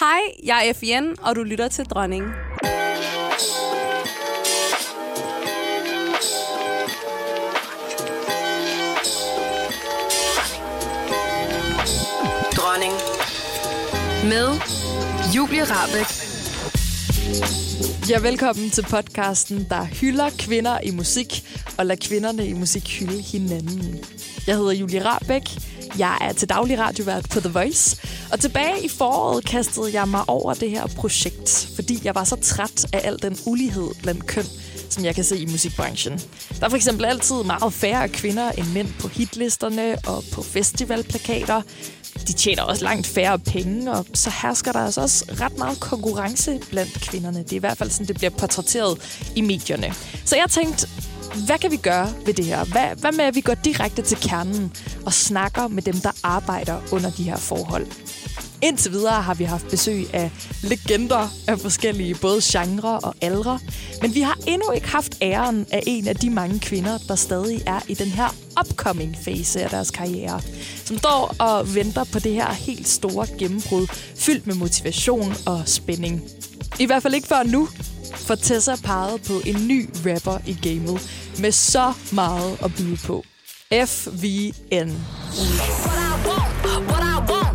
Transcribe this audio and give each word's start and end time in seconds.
Hej, 0.00 0.20
jeg 0.44 0.68
er 0.68 0.72
Fien, 0.72 1.16
og 1.22 1.36
du 1.36 1.42
lytter 1.42 1.68
til 1.68 1.84
Dronning. 1.84 2.24
Dronning. 12.56 12.92
Med 14.24 14.48
Julie 15.36 15.64
Rabeck. 15.64 16.10
Ja, 18.10 18.18
velkommen 18.18 18.70
til 18.70 18.82
podcasten, 18.82 19.66
der 19.70 19.84
hylder 19.84 20.30
kvinder 20.38 20.80
i 20.80 20.90
musik 20.90 21.44
og 21.78 21.86
lader 21.86 22.06
kvinderne 22.08 22.46
i 22.46 22.52
musik 22.52 22.98
hylde 22.98 23.22
hinanden. 23.22 24.04
Jeg 24.46 24.56
hedder 24.56 24.72
Julie 24.72 25.04
Rabeck. 25.04 25.46
Jeg 25.98 26.18
er 26.20 26.32
til 26.32 26.48
daglig 26.48 26.78
radiovært 26.78 27.26
på 27.30 27.40
The 27.40 27.50
Voice. 27.52 27.96
Og 28.34 28.40
tilbage 28.40 28.84
i 28.84 28.88
foråret 28.88 29.44
kastede 29.44 29.90
jeg 29.92 30.08
mig 30.08 30.28
over 30.28 30.54
det 30.54 30.70
her 30.70 30.86
projekt, 30.86 31.68
fordi 31.74 32.00
jeg 32.04 32.14
var 32.14 32.24
så 32.24 32.36
træt 32.36 32.86
af 32.92 33.00
al 33.04 33.18
den 33.22 33.38
ulighed 33.46 33.90
blandt 34.02 34.26
køn, 34.26 34.44
som 34.90 35.04
jeg 35.04 35.14
kan 35.14 35.24
se 35.24 35.38
i 35.38 35.46
musikbranchen. 35.46 36.20
Der 36.60 36.66
er 36.66 36.68
for 36.68 36.76
eksempel 36.76 37.04
altid 37.04 37.42
meget 37.42 37.72
færre 37.72 38.08
kvinder 38.08 38.50
end 38.50 38.66
mænd 38.72 38.88
på 39.00 39.08
hitlisterne 39.08 39.98
og 40.06 40.24
på 40.32 40.42
festivalplakater. 40.42 41.62
De 42.28 42.32
tjener 42.32 42.62
også 42.62 42.84
langt 42.84 43.06
færre 43.06 43.38
penge, 43.38 43.92
og 43.92 44.06
så 44.14 44.32
hersker 44.42 44.72
der 44.72 44.80
altså 44.80 45.00
også 45.00 45.24
ret 45.40 45.58
meget 45.58 45.80
konkurrence 45.80 46.60
blandt 46.70 47.00
kvinderne. 47.00 47.38
Det 47.38 47.52
er 47.52 47.56
i 47.56 47.58
hvert 47.58 47.78
fald 47.78 47.90
sådan, 47.90 48.08
det 48.08 48.16
bliver 48.16 48.30
portrætteret 48.30 48.98
i 49.36 49.40
medierne. 49.40 49.94
Så 50.24 50.36
jeg 50.36 50.50
tænkte, 50.50 50.88
hvad 51.46 51.58
kan 51.58 51.70
vi 51.70 51.76
gøre 51.76 52.14
ved 52.26 52.34
det 52.34 52.44
her? 52.44 52.64
Hvad, 52.64 52.96
hvad 52.96 53.12
med, 53.12 53.24
at 53.24 53.34
vi 53.34 53.40
går 53.40 53.54
direkte 53.54 54.02
til 54.02 54.16
kernen 54.16 54.72
og 55.06 55.12
snakker 55.12 55.68
med 55.68 55.82
dem, 55.82 55.94
der 55.94 56.10
arbejder 56.22 56.80
under 56.92 57.10
de 57.10 57.22
her 57.22 57.36
forhold? 57.36 57.86
Indtil 58.62 58.92
videre 58.92 59.22
har 59.22 59.34
vi 59.34 59.44
haft 59.44 59.68
besøg 59.70 60.14
af 60.14 60.30
legender 60.62 61.28
af 61.48 61.60
forskellige 61.60 62.14
både 62.14 62.40
genrer 62.44 62.96
og 62.96 63.14
aldre, 63.22 63.58
men 64.02 64.14
vi 64.14 64.20
har 64.20 64.38
endnu 64.46 64.70
ikke 64.70 64.88
haft 64.88 65.14
æren 65.22 65.66
af 65.70 65.82
en 65.86 66.08
af 66.08 66.16
de 66.16 66.30
mange 66.30 66.60
kvinder, 66.60 66.98
der 67.08 67.14
stadig 67.14 67.62
er 67.66 67.80
i 67.88 67.94
den 67.94 68.06
her 68.06 68.34
upcoming 68.60 69.16
fase 69.24 69.62
af 69.62 69.70
deres 69.70 69.90
karriere, 69.90 70.40
som 70.84 70.98
står 70.98 71.34
og 71.38 71.74
venter 71.74 72.04
på 72.04 72.18
det 72.18 72.32
her 72.32 72.52
helt 72.52 72.88
store 72.88 73.26
gennembrud, 73.38 73.86
fyldt 74.16 74.46
med 74.46 74.54
motivation 74.54 75.34
og 75.46 75.62
spænding. 75.66 76.22
I 76.80 76.86
hvert 76.86 77.02
fald 77.02 77.14
ikke 77.14 77.28
før 77.28 77.42
nu, 77.42 77.68
for 78.14 78.34
Tessa 78.34 78.76
pegede 78.84 79.18
på 79.18 79.32
en 79.46 79.68
ny 79.68 79.88
rapper 80.06 80.38
i 80.46 80.58
gamet 80.62 81.00
med 81.38 81.52
så 81.52 81.92
meget 82.12 82.58
at 82.64 82.74
byde 82.76 82.96
på. 82.96 83.24
FVN. 83.72 84.90
What 85.84 85.98
I 85.98 86.12
want, 86.28 86.88
what 86.90 87.02
I 87.02 87.32
want. 87.32 87.53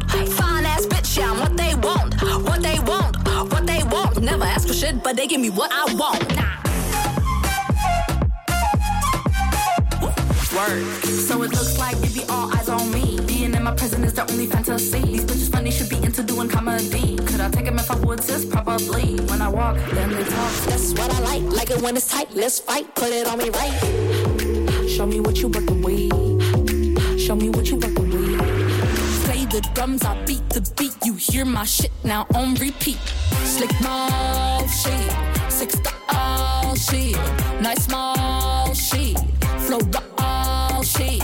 Never 4.22 4.44
ask 4.44 4.68
for 4.68 4.74
shit, 4.74 5.02
but 5.04 5.16
they 5.16 5.28
give 5.28 5.40
me 5.40 5.50
what 5.50 5.72
I 5.72 5.94
want. 5.96 6.24
Word. 10.56 10.84
So 11.06 11.44
it 11.44 11.52
looks 11.52 11.78
like 11.78 11.96
it 12.04 12.14
be 12.14 12.24
all 12.28 12.54
eyes 12.54 12.68
on 12.68 12.92
me. 12.92 13.20
Being 13.28 13.54
in 13.54 13.64
my 13.64 13.74
prison 13.76 14.04
is 14.04 14.14
the 14.14 14.30
only 14.30 14.48
fantasy. 14.48 15.00
These 15.00 15.24
bitches 15.24 15.52
funny 15.52 15.72
should 15.72 15.90
be 15.90 15.98
into 15.98 16.24
doing 16.24 16.50
comedy. 16.50 17.16
Could 17.18 17.40
I 17.40 17.50
take 17.50 17.66
them 17.66 17.78
if 17.80 17.90
I 17.90 17.96
would, 17.96 18.22
sis? 18.22 18.46
Probably. 18.46 19.16
When 19.30 19.42
I 19.42 19.48
walk, 19.48 19.78
then 19.94 20.10
they 20.10 20.24
talk. 20.24 20.52
That's 20.66 20.92
what 20.94 21.14
I 21.14 21.20
like. 21.20 21.44
Like 21.44 21.70
it 21.70 21.82
when 21.82 21.96
it's 21.96 22.08
tight. 22.10 22.34
Let's 22.34 22.60
fight. 22.60 22.94
Put 22.96 23.12
it 23.12 23.28
on 23.28 23.38
me 23.38 23.50
right. 23.52 24.90
Show 24.90 25.06
me 25.06 25.20
what 25.22 25.38
you 25.38 25.48
working 25.48 25.82
with. 25.82 27.20
Show 27.20 27.36
me 27.36 27.50
what 27.50 27.70
you 27.70 27.78
working 27.78 28.10
with. 28.10 28.19
The 29.50 29.62
drums, 29.76 30.04
I 30.04 30.14
beat 30.28 30.50
the 30.50 30.62
beat. 30.78 30.94
You 31.06 31.16
hear 31.16 31.44
my 31.44 31.66
shit 31.66 31.92
now 32.04 32.28
on 32.36 32.54
repeat. 32.54 33.00
Slick 33.46 33.72
mouth 33.82 34.70
shit, 34.82 35.12
six 35.50 35.76
all 36.10 36.76
shit, 36.76 37.18
nice 37.62 37.84
small 37.86 38.76
shit, 38.76 39.18
flow 39.66 39.80
all 40.20 40.84
shit. 40.84 41.24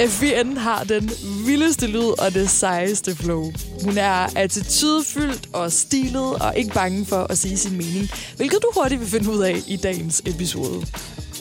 FVN 0.00 0.56
har 0.56 0.84
den 0.84 1.10
vildeste 1.46 1.86
lyd 1.86 2.20
og 2.20 2.34
det 2.34 2.50
sejeste 2.50 3.16
flow. 3.16 3.52
Hun 3.84 3.98
er 3.98 4.36
attitydefyldt 4.36 5.48
og 5.52 5.72
stilet 5.72 6.34
og 6.34 6.56
ikke 6.56 6.74
bange 6.74 7.06
for 7.06 7.26
at 7.30 7.38
sige 7.38 7.56
sin 7.58 7.76
mening, 7.76 8.10
hvilket 8.36 8.58
du 8.62 8.70
hurtigt 8.80 9.00
vil 9.00 9.08
finde 9.08 9.30
ud 9.30 9.42
af 9.42 9.62
i 9.66 9.76
dagens 9.76 10.22
episode. 10.26 10.86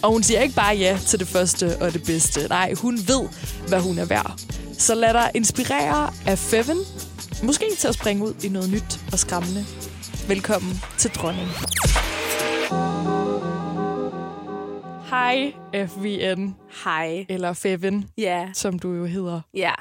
Og 0.04 0.12
hun 0.12 0.24
siger 0.24 0.42
ikke 0.42 0.56
bare 0.56 0.76
ja 0.76 1.00
til 1.08 1.20
det 1.20 1.28
første 1.28 1.78
og 1.82 1.94
det 1.94 2.04
bedste. 2.04 2.48
Nej, 2.48 2.74
hun 2.74 2.98
ved, 3.08 3.28
hvad 3.68 3.80
hun 3.80 3.98
er 3.98 4.06
værd. 4.06 4.40
Så 4.78 4.96
lad 4.96 5.14
dig 5.14 5.32
inspirere 5.36 6.10
af 6.28 6.38
Feven. 6.40 6.78
Måske 7.44 7.66
til 7.78 7.88
at 7.88 7.94
springe 7.96 8.24
ud 8.24 8.34
i 8.44 8.50
noget 8.50 8.70
nyt 8.70 9.00
og 9.12 9.20
skræmmende. 9.20 9.66
Velkommen 10.28 10.74
til 10.98 11.12
Dronning. 11.12 11.48
Hej 15.10 15.54
FVN, 15.88 16.56
Hej. 16.84 17.26
eller 17.30 17.54
Feven, 17.54 18.10
Ja, 18.18 18.48
som 18.54 18.80
du 18.80 18.94
jo 18.94 19.06
hedder. 19.06 19.42
ja. 19.54 19.72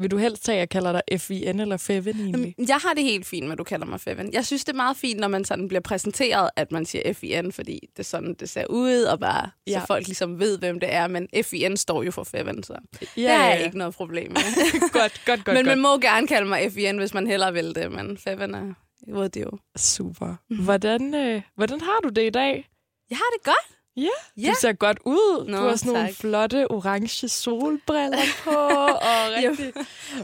Vil 0.00 0.10
du 0.10 0.16
helst 0.16 0.46
have, 0.46 0.54
at 0.54 0.58
jeg 0.58 0.68
kalder 0.68 0.92
dig 0.92 1.20
FVN 1.20 1.60
eller 1.60 1.76
Feven 1.76 2.20
egentlig? 2.20 2.54
Jeg 2.68 2.76
har 2.76 2.94
det 2.94 3.04
helt 3.04 3.26
fint 3.26 3.44
med, 3.46 3.52
at 3.52 3.58
du 3.58 3.64
kalder 3.64 3.86
mig 3.86 4.00
Feven. 4.00 4.32
Jeg 4.32 4.46
synes, 4.46 4.64
det 4.64 4.72
er 4.72 4.76
meget 4.76 4.96
fint, 4.96 5.20
når 5.20 5.28
man 5.28 5.44
sådan 5.44 5.68
bliver 5.68 5.80
præsenteret, 5.80 6.50
at 6.56 6.72
man 6.72 6.86
siger 6.86 7.12
FIN, 7.12 7.52
fordi 7.52 7.80
det 7.92 7.98
er 7.98 8.02
sådan, 8.02 8.34
det 8.34 8.48
ser 8.48 8.66
ud, 8.66 9.02
og 9.02 9.20
bare, 9.20 9.50
ja. 9.66 9.80
Så 9.80 9.86
folk 9.86 10.06
ligesom 10.06 10.38
ved, 10.38 10.58
hvem 10.58 10.80
det 10.80 10.94
er. 10.94 11.06
Men 11.06 11.28
FIN 11.44 11.76
står 11.76 12.02
jo 12.02 12.10
for 12.10 12.24
Feven, 12.24 12.62
så 12.62 12.72
Ja, 12.72 13.06
det 13.06 13.22
jeg 13.22 13.56
ja. 13.58 13.64
ikke 13.64 13.78
noget 13.78 13.94
problem 13.94 14.30
med. 14.32 14.40
godt, 14.92 15.22
godt, 15.26 15.44
godt, 15.44 15.56
men 15.56 15.66
man 15.66 15.76
godt. 15.76 15.78
må 15.78 15.98
gerne 15.98 16.26
kalde 16.26 16.48
mig 16.48 16.72
FIN, 16.72 16.98
hvis 16.98 17.14
man 17.14 17.26
hellere 17.26 17.52
vil 17.52 17.74
det. 17.74 17.92
Men 17.92 18.18
Feven 18.18 18.54
er, 18.54 18.74
ved 19.08 19.28
det 19.28 19.40
jo. 19.42 19.50
Super. 19.76 20.34
Hvordan, 20.64 21.14
øh, 21.14 21.42
hvordan 21.56 21.80
har 21.80 22.00
du 22.02 22.08
det 22.08 22.26
i 22.26 22.30
dag? 22.30 22.68
Jeg 23.10 23.16
har 23.16 23.30
det 23.36 23.44
godt. 23.44 23.79
Ja, 23.96 24.08
Ja. 24.36 24.48
du 24.50 24.54
ser 24.60 24.72
godt 24.72 24.98
ud. 25.04 25.46
Nå, 25.48 25.56
du 25.56 25.62
har 25.62 25.76
sådan 25.76 25.92
nogle 25.92 26.08
tak. 26.08 26.16
flotte 26.16 26.70
orange 26.70 27.28
solbriller 27.28 28.18
på, 28.44 28.50
og 28.50 29.24
rigtig 29.36 29.72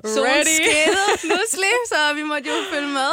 ready. 0.05 0.97
pludselig, 1.27 1.73
så 1.89 2.15
vi 2.15 2.23
måtte 2.23 2.49
jo 2.49 2.55
følge 2.75 2.89
med. 2.89 3.13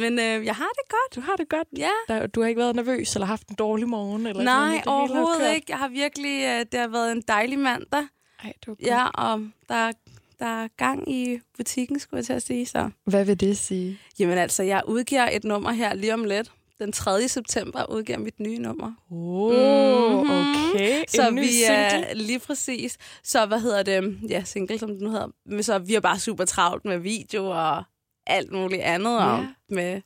Men 0.00 0.18
øh, 0.18 0.44
jeg 0.46 0.54
har 0.54 0.68
det 0.68 0.88
godt. 0.90 1.14
Du 1.14 1.20
har 1.20 1.36
det 1.36 1.48
godt. 1.48 1.68
Ja. 1.76 1.90
Der, 2.08 2.26
du 2.26 2.40
har 2.40 2.48
ikke 2.48 2.58
været 2.58 2.76
nervøs 2.76 3.14
eller 3.14 3.26
haft 3.26 3.48
en 3.48 3.54
dårlig 3.54 3.88
morgen? 3.88 4.26
Eller 4.26 4.42
Nej, 4.42 4.76
har 4.76 4.82
overhovedet 4.86 5.54
ikke. 5.54 5.66
Jeg 5.68 5.78
har 5.78 5.88
virkelig, 5.88 6.42
øh, 6.44 6.66
det 6.72 6.80
har 6.80 6.88
været 6.88 7.12
en 7.12 7.22
dejlig 7.28 7.58
mandag. 7.58 8.02
Ej, 8.44 8.52
det 8.60 8.66
var 8.66 8.74
godt. 8.74 8.86
Ja, 8.86 9.06
og 9.06 9.40
der, 9.68 9.92
der 10.38 10.46
er 10.64 10.68
gang 10.76 11.12
i 11.12 11.38
butikken, 11.56 12.00
skulle 12.00 12.18
jeg 12.18 12.24
til 12.26 12.32
at 12.32 12.42
sige. 12.42 12.66
Så. 12.66 12.90
Hvad 13.06 13.24
vil 13.24 13.40
det 13.40 13.58
sige? 13.58 13.98
Jamen 14.18 14.38
altså, 14.38 14.62
jeg 14.62 14.82
udgiver 14.86 15.28
et 15.32 15.44
nummer 15.44 15.70
her 15.70 15.94
lige 15.94 16.14
om 16.14 16.24
lidt. 16.24 16.52
Den 16.80 16.92
3. 16.92 17.28
september 17.28 17.90
udgiver 17.90 18.18
mit 18.18 18.40
nye 18.40 18.58
nummer. 18.58 18.92
Oh, 19.10 20.20
Mhm. 20.22 20.30
okay. 20.30 21.04
Så 21.08 21.28
en 21.28 21.34
ny 21.34 21.40
vi 21.40 21.46
single. 21.48 21.74
er 21.76 22.14
lige 22.14 22.38
præcis. 22.38 22.98
Så 23.24 23.46
hvad 23.46 23.60
hedder 23.60 23.82
det? 23.82 24.18
Ja, 24.28 24.42
single, 24.44 24.78
som 24.78 24.88
det 24.90 25.00
nu 25.02 25.10
hedder. 25.10 25.28
Men 25.46 25.62
så 25.62 25.78
vi 25.78 25.94
er 25.94 26.00
bare 26.00 26.18
super 26.18 26.44
travlt 26.44 26.84
med 26.84 26.98
video 26.98 27.46
og 27.50 27.84
alt 28.26 28.52
muligt 28.52 28.82
andet. 28.82 29.18
Og 29.20 29.38
Ja. 29.38 29.46
med 29.68 30.00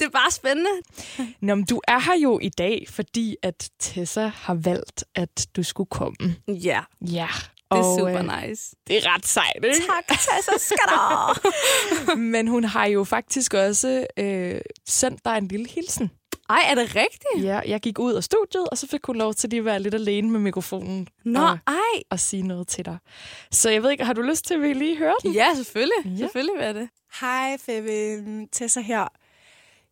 det 0.00 0.06
er 0.06 0.10
bare 0.10 0.30
spændende. 0.30 0.70
Nå, 1.46 1.54
men 1.54 1.64
du 1.64 1.80
er 1.88 1.98
her 1.98 2.18
jo 2.22 2.38
i 2.42 2.48
dag, 2.48 2.86
fordi 2.88 3.36
at 3.42 3.70
Tessa 3.78 4.26
har 4.26 4.54
valgt, 4.54 5.04
at 5.14 5.46
du 5.56 5.62
skulle 5.62 5.88
komme. 5.90 6.16
Ja, 6.48 6.80
Ja. 7.12 7.28
Det 7.72 7.80
er 7.80 7.88
og, 7.88 7.98
super 7.98 8.18
øh, 8.18 8.48
nice. 8.48 8.76
Det 8.86 8.96
er 8.96 9.14
ret 9.14 9.26
sejt, 9.26 9.64
ikke? 9.64 9.86
Tak, 9.86 10.08
Tessa 10.08 10.52
Skatter. 10.58 11.40
Men 12.32 12.48
hun 12.48 12.64
har 12.64 12.86
jo 12.86 13.04
faktisk 13.04 13.54
også 13.54 14.06
øh, 14.18 14.60
sendt 14.88 15.24
dig 15.24 15.38
en 15.38 15.48
lille 15.48 15.68
hilsen. 15.68 16.10
Ej, 16.50 16.62
er 16.66 16.74
det 16.74 16.96
rigtigt? 16.96 17.44
Ja, 17.44 17.60
jeg 17.66 17.80
gik 17.80 17.98
ud 17.98 18.14
af 18.14 18.24
studiet, 18.24 18.68
og 18.70 18.78
så 18.78 18.86
fik 18.86 19.06
hun 19.06 19.16
lov 19.16 19.34
til 19.34 19.50
lige 19.50 19.58
at 19.58 19.64
være 19.64 19.80
lidt 19.80 19.94
alene 19.94 20.30
med 20.30 20.40
mikrofonen 20.40 21.08
Nå, 21.24 21.40
og, 21.40 21.58
ej. 21.66 22.02
og 22.10 22.20
sige 22.20 22.42
noget 22.42 22.68
til 22.68 22.84
dig. 22.84 22.98
Så 23.50 23.70
jeg 23.70 23.82
ved 23.82 23.90
ikke, 23.90 24.04
har 24.04 24.12
du 24.12 24.22
lyst 24.22 24.44
til, 24.44 24.54
at 24.54 24.62
vi 24.62 24.72
lige 24.72 24.98
hører 24.98 25.14
den? 25.22 25.32
Ja, 25.32 25.54
selvfølgelig. 25.54 26.04
Ja. 26.04 26.16
Selvfølgelig 26.16 26.54
vil 26.58 26.74
det. 26.74 26.88
Hej, 27.20 27.56
Febe. 27.58 28.46
Tessa 28.52 28.80
her. 28.80 29.08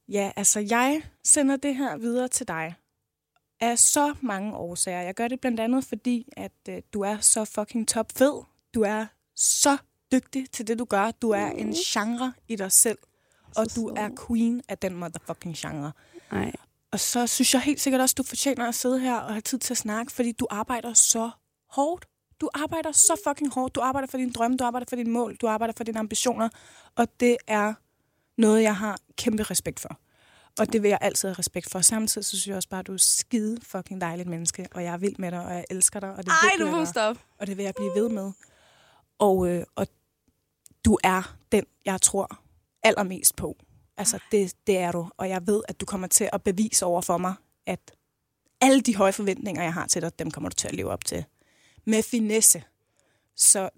Ja, 0.09 0.31
altså, 0.37 0.61
jeg 0.71 1.03
sender 1.25 1.57
det 1.57 1.77
her 1.77 1.97
videre 1.97 2.29
til 2.29 2.49
dig 2.49 2.75
af 3.61 3.79
så 3.79 4.15
mange 4.21 4.57
årsager. 4.57 5.01
Jeg 5.01 5.15
gør 5.15 5.29
det 5.29 5.41
blandt 5.41 5.61
andet, 5.61 5.85
fordi 5.85 6.29
at 6.37 6.53
øh, 6.69 6.83
du 6.93 7.01
er 7.01 7.19
så 7.19 7.45
fucking 7.45 7.89
top 7.89 8.13
fed. 8.17 8.43
Du 8.75 8.83
er 8.83 9.07
så 9.37 9.77
dygtig 10.13 10.51
til 10.51 10.67
det, 10.67 10.79
du 10.79 10.85
gør. 10.85 11.11
Du 11.11 11.31
er 11.31 11.47
en 11.47 11.73
genre 11.73 12.33
i 12.49 12.57
dig 12.57 12.73
selv. 12.73 12.99
Og 13.57 13.67
du 13.77 13.89
er 13.97 14.09
queen 14.27 14.63
af 14.69 14.79
den 14.79 14.95
motherfucking 14.95 15.57
genre. 15.57 15.93
Ej. 16.31 16.53
Og 16.93 17.01
så 17.01 17.27
synes 17.27 17.55
jeg 17.55 17.63
helt 17.63 17.81
sikkert 17.81 18.01
også, 18.01 18.15
du 18.19 18.23
fortjener 18.23 18.69
at 18.69 18.75
sidde 18.75 19.01
her 19.01 19.17
og 19.17 19.33
have 19.33 19.41
tid 19.41 19.59
til 19.59 19.75
at 19.75 19.79
snakke, 19.79 20.13
fordi 20.13 20.33
du 20.33 20.47
arbejder 20.51 20.95
så 20.95 21.31
hårdt. 21.71 22.07
Du 22.41 22.49
arbejder 22.55 22.93
så 22.93 23.21
fucking 23.27 23.53
hårdt. 23.53 23.75
Du 23.75 23.81
arbejder 23.81 24.09
for 24.09 24.19
dine 24.19 24.33
drømme, 24.33 24.57
du 24.57 24.65
arbejder 24.65 24.87
for 24.89 24.97
dine 24.97 25.11
mål, 25.11 25.37
du 25.37 25.49
arbejder 25.49 25.75
for 25.77 25.85
dine 25.85 25.99
ambitioner. 25.99 26.49
Og 26.97 27.21
det 27.21 27.37
er 27.47 27.75
noget, 28.41 28.63
jeg 28.63 28.77
har 28.77 28.99
kæmpe 29.17 29.43
respekt 29.43 29.81
for. 29.81 29.99
Og 30.59 30.73
det 30.73 30.83
vil 30.83 30.89
jeg 30.89 30.99
altid 31.01 31.29
have 31.29 31.39
respekt 31.39 31.71
for. 31.71 31.81
Samtidig 31.81 32.25
så 32.25 32.31
synes 32.31 32.47
jeg 32.47 32.57
også 32.57 32.69
bare, 32.69 32.81
at 32.81 32.87
du 32.87 32.93
er 32.93 32.99
skide 32.99 33.59
fucking 33.63 34.01
dejligt 34.01 34.29
menneske, 34.29 34.69
og 34.75 34.85
jeg 34.85 34.93
er 34.93 34.97
vild 34.99 35.17
med 35.19 35.31
dig, 35.31 35.41
og 35.45 35.55
jeg 35.55 35.65
elsker 35.71 36.01
dig, 36.01 36.11
og 36.11 36.25
det 36.25 36.33
Ej, 36.43 36.65
du 36.65 36.71
må 36.71 36.85
stoppe. 36.85 37.21
og 37.39 37.47
det 37.47 37.57
vil 37.57 37.65
jeg 37.65 37.75
blive 37.75 37.91
ved 37.95 38.09
med. 38.09 38.33
Og, 39.19 39.49
øh, 39.49 39.65
og 39.77 39.87
du 40.85 40.99
er 41.05 41.37
den, 41.53 41.65
jeg 41.85 42.03
tror, 42.03 42.41
allermest 42.83 43.37
på. 43.37 43.57
Altså, 43.97 44.19
det, 44.33 44.55
det 44.67 44.79
er 44.79 44.93
du. 44.93 45.11
Og 45.17 45.29
jeg 45.29 45.47
ved, 45.47 45.63
at 45.69 45.81
du 45.81 45.87
kommer 45.87 46.07
til 46.07 46.29
at 46.33 46.43
bevise 46.43 46.85
over 46.87 47.01
for 47.01 47.19
mig, 47.19 47.35
at 47.67 47.93
alle 48.61 48.81
de 48.81 48.97
høje 48.97 49.13
forventninger, 49.13 49.63
jeg 49.63 49.75
har 49.75 49.87
til 49.87 50.03
dig, 50.03 50.19
dem 50.19 50.31
kommer 50.31 50.51
du 50.51 50.55
til 50.55 50.69
at 50.69 50.75
leve 50.75 50.91
op 50.91 51.05
til. 51.05 51.25
Med 51.87 52.03
finesse. 52.03 52.63
Så 53.37 53.71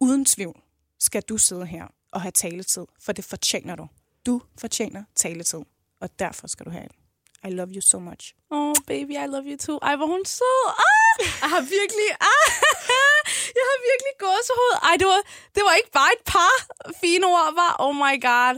uden 0.00 0.24
tvivl 0.24 0.60
skal 0.98 1.22
du 1.22 1.36
sidde 1.36 1.66
her 1.66 1.86
og 2.10 2.20
have 2.22 2.32
taletid, 2.32 2.86
for 3.00 3.12
det 3.12 3.24
fortjener 3.24 3.76
du. 3.76 3.88
Du 4.26 4.42
fortjener 4.58 5.04
taletid, 5.14 5.60
og 6.02 6.08
derfor 6.18 6.46
skal 6.46 6.66
du 6.66 6.70
have 6.70 6.88
den. 6.92 6.96
I 7.44 7.50
love 7.60 7.70
you 7.76 7.80
so 7.80 7.98
much. 7.98 8.24
Oh, 8.50 8.74
baby, 8.86 9.14
I 9.24 9.26
love 9.34 9.44
you 9.50 9.56
too. 9.56 9.78
Ej, 9.82 9.96
hvor 9.96 10.06
hun 10.06 10.24
sød. 10.24 10.64
Ah, 10.88 11.14
jeg 11.42 11.48
har 11.54 11.60
virkelig... 11.60 12.08
Ah, 12.32 12.48
jeg 13.58 13.64
har 13.70 13.78
virkelig 13.90 14.12
gåsehud. 14.24 14.74
Ej, 14.88 14.94
det 15.00 15.06
var, 15.12 15.20
det 15.54 15.62
var 15.66 15.74
ikke 15.80 15.92
bare 16.00 16.12
et 16.18 16.24
par 16.34 16.54
fine 17.02 17.26
ord, 17.26 17.54
var. 17.62 17.72
Oh 17.84 17.94
my 18.04 18.14
god. 18.28 18.54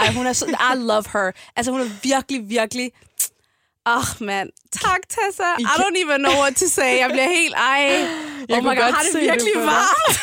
Ej, 0.00 0.06
hun 0.16 0.26
er 0.26 0.32
så... 0.32 0.44
I 0.72 0.74
love 0.90 1.06
her. 1.12 1.32
Altså, 1.56 1.70
hun 1.72 1.80
er 1.80 1.90
virkelig, 2.02 2.48
virkelig... 2.48 2.92
Ah, 3.96 4.08
mand. 4.20 4.50
Tak, 4.72 5.00
Tessa. 5.08 5.50
I 5.58 5.74
don't 5.82 5.96
even 6.04 6.20
know 6.20 6.36
what 6.42 6.56
to 6.56 6.66
say. 6.66 6.98
Jeg 6.98 7.10
bliver 7.10 7.28
helt... 7.28 7.54
Ej. 7.54 7.80
Jeg 8.48 8.58
oh 8.58 8.64
my 8.64 8.68
god, 8.68 8.92
har 8.92 9.02
det 9.02 9.12
det 9.12 9.22
virkelig 9.22 9.52
dig. 9.54 9.62
varmt. 9.62 10.18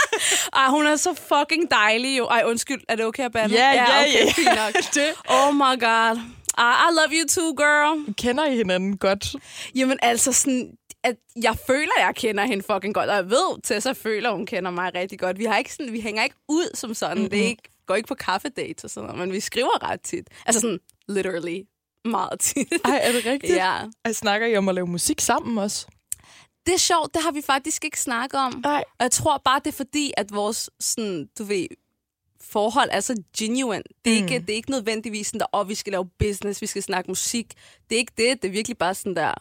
Ej, 0.60 0.66
hun 0.68 0.86
er 0.86 0.96
så 0.96 1.14
fucking 1.14 1.70
dejlig 1.70 2.18
jo. 2.18 2.24
Ej, 2.26 2.42
undskyld. 2.46 2.80
Er 2.88 2.96
det 2.96 3.04
okay 3.04 3.24
at 3.24 3.32
bande? 3.32 3.54
Ja, 3.54 3.70
ja, 3.72 4.04
ja. 4.56 5.12
Oh 5.36 5.54
my 5.54 5.74
god. 5.80 6.18
Ej, 6.58 6.74
I 6.88 6.94
love 6.98 7.12
you 7.20 7.26
too, 7.28 7.54
girl. 7.56 8.14
Kender 8.14 8.44
I 8.46 8.56
hinanden 8.56 8.96
godt? 8.96 9.34
Jamen 9.74 9.98
altså 10.02 10.32
sådan, 10.32 10.72
at 11.04 11.16
jeg 11.42 11.56
føler, 11.66 11.92
at 11.98 12.04
jeg 12.04 12.14
kender 12.14 12.44
hende 12.44 12.64
fucking 12.70 12.94
godt, 12.94 13.10
og 13.10 13.16
jeg 13.16 13.30
ved, 13.30 13.62
Tessa 13.62 13.92
føler, 13.92 14.30
hun 14.30 14.46
kender 14.46 14.70
mig 14.70 14.94
rigtig 14.94 15.18
godt. 15.18 15.38
Vi, 15.38 15.44
har 15.44 15.58
ikke 15.58 15.72
sådan, 15.74 15.92
vi 15.92 16.00
hænger 16.00 16.22
ikke 16.22 16.36
ud 16.48 16.76
som 16.76 16.94
sådan. 16.94 17.16
Mm-hmm. 17.16 17.30
Det 17.30 17.42
er 17.42 17.46
ikke, 17.46 17.62
går 17.86 17.94
ikke 17.94 18.08
på 18.08 18.14
kaffedates 18.14 18.84
og 18.84 18.90
sådan 18.90 19.06
noget, 19.06 19.20
men 19.20 19.32
vi 19.32 19.40
skriver 19.40 19.90
ret 19.90 20.00
tit. 20.00 20.26
Altså 20.46 20.60
sådan, 20.60 20.78
literally, 21.08 21.58
meget 22.04 22.40
tit. 22.40 22.72
Ej, 22.84 23.00
er 23.02 23.12
det 23.12 23.26
rigtigt? 23.26 23.56
ja. 23.56 23.78
Ej, 24.04 24.12
snakker 24.12 24.46
I 24.46 24.56
om 24.56 24.68
at 24.68 24.74
lave 24.74 24.86
musik 24.86 25.20
sammen 25.20 25.58
også? 25.58 25.86
Det 26.66 26.74
er 26.74 26.78
sjovt, 26.78 27.14
det 27.14 27.22
har 27.22 27.32
vi 27.32 27.42
faktisk 27.42 27.84
ikke 27.84 28.00
snakket 28.00 28.40
om. 28.40 28.60
Nej. 28.64 28.84
Og 28.98 29.02
jeg 29.02 29.10
tror 29.10 29.42
bare, 29.44 29.58
det 29.58 29.66
er 29.66 29.76
fordi, 29.76 30.12
at 30.16 30.32
vores, 30.32 30.70
sådan, 30.80 31.28
du 31.38 31.44
ved, 31.44 31.66
forhold 32.40 32.88
er 32.92 33.00
så 33.00 33.22
genuine. 33.38 33.82
Det 34.04 34.18
er, 34.18 34.22
mm. 34.22 34.28
ikke, 34.28 34.46
det 34.46 34.50
er 34.50 34.56
ikke 34.56 34.70
nødvendigvis 34.70 35.26
sådan 35.26 35.40
der, 35.40 35.46
åh, 35.52 35.60
oh, 35.60 35.68
vi 35.68 35.74
skal 35.74 35.90
lave 35.90 36.06
business, 36.18 36.62
vi 36.62 36.66
skal 36.66 36.82
snakke 36.82 37.10
musik. 37.10 37.54
Det 37.90 37.94
er 37.94 37.98
ikke 37.98 38.12
det. 38.16 38.42
Det 38.42 38.48
er 38.48 38.52
virkelig 38.52 38.78
bare 38.78 38.94
sådan 38.94 39.16
der, 39.16 39.34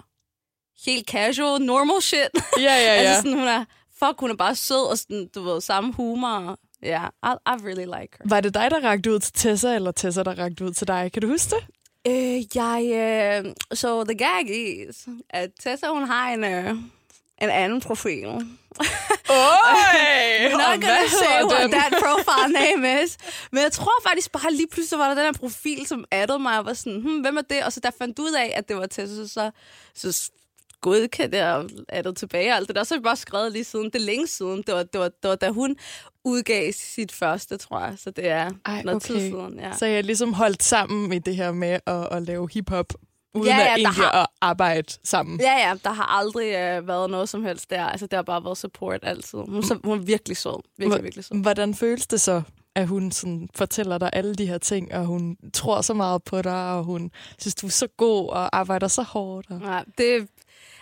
helt 0.85 1.09
casual, 1.09 1.61
normal 1.61 2.01
shit. 2.01 2.29
Ja, 2.57 2.61
ja, 2.61 2.75
ja. 2.85 2.91
altså 2.91 3.21
sådan, 3.21 3.39
hun 3.39 3.47
er, 3.47 3.65
fuck, 3.99 4.19
hun 4.19 4.31
er 4.31 4.35
bare 4.35 4.55
sød, 4.55 4.89
og 4.91 4.97
sådan, 4.97 5.29
du 5.35 5.43
ved, 5.43 5.61
samme 5.61 5.93
humor. 5.93 6.59
Ja, 6.83 6.87
yeah, 6.87 7.09
I, 7.23 7.37
I 7.47 7.67
really 7.67 7.85
like 7.85 8.17
her. 8.17 8.29
Var 8.29 8.41
det 8.41 8.53
dig, 8.53 8.71
der 8.71 8.83
rakte 8.83 9.11
ud 9.11 9.19
til 9.19 9.33
Tessa, 9.33 9.75
eller 9.75 9.91
Tessa, 9.91 10.23
der 10.23 10.39
rakte 10.39 10.65
ud 10.65 10.71
til 10.71 10.87
dig? 10.87 11.11
Kan 11.13 11.21
du 11.21 11.27
huske 11.27 11.55
det? 11.55 11.65
Øh, 12.07 12.56
jeg, 12.56 12.81
øh, 12.94 13.53
so 13.74 14.03
the 14.03 14.15
gag 14.15 14.50
is, 14.50 15.07
at 15.30 15.50
Tessa, 15.59 15.88
hun 15.88 16.03
har 16.03 16.30
en, 16.30 16.44
øh, 16.44 16.69
en 17.42 17.50
anden 17.50 17.81
profil. 17.81 18.27
Oj! 18.27 18.42
I'm 20.48 20.57
not 20.57 20.81
gonna 20.81 21.07
say 21.07 21.44
what 21.44 21.71
that 21.71 21.94
profile 22.03 22.53
name 22.62 23.03
is. 23.03 23.18
Men 23.51 23.63
jeg 23.63 23.71
tror 23.71 23.92
faktisk 24.07 24.31
bare 24.31 24.53
lige 24.53 24.68
pludselig 24.68 25.00
var 25.00 25.07
der 25.07 25.15
den 25.15 25.25
her 25.25 25.39
profil, 25.39 25.88
som 25.88 26.06
addede 26.12 26.39
mig 26.39 26.59
og 26.59 26.65
var 26.65 26.74
sådan, 26.74 27.01
hmm, 27.01 27.21
hvem 27.21 27.38
er 27.38 27.42
det? 27.42 27.63
Og 27.63 27.74
så 27.74 27.80
der 27.80 27.92
fandt 27.98 28.19
ud 28.19 28.33
af, 28.33 28.53
at 28.56 28.68
det 28.68 28.75
var 28.75 28.86
Tessa, 28.86 29.27
så, 29.27 29.51
så, 29.95 30.31
jeg 31.31 31.55
og 31.55 31.69
addede 31.89 32.15
tilbage 32.15 32.51
og 32.51 32.55
alt 32.55 32.67
det 32.67 32.75
der. 32.75 32.83
Så 32.83 32.93
har 32.95 32.99
vi 32.99 33.03
bare 33.03 33.15
skrevet 33.15 33.51
lige 33.51 33.63
siden. 33.63 33.85
Det 33.85 33.95
er 33.95 33.99
længe 34.05 34.27
siden. 34.27 34.63
Det 34.67 34.75
var, 34.75 34.83
det 34.83 34.99
var, 35.01 35.07
det 35.07 35.29
var 35.29 35.35
da 35.35 35.49
hun 35.49 35.75
udgav 36.25 36.71
sit 36.71 37.11
første, 37.11 37.57
tror 37.57 37.79
jeg. 37.79 37.93
Så 37.97 38.11
det 38.11 38.27
er 38.27 38.49
Ej, 38.65 38.81
noget 38.83 39.01
tid 39.03 39.15
okay. 39.15 39.29
siden. 39.29 39.59
Ja. 39.59 39.73
Så 39.77 39.85
jeg 39.85 39.97
er 39.97 40.01
ligesom 40.01 40.33
holdt 40.33 40.63
sammen 40.63 41.13
i 41.13 41.19
det 41.19 41.35
her 41.35 41.51
med 41.51 41.79
at, 41.85 42.07
at 42.11 42.21
lave 42.23 42.49
hiphop, 42.53 42.93
uden 43.33 43.47
Ja, 43.47 43.55
ja, 43.55 43.61
at 43.61 43.65
der 43.67 43.71
egentlig 43.75 43.93
har- 44.05 44.21
at 44.21 44.27
arbejde 44.41 44.93
sammen. 45.03 45.39
Ja, 45.39 45.67
ja, 45.67 45.73
der 45.83 45.91
har 45.91 46.17
aldrig 46.19 46.47
øh, 46.55 46.87
været 46.87 47.09
noget 47.09 47.29
som 47.29 47.43
helst 47.43 47.69
der. 47.69 47.83
Altså, 47.85 48.05
det 48.07 48.13
har 48.17 48.23
bare 48.23 48.43
været 48.43 48.57
support 48.57 48.99
altid. 49.03 49.39
Hun, 49.39 49.57
er 49.57 49.61
så, 49.61 49.79
hun 49.83 49.97
er 49.99 50.01
virkelig 50.03 50.37
sød. 50.37 50.63
Virkelig, 50.77 51.03
virkelig 51.03 51.25
sød. 51.25 51.41
Hvordan 51.41 51.75
føles 51.75 52.07
det 52.07 52.21
så, 52.21 52.41
at 52.75 52.87
hun 52.87 53.11
sådan 53.11 53.49
fortæller 53.55 53.97
dig 53.97 54.09
alle 54.13 54.35
de 54.35 54.45
her 54.45 54.57
ting, 54.57 54.93
og 54.93 55.05
hun 55.05 55.37
tror 55.53 55.81
så 55.81 55.93
meget 55.93 56.23
på 56.23 56.41
dig, 56.41 56.71
og 56.73 56.83
hun 56.83 57.11
synes, 57.39 57.55
du 57.55 57.65
er 57.67 57.71
så 57.71 57.87
god 57.97 58.29
og 58.29 58.57
arbejder 58.57 58.87
så 58.87 59.01
hårdt? 59.01 59.47
Og... 59.49 59.59
Ja, 59.63 59.79
det, 59.97 60.27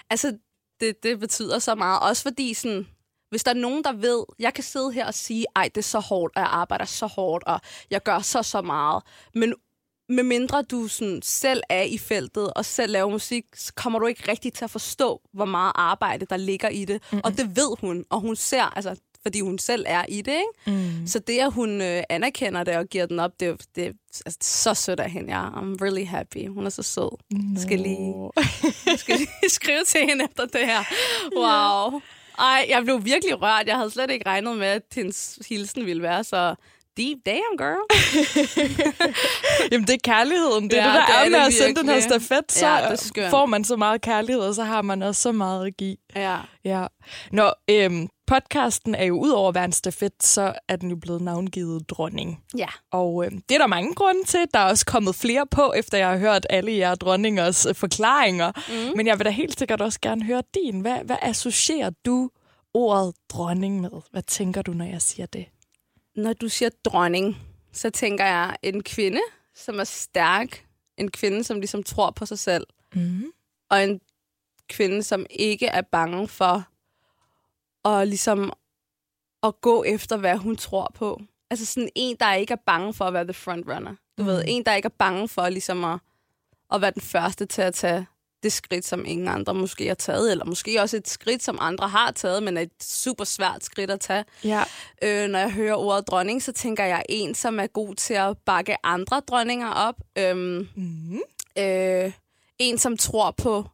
altså, 0.09 0.37
det, 0.79 1.03
det 1.03 1.19
betyder 1.19 1.59
så 1.59 1.75
meget. 1.75 2.01
Også 2.01 2.23
fordi, 2.23 2.53
sådan, 2.53 2.87
hvis 3.29 3.43
der 3.43 3.51
er 3.51 3.55
nogen, 3.55 3.83
der 3.83 3.93
ved, 3.93 4.23
jeg 4.39 4.53
kan 4.53 4.63
sidde 4.63 4.91
her 4.91 5.05
og 5.05 5.13
sige, 5.13 5.45
ej, 5.55 5.69
det 5.75 5.77
er 5.77 5.81
så 5.81 5.99
hårdt, 5.99 6.35
og 6.35 6.41
jeg 6.41 6.49
arbejder 6.51 6.85
så 6.85 7.05
hårdt, 7.05 7.43
og 7.43 7.61
jeg 7.91 8.03
gør 8.03 8.19
så, 8.19 8.43
så 8.43 8.61
meget. 8.61 9.03
Men 9.35 9.53
med 10.09 10.23
mindre 10.23 10.61
du 10.61 10.87
sådan, 10.87 11.21
selv 11.21 11.61
er 11.69 11.81
i 11.81 11.97
feltet 11.97 12.53
og 12.53 12.65
selv 12.65 12.91
laver 12.91 13.09
musik, 13.09 13.45
så 13.55 13.73
kommer 13.73 13.99
du 13.99 14.05
ikke 14.05 14.31
rigtig 14.31 14.53
til 14.53 14.63
at 14.63 14.71
forstå, 14.71 15.21
hvor 15.33 15.45
meget 15.45 15.71
arbejde, 15.75 16.25
der 16.25 16.37
ligger 16.37 16.69
i 16.69 16.85
det. 16.85 17.01
Mm-hmm. 17.01 17.21
Og 17.23 17.37
det 17.37 17.55
ved 17.55 17.79
hun, 17.79 18.05
og 18.09 18.19
hun 18.19 18.35
ser, 18.35 18.63
altså, 18.63 18.95
fordi 19.23 19.39
hun 19.41 19.59
selv 19.59 19.85
er 19.87 20.05
i 20.09 20.21
det. 20.21 20.31
Ikke? 20.67 20.79
Mm. 20.79 21.07
Så 21.07 21.19
det, 21.19 21.39
at 21.39 21.51
hun 21.53 21.81
øh, 21.81 22.03
anerkender 22.09 22.63
det 22.63 22.75
og 22.75 22.85
giver 22.85 23.05
den 23.05 23.19
op, 23.19 23.31
det, 23.39 23.47
er- 23.47 23.55
det 23.75 23.85
er 23.87 23.91
altså, 24.25 24.37
så 24.41 24.73
sødt 24.73 24.99
af 24.99 25.11
hende. 25.11 25.37
Ja. 25.37 25.47
I'm 25.49 25.77
really 25.81 26.05
happy. 26.05 26.47
Hun 26.49 26.65
er 26.65 26.69
så 26.69 26.83
sød. 26.83 27.17
Jeg 27.31 27.61
skal 27.61 27.79
lige 27.79 28.29
jeg 28.85 28.99
skal 28.99 29.15
lige 29.17 29.49
skrive 29.49 29.83
til 29.85 30.01
hende 30.09 30.25
efter 30.25 30.45
det 30.45 30.65
her. 30.65 30.83
Wow. 31.35 32.01
Ej, 32.39 32.65
jeg 32.69 32.83
blev 32.83 33.05
virkelig 33.05 33.41
rørt. 33.41 33.67
Jeg 33.67 33.75
havde 33.75 33.89
slet 33.91 34.11
ikke 34.11 34.25
regnet 34.25 34.57
med, 34.57 34.67
at 34.67 34.81
hendes 34.95 35.39
hilsen 35.49 35.85
ville 35.85 36.01
være 36.03 36.23
så 36.23 36.55
deep. 36.99 37.17
Damn, 37.25 37.57
girl. 37.57 37.83
Jamen, 39.71 39.87
det 39.87 39.93
er 39.93 39.99
kærligheden. 40.03 40.69
Det 40.69 40.79
er 40.79 40.83
Ja, 40.83 40.87
det, 40.87 40.95
der 40.95 41.05
det 41.05 41.15
er 41.15 41.25
er, 41.25 41.29
med 41.29 41.39
at 41.47 41.53
sende 41.53 41.75
den 41.79 41.89
her 41.89 41.95
virkelig. 41.95 42.21
stafet. 42.27 42.51
Så 42.51 42.65
Ja, 42.65 43.23
er 43.25 43.29
får 43.29 43.45
man 43.45 43.63
så 43.63 43.75
meget 43.75 44.01
kærlighed, 44.01 44.41
og 44.41 44.55
så 44.55 44.63
har 44.63 44.81
man 44.81 45.01
også 45.03 45.21
så 45.21 45.31
meget 45.31 45.67
at 45.67 45.77
give. 45.77 45.95
Ja. 46.15 46.37
Ja. 46.65 46.85
Nå, 47.31 47.51
øhm, 47.69 48.07
podcasten 48.27 48.95
er 48.95 49.03
jo 49.03 49.19
ud 49.19 49.29
over 49.29 49.49
at 49.49 49.55
være 49.55 49.65
en 49.65 49.71
stafet, 49.71 50.11
så 50.23 50.53
er 50.67 50.75
den 50.75 50.89
jo 50.89 50.95
blevet 50.95 51.21
navngivet 51.21 51.89
dronning. 51.89 52.39
Ja. 52.57 52.67
Og 52.91 53.25
øhm, 53.25 53.41
det 53.49 53.55
er 53.55 53.59
der 53.59 53.67
mange 53.67 53.93
grunde 53.95 54.23
til. 54.23 54.39
Der 54.53 54.59
er 54.59 54.69
også 54.69 54.85
kommet 54.85 55.15
flere 55.15 55.45
på, 55.51 55.73
efter 55.75 55.97
jeg 55.97 56.09
har 56.09 56.17
hørt 56.17 56.45
alle 56.49 56.77
jer 56.77 56.95
dronningers 56.95 57.65
øh, 57.65 57.75
forklaringer. 57.75 58.51
Mm. 58.69 58.97
Men 58.97 59.07
jeg 59.07 59.17
vil 59.19 59.25
da 59.25 59.29
helt 59.31 59.59
sikkert 59.59 59.81
også 59.81 59.99
gerne 60.01 60.23
høre 60.23 60.43
din. 60.53 60.79
Hvad, 60.79 60.97
hvad 61.03 61.17
associerer 61.21 61.89
du 62.05 62.29
ordet 62.73 63.13
dronning 63.29 63.81
med? 63.81 63.89
Hvad 64.11 64.21
tænker 64.23 64.61
du, 64.61 64.71
når 64.71 64.85
jeg 64.85 65.01
siger 65.01 65.25
det? 65.25 65.45
Når 66.19 66.33
du 66.33 66.49
siger 66.49 66.69
dronning, 66.85 67.37
så 67.71 67.89
tænker 67.89 68.25
jeg 68.25 68.57
en 68.61 68.83
kvinde, 68.83 69.21
som 69.55 69.79
er 69.79 69.83
stærk. 69.83 70.65
En 70.97 71.11
kvinde, 71.11 71.43
som 71.43 71.59
ligesom 71.59 71.83
tror 71.83 72.11
på 72.11 72.25
sig 72.25 72.39
selv. 72.39 72.67
Mm. 72.95 73.31
Og 73.69 73.83
en 73.83 74.01
kvinde, 74.69 75.03
som 75.03 75.25
ikke 75.29 75.65
er 75.65 75.81
bange 75.81 76.27
for 76.27 76.67
at 77.89 78.07
ligesom 78.07 78.53
at 79.43 79.61
gå 79.61 79.83
efter, 79.83 80.17
hvad 80.17 80.37
hun 80.37 80.55
tror 80.55 80.91
på. 80.95 81.21
Altså 81.49 81.65
sådan 81.65 81.89
en, 81.95 82.17
der 82.19 82.33
ikke 82.33 82.51
er 82.51 82.63
bange 82.65 82.93
for 82.93 83.05
at 83.05 83.13
være 83.13 83.23
the 83.23 83.33
frontrunner. 83.33 83.95
Du 84.17 84.23
mm. 84.23 84.27
ved, 84.27 84.43
en, 84.47 84.65
der 84.65 84.75
ikke 84.75 84.85
er 84.85 84.95
bange 84.99 85.27
for 85.27 85.49
ligesom 85.49 85.83
at, 85.85 85.99
at 86.73 86.81
være 86.81 86.91
den 86.91 87.01
første 87.01 87.45
til 87.45 87.61
at 87.61 87.73
tage 87.73 88.07
det 88.43 88.53
skridt, 88.53 88.85
som 88.85 89.05
ingen 89.05 89.27
andre 89.27 89.53
måske 89.53 89.87
har 89.87 89.93
taget, 89.95 90.31
eller 90.31 90.45
måske 90.45 90.81
også 90.81 90.97
et 90.97 91.07
skridt, 91.09 91.43
som 91.43 91.57
andre 91.61 91.87
har 91.87 92.11
taget, 92.11 92.43
men 92.43 92.57
er 92.57 92.61
et 92.61 92.71
super 92.83 93.23
svært 93.23 93.63
skridt 93.63 93.91
at 93.91 93.99
tage. 93.99 94.25
Ja. 94.43 94.63
Øh, 95.03 95.27
når 95.29 95.39
jeg 95.39 95.51
hører 95.51 95.75
ordet 95.75 96.07
dronning, 96.07 96.43
så 96.43 96.51
tænker 96.51 96.85
jeg 96.85 97.03
en, 97.09 97.35
som 97.35 97.59
er 97.59 97.67
god 97.67 97.95
til 97.95 98.13
at 98.13 98.37
bakke 98.45 98.75
andre 98.83 99.19
dronninger 99.27 99.69
op. 99.69 99.95
Øhm, 100.17 100.67
Mm. 100.75 101.19
øh, 101.57 102.11
en, 102.59 102.77
som 102.77 102.97
tror 102.97 103.31
på, 103.31 103.65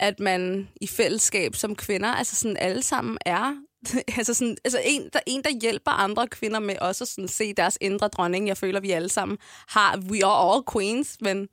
at 0.00 0.20
man 0.20 0.68
i 0.80 0.86
fællesskab 0.86 1.54
som 1.56 1.76
kvinder, 1.76 2.08
altså 2.08 2.36
sådan 2.36 2.56
alle 2.56 2.82
sammen 2.82 3.18
er, 3.26 3.54
altså, 4.18 4.34
sådan, 4.34 4.56
altså 4.64 4.80
en, 4.84 5.08
der, 5.12 5.20
en, 5.26 5.42
der 5.42 5.60
hjælper 5.60 5.90
andre 5.90 6.28
kvinder 6.28 6.60
med 6.60 6.78
også 6.80 7.04
at 7.04 7.08
sådan 7.08 7.28
se 7.28 7.54
deres 7.54 7.78
indre 7.80 8.08
dronning. 8.08 8.48
Jeg 8.48 8.56
føler, 8.56 8.80
vi 8.80 8.90
alle 8.90 9.08
sammen 9.08 9.38
har, 9.68 9.98
we 10.10 10.24
are 10.24 10.54
all 10.54 10.62
queens, 10.72 11.16
men 11.20 11.48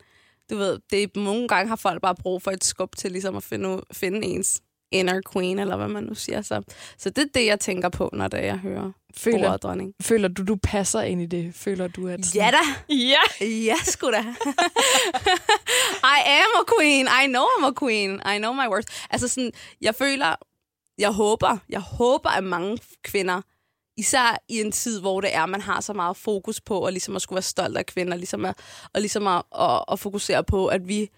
du 0.50 0.58
ved, 0.58 0.80
det 0.92 1.16
nogle 1.16 1.48
gange 1.48 1.70
har 1.70 1.76
folk 1.76 2.02
bare 2.02 2.16
brug 2.16 2.42
for 2.42 2.52
et 2.52 2.64
skub 2.64 2.96
til 2.96 3.12
ligesom 3.12 3.36
at 3.38 3.44
finde, 3.44 3.82
finde 3.94 4.28
ens 4.28 4.62
inner 4.92 5.22
queen, 5.34 5.60
eller 5.60 5.76
hvad 5.78 5.88
man 5.88 6.04
nu 6.04 6.16
siger. 6.16 6.42
Så, 6.42 6.62
så 6.98 7.10
det 7.10 7.18
er 7.22 7.28
det, 7.34 7.46
jeg 7.46 7.60
tænker 7.60 7.90
på, 7.90 8.10
når 8.14 8.28
det 8.28 8.38
jeg 8.46 8.58
hører 8.58 8.92
Føler, 9.18 9.48
ordet 9.48 9.64
dronning. 9.64 9.94
føler 10.02 10.28
du, 10.28 10.44
du 10.44 10.56
passer 10.64 11.02
ind 11.02 11.22
i 11.22 11.26
det? 11.26 11.56
Føler 11.56 11.88
du, 11.88 12.08
at... 12.08 12.26
sådan- 12.26 12.42
Ja 12.42 12.52
da! 12.52 12.94
Ja! 12.94 13.46
Ja, 13.46 13.76
sgu 13.84 14.12
da. 14.12 14.20
I 16.18 16.20
am 16.26 16.52
a 16.62 16.64
queen. 16.78 17.08
I 17.24 17.28
know 17.28 17.44
I'm 17.58 17.66
a 17.66 17.72
queen. 17.86 18.22
I 18.36 18.38
know 18.38 18.54
my 18.54 18.68
worth. 18.68 18.88
Altså 19.10 19.28
sådan, 19.28 19.52
jeg 19.82 19.96
føler, 19.96 20.36
jeg 20.98 21.10
håber, 21.12 21.58
jeg 21.70 21.80
håber, 21.80 22.30
at 22.30 22.44
mange 22.44 22.78
kvinder, 23.04 23.42
især 24.00 24.44
i 24.48 24.62
en 24.62 24.72
tid, 24.72 25.02
hvor 25.02 25.22
det 25.22 25.36
er, 25.36 25.46
man 25.46 25.62
har 25.62 25.82
så 25.82 25.94
meget 25.94 26.18
fokus 26.18 26.62
på, 26.62 26.80
og 26.80 26.92
ligesom 26.92 27.16
at 27.16 27.22
skulle 27.22 27.38
være 27.38 27.42
stolt 27.42 27.78
af 27.78 27.86
kvinder, 27.86 28.18
ligesom 28.18 28.46
at, 28.46 28.58
og 28.94 29.02
ligesom 29.02 29.28
at, 29.28 29.44
at, 29.60 29.84
at 29.92 30.00
fokusere 30.00 30.44
på, 30.44 30.68
at 30.68 30.88
vi, 30.88 31.10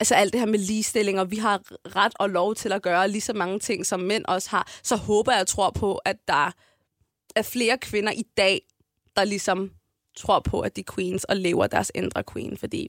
altså 0.00 0.14
alt 0.14 0.32
det 0.32 0.40
her 0.40 0.46
med 0.46 0.58
ligestilling, 0.58 1.20
og 1.20 1.30
vi 1.30 1.36
har 1.36 1.62
ret 1.96 2.12
og 2.20 2.30
lov 2.30 2.54
til 2.54 2.72
at 2.72 2.82
gøre 2.82 3.08
lige 3.08 3.20
så 3.20 3.32
mange 3.32 3.58
ting, 3.58 3.86
som 3.86 4.00
mænd 4.00 4.24
også 4.28 4.50
har, 4.50 4.68
så 4.82 4.96
håber 4.96 5.32
jeg 5.32 5.40
og 5.40 5.46
tror 5.46 5.70
på, 5.70 5.96
at 5.96 6.16
der 6.28 6.52
er 7.36 7.42
flere 7.42 7.78
kvinder 7.78 8.12
i 8.12 8.24
dag, 8.36 8.60
der 9.16 9.24
ligesom 9.24 9.70
tror 10.16 10.40
på, 10.40 10.60
at 10.60 10.76
de 10.76 10.80
er 10.80 10.92
queens 10.94 11.24
og 11.24 11.36
lever 11.36 11.66
deres 11.66 11.92
indre 11.94 12.24
queen, 12.32 12.56
fordi 12.56 12.88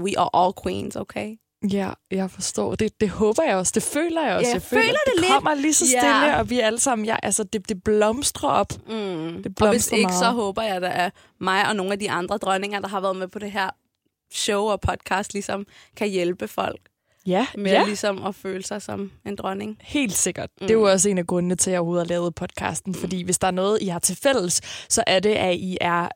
we 0.00 0.18
are 0.18 0.30
all 0.34 0.52
queens, 0.62 0.96
okay? 0.96 1.36
Ja, 1.72 1.90
jeg 2.10 2.30
forstår. 2.30 2.74
Det, 2.74 3.00
det 3.00 3.10
håber 3.10 3.42
jeg 3.42 3.56
også. 3.56 3.72
Det 3.74 3.82
føler 3.82 4.22
jeg 4.26 4.34
også. 4.36 4.48
Ja, 4.48 4.48
jeg 4.48 4.54
jeg 4.54 4.62
føler, 4.62 4.82
føler 4.82 4.92
det 5.06 5.12
det 5.14 5.20
lidt. 5.20 5.32
kommer 5.32 5.54
lige 5.54 5.74
så 5.74 5.84
Ja. 5.92 6.00
stille, 6.00 6.36
og 6.36 6.50
vi 6.50 6.60
alle 6.60 6.80
sammen, 6.80 7.04
ja, 7.06 7.16
altså, 7.22 7.44
det, 7.44 7.68
det 7.68 7.84
blomstrer 7.84 8.50
op. 8.50 8.72
Mm. 8.72 8.86
Det 8.88 8.92
Og 8.96 9.40
hvis 9.42 9.52
blomstrer 9.56 9.96
ikke, 9.98 10.06
meget. 10.08 10.18
så 10.18 10.30
håber 10.30 10.62
jeg, 10.62 10.82
at 10.82 11.12
mig 11.40 11.68
og 11.68 11.76
nogle 11.76 11.92
af 11.92 11.98
de 11.98 12.10
andre 12.10 12.36
dronninger, 12.36 12.80
der 12.80 12.88
har 12.88 13.00
været 13.00 13.16
med 13.16 13.28
på 13.28 13.38
det 13.38 13.52
her 13.52 13.70
show 14.32 14.62
og 14.64 14.80
podcast, 14.80 15.32
ligesom 15.32 15.66
kan 15.96 16.08
hjælpe 16.08 16.48
folk 16.48 16.80
Ja, 17.26 17.46
med 17.56 17.70
ja. 17.70 17.84
ligesom 17.84 18.26
at 18.26 18.34
føle 18.34 18.62
sig 18.64 18.82
som 18.82 19.10
en 19.26 19.36
dronning. 19.36 19.78
Helt 19.80 20.12
sikkert. 20.16 20.50
Mm. 20.50 20.64
Mm. 20.64 20.66
Det 20.68 20.74
er 20.74 20.78
jo 20.78 20.90
også 20.90 21.08
en 21.08 21.18
af 21.18 21.26
grundene 21.26 21.54
til, 21.54 21.70
at 21.70 21.72
jeg 21.72 21.80
overhovedet 21.80 22.06
har 22.06 22.08
lavet 22.08 22.34
podcasten. 22.34 22.94
Fordi 22.94 23.22
hvis 23.22 23.38
der 23.38 23.46
er 23.46 23.50
noget, 23.50 23.78
I 23.82 23.86
har 23.86 23.98
til 23.98 24.16
fælles, 24.22 24.60
så 24.88 25.04
er 25.06 25.20
det, 25.20 25.30
at 25.34 25.54
I 25.54 25.78
er 25.80 26.08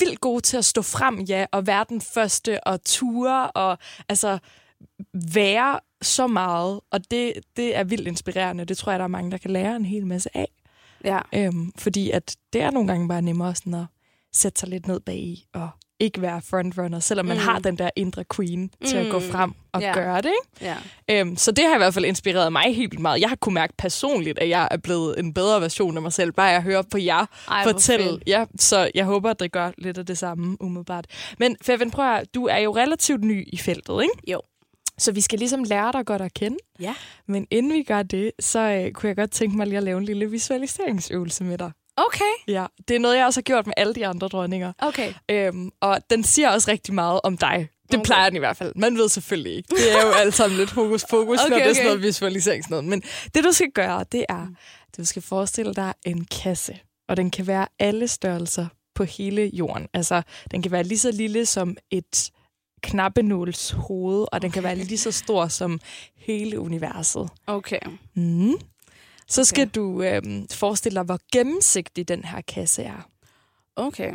vildt 0.00 0.20
gode 0.20 0.40
til 0.40 0.56
at 0.56 0.64
stå 0.64 0.82
frem, 0.82 1.20
ja, 1.20 1.46
og 1.52 1.66
være 1.66 1.84
den 1.88 2.00
første, 2.00 2.64
og 2.64 2.84
ture, 2.84 3.50
og 3.50 3.78
altså 4.08 4.38
være 5.34 5.80
så 6.02 6.26
meget. 6.26 6.80
Og 6.90 7.10
det, 7.10 7.32
det 7.56 7.76
er 7.76 7.84
vildt 7.84 8.08
inspirerende. 8.08 8.64
Det 8.64 8.78
tror 8.78 8.92
jeg, 8.92 8.98
der 8.98 9.04
er 9.04 9.08
mange, 9.08 9.30
der 9.30 9.38
kan 9.38 9.50
lære 9.50 9.76
en 9.76 9.84
hel 9.84 10.06
masse 10.06 10.36
af. 10.36 10.48
Ja. 11.04 11.18
Øhm, 11.34 11.72
fordi 11.78 12.10
at 12.10 12.36
det 12.52 12.62
er 12.62 12.70
nogle 12.70 12.88
gange 12.88 13.08
bare 13.08 13.22
nemmere 13.22 13.54
sådan 13.54 13.74
at 13.74 13.84
sætte 14.32 14.60
sig 14.60 14.68
lidt 14.68 14.86
ned 14.86 15.00
bag 15.00 15.16
i, 15.16 15.44
og 15.54 15.68
ikke 16.00 16.22
være 16.22 16.40
frontrunner, 16.42 17.00
selvom 17.00 17.26
man 17.26 17.36
Mm. 17.36 17.42
har 17.42 17.58
den 17.58 17.78
der 17.78 17.90
indre 17.96 18.24
queen 18.36 18.70
til 18.86 18.96
at 18.96 19.10
gå 19.10 19.18
Mm. 19.18 19.24
frem 19.24 19.52
og 19.72 19.80
Ja. 19.80 19.92
gøre 19.92 20.16
det. 20.16 20.32
Ikke? 20.60 20.74
ja. 21.10 21.20
Øhm, 21.20 21.36
så 21.36 21.52
det 21.52 21.64
har 21.64 21.74
i 21.74 21.78
hvert 21.78 21.94
fald 21.94 22.04
inspireret 22.04 22.52
mig 22.52 22.62
helt 22.62 22.90
vildt 22.90 23.02
meget. 23.02 23.20
Jeg 23.20 23.28
har 23.28 23.36
kunne 23.36 23.54
mærke 23.54 23.74
personligt, 23.78 24.38
at 24.38 24.48
jeg 24.48 24.68
er 24.70 24.76
blevet 24.76 25.18
en 25.18 25.34
bedre 25.34 25.60
version 25.60 25.96
af 25.96 26.02
mig 26.02 26.12
selv, 26.12 26.32
bare 26.32 26.46
jeg 26.46 26.62
hører 26.62 26.82
på 26.90 26.98
jer 26.98 27.26
Ej, 27.48 27.64
fortælle. 27.64 28.20
Ja, 28.26 28.44
så 28.58 28.90
jeg 28.94 29.04
håber, 29.04 29.30
at 29.30 29.40
det 29.40 29.52
gør 29.52 29.70
lidt 29.78 29.98
af 29.98 30.06
det 30.06 30.18
samme 30.18 30.56
umiddelbart. 30.62 31.06
Men 31.38 31.56
Feven, 31.62 31.90
prøv 31.90 32.14
at, 32.14 32.34
du 32.34 32.46
er 32.46 32.58
jo 32.58 32.76
relativt 32.76 33.24
ny 33.24 33.48
i 33.52 33.56
feltet, 33.56 34.02
ikke? 34.02 34.32
Jo. 34.32 34.40
Så 34.98 35.12
vi 35.12 35.20
skal 35.20 35.38
ligesom 35.38 35.64
lære 35.64 35.92
dig 35.92 36.06
godt 36.06 36.22
at 36.22 36.34
kende. 36.34 36.56
Ja. 36.80 36.94
Men 37.28 37.46
inden 37.50 37.72
vi 37.72 37.82
gør 37.82 38.02
det, 38.02 38.32
så 38.40 38.58
øh, 38.60 38.92
kunne 38.92 39.08
jeg 39.08 39.16
godt 39.16 39.30
tænke 39.30 39.56
mig 39.56 39.66
lige 39.66 39.76
at 39.78 39.82
lave 39.82 39.98
en 39.98 40.04
lille 40.04 40.30
visualiseringsøvelse 40.30 41.44
med 41.44 41.58
dig. 41.58 41.72
Okay. 41.96 42.32
Ja, 42.48 42.66
det 42.88 42.96
er 42.96 43.00
noget, 43.00 43.16
jeg 43.16 43.26
også 43.26 43.38
har 43.40 43.42
gjort 43.42 43.66
med 43.66 43.74
alle 43.76 43.94
de 43.94 44.06
andre 44.06 44.28
dronninger. 44.28 44.72
Okay. 44.78 45.12
Øhm, 45.30 45.70
og 45.80 45.98
den 46.10 46.24
siger 46.24 46.50
også 46.50 46.70
rigtig 46.70 46.94
meget 46.94 47.20
om 47.24 47.36
dig. 47.38 47.68
Det 47.88 47.94
Okay. 47.94 48.04
plejer 48.04 48.28
den 48.30 48.36
i 48.36 48.38
hvert 48.38 48.56
fald. 48.56 48.72
Man 48.76 48.96
ved 48.96 49.08
selvfølgelig 49.08 49.52
ikke. 49.56 49.68
Det 49.68 49.92
er 49.92 50.06
jo 50.06 50.12
alt 50.12 50.34
sammen 50.34 50.58
lidt 50.58 50.70
hokus 50.70 51.04
pokus, 51.10 51.38
okay, 51.40 51.50
når 51.50 51.56
Okay, 51.56 51.64
det 51.64 51.70
er 51.70 51.74
sådan 51.74 51.86
noget 51.86 52.02
visualiseringsnød. 52.02 52.82
Men 52.82 53.02
det, 53.34 53.44
du 53.44 53.52
skal 53.52 53.70
gøre, 53.74 54.04
det 54.12 54.24
er, 54.28 54.46
at 54.88 54.96
du 54.96 55.04
skal 55.04 55.22
forestille 55.22 55.74
dig 55.74 55.94
en 56.06 56.24
kasse. 56.24 56.78
Og 57.08 57.16
den 57.16 57.30
kan 57.30 57.46
være 57.46 57.66
alle 57.78 58.08
størrelser 58.08 58.66
på 58.94 59.04
hele 59.04 59.50
jorden. 59.52 59.86
Altså, 59.94 60.22
den 60.50 60.62
kan 60.62 60.72
være 60.72 60.82
lige 60.84 60.98
så 60.98 61.10
lille 61.10 61.46
som 61.46 61.76
et 61.90 62.30
knappenåls 62.82 63.70
hoved, 63.70 64.26
og 64.32 64.42
den 64.42 64.50
kan 64.50 64.62
være 64.62 64.76
lige 64.76 64.98
så 64.98 65.10
stor 65.12 65.46
som 65.48 65.80
hele 66.16 66.60
universet. 66.60 67.28
Okay. 67.46 67.78
Mm. 68.14 68.52
Så 69.28 69.44
skal 69.44 69.62
Okay. 69.62 69.80
du 69.80 70.02
øhm, 70.02 70.48
forestille 70.52 70.96
dig, 70.96 71.04
hvor 71.04 71.18
gennemsigtig 71.32 72.08
den 72.08 72.24
her 72.24 72.40
kasse 72.40 72.82
er. 72.82 73.08
Okay. 73.76 74.12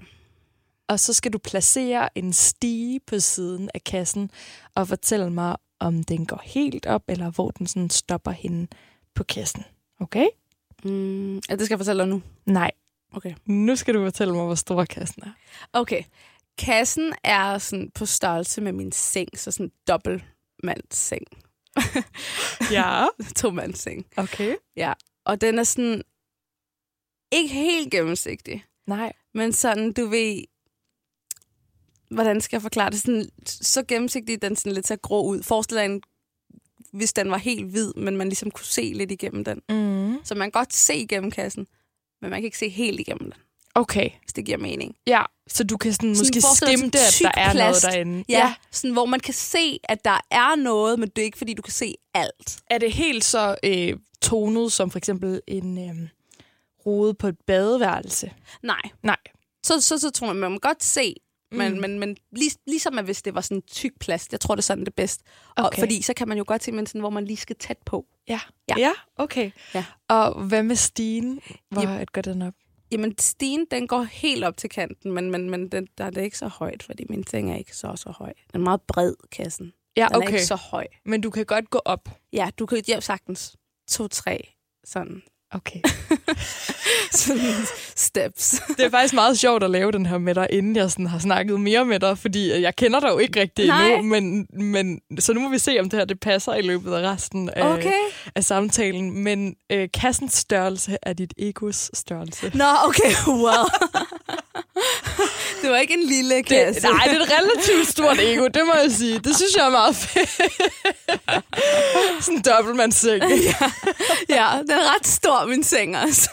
Og 0.88 1.00
så 1.00 1.14
skal 1.14 1.34
du 1.34 1.38
placere 1.38 2.18
en 2.18 2.34
stige 2.34 3.00
på 3.08 3.20
siden 3.20 3.70
af 3.74 3.84
kassen 3.84 4.32
og 4.76 4.88
fortælle 4.88 5.30
mig, 5.30 5.56
om 5.80 6.04
den 6.04 6.26
går 6.26 6.42
helt 6.44 6.86
op, 6.86 7.04
eller 7.08 7.30
hvor 7.32 7.52
den 7.52 7.68
sådan 7.68 7.90
stopper 7.90 8.32
henne 8.32 8.68
på 9.16 9.24
kassen. 9.24 9.64
Okay? 10.00 10.26
Mm, 10.84 11.36
ja, 11.36 11.40
det 11.56 11.62
skal 11.66 11.74
jeg 11.74 11.80
fortælle 11.80 12.04
dig 12.04 12.10
nu. 12.10 12.22
Nej. 12.46 12.72
Okay. 13.16 13.34
Nu 13.46 13.76
skal 13.76 13.94
du 13.94 14.04
fortælle 14.06 14.34
mig, 14.34 14.46
hvor 14.46 14.56
stor 14.56 14.86
kassen 14.86 15.24
er. 15.26 15.32
Okay. 15.74 16.04
Kassen 16.58 17.14
er 17.24 17.58
sådan 17.58 17.92
på 17.96 18.06
størrelse 18.06 18.62
med 18.62 18.72
min 18.72 18.92
seng, 18.92 19.40
så 19.40 19.52
sådan 19.52 19.72
dobbeltmandsseng. 19.88 21.26
Ja. 22.72 23.06
To-mandsseng. 23.38 24.06
Okay. 24.18 24.56
Og 25.26 25.42
den 25.42 25.60
er 25.60 25.64
sådan 25.64 26.02
ikke 27.32 27.54
helt 27.54 27.92
gennemsigtig, 27.92 28.66
Nej. 28.88 29.14
men 29.34 29.54
sådan, 29.54 29.94
du 29.94 30.06
ved, 30.06 30.44
hvordan 32.12 32.42
skal 32.42 32.58
jeg 32.58 32.62
forklare 32.62 32.90
det? 32.90 33.02
Sådan, 33.02 33.30
så 33.46 33.84
gennemsigtig, 33.88 34.42
den 34.42 34.56
sådan 34.56 34.72
lidt 34.72 34.88
så 34.88 34.98
grå 34.98 35.28
ud. 35.28 35.44
Forestil 35.44 35.78
dig 35.78 35.86
en, 35.86 36.02
hvis 36.94 37.14
den 37.14 37.32
var 37.32 37.38
helt 37.38 37.66
hvid, 37.72 37.94
men 37.94 38.18
man 38.18 38.28
ligesom 38.30 38.52
kunne 38.52 38.66
se 38.66 38.92
lidt 38.96 39.12
igennem 39.12 39.44
den. 39.44 39.62
Mm. 39.70 40.18
Så 40.24 40.36
man 40.36 40.52
kan 40.52 40.60
godt 40.60 40.74
se 40.74 40.96
igennem 40.96 41.32
kassen, 41.32 41.68
men 42.22 42.30
man 42.30 42.42
kan 42.42 42.46
ikke 42.46 42.58
se 42.58 42.70
helt 42.70 43.00
igennem 43.00 43.32
den, 43.32 43.42
Okay. 43.76 44.10
hvis 44.22 44.34
det 44.34 44.46
giver 44.46 44.58
mening. 44.58 44.96
Ja, 45.08 45.22
så 45.48 45.64
du 45.64 45.78
kan 45.78 45.94
sådan, 45.94 46.16
Sådan 46.16 46.28
måske 46.36 46.42
skimte, 46.56 46.98
sådan 47.00 47.32
at 47.32 47.36
der 47.36 47.42
er 47.42 47.54
noget 47.54 47.56
plast. 47.72 47.84
derinde. 47.86 48.24
Ja, 48.30 48.38
ja, 48.38 48.54
sådan 48.72 48.94
hvor 48.94 49.06
man 49.06 49.20
kan 49.20 49.34
se, 49.34 49.80
at 49.84 50.06
der 50.06 50.18
er 50.32 50.56
noget, 50.56 51.00
men 51.00 51.10
det 51.10 51.22
er 51.22 51.26
ikke, 51.26 51.38
fordi 51.38 51.54
du 51.54 51.62
kan 51.62 51.74
se 51.74 51.96
alt. 52.14 52.58
Er 52.70 52.78
det 52.78 52.92
helt 52.94 53.24
så 53.26 53.56
øh, 53.64 53.98
tonet 54.22 54.72
som 54.72 54.92
for 54.92 54.98
eksempel 54.98 55.42
en 55.48 55.78
øh, 55.90 56.10
rode 56.86 57.14
på 57.14 57.28
et 57.28 57.38
badeværelse? 57.48 58.34
Nej. 58.64 58.82
Nej. 59.04 59.18
Så, 59.66 59.82
så, 59.82 59.98
så 59.98 60.10
tror 60.10 60.34
man 60.34 60.52
må 60.52 60.58
godt 60.60 60.84
se, 60.84 61.16
men, 61.52 61.74
Mm. 61.74 61.80
men, 61.80 62.00
men 62.00 62.18
lig, 62.32 62.52
ligesom 62.68 62.98
at 63.00 63.06
hvis 63.06 63.22
det 63.22 63.36
var 63.36 63.42
sådan 63.42 63.62
tyk 63.62 63.92
plast, 64.00 64.32
jeg 64.32 64.40
tror, 64.40 64.56
det 64.56 64.62
er 64.62 64.64
sådan 64.64 64.80
det 64.86 64.88
er 64.92 64.96
bedst. 64.96 65.22
Og, 65.58 65.66
Okay. 65.66 65.80
fordi 65.80 66.02
så 66.02 66.14
kan 66.14 66.28
man 66.28 66.38
jo 66.38 66.44
godt 66.48 66.64
se, 66.64 66.72
men 66.72 66.86
sådan, 66.88 67.02
hvor 67.02 67.10
man 67.10 67.26
lige 67.26 67.38
skal 67.38 67.56
tæt 67.60 67.78
på. 67.86 68.06
Ja. 68.28 68.40
Ja. 68.70 68.76
ja, 68.78 68.92
okay. 69.18 69.52
Ja. 69.74 69.86
Og 70.10 70.44
hvad 70.44 70.64
med 70.64 70.76
stigen? 70.76 71.40
Hvor 71.72 71.82
Jamen- 71.82 72.02
et 72.02 72.12
går 72.12 72.22
den 72.22 72.42
op? 72.42 72.54
Jamen, 72.94 73.18
stigen, 73.18 73.66
den 73.72 73.88
går 73.88 74.02
helt 74.02 74.44
op 74.44 74.58
til 74.58 74.70
kanten, 74.70 75.12
men, 75.12 75.32
men, 75.32 75.50
men 75.50 75.68
den, 75.68 75.88
der 75.98 76.04
er 76.06 76.10
det 76.10 76.22
ikke 76.22 76.38
så 76.38 76.48
højt, 76.48 76.84
fordi 76.84 77.06
min 77.10 77.28
seng 77.28 77.52
er 77.52 77.56
ikke 77.56 77.76
så, 77.76 77.96
så 77.96 78.14
høj. 78.18 78.34
Den 78.54 78.62
er 78.62 78.64
meget 78.64 78.82
bred, 78.82 79.14
kassen. 79.32 79.74
Ja, 79.98 80.08
Den 80.08 80.16
er 80.16 80.18
okay. 80.18 80.28
ikke 80.28 80.46
så 80.46 80.56
høj. 80.56 80.88
Men 81.06 81.22
du 81.22 81.30
kan 81.30 81.46
godt 81.46 81.70
gå 81.70 81.82
op. 81.86 82.10
Ja, 82.34 82.50
du 82.60 82.66
kan 82.66 82.84
jo 82.88 83.02
sagtens 83.02 83.56
to-tre 83.88 84.54
sådan, 84.84 85.22
Okay. 85.56 85.80
sådan 87.12 87.56
steps. 87.96 88.62
Det 88.78 88.86
er 88.86 88.90
faktisk 88.90 89.14
meget 89.14 89.40
sjovt 89.40 89.64
at 89.64 89.70
lave 89.72 89.92
den 89.92 90.06
her 90.06 90.18
med 90.18 90.36
dig, 90.36 90.48
inden 90.50 90.76
jeg 90.76 90.92
sådan 90.92 91.08
har 91.08 91.20
snakket 91.20 91.60
mere 91.60 91.86
med 91.86 92.00
dig, 92.00 92.18
fordi 92.18 92.62
jeg 92.62 92.76
kender 92.76 93.00
dig 93.00 93.10
jo 93.10 93.18
ikke 93.18 93.42
rigtig 93.42 93.68
Nej. 93.68 93.88
endnu, 93.88 94.04
men, 94.04 94.48
men 94.72 95.00
så 95.20 95.34
nu 95.34 95.40
må 95.40 95.50
vi 95.50 95.58
se, 95.60 95.78
om 95.80 95.90
det 95.90 96.00
her 96.00 96.06
det 96.06 96.20
passer 96.20 96.54
i 96.56 96.62
løbet 96.62 96.94
af 96.94 97.12
resten 97.12 97.50
af, 97.50 97.74
Okay. 97.74 97.92
af 98.36 98.44
samtalen. 98.44 99.24
Men 99.24 99.56
øh, 99.72 99.88
kassens 99.94 100.34
størrelse 100.34 100.98
er 101.04 101.14
dit 101.14 101.34
egos 101.38 101.92
størrelse. 101.94 102.52
Nå, 102.54 102.66
okay, 102.86 103.12
well. 103.46 103.66
Det 105.64 105.72
var 105.72 105.78
ikke 105.78 105.94
en 105.94 106.04
lille 106.04 106.44
kasse. 106.44 106.82
Det, 106.82 106.90
nej, 106.90 107.06
det 107.06 107.18
er 107.18 107.24
et 107.24 107.32
relativt 107.40 107.88
stort 107.88 108.20
ego, 108.20 108.48
det 108.48 108.66
må 108.66 108.74
jeg 108.74 108.92
sige. 108.92 109.20
Det 109.20 109.36
synes 109.36 109.56
jeg 109.56 109.66
er 109.66 109.70
meget 109.70 109.96
fedt. 109.96 110.30
Sådan 112.24 112.38
en 112.38 112.42
dobbeltmandsseng. 112.42 113.24
ja, 114.38 114.48
den 114.62 114.72
er 114.72 114.96
ret 114.96 115.08
stor, 115.08 115.46
min 115.48 115.64
seng 115.64 115.98
også. 115.98 116.30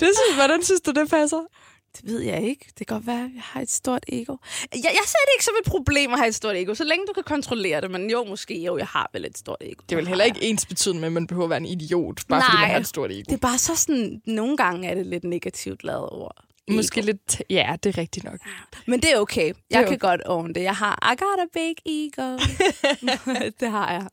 Det 0.00 0.08
synes, 0.18 0.34
hvordan 0.34 0.62
synes 0.64 0.80
du, 0.80 0.90
det 0.90 1.10
passer? 1.10 1.40
Det 1.96 2.04
ved 2.04 2.20
jeg 2.20 2.42
ikke. 2.42 2.66
Det 2.78 2.86
kan 2.86 2.96
godt 2.96 3.06
være, 3.06 3.24
at 3.24 3.30
jeg 3.34 3.42
har 3.42 3.60
et 3.60 3.70
stort 3.70 4.04
ego. 4.08 4.36
Jeg, 4.74 4.80
jeg 4.84 5.06
ser 5.06 5.18
det 5.26 5.32
ikke 5.36 5.44
som 5.44 5.54
et 5.64 5.70
problem 5.70 6.12
at 6.12 6.18
have 6.18 6.28
et 6.28 6.34
stort 6.34 6.56
ego, 6.56 6.74
så 6.74 6.84
længe 6.84 7.06
du 7.06 7.12
kan 7.12 7.22
kontrollere 7.22 7.80
det. 7.80 7.90
Men 7.90 8.10
jo, 8.10 8.24
måske 8.24 8.62
jo, 8.62 8.78
jeg 8.78 8.86
har 8.86 9.10
vel 9.12 9.24
et 9.24 9.38
stort 9.38 9.58
ego. 9.60 9.82
Det 9.88 9.92
er 9.92 9.96
vel 9.96 10.08
heller 10.08 10.24
ikke 10.24 10.42
ens 10.42 10.66
betydende 10.66 11.00
med, 11.00 11.08
at 11.08 11.12
man 11.12 11.26
behøver 11.26 11.46
at 11.46 11.50
være 11.50 11.60
en 11.60 11.66
idiot, 11.66 12.20
bare 12.28 12.42
fordi 12.42 12.56
Nej. 12.56 12.62
man 12.62 12.70
har 12.70 12.80
et 12.80 12.86
stort 12.86 13.10
ego. 13.10 13.22
Det 13.26 13.32
er 13.32 13.36
bare 13.36 13.58
så 13.58 13.76
sådan, 13.76 14.22
nogle 14.26 14.56
gange 14.56 14.88
er 14.88 14.94
det 14.94 15.06
lidt 15.06 15.24
negativt 15.24 15.84
lavet 15.84 16.10
ord. 16.10 16.36
Måske 16.76 17.00
lidt... 17.00 17.42
Ja, 17.50 17.76
det 17.82 17.96
er 17.96 17.98
rigtigt 17.98 18.24
nok. 18.24 18.40
Men 18.86 19.00
det 19.00 19.12
er 19.12 19.18
okay. 19.18 19.52
Jeg 19.70 19.78
er 19.78 19.82
kan 19.82 19.88
okay. 19.88 19.98
godt 19.98 20.20
own 20.26 20.54
det. 20.54 20.62
Jeg 20.62 20.76
har, 20.76 21.12
I 21.12 21.16
got 21.16 21.40
a 21.40 21.46
big 21.52 21.76
ego. 21.86 22.38
det 23.60 23.70
har 23.70 23.92
jeg. 23.92 24.08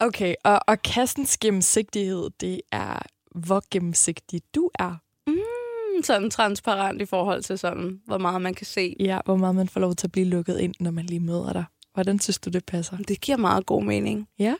Okay, 0.00 0.34
og, 0.44 0.60
og 0.66 0.82
kassens 0.82 1.38
gennemsigtighed, 1.38 2.30
det 2.40 2.60
er, 2.72 2.98
hvor 3.34 3.62
gennemsigtig 3.70 4.42
du 4.54 4.70
er. 4.78 4.94
Mm, 5.26 6.02
Sådan 6.02 6.30
transparent 6.30 7.02
i 7.02 7.04
forhold 7.04 7.42
til 7.42 7.58
sådan, 7.58 8.00
hvor 8.06 8.18
meget 8.18 8.42
man 8.42 8.54
kan 8.54 8.66
se. 8.66 8.96
Ja, 9.00 9.18
hvor 9.24 9.36
meget 9.36 9.54
man 9.54 9.68
får 9.68 9.80
lov 9.80 9.94
til 9.94 10.06
at 10.06 10.12
blive 10.12 10.26
lukket 10.26 10.60
ind, 10.60 10.74
når 10.80 10.90
man 10.90 11.06
lige 11.06 11.20
møder 11.20 11.52
dig. 11.52 11.64
Hvordan 11.94 12.20
synes 12.20 12.38
du, 12.38 12.50
det 12.50 12.64
passer? 12.64 12.96
Det 12.96 13.20
giver 13.20 13.38
meget 13.38 13.66
god 13.66 13.82
mening. 13.82 14.28
Ja? 14.38 14.54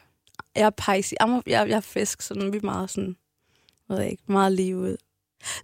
Jeg 0.57 0.67
er 0.67 0.71
pejsi. 0.71 1.17
Jeg, 1.21 1.43
jeg, 1.47 1.69
jeg 1.69 1.77
er 1.77 1.81
fisk, 1.81 2.23
så 2.23 2.35
vi 2.35 2.57
er 2.57 2.61
meget 2.63 2.91
sådan, 2.91 3.17
ved 3.89 4.01
jeg 4.01 4.11
ikke, 4.11 4.23
meget 4.27 4.53
lige 4.53 4.77
ud. 4.77 4.97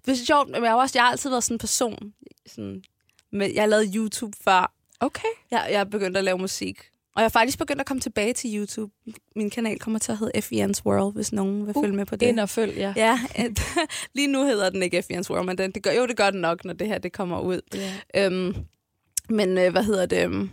Det 0.06 0.12
er 0.20 0.24
sjovt, 0.26 0.48
men 0.50 0.62
jeg 0.62 0.70
har, 0.70 0.76
også, 0.78 0.98
jeg 0.98 1.04
har 1.04 1.10
altid 1.10 1.30
været 1.30 1.44
sådan 1.44 1.54
en 1.54 1.58
person. 1.58 2.12
Sådan, 2.46 2.82
med, 3.32 3.50
jeg 3.54 3.68
lavet 3.68 3.92
YouTube 3.94 4.36
før. 4.44 4.72
Okay. 5.00 5.28
Jeg, 5.50 5.68
jeg 5.70 5.80
er 5.80 5.84
begyndt 5.84 6.16
at 6.16 6.24
lave 6.24 6.38
musik. 6.38 6.78
Og 7.16 7.20
jeg 7.20 7.24
er 7.24 7.28
faktisk 7.30 7.58
begyndt 7.58 7.80
at 7.80 7.86
komme 7.86 8.00
tilbage 8.00 8.32
til 8.32 8.56
YouTube. 8.58 8.92
Min 9.36 9.50
kanal 9.50 9.78
kommer 9.78 9.98
til 9.98 10.12
at 10.12 10.18
hedde 10.18 10.38
FEN's 10.38 10.80
World, 10.86 11.14
hvis 11.14 11.32
nogen 11.32 11.66
vil 11.66 11.76
Uh, 11.76 11.82
følge 11.84 11.96
med 11.96 12.06
på 12.06 12.16
det. 12.16 12.26
Ind 12.26 12.40
og 12.40 12.48
følg, 12.48 12.76
ja. 12.76 12.92
Ja, 12.96 13.20
et, 13.38 13.60
lige 14.14 14.26
nu 14.26 14.44
hedder 14.44 14.70
den 14.70 14.82
ikke 14.82 15.04
FEN's 15.12 15.30
World, 15.30 15.46
men 15.46 15.58
den, 15.58 15.70
det 15.72 15.82
gør, 15.82 15.90
jo, 15.92 16.06
det 16.06 16.16
gør 16.16 16.30
den 16.30 16.40
nok, 16.40 16.64
når 16.64 16.72
det 16.72 16.86
her 16.86 16.98
det 16.98 17.12
kommer 17.12 17.40
ud. 17.40 17.60
ja. 17.74 17.92
Øhm, 18.26 18.54
men 19.28 19.58
øh, 19.58 19.72
hvad 19.72 19.84
hedder 19.84 20.06
det? 20.06 20.24
øhm, 20.24 20.50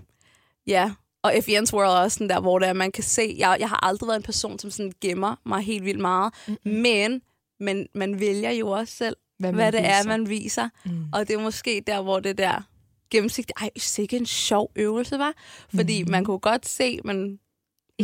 Ja, 0.67 0.91
og 1.23 1.33
FEN's 1.33 1.73
World 1.73 1.89
er 1.89 2.01
også 2.01 2.15
sådan 2.15 2.29
der, 2.29 2.39
hvor 2.39 2.59
det 2.59 2.67
er, 2.67 2.73
man 2.73 2.91
kan 2.91 3.03
se, 3.03 3.35
jeg, 3.37 3.57
jeg 3.59 3.69
har 3.69 3.85
aldrig 3.85 4.07
været 4.07 4.17
en 4.17 4.23
person, 4.23 4.59
som 4.59 4.71
sådan 4.71 4.91
gemmer 5.01 5.35
mig 5.45 5.61
helt 5.61 5.85
vildt 5.85 5.99
meget, 5.99 6.33
Mm-mm. 6.47 6.71
men 6.71 7.21
man, 7.61 7.87
man 7.95 8.19
vælger 8.19 8.51
jo 8.51 8.69
også 8.69 8.95
selv, 8.95 9.15
Hvad 9.39 9.53
hvad, 9.53 9.71
det 9.71 9.79
er, 9.85 9.97
viser. 9.97 10.09
man 10.09 10.29
viser. 10.29 10.69
Mm. 10.85 11.05
Og 11.13 11.27
det 11.27 11.33
er 11.33 11.39
måske 11.39 11.83
der, 11.87 12.01
hvor 12.01 12.19
det 12.19 12.37
der 12.37 12.61
gennemsigtigt... 13.11 13.59
Ej, 13.61 13.69
sikke 13.77 14.17
en 14.17 14.25
sjov 14.25 14.71
øvelse, 14.75 15.19
var. 15.19 15.33
Fordi 15.75 16.03
man 16.03 16.25
kunne 16.25 16.39
godt 16.39 16.67
se, 16.67 16.99
men 17.05 17.39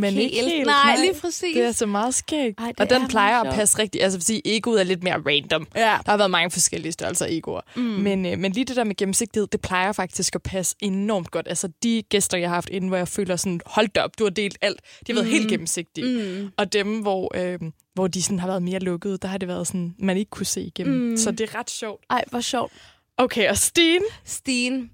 Men 0.01 0.13
helt. 0.13 0.33
ikke 0.33 0.49
helt, 0.49 0.65
nej, 0.65 0.95
nej. 0.95 1.01
lige 1.01 1.21
præcis. 1.21 1.55
Det 1.55 1.63
er 1.63 1.71
så 1.71 1.85
meget 1.85 2.13
skægt. 2.15 2.59
Ej, 2.59 2.73
og 2.77 2.89
den 2.89 3.01
er 3.01 3.07
plejer 3.07 3.43
at 3.43 3.53
passe 3.53 3.79
rigtigt. 3.79 4.03
Altså, 4.03 4.19
fordi 4.19 4.41
egoet 4.45 4.79
er 4.79 4.83
lidt 4.83 5.03
mere 5.03 5.17
random. 5.25 5.67
Ja. 5.75 5.81
Der 5.81 6.11
har 6.11 6.17
været 6.17 6.31
mange 6.31 6.51
forskellige 6.51 6.91
størrelser 6.91 7.25
af 7.25 7.29
egoer. 7.31 7.61
Mm. 7.75 7.81
Men, 7.81 8.25
øh, 8.25 8.39
men 8.39 8.51
lige 8.51 8.65
det 8.65 8.75
der 8.75 8.83
med 8.83 8.95
gennemsigtighed, 8.95 9.47
det 9.47 9.61
plejer 9.61 9.91
faktisk 9.91 10.35
at 10.35 10.43
passe 10.43 10.75
enormt 10.79 11.31
godt. 11.31 11.47
Altså 11.47 11.69
de 11.83 12.03
gæster, 12.09 12.37
jeg 12.37 12.49
har 12.49 12.55
haft 12.55 12.69
inde, 12.69 12.87
hvor 12.87 12.97
jeg 12.97 13.07
føler 13.07 13.35
sådan, 13.35 13.61
hold 13.65 13.87
da 13.87 14.01
op, 14.01 14.19
du 14.19 14.23
har 14.23 14.31
delt 14.31 14.57
alt. 14.61 14.79
De 15.07 15.13
har 15.13 15.21
været 15.21 15.31
helt 15.31 15.49
gennemsigtige. 15.49 16.41
Mm. 16.41 16.49
Og 16.57 16.73
dem, 16.73 16.99
hvor, 16.99 17.31
øh, 17.35 17.59
hvor 17.93 18.07
de 18.07 18.23
sådan 18.23 18.39
har 18.39 18.47
været 18.47 18.63
mere 18.63 18.79
lukkede, 18.79 19.17
der 19.17 19.27
har 19.27 19.37
det 19.37 19.47
været 19.47 19.67
sådan, 19.67 19.95
man 19.99 20.17
ikke 20.17 20.29
kunne 20.29 20.45
se 20.45 20.61
igennem. 20.61 21.09
Mm. 21.09 21.17
Så 21.17 21.31
det 21.31 21.41
er 21.41 21.59
ret 21.59 21.69
sjovt. 21.69 22.05
Ej, 22.09 22.23
hvor 22.29 22.41
sjovt. 22.41 22.71
Okay, 23.17 23.49
og 23.49 23.57
Stine, 23.57 24.05
Stine. 24.25 24.89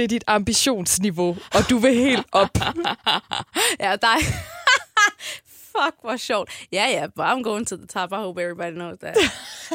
Det 0.00 0.04
er 0.04 0.08
dit 0.08 0.24
ambitionsniveau, 0.26 1.36
og 1.54 1.70
du 1.70 1.78
vil 1.78 1.94
helt 1.94 2.26
op. 2.32 2.48
Ja, 3.80 3.96
dig. 3.96 4.18
Fuck, 5.72 5.94
hvor 6.00 6.16
sjovt. 6.16 6.50
Ja, 6.72 6.86
ja, 6.88 7.06
but 7.16 7.24
I'm 7.24 7.42
going 7.42 7.66
to 7.66 7.76
the 7.76 7.86
top. 7.86 8.12
I 8.12 8.16
hope 8.16 8.42
everybody 8.42 8.74
knows 8.74 8.98
that. 8.98 9.16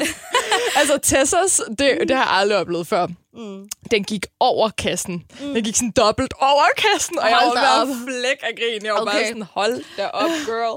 altså 0.80 0.98
Tessas, 1.04 1.62
det, 1.70 2.00
det 2.08 2.16
har 2.16 2.24
jeg 2.24 2.34
aldrig 2.34 2.58
oplevet 2.58 2.88
før. 2.88 3.08
Mm. 3.36 3.70
Den 3.92 4.04
gik 4.04 4.26
over 4.40 4.70
kassen. 4.70 5.24
Mm. 5.42 5.54
Den 5.54 5.64
gik 5.64 5.76
sådan 5.76 5.92
dobbelt 5.92 6.34
over 6.42 6.66
kassen, 6.78 7.20
og 7.20 7.30
jeg 7.30 7.38
Hold 7.38 7.58
var 7.58 7.64
da 7.64 7.82
ved 7.86 7.92
at 7.92 7.98
flæk 8.08 8.40
af 8.50 8.54
grin. 8.60 8.86
Jeg 8.86 8.94
var 8.94 9.02
okay. 9.02 9.12
bare 9.12 9.28
sådan, 9.28 9.42
hold 9.58 9.76
da 9.98 10.08
op, 10.08 10.30
girl. 10.50 10.76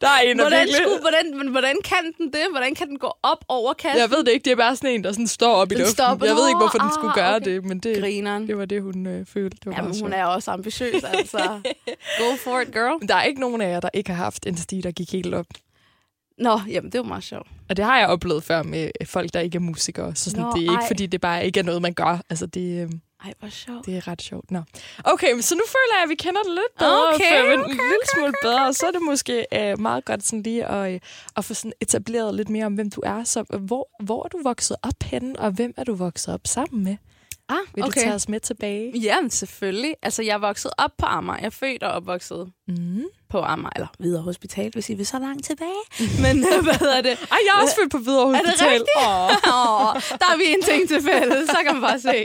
Der 0.00 0.08
er 0.08 0.20
en, 0.20 0.38
der 0.38 0.44
Hvordan, 0.44 0.58
virkelig... 0.58 0.76
skulle, 0.76 1.00
hvordan, 1.00 1.36
men 1.38 1.48
hvordan 1.48 1.76
kan 1.84 2.02
den 2.18 2.26
det? 2.32 2.44
Hvordan 2.50 2.74
kan 2.74 2.86
den 2.88 2.98
gå 2.98 3.12
op 3.22 3.44
over 3.48 3.72
kassen? 3.74 4.00
Jeg 4.00 4.10
ved 4.10 4.18
det 4.24 4.32
ikke, 4.32 4.44
det 4.44 4.52
er 4.52 4.56
bare 4.56 4.76
sådan 4.76 4.90
en, 4.94 5.04
der 5.04 5.12
sådan 5.12 5.26
står 5.26 5.54
op 5.54 5.66
i 5.72 5.74
Den 5.74 5.78
luften. 5.78 5.94
står 5.94 6.04
op- 6.04 6.22
Jeg 6.22 6.34
ved 6.34 6.48
ikke, 6.48 6.58
hvorfor 6.58 6.78
den 6.78 6.90
skulle 6.94 7.10
ah, 7.10 7.14
gøre 7.22 7.36
okay. 7.36 7.44
det, 7.50 7.64
men 7.64 7.78
det, 7.78 8.00
Grineren. 8.02 8.46
det 8.48 8.58
var 8.58 8.64
det, 8.64 8.82
hun 8.82 9.06
øh, 9.06 9.26
følte. 9.26 9.56
Det 9.56 9.66
var 9.66 9.72
Jamen, 9.76 10.00
hun 10.00 10.12
er 10.12 10.24
også 10.24 10.50
ambitiøs, 10.50 11.04
altså. 11.04 11.60
Go 12.20 12.36
for 12.44 12.60
it, 12.60 12.72
girl. 12.72 13.08
Der 13.08 13.14
er 13.14 13.22
ikke 13.22 13.40
nogen 13.40 13.60
af 13.60 13.70
jer, 13.70 13.80
der 13.80 13.88
ikke 13.94 14.10
har 14.12 14.24
haft 14.24 14.46
en 14.46 14.56
sti, 14.56 14.80
der 14.80 14.90
gik 14.90 15.12
helt 15.12 15.34
op. 15.34 15.46
Nå, 16.40 16.60
jamen, 16.68 16.92
det 16.92 16.98
var 16.98 17.04
meget 17.06 17.24
sjovt. 17.24 17.46
Og 17.68 17.76
det 17.76 17.84
har 17.84 17.98
jeg 17.98 18.08
oplevet 18.08 18.44
før 18.44 18.62
med 18.62 18.90
folk, 19.04 19.34
der 19.34 19.40
ikke 19.40 19.56
er 19.56 19.60
musikere. 19.60 20.14
Så 20.14 20.30
sådan, 20.30 20.44
Nå, 20.44 20.50
det 20.52 20.56
er 20.58 20.60
ikke, 20.60 20.74
ej. 20.74 20.86
fordi 20.86 21.06
det 21.06 21.20
bare 21.20 21.46
ikke 21.46 21.60
er 21.60 21.64
noget, 21.64 21.82
man 21.82 21.94
gør. 21.94 22.20
Altså, 22.30 22.46
det, 22.46 22.82
øh, 22.82 22.90
Ej, 23.24 23.32
hvor 23.38 23.48
sjovt. 23.48 23.86
det 23.86 23.96
er 23.96 24.08
ret 24.08 24.22
sjovt. 24.22 24.50
Nå. 24.50 24.62
Okay, 25.04 25.40
så 25.40 25.54
nu 25.54 25.62
føler 25.66 25.94
jeg, 25.96 26.02
at 26.02 26.08
vi 26.08 26.14
kender 26.14 26.42
det 26.42 26.50
lidt 26.52 26.78
bedre. 26.78 27.08
Okay, 27.14 27.42
okay, 27.42 27.54
en 27.54 27.70
lille 27.70 28.04
smule 28.14 28.32
bedre. 28.42 28.66
Og 28.66 28.74
så 28.74 28.86
er 28.86 28.90
det 28.90 29.02
måske 29.02 29.46
øh, 29.54 29.80
meget 29.80 30.04
godt 30.04 30.24
sådan 30.26 30.42
lige 30.42 30.64
at, 30.66 30.94
øh, 30.94 31.00
at 31.36 31.44
få 31.44 31.54
sådan 31.54 31.72
etableret 31.80 32.34
lidt 32.34 32.48
mere 32.48 32.66
om, 32.66 32.74
hvem 32.74 32.90
du 32.90 33.00
er. 33.04 33.24
Så 33.24 33.44
øh, 33.52 33.60
hvor, 33.60 33.88
hvor 34.02 34.24
er 34.24 34.28
du 34.28 34.40
vokset 34.44 34.76
op 34.82 35.02
henne, 35.02 35.38
og 35.38 35.50
hvem 35.50 35.74
er 35.76 35.84
du 35.84 35.94
vokset 35.94 36.34
op 36.34 36.40
sammen 36.44 36.84
med? 36.84 36.96
Ah, 37.50 37.56
Vil 37.74 37.84
du 37.84 37.90
tage 37.90 38.14
os 38.14 38.28
med 38.28 38.40
tilbage? 38.40 38.98
Jamen, 38.98 39.30
selvfølgelig. 39.30 39.94
Altså, 40.02 40.22
jeg 40.22 40.34
er 40.34 40.38
vokset 40.38 40.70
op 40.78 40.90
på 40.98 41.06
Amager. 41.06 41.38
Jeg 41.38 41.46
er 41.46 41.50
født 41.50 41.82
og 41.82 41.92
opvokset 41.92 42.52
Mm. 42.68 43.02
på 43.30 43.40
Amager, 43.40 43.70
eller 43.76 43.88
videre 43.98 44.22
hospital, 44.22 44.70
hvis 44.72 44.90
I 44.90 44.94
vil 44.94 45.06
så 45.06 45.18
langt 45.18 45.44
tilbage. 45.44 45.82
Men 46.24 46.38
øh, 46.38 46.62
hvad 46.62 46.74
hedder 46.78 47.00
det? 47.00 47.10
Ej, 47.10 47.38
jeg 47.46 47.58
er 47.58 47.62
også 47.62 47.74
født 47.80 47.90
på 47.90 47.98
Hvidovre 47.98 48.36
Er 48.36 48.40
det 48.40 48.50
Hospital. 48.50 48.68
rigtigt? 48.72 48.88
Åh. 48.96 49.30
Åh, 49.30 49.94
der 50.20 50.26
er 50.32 50.36
vi 50.36 50.44
en 50.52 50.62
ting 50.62 50.88
til 50.88 51.02
fælles, 51.02 51.48
så 51.48 51.56
kan 51.66 51.74
man 51.74 51.82
bare 51.82 52.00
se. 52.00 52.24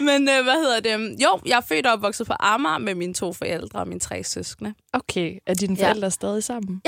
Men 0.00 0.28
øh, 0.28 0.42
hvad 0.42 0.54
hedder 0.64 0.80
det? 0.80 1.22
Jo, 1.22 1.38
jeg 1.46 1.56
er 1.56 1.60
født 1.60 1.86
og 1.86 1.92
opvokset 1.92 2.26
på 2.26 2.32
Amager 2.40 2.78
med 2.78 2.94
mine 2.94 3.14
to 3.14 3.32
forældre 3.32 3.78
og 3.80 3.88
mine 3.88 4.00
tre 4.00 4.24
søskende. 4.24 4.74
Okay, 4.92 5.38
er 5.46 5.54
dine 5.54 5.76
Ja. 5.78 5.86
forældre 5.88 6.10
stadig 6.10 6.44
sammen? 6.44 6.80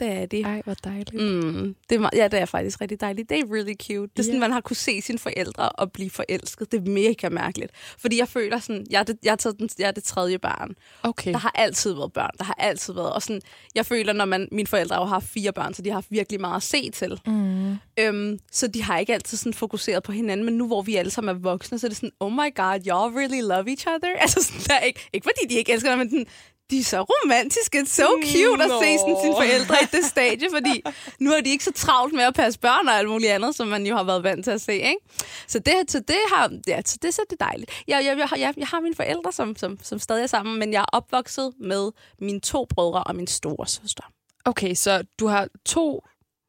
Det 0.00 0.08
er 0.12 0.26
det. 0.26 0.44
Ej, 0.44 0.62
hvor 0.64 0.74
dejligt. 0.74 1.14
Mm, 1.14 1.74
det 1.90 2.00
er, 2.00 2.08
ja, 2.12 2.28
det 2.28 2.40
er 2.40 2.44
faktisk 2.44 2.80
rigtig 2.80 3.00
dejligt. 3.00 3.28
Det 3.28 3.38
er 3.38 3.44
really 3.52 3.74
cute. 3.82 4.12
Det 4.16 4.18
er 4.18 4.22
sådan, 4.22 4.40
man 4.40 4.52
har 4.52 4.60
kunne 4.60 4.76
se 4.76 5.02
sine 5.02 5.18
forældre 5.18 5.68
og 5.68 5.92
blive 5.92 6.10
forelsket. 6.10 6.72
Det 6.72 6.86
er 6.86 6.90
mega 6.90 7.28
mærkeligt. 7.28 7.72
Fordi 7.98 8.18
jeg 8.18 8.28
føler 8.28 8.58
sådan, 8.58 8.86
jeg 8.90 8.98
er 8.98 9.02
det, 9.04 9.18
jeg 9.24 9.32
er 9.32 9.36
taget 9.36 9.58
den, 9.58 9.68
jeg 9.78 9.86
er 9.86 9.90
det 9.90 10.04
tredje 10.04 10.38
barn. 10.38 10.74
Okay. 11.02 11.32
Der 11.32 11.38
har 11.38 11.52
altid 11.54 11.94
været 11.94 12.12
børn. 12.12 12.30
Der 12.38 12.44
har 12.44 12.56
altid 12.58 12.92
været. 12.92 13.12
Og 13.12 13.22
sådan, 13.22 13.42
jeg 13.74 13.86
føler, 13.86 14.12
når 14.12 14.24
man, 14.24 14.48
mine 14.52 14.66
forældre 14.66 14.96
har 14.96 15.04
haft 15.04 15.26
fire 15.28 15.52
børn, 15.52 15.74
så 15.74 15.82
de 15.82 15.88
har 15.88 15.94
haft 15.94 16.10
virkelig 16.10 16.40
meget 16.40 16.56
at 16.56 16.62
se 16.62 16.90
til. 16.90 17.20
Mm. 17.26 17.76
Øhm, 17.98 18.38
så 18.52 18.66
de 18.66 18.82
har 18.82 18.98
ikke 18.98 19.14
altid 19.14 19.38
sådan 19.38 19.54
fokuseret 19.54 20.02
på 20.02 20.12
hinanden, 20.12 20.44
men 20.44 20.54
nu 20.54 20.66
hvor 20.66 20.82
vi 20.82 20.96
alle 20.96 21.10
sammen 21.10 21.36
er 21.36 21.40
voksne, 21.40 21.78
så 21.78 21.86
er 21.86 21.88
det 21.88 21.96
sådan, 21.96 22.12
oh 22.20 22.32
my 22.32 22.54
god, 22.54 22.78
y'all 22.88 23.18
really 23.18 23.40
love 23.40 23.68
each 23.68 23.86
other. 23.86 24.08
Altså 24.28 24.42
sådan, 24.42 24.60
der 24.66 24.74
er 24.74 24.84
ikke, 24.84 25.08
ikke 25.12 25.24
fordi 25.24 25.54
de 25.54 25.58
ikke 25.58 25.72
elsker 25.72 25.90
dig, 25.90 25.98
men 25.98 26.10
den, 26.10 26.26
de 26.70 26.78
er 26.78 26.84
så 26.84 27.02
romantiske, 27.02 27.86
so 27.86 28.02
cute 28.02 28.64
at 28.64 28.70
se 28.82 28.98
sådan 28.98 29.16
sine 29.22 29.34
forældre 29.36 29.76
i 29.82 29.86
det 29.96 30.04
stadie, 30.04 30.48
fordi 30.52 30.82
nu 31.24 31.30
er 31.32 31.40
de 31.40 31.50
ikke 31.50 31.64
så 31.64 31.72
travlt 31.72 32.14
med 32.14 32.24
at 32.24 32.34
passe 32.34 32.58
børn 32.60 32.88
og 32.88 32.94
alt 32.94 33.08
muligt 33.08 33.32
andet, 33.32 33.54
som 33.54 33.68
man 33.68 33.86
jo 33.86 33.96
har 33.96 34.04
været 34.04 34.22
vant 34.22 34.44
til 34.44 34.50
at 34.50 34.60
se, 34.60 34.72
ikke? 34.72 34.96
Så 35.46 35.58
det, 35.58 35.74
så 35.90 35.98
det 36.00 36.16
har, 36.34 36.50
ja, 36.68 36.80
så 36.86 36.98
det, 37.02 37.14
så 37.14 37.22
det 37.30 37.40
er 37.40 37.44
dejligt. 37.44 37.70
Jeg, 37.88 38.04
jeg, 38.04 38.18
jeg, 38.18 38.26
har- 38.28 38.36
jeg, 38.36 38.54
jeg 38.56 38.66
har 38.66 38.80
mine 38.80 38.94
forældre, 38.94 39.32
som, 39.32 39.56
som, 39.56 39.78
som 39.82 39.98
stadig 39.98 40.22
er 40.22 40.26
sammen, 40.26 40.58
men 40.58 40.72
jeg 40.72 40.80
er 40.80 40.96
opvokset 40.96 41.52
med 41.60 41.90
mine 42.20 42.40
to 42.40 42.64
brødre 42.74 43.04
og 43.04 43.16
min 43.16 43.26
store 43.26 43.66
søster. 43.66 44.02
Okay, 44.44 44.74
så 44.74 45.04
du 45.20 45.26
har 45.26 45.48
to, 45.66 46.02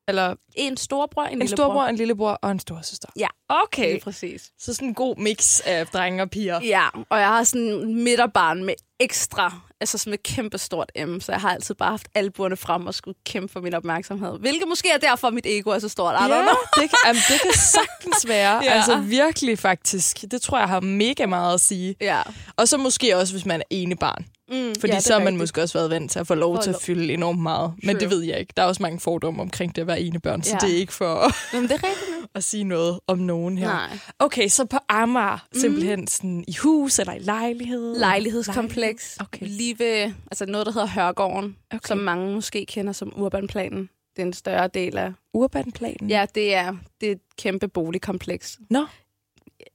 eller 0.07 0.35
En 0.55 0.77
storebror, 0.77 1.23
en, 1.23 1.31
en 1.33 1.39
lillebror. 1.39 1.55
storbror, 1.65 1.85
en 1.85 1.95
lillebror 1.95 2.31
og 2.31 2.51
en 2.51 2.59
storsøster. 2.59 3.09
Ja, 3.15 3.27
Okay. 3.49 3.91
lige 3.91 4.01
præcis. 4.01 4.51
Så 4.59 4.73
sådan 4.73 4.87
en 4.87 4.93
god 4.93 5.15
mix 5.17 5.59
af 5.65 5.87
drenge 5.87 6.23
og 6.23 6.29
piger. 6.29 6.59
Ja, 6.63 6.87
og 7.09 7.19
jeg 7.19 7.27
har 7.27 7.43
sådan 7.43 7.67
en 7.67 8.03
midterbarn 8.03 8.63
med 8.63 8.73
ekstra, 8.99 9.53
altså 9.81 9.97
sådan 9.97 10.13
et 10.13 10.23
kæmpe 10.23 10.57
stort 10.57 10.91
M, 11.07 11.19
så 11.19 11.31
jeg 11.31 11.41
har 11.41 11.49
altid 11.53 11.75
bare 11.75 11.89
haft 11.89 12.07
albuerne 12.15 12.57
frem 12.57 12.87
og 12.87 12.93
skulle 12.93 13.17
kæmpe 13.25 13.53
for 13.53 13.59
min 13.59 13.73
opmærksomhed. 13.73 14.39
Hvilket 14.39 14.67
måske 14.67 14.89
er 14.93 14.97
derfor, 14.97 15.29
mit 15.29 15.45
ego 15.45 15.69
er 15.69 15.79
så 15.79 15.89
stort. 15.89 16.15
Don't 16.15 16.27
know. 16.27 16.37
det, 16.75 16.89
kan, 16.89 16.97
jamen, 17.05 17.21
det 17.29 17.41
kan 17.41 17.53
sagtens 17.77 18.27
være. 18.27 18.53
Ja. 18.55 18.63
ja. 18.63 18.71
Altså 18.71 18.97
virkelig 18.99 19.59
faktisk. 19.59 20.25
Det 20.31 20.41
tror 20.41 20.57
jeg 20.59 20.67
har 20.67 20.79
mega 20.79 21.25
meget 21.25 21.53
at 21.53 21.61
sige. 21.61 21.95
Ja. 22.01 22.21
Og 22.57 22.67
så 22.67 22.77
måske 22.77 23.17
også, 23.17 23.33
hvis 23.33 23.45
man 23.45 23.59
er 23.59 23.65
ene 23.69 23.95
barn. 23.95 24.25
Mm, 24.51 24.73
Fordi 24.79 24.87
ja, 24.91 24.93
ja, 24.95 24.99
så 24.99 25.13
har 25.13 25.19
man 25.19 25.27
rigtigt. 25.27 25.39
måske 25.39 25.61
også 25.61 25.77
været 25.77 25.89
vant 25.89 26.11
til 26.11 26.19
at 26.19 26.27
få 26.27 26.35
lov 26.35 26.55
Få 26.55 26.61
til 26.61 26.69
at 26.69 26.75
fylde 26.81 27.13
enormt 27.13 27.39
meget. 27.39 27.73
Men 27.83 27.95
True. 27.95 27.99
det 27.99 28.09
ved 28.09 28.23
jeg 28.23 28.39
ikke. 28.39 28.53
Der 28.57 28.63
er 28.63 28.67
også 28.67 28.83
mange 28.83 28.99
fordomme 28.99 29.41
omkring 29.41 29.75
det 29.75 29.81
at 29.81 29.87
være 29.87 30.01
ene 30.01 30.19
børn, 30.19 30.43
så 30.43 30.51
Ja. 30.61 30.67
det 30.67 30.73
er 30.75 30.77
ikke 30.79 30.93
for 30.93 31.31
Jamen, 31.53 31.69
det 31.69 31.75
er 31.75 31.83
rigtigt. 31.87 32.27
at 32.35 32.43
sige 32.43 32.63
noget 32.63 32.99
om 33.07 33.17
nogen 33.17 33.57
her. 33.57 33.67
Nej. 33.67 33.99
Okay, 34.19 34.47
så 34.47 34.65
på 34.65 34.77
Amager, 34.89 35.45
simpelthen 35.55 36.07
sådan 36.07 36.43
i 36.47 36.55
hus 36.63 36.99
eller 36.99 37.13
i 37.13 37.19
lejlighed? 37.19 37.99
Lejlighedskompleks. 37.99 38.88
Okay. 39.19 39.45
Lige 39.47 39.79
ved 39.79 40.13
altså 40.31 40.45
noget, 40.45 40.65
der 40.65 40.71
hedder 40.73 40.87
Hørgården, 40.87 41.57
Okay. 41.73 41.87
som 41.87 41.97
mange 41.97 42.33
måske 42.33 42.65
kender 42.65 42.93
som 42.93 43.13
Urbanplanen. 43.21 43.89
Det 44.15 44.21
er 44.21 44.25
en 44.27 44.33
større 44.33 44.67
del 44.67 44.97
af... 44.97 45.13
Urbanplanen? 45.33 46.09
Ja, 46.09 46.25
det 46.35 46.55
er, 46.55 46.75
det 47.01 47.07
er 47.07 47.11
et 47.11 47.21
kæmpe 47.37 47.67
boligkompleks. 47.67 48.59
Nå, 48.69 48.85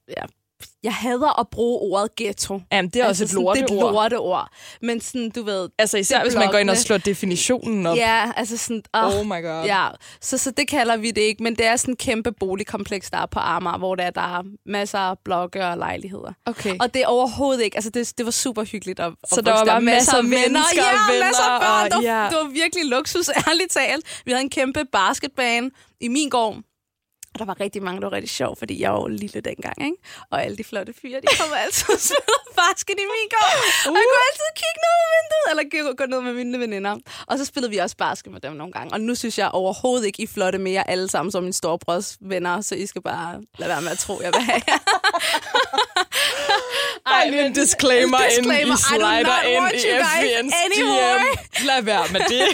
Ja. 0.09 0.25
Jeg 0.83 0.95
hader 0.95 1.41
at 1.41 1.47
bruge 1.49 1.79
ordet 1.93 2.17
ghetto. 2.17 2.61
Jamen, 2.73 2.91
det 2.91 3.03
er 3.03 3.07
også 3.09 3.25
et 3.25 3.33
lorteord. 3.33 3.57
Det 3.57 3.63
er 3.71 3.87
et 3.87 3.93
lorteord. 3.93 4.49
Men 4.83 5.01
sådan, 5.01 5.31
du 5.31 5.43
ved... 5.43 5.69
Altså 5.79 5.99
især 5.99 6.19
er 6.19 6.23
hvis 6.23 6.35
man 6.35 6.51
går 6.51 6.59
ind 6.59 6.71
og 6.71 6.77
slår 6.77 6.99
definitionen 6.99 7.87
op. 7.87 7.97
Ja, 7.97 8.33
altså 8.37 8.57
sådan... 8.57 8.83
Oh, 8.93 9.19
Oh 9.19 9.27
my 9.27 9.43
god. 9.43 9.65
Ja, 9.65 9.89
så, 10.21 10.39
så 10.39 10.51
det 10.51 10.69
kalder 10.69 10.97
vi 10.97 11.11
det 11.11 11.21
ikke, 11.21 11.43
men 11.43 11.57
det 11.57 11.67
er 11.67 11.77
sådan 11.77 11.93
en 11.93 11.97
kæmpe 11.97 12.33
boligkompleks, 12.41 13.11
der 13.11 13.19
er 13.19 13.27
på 13.27 13.39
Amager, 13.39 13.79
hvor 13.79 13.95
der, 13.95 14.11
der 14.11 14.39
er 14.39 14.43
masser 14.67 14.99
af 14.99 15.17
blokke 15.25 15.65
og 15.67 15.77
lejligheder. 15.79 16.33
Okay. 16.47 16.77
Og 16.81 16.95
det 16.95 17.03
er 17.03 17.07
overhovedet 17.07 17.63
ikke, 17.63 17.77
altså 17.77 17.91
det, 17.91 18.13
det 18.19 18.27
var 18.27 18.33
super 18.33 18.65
hyggeligt. 18.65 19.01
At, 19.01 19.13
Så 19.31 19.41
at 19.41 19.47
der 19.47 19.53
var 19.53 19.65
bare 19.65 19.81
masser 19.81 20.17
af 20.17 20.25
mennesker 20.25 20.83
ja, 20.83 20.83
og 20.93 21.13
venner, 21.15 21.27
masser 21.27 21.43
af 21.43 21.61
børn. 21.61 21.85
og- 21.93 22.03
det, 22.03 22.09
var, 22.09 22.23
ja. 22.23 22.29
det 22.31 22.37
var 22.37 22.49
virkelig 22.53 22.85
luksus, 22.85 23.29
ærligt 23.49 23.71
talt. 23.71 24.23
Vi 24.25 24.31
havde 24.31 24.43
en 24.43 24.51
kæmpe 24.51 24.85
basketbane 24.93 25.71
i 26.01 26.09
min 26.09 26.29
gård. 26.29 26.57
Og 27.35 27.39
der 27.39 27.45
var 27.45 27.61
rigtig 27.61 27.83
mange, 27.83 28.01
der 28.01 28.07
var 28.09 28.17
rigtig 28.17 28.31
sjov, 28.31 28.57
fordi 28.57 28.75
jeg 28.83 28.93
var 28.93 29.01
jo 29.01 29.07
lille 29.07 29.41
dengang, 29.41 29.77
ikke? 29.85 29.97
Og 30.31 30.45
alle 30.45 30.57
de 30.57 30.65
flotte 30.65 30.93
fyre, 31.03 31.21
de 31.21 31.27
kom 31.41 31.51
altid 31.65 31.95
og 31.95 32.01
spillede 32.01 32.45
basket 32.63 32.97
i 33.05 33.07
min 33.15 33.29
gård. 33.35 33.59
Uh. 33.87 33.93
Og 33.93 33.99
jeg 34.01 34.07
kunne 34.11 34.25
altid 34.31 34.49
kigge 34.63 34.81
ned 34.85 34.95
ad 35.03 35.09
vinduet, 35.15 35.47
eller 35.51 35.65
gå, 35.73 35.97
gå 36.01 36.05
ned 36.13 36.21
med 36.21 36.35
mine 36.45 36.59
veninder. 36.59 36.97
Og 37.27 37.39
så 37.39 37.45
spillede 37.45 37.71
vi 37.71 37.79
også 37.79 37.97
basket 37.97 38.33
med 38.33 38.41
dem 38.41 38.53
nogle 38.53 38.73
gange. 38.73 38.93
Og 38.93 39.01
nu 39.01 39.15
synes 39.15 39.39
jeg 39.39 39.49
overhovedet 39.49 40.07
ikke, 40.07 40.23
I 40.23 40.27
flotte 40.27 40.59
mere 40.59 40.91
alle 40.91 41.09
sammen 41.09 41.33
som 41.33 41.43
min 41.43 41.53
storebrors 41.53 42.17
venner, 42.21 42.61
så 42.61 42.75
I 42.75 42.87
skal 42.87 43.03
bare 43.03 43.41
lade 43.59 43.69
være 43.69 43.83
med 43.83 43.91
at 43.91 43.99
tro, 43.99 44.21
jeg 44.23 44.33
vil 44.33 44.43
have 44.43 44.63
Ej, 47.07 47.31
lige 47.31 47.47
en 47.47 47.53
disclaimer, 47.53 48.19
Disclaimer, 48.29 48.61
inden 48.61 48.75
I 48.75 48.77
slider 48.77 49.43
ind 49.43 49.67
i 49.75 49.79
FBN's. 50.05 50.81
DM. 50.81 51.67
Lad 51.67 51.83
være 51.83 52.05
med 52.13 52.21
det. 52.21 52.47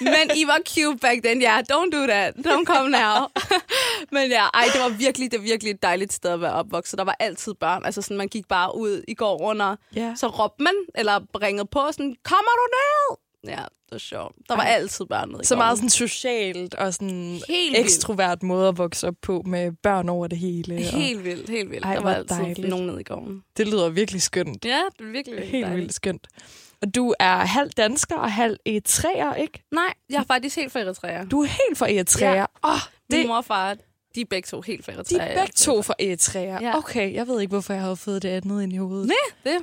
Men 0.14 0.36
I 0.36 0.46
var 0.46 0.58
cute 0.74 0.98
back 0.98 1.22
then. 1.24 1.40
Ja, 1.42 1.50
yeah, 1.52 1.64
don't 1.72 1.90
do 1.90 2.06
that. 2.06 2.34
Don't 2.36 2.64
come 2.64 2.88
now. 2.90 3.26
Men 4.14 4.30
ja, 4.30 4.46
ej, 4.54 4.64
det 4.72 4.80
var 4.80 4.88
virkelig, 4.88 5.30
det 5.32 5.38
var 5.40 5.44
virkelig 5.44 5.70
et 5.70 5.82
dejligt 5.82 6.12
sted 6.12 6.30
at 6.30 6.40
være 6.40 6.52
opvokset. 6.52 6.98
Der 6.98 7.04
var 7.04 7.16
altid 7.20 7.54
børn. 7.54 7.84
Altså 7.84 8.02
sådan, 8.02 8.16
man 8.16 8.28
gik 8.28 8.48
bare 8.48 8.76
ud 8.76 9.02
i 9.08 9.14
går 9.14 9.42
under. 9.42 9.76
Ja. 9.96 10.14
Så 10.16 10.26
råbte 10.26 10.62
man, 10.62 10.74
eller 10.94 11.20
ringede 11.42 11.68
på, 11.72 11.86
sådan, 11.92 12.16
kommer 12.24 12.50
du 12.60 12.66
ned? 12.78 13.16
Ja, 13.46 13.50
det 13.56 13.92
var 13.92 13.98
sjovt. 13.98 14.36
Der 14.48 14.56
var 14.56 14.62
Ej. 14.62 14.68
altid 14.74 15.04
børn 15.06 15.28
nede 15.28 15.40
i 15.42 15.44
Så 15.44 15.56
meget 15.56 15.78
sådan 15.78 15.88
socialt 15.90 16.74
og 16.74 16.94
sådan 16.94 17.08
Helt 17.10 17.42
vildt. 17.48 17.78
ekstrovert 17.78 18.42
måde 18.42 18.68
at 18.68 18.78
vokse 18.78 19.08
op 19.08 19.14
på 19.22 19.42
med 19.46 19.72
børn 19.82 20.08
over 20.08 20.26
det 20.26 20.38
hele. 20.38 20.74
og 20.74 20.80
Helt 20.80 21.24
vildt, 21.24 21.50
helt 21.50 21.70
vildt. 21.70 21.84
Ej, 21.84 21.94
der 21.94 22.02
var 22.02 22.14
altid 22.14 22.36
dejligt. 22.36 22.68
nogen 22.68 22.86
nede 22.86 23.00
i 23.00 23.04
gården. 23.04 23.42
Det 23.56 23.66
lyder 23.68 23.88
virkelig 23.88 24.22
skønt. 24.22 24.64
Ja, 24.64 24.80
det 24.98 25.06
er 25.06 25.10
virkelig, 25.10 25.38
Helt 25.38 25.52
dejligt. 25.52 25.76
vildt 25.80 25.94
skønt. 25.94 26.26
Og 26.82 26.94
du 26.94 27.14
er 27.20 27.36
halv 27.36 27.70
dansker 27.70 28.16
og 28.16 28.32
halv 28.32 28.56
eritreer, 28.66 29.34
ikke? 29.34 29.62
Nej, 29.72 29.94
jeg 30.10 30.18
er 30.20 30.24
faktisk 30.24 30.56
helt 30.56 30.72
fra 30.72 30.80
Eritrea. 30.80 31.24
Du 31.24 31.42
er 31.42 31.46
helt 31.46 31.78
fra 31.78 31.90
Eritrea. 31.92 32.34
Ja. 32.34 32.44
Åh, 32.64 32.70
Min 33.10 33.20
det, 33.20 33.28
mor 33.28 33.36
og 33.36 33.44
far 33.44 33.76
De 34.14 34.20
er 34.20 34.24
begge 34.30 34.46
to 34.46 34.60
helt 34.60 34.84
fra 34.84 34.92
De 34.92 34.96
Eritrea. 34.96 35.28
er 35.28 35.34
begge 35.40 35.52
to 35.56 35.82
fra 35.82 35.94
Eritrea. 35.98 36.58
Ja. 36.62 36.76
Okay, 36.78 37.14
jeg 37.14 37.26
ved 37.28 37.40
ikke, 37.40 37.50
hvorfor 37.50 37.72
jeg 37.72 37.82
har 37.82 37.94
fået 37.94 38.22
det 38.22 38.28
andet 38.28 38.62
ind 38.62 38.72
i 38.72 38.76
hovedet. 38.76 39.06
Nej, 39.06 39.52
det. 39.52 39.58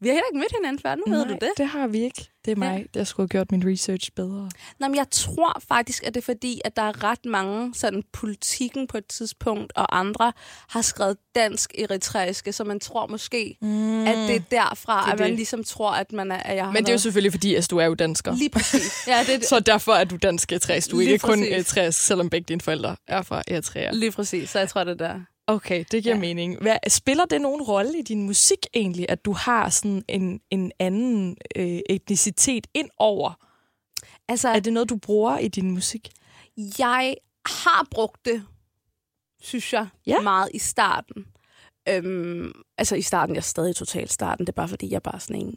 Vi 0.00 0.08
har 0.08 0.12
heller 0.14 0.26
ikke 0.32 0.38
mødt 0.38 0.52
hinanden 0.56 0.82
før, 0.82 0.94
nu 0.94 1.02
ved 1.06 1.24
du 1.26 1.32
det. 1.32 1.50
det 1.56 1.66
har 1.66 1.86
vi 1.86 2.02
ikke. 2.02 2.30
Det 2.44 2.50
er 2.52 2.56
mig, 2.56 2.86
der 2.94 3.04
skulle 3.04 3.24
have 3.24 3.28
gjort 3.28 3.52
min 3.52 3.72
research 3.72 4.10
bedre. 4.16 4.50
Nå, 4.80 4.88
men 4.88 4.96
jeg 4.96 5.06
tror 5.10 5.62
faktisk, 5.68 6.02
at 6.06 6.14
det 6.14 6.20
er 6.20 6.24
fordi, 6.24 6.60
at 6.64 6.76
der 6.76 6.82
er 6.82 7.04
ret 7.04 7.24
mange 7.24 7.74
sådan 7.74 8.02
politikken 8.12 8.86
på 8.86 8.98
et 8.98 9.06
tidspunkt, 9.06 9.72
og 9.76 9.98
andre 9.98 10.32
har 10.68 10.82
skrevet 10.82 11.16
dansk 11.34 11.74
eritreiske, 11.78 12.52
så 12.52 12.64
man 12.64 12.80
tror 12.80 13.06
måske, 13.06 13.56
mm. 13.60 14.06
at 14.06 14.16
det 14.16 14.36
er 14.36 14.40
derfra, 14.50 15.00
Det 15.00 15.08
er 15.08 15.12
at 15.12 15.18
man 15.18 15.28
det. 15.28 15.36
ligesom 15.36 15.64
tror, 15.64 15.90
at 15.90 16.12
man 16.12 16.30
er... 16.30 16.36
At 16.36 16.56
jeg 16.56 16.64
har 16.64 16.72
Men 16.72 16.82
det 16.82 16.88
er 16.88 16.94
jo 16.94 16.98
selvfølgelig 16.98 17.32
fordi, 17.32 17.54
at 17.54 17.70
du 17.70 17.78
er 17.78 17.84
jo 17.84 17.94
dansker. 17.94 18.36
Lige 18.36 18.50
præcis. 18.50 19.06
Ja, 19.06 19.20
det 19.26 19.34
er 19.34 19.38
det. 19.38 19.48
Så 19.54 19.60
derfor 19.60 19.92
er 19.92 20.04
du 20.04 20.16
dansk 20.16 20.52
eritreisk. 20.52 20.90
Du 20.90 20.96
er 20.96 21.00
Lige 21.00 21.12
ikke 21.12 21.22
kun 21.22 21.38
præcis. 21.38 21.52
eritreisk, 21.52 22.06
selvom 22.06 22.30
begge 22.30 22.44
dine 22.48 22.60
forældre 22.60 22.96
er 23.08 23.22
fra 23.22 23.42
Eritrea. 23.48 23.90
Lige 23.92 24.12
præcis, 24.12 24.50
så 24.50 24.58
jeg 24.58 24.68
tror, 24.68 24.84
det 24.84 25.00
er 25.00 25.08
der. 25.08 25.20
Okay, 25.46 25.84
det 25.90 26.02
giver 26.02 26.14
ja. 26.14 26.20
Mening. 26.20 26.58
Hvad, 26.60 26.76
spiller 26.88 27.24
det 27.24 27.40
nogen 27.40 27.62
rolle 27.62 27.98
i 27.98 28.02
din 28.02 28.22
musik 28.22 28.58
egentlig, 28.74 29.06
at 29.08 29.24
du 29.24 29.32
har 29.32 29.68
sådan 29.68 30.02
en, 30.08 30.40
en 30.50 30.72
anden 30.78 31.36
øh, 31.56 31.80
etnicitet 31.90 32.66
ind 32.74 32.90
over? 32.96 33.32
Altså, 34.28 34.48
Er 34.48 34.60
det 34.60 34.72
noget, 34.72 34.88
du 34.88 34.96
bruger 34.96 35.38
i 35.38 35.48
din 35.48 35.70
musik? 35.70 36.08
jeg 36.78 37.16
har 37.46 37.88
brugt 37.90 38.24
det, 38.24 38.46
synes 39.42 39.72
jeg, 39.72 39.88
ja. 40.06 40.20
meget 40.20 40.50
i 40.54 40.58
starten. 40.58 41.26
Øhm, 41.88 42.52
altså 42.78 42.96
i 42.96 43.02
starten, 43.02 43.34
jeg 43.34 43.40
er 43.40 43.42
stadig 43.42 43.76
totalt 43.76 44.12
starten. 44.12 44.46
Det 44.46 44.52
er 44.52 44.56
bare 44.56 44.68
fordi, 44.68 44.90
jeg 44.90 44.96
er 44.96 45.00
bare 45.00 45.20
sådan 45.20 45.42
en 45.42 45.56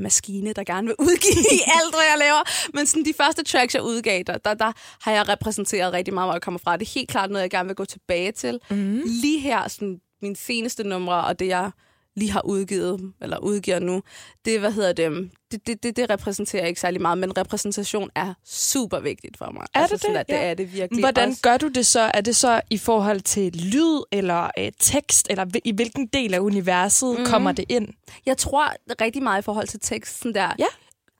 maskine, 0.00 0.52
der 0.52 0.64
gerne 0.64 0.86
vil 0.86 0.96
udgive 0.98 1.60
alt, 1.78 1.94
hvad 1.94 2.04
jeg 2.10 2.18
laver. 2.18 2.70
Men 2.74 2.86
sådan 2.86 3.04
de 3.04 3.14
første 3.16 3.42
tracks, 3.44 3.74
jeg 3.74 3.82
udgav, 3.82 4.22
der, 4.26 4.38
der, 4.38 4.54
der 4.54 4.72
har 5.02 5.12
jeg 5.12 5.28
repræsenteret 5.28 5.92
rigtig 5.92 6.14
meget, 6.14 6.26
hvor 6.26 6.34
jeg 6.34 6.42
kommer 6.42 6.58
fra. 6.58 6.76
Det 6.76 6.86
er 6.88 6.92
helt 6.94 7.08
klart 7.08 7.30
noget, 7.30 7.42
jeg 7.42 7.50
gerne 7.50 7.66
vil 7.66 7.76
gå 7.76 7.84
tilbage 7.84 8.32
til. 8.32 8.58
Mm. 8.70 9.02
Lige 9.04 9.40
her, 9.40 9.68
sådan 9.68 10.00
mine 10.22 10.36
seneste 10.36 10.84
numre, 10.84 11.24
og 11.24 11.38
det 11.38 11.46
jeg 11.46 11.70
lige 12.16 12.30
har 12.30 12.42
udgivet, 12.46 13.12
eller 13.22 13.38
udgiver 13.38 13.78
nu, 13.78 14.02
det, 14.44 14.60
hvad 14.60 14.72
hedder 14.72 14.92
det, 14.92 15.30
det, 15.52 15.66
det, 15.66 15.82
det, 15.82 15.96
det 15.96 16.10
repræsenterer 16.10 16.66
ikke 16.66 16.80
særlig 16.80 17.00
meget, 17.02 17.18
men 17.18 17.38
repræsentation 17.38 18.10
er 18.14 18.34
super 18.44 19.00
vigtigt 19.00 19.38
for 19.38 19.50
mig. 19.50 19.66
Er 19.74 19.80
altså, 19.80 19.94
det 19.96 20.02
sådan, 20.02 20.14
det? 20.14 20.20
At 20.20 20.28
det 20.28 20.34
Ja. 20.34 20.50
er 20.50 20.54
det 20.54 20.72
virkelig. 20.72 21.02
Hvordan 21.04 21.28
Også- 21.28 21.42
gør 21.42 21.56
du 21.56 21.68
det 21.68 21.86
så? 21.86 22.10
Er 22.14 22.20
det 22.20 22.36
så 22.36 22.60
i 22.70 22.78
forhold 22.78 23.20
til 23.20 23.52
lyd 23.56 24.02
eller 24.12 24.50
øh, 24.58 24.72
tekst, 24.80 25.26
eller 25.30 25.46
i 25.64 25.72
hvilken 25.72 26.06
del 26.06 26.34
af 26.34 26.38
universet 26.38 27.18
mm. 27.18 27.24
kommer 27.26 27.52
det 27.52 27.64
ind? 27.68 27.88
Jeg 28.26 28.36
tror 28.36 28.72
rigtig 29.00 29.22
meget 29.22 29.42
i 29.42 29.44
forhold 29.44 29.66
til 29.68 29.80
teksten 29.80 30.34
der. 30.34 30.52
Ja. 30.58 30.66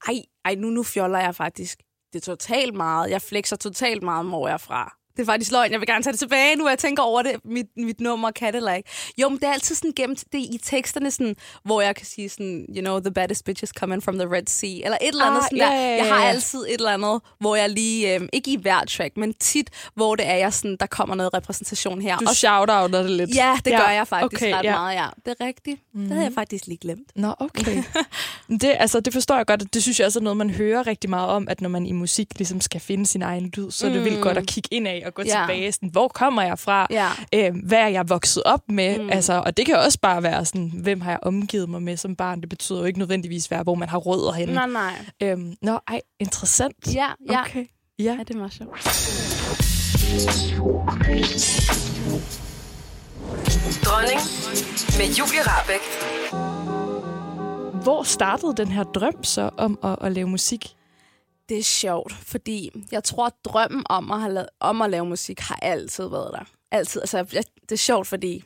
Ej, 0.08 0.14
ej 0.44 0.54
nu, 0.54 0.68
nu 0.70 0.82
fjoller 0.82 1.18
jeg 1.18 1.34
faktisk. 1.34 1.78
Det 2.12 2.18
er 2.18 2.24
totalt 2.32 2.74
meget. 2.74 3.10
Jeg 3.10 3.22
flexer 3.22 3.56
totalt 3.56 4.02
meget, 4.02 4.26
hvor 4.26 4.48
jeg 4.48 4.54
er 4.54 4.58
fra. 4.58 4.96
Det 5.20 5.28
er 5.28 5.32
faktisk 5.32 5.52
løgn. 5.52 5.72
Jeg 5.72 5.80
vil 5.80 5.86
gerne 5.86 6.02
tage 6.02 6.12
det 6.12 6.18
tilbage, 6.20 6.56
nu 6.56 6.68
jeg 6.68 6.78
tænker 6.78 7.02
over 7.02 7.22
det. 7.22 7.32
Mit, 7.44 7.66
mit 7.76 8.00
nummer 8.00 8.30
kan 8.30 8.46
det 8.52 8.56
eller 8.56 8.74
ikke. 8.74 8.88
Jo, 9.18 9.28
men 9.28 9.38
det 9.38 9.44
er 9.44 9.52
altid 9.52 9.74
sådan 9.74 9.92
gemt 9.96 10.24
det 10.32 10.38
i 10.38 10.60
teksterne, 10.64 11.10
sådan, 11.10 11.36
hvor 11.64 11.80
jeg 11.80 11.96
kan 11.96 12.06
sige 12.06 12.28
sådan, 12.28 12.66
you 12.76 12.80
know, 12.80 13.00
the 13.00 13.10
baddest 13.10 13.44
bitches 13.44 13.70
coming 13.70 14.02
from 14.02 14.18
the 14.18 14.28
Red 14.32 14.46
Sea. 14.46 14.68
Eller 14.84 14.98
et 15.00 15.08
eller 15.08 15.24
andet 15.24 15.38
Ah, 15.40 15.44
sådan 15.44 15.58
ja, 15.58 15.64
der. 15.64 15.96
Jeg 15.96 16.06
har 16.06 16.24
altid 16.24 16.58
et 16.58 16.74
eller 16.74 16.90
andet, 16.90 17.20
hvor 17.40 17.56
jeg 17.56 17.70
lige, 17.70 18.14
øh, 18.14 18.28
ikke 18.32 18.50
i 18.52 18.56
hver 18.56 18.84
track, 18.84 19.16
men 19.16 19.34
tit, 19.34 19.70
hvor 19.94 20.16
det 20.16 20.26
er, 20.26 20.34
jeg 20.34 20.52
sådan, 20.54 20.76
der 20.80 20.86
kommer 20.86 21.14
noget 21.14 21.34
repræsentation 21.34 22.02
her. 22.02 22.16
Du 22.18 22.24
Og 22.28 22.32
shout-outer 22.36 22.98
det 23.02 23.10
lidt. 23.10 23.34
Ja, 23.36 23.56
det 23.64 23.70
Ja, 23.70 23.80
gør 23.80 23.88
jeg 23.88 24.08
faktisk 24.08 24.42
okay, 24.42 24.54
ret 24.54 24.64
ja. 24.64 24.72
meget, 24.72 24.96
ja. 24.96 25.06
Det 25.26 25.36
er 25.40 25.44
rigtigt. 25.46 25.80
Mm. 25.94 26.00
Det 26.00 26.10
havde 26.10 26.24
jeg 26.24 26.32
faktisk 26.34 26.66
lige 26.66 26.78
glemt. 26.78 27.16
Nå, 27.16 27.34
okay. 27.38 27.82
det, 28.60 28.76
altså, 28.78 29.00
det 29.00 29.12
forstår 29.12 29.36
jeg 29.36 29.46
godt, 29.46 29.74
det 29.74 29.82
synes 29.82 29.98
jeg 30.00 30.06
også 30.06 30.18
er 30.18 30.22
noget, 30.22 30.36
man 30.36 30.50
hører 30.50 30.86
rigtig 30.86 31.10
meget 31.10 31.28
om, 31.28 31.48
at 31.48 31.60
når 31.60 31.68
man 31.68 31.86
i 31.86 31.92
musik 31.92 32.28
ligesom 32.38 32.60
skal 32.60 32.80
finde 32.80 33.06
sin 33.06 33.22
egen 33.22 33.52
lyd, 33.56 33.70
så 33.70 33.86
er 33.86 33.92
det 33.92 34.04
vildt 34.04 34.22
godt 34.22 34.38
at 34.38 34.46
kigge 34.46 34.68
ind 34.72 34.88
af 34.88 35.02
og 35.10 35.14
gå. 35.14 35.22
Ja. 35.22 35.44
tilbage. 35.46 35.72
Sådan, 35.72 35.88
hvor 35.88 36.08
kommer 36.08 36.42
jeg 36.42 36.58
fra? 36.58 36.86
Ja. 36.90 37.08
Øh, 37.34 37.54
hvad 37.64 37.78
er 37.78 37.86
jeg 37.88 38.08
vokset 38.08 38.42
op 38.42 38.60
med? 38.68 38.98
Mm. 38.98 39.10
Altså, 39.10 39.42
og 39.46 39.56
det 39.56 39.66
kan 39.66 39.76
også 39.76 39.98
bare 40.02 40.22
være 40.22 40.44
sådan, 40.44 40.72
hvem 40.74 41.00
har 41.00 41.10
jeg 41.10 41.18
omgivet 41.22 41.68
mig 41.68 41.82
med 41.82 41.96
som 41.96 42.16
barn? 42.16 42.40
Det 42.40 42.48
betyder 42.48 42.78
jo 42.78 42.84
ikke 42.84 42.98
nødvendigvis 42.98 43.50
være, 43.50 43.62
hvor 43.62 43.74
man 43.74 43.88
har 43.88 43.98
rødder 43.98 44.32
henne. 44.32 44.54
Nej, 44.54 44.66
nej. 44.66 44.92
Øhm, 45.22 45.54
nå, 45.62 45.78
ej, 45.88 46.00
interessant. 46.20 46.94
Ja, 46.94 47.08
ja. 47.30 47.40
Okay. 47.40 47.66
Ja. 47.98 48.04
Ja, 48.04 48.18
det 48.18 48.30
er 48.30 48.38
meget 48.38 48.52
sjovt. 48.52 48.70
Dronning 53.84 54.20
med 54.98 55.06
Julie 55.18 55.42
Rabeck. 55.42 55.84
Hvor 57.82 58.02
startede 58.02 58.54
den 58.56 58.68
her 58.68 58.82
drøm 58.82 59.24
så 59.24 59.50
om 59.56 59.78
at, 59.84 59.96
at 60.00 60.12
lave 60.12 60.28
musik? 60.28 60.76
Det 61.50 61.58
er 61.58 61.62
sjovt, 61.62 62.12
fordi 62.12 62.70
jeg 62.92 63.04
tror, 63.04 63.26
at 63.26 63.32
drømmen 63.44 63.82
om 63.88 64.10
at, 64.10 64.20
have 64.20 64.32
lavet, 64.32 64.48
om 64.60 64.82
at 64.82 64.90
lave 64.90 65.06
musik 65.06 65.40
har 65.40 65.58
altid 65.62 66.08
været 66.08 66.30
der. 66.32 66.44
Altid. 66.70 67.00
Altså, 67.00 67.16
jeg, 67.32 67.44
det 67.60 67.72
er 67.72 67.76
sjovt, 67.76 68.06
fordi 68.06 68.44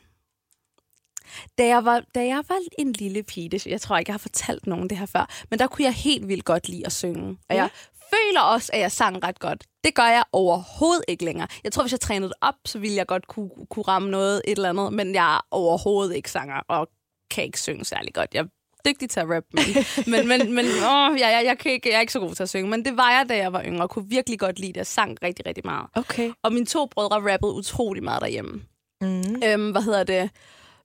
da 1.57 1.67
jeg, 1.67 1.85
var, 1.85 2.03
da 2.15 2.25
jeg 2.25 2.43
var 2.47 2.59
en 2.79 2.91
lille 2.91 3.23
pige, 3.23 3.61
jeg 3.65 3.81
tror 3.81 3.97
ikke, 3.97 4.09
jeg 4.09 4.13
har 4.13 4.17
fortalt 4.17 4.67
nogen 4.67 4.89
det 4.89 4.97
her 4.97 5.05
før, 5.05 5.29
men 5.49 5.59
der 5.59 5.67
kunne 5.67 5.85
jeg 5.85 5.93
helt 5.93 6.27
vildt 6.27 6.45
godt 6.45 6.69
lide 6.69 6.85
at 6.85 6.91
synge. 6.91 7.37
Og 7.49 7.55
jeg 7.55 7.69
føler 8.09 8.41
også, 8.41 8.69
at 8.73 8.79
jeg 8.79 8.91
sang 8.91 9.23
ret 9.23 9.39
godt. 9.39 9.63
Det 9.83 9.95
gør 9.95 10.07
jeg 10.07 10.23
overhovedet 10.31 11.05
ikke 11.07 11.25
længere. 11.25 11.47
Jeg 11.63 11.71
tror, 11.71 11.83
hvis 11.83 11.91
jeg 11.91 11.99
trænede 11.99 12.29
det 12.29 12.37
op, 12.41 12.55
så 12.65 12.79
ville 12.79 12.95
jeg 12.95 13.07
godt 13.07 13.27
kunne, 13.27 13.49
kunne 13.69 13.83
ramme 13.83 14.09
noget, 14.09 14.41
et 14.45 14.55
eller 14.55 14.69
andet, 14.69 14.93
men 14.93 15.15
jeg 15.15 15.35
er 15.35 15.47
overhovedet 15.51 16.15
ikke 16.15 16.31
sanger, 16.31 16.61
og 16.67 16.87
kan 17.31 17.43
ikke 17.43 17.59
synge 17.59 17.85
særlig 17.85 18.13
godt. 18.13 18.33
Jeg 18.33 18.45
dygtig 18.85 19.09
til 19.09 19.19
at 19.19 19.29
rappe, 19.29 19.49
men, 19.53 19.63
men, 20.11 20.27
men, 20.27 20.53
men 20.53 20.65
åh, 20.65 21.19
jeg, 21.19 21.19
jeg, 21.19 21.41
jeg, 21.45 21.57
kan 21.57 21.71
ikke, 21.71 21.89
jeg 21.89 21.95
er 21.95 22.01
ikke 22.01 22.13
så 22.13 22.19
god 22.19 22.35
til 22.35 22.43
at 22.43 22.49
synge. 22.49 22.69
Men 22.69 22.85
det 22.85 22.97
var 22.97 23.11
jeg, 23.11 23.25
da 23.29 23.37
jeg 23.37 23.53
var 23.53 23.63
yngre, 23.63 23.83
og 23.83 23.89
kunne 23.89 24.09
virkelig 24.09 24.39
godt 24.39 24.59
lide 24.59 24.73
det. 24.73 24.77
Jeg 24.77 24.87
sang 24.87 25.17
rigtig, 25.23 25.45
rigtig 25.45 25.65
meget. 25.65 25.87
Okay. 25.95 26.31
Og 26.43 26.53
mine 26.53 26.65
to 26.65 26.85
brødre 26.85 27.33
rappede 27.33 27.53
utrolig 27.53 28.03
meget 28.03 28.21
derhjemme. 28.21 28.61
Mm. 29.01 29.43
Øhm, 29.45 29.71
hvad 29.71 29.81
hedder 29.81 30.03
det? 30.03 30.29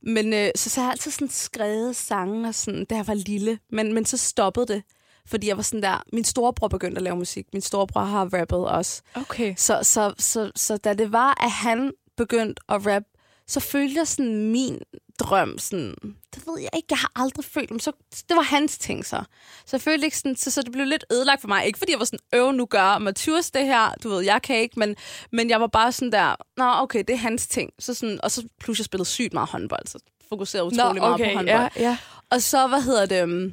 Men 0.03 0.33
øh, 0.33 0.51
så, 0.57 0.71
så 0.71 0.81
har 0.81 0.87
jeg 0.87 0.93
altid 0.93 1.11
sådan 1.11 1.29
skrevet 1.29 1.97
sange, 1.97 2.49
og 2.49 2.55
sådan, 2.55 2.85
da 2.85 2.95
jeg 2.95 3.07
var 3.07 3.15
lille. 3.15 3.59
Men, 3.73 3.93
men 3.93 4.05
så 4.05 4.17
stoppede 4.17 4.67
det. 4.67 4.83
Fordi 5.27 5.49
jeg 5.49 5.57
var 5.57 5.63
sådan 5.63 5.83
der... 5.83 6.03
Min 6.13 6.25
storebror 6.25 6.69
begyndte 6.69 6.97
at 6.97 7.03
lave 7.03 7.17
musik. 7.17 7.47
Min 7.53 7.63
storebror 7.63 8.01
har 8.01 8.25
rappet 8.25 8.59
også. 8.59 9.03
Okay. 9.15 9.55
Så, 9.57 9.79
så, 9.83 10.15
så, 10.19 10.51
så 10.57 10.77
da 10.77 10.95
det 10.95 11.13
var, 11.13 11.45
at 11.45 11.51
han 11.51 11.93
begyndte 12.17 12.63
at 12.69 12.87
rap, 12.87 13.03
så 13.47 13.61
følte 13.61 13.95
jeg 13.99 14.09
sådan 14.09 14.51
min 14.51 14.79
drøm, 15.21 15.59
sådan, 15.59 15.95
det 16.35 16.47
ved 16.47 16.59
jeg 16.61 16.71
ikke, 16.77 16.87
jeg 16.91 16.99
har 16.99 17.13
aldrig 17.17 17.45
følt, 17.45 17.71
men 17.71 17.81
så, 17.81 17.93
det 18.29 18.37
var 18.37 18.43
hans 18.43 18.79
ting 18.79 19.07
så. 19.07 19.23
Så 19.67 19.77
jeg 19.77 19.81
følte 19.81 20.05
ikke 20.05 20.19
sådan, 20.19 20.37
så, 20.37 20.51
så 20.51 20.63
det 20.63 20.73
blev 20.73 20.87
lidt 20.87 21.05
ødelagt 21.13 21.41
for 21.41 21.49
mig. 21.49 21.67
Ikke 21.67 21.79
fordi 21.79 21.93
jeg 21.93 21.99
var 21.99 22.05
sådan, 22.05 22.19
øv, 22.35 22.53
nu 22.53 22.67
gør 22.67 22.99
Mathias 22.99 23.51
det 23.51 23.65
her, 23.67 23.95
du 24.03 24.09
ved, 24.09 24.21
jeg 24.25 24.43
kan 24.43 24.57
ikke, 24.57 24.79
men, 24.79 24.97
men 25.33 25.51
jeg 25.51 25.61
var 25.61 25.67
bare 25.67 25.93
sådan 25.93 26.13
der, 26.13 26.37
nå 26.57 26.65
okay, 26.83 26.99
det 26.99 27.11
er 27.11 27.17
hans 27.19 27.47
ting. 27.47 27.71
Så 27.79 27.95
sådan, 27.95 28.21
og 28.23 28.31
så 28.31 28.49
pludselig 28.61 28.85
spillede 28.85 29.09
sygt 29.09 29.33
meget 29.33 29.49
håndbold, 29.49 29.87
så 29.87 29.99
fokuserede 30.29 30.67
utrolig 30.67 31.03
meget 31.03 31.19
på 31.21 31.25
håndbold. 31.25 31.49
ja, 31.49 31.69
ja. 31.77 31.97
Og 32.31 32.43
så, 32.43 32.67
hvad 32.67 32.83
hedder 32.83 33.07
det... 33.07 33.23
øhm, 33.23 33.53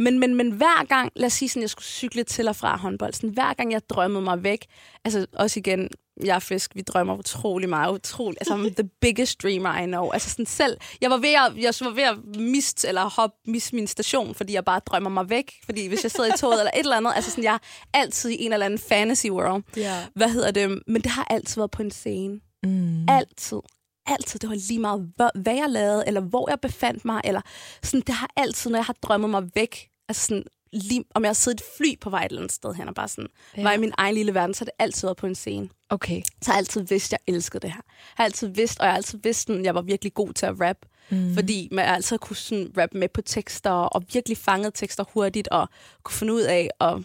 Men, 0.00 0.18
men, 0.18 0.34
men 0.34 0.50
hver 0.50 0.84
gang, 0.84 1.12
lad 1.16 1.26
os 1.26 1.32
sige 1.32 1.48
sådan, 1.48 1.62
jeg 1.62 1.70
skulle 1.70 1.84
cykle 1.84 2.24
til 2.24 2.48
og 2.48 2.56
fra 2.56 2.76
håndbold, 2.76 3.12
sådan, 3.12 3.30
hver 3.30 3.54
gang 3.54 3.72
jeg 3.72 3.82
drømmede 3.88 4.24
mig 4.24 4.42
væk, 4.42 4.66
altså 5.04 5.26
også 5.32 5.60
igen, 5.60 5.88
jeg 6.24 6.34
er 6.34 6.38
fisk, 6.38 6.74
vi 6.74 6.80
drømmer 6.80 7.18
utrolig 7.18 7.68
meget, 7.68 7.94
utrolig, 7.94 8.38
altså 8.40 8.54
I'm 8.54 8.74
the 8.74 8.88
biggest 9.00 9.42
dreamer 9.42 9.78
I 9.78 9.86
know. 9.86 10.10
Altså 10.10 10.30
sådan 10.30 10.46
selv, 10.46 10.76
jeg 11.00 11.10
var 11.10 11.16
ved 11.16 11.28
at, 11.28 11.62
jeg 11.62 11.74
var 11.80 11.90
ved 11.90 12.02
at 12.02 12.36
miste, 12.40 12.88
eller 12.88 13.04
hoppe, 13.04 13.36
miste 13.46 13.74
min 13.74 13.86
station, 13.86 14.34
fordi 14.34 14.52
jeg 14.52 14.64
bare 14.64 14.80
drømmer 14.86 15.10
mig 15.10 15.30
væk, 15.30 15.52
fordi 15.64 15.86
hvis 15.86 16.02
jeg 16.02 16.10
sidder 16.10 16.34
i 16.34 16.38
toget 16.38 16.58
eller 16.58 16.70
et 16.74 16.78
eller 16.78 16.96
andet, 16.96 17.12
altså 17.14 17.30
sådan, 17.30 17.44
jeg 17.44 17.54
er 17.54 17.58
altid 17.98 18.30
i 18.30 18.44
en 18.44 18.52
eller 18.52 18.66
anden 18.66 18.78
fantasy 18.78 19.26
world. 19.26 19.62
Ja. 19.76 20.06
Hvad 20.14 20.28
hedder 20.28 20.50
det? 20.50 20.82
Men 20.86 21.02
det 21.02 21.10
har 21.10 21.26
altid 21.30 21.60
været 21.60 21.70
på 21.70 21.82
en 21.82 21.90
scene. 21.90 22.40
Mm. 22.62 23.08
Altid. 23.08 23.58
Altid. 24.06 24.40
Det 24.40 24.48
var 24.48 24.54
lige 24.68 24.78
meget, 24.78 25.12
hvad, 25.16 25.28
hvad 25.42 25.54
jeg 25.54 25.68
lavede, 25.68 26.04
eller 26.06 26.20
hvor 26.20 26.50
jeg 26.50 26.60
befandt 26.60 27.04
mig, 27.04 27.20
eller 27.24 27.40
sådan, 27.82 28.00
det 28.06 28.14
har 28.14 28.30
altid, 28.36 28.70
når 28.70 28.78
jeg 28.78 28.84
har 28.84 28.96
drømmet 29.02 29.30
mig 29.30 29.42
væk, 29.54 29.88
altså 30.08 30.26
sådan, 30.26 30.44
lige, 30.72 31.04
om 31.14 31.22
jeg 31.22 31.28
har 31.28 31.34
siddet 31.34 31.60
et 31.60 31.66
fly 31.76 32.00
på 32.00 32.10
vej 32.10 32.24
et 32.24 32.28
eller 32.28 32.40
andet 32.40 32.52
sted 32.52 32.74
hen, 32.74 32.88
og 32.88 32.94
bare 32.94 33.08
sådan, 33.08 33.28
ja. 33.56 33.62
var 33.62 33.72
i 33.72 33.78
min 33.78 33.92
egen 33.98 34.14
lille 34.14 34.34
verden, 34.34 34.54
så 34.54 34.60
har 34.60 34.64
det 34.64 34.74
altid 34.78 35.08
været 35.08 35.16
på 35.16 35.26
en 35.26 35.34
scene. 35.34 35.68
Okay. 35.88 36.22
Så 36.42 36.50
har 36.50 36.52
jeg 36.52 36.58
altid 36.58 36.80
vidst, 36.80 37.12
at 37.12 37.20
jeg 37.26 37.34
elskede 37.34 37.60
det 37.60 37.70
her. 37.70 37.80
Jeg 37.86 38.14
har 38.16 38.24
altid 38.24 38.48
vidst, 38.48 38.78
og 38.78 38.84
jeg 38.84 38.92
har 38.92 38.96
altid 38.96 39.18
vidst, 39.22 39.50
at 39.50 39.64
jeg 39.64 39.74
var 39.74 39.82
virkelig 39.82 40.14
god 40.14 40.32
til 40.32 40.46
at 40.46 40.60
rap. 40.60 40.76
Mm. 41.10 41.34
Fordi 41.34 41.68
man 41.72 41.84
altid 41.84 42.18
kunne 42.18 42.36
sådan 42.36 42.72
rappe 42.78 42.98
med 42.98 43.08
på 43.08 43.22
tekster, 43.22 43.70
og 43.70 44.04
virkelig 44.12 44.38
fanget 44.38 44.74
tekster 44.74 45.04
hurtigt, 45.14 45.48
og 45.48 45.68
kunne 46.02 46.14
finde 46.14 46.32
ud 46.32 46.42
af 46.42 46.70
at, 46.80 46.98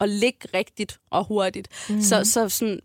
at 0.00 0.08
ligge 0.08 0.48
rigtigt 0.54 1.00
og 1.10 1.24
hurtigt. 1.24 1.68
Mm. 1.90 2.00
Så, 2.00 2.24
så 2.24 2.48
sådan, 2.48 2.80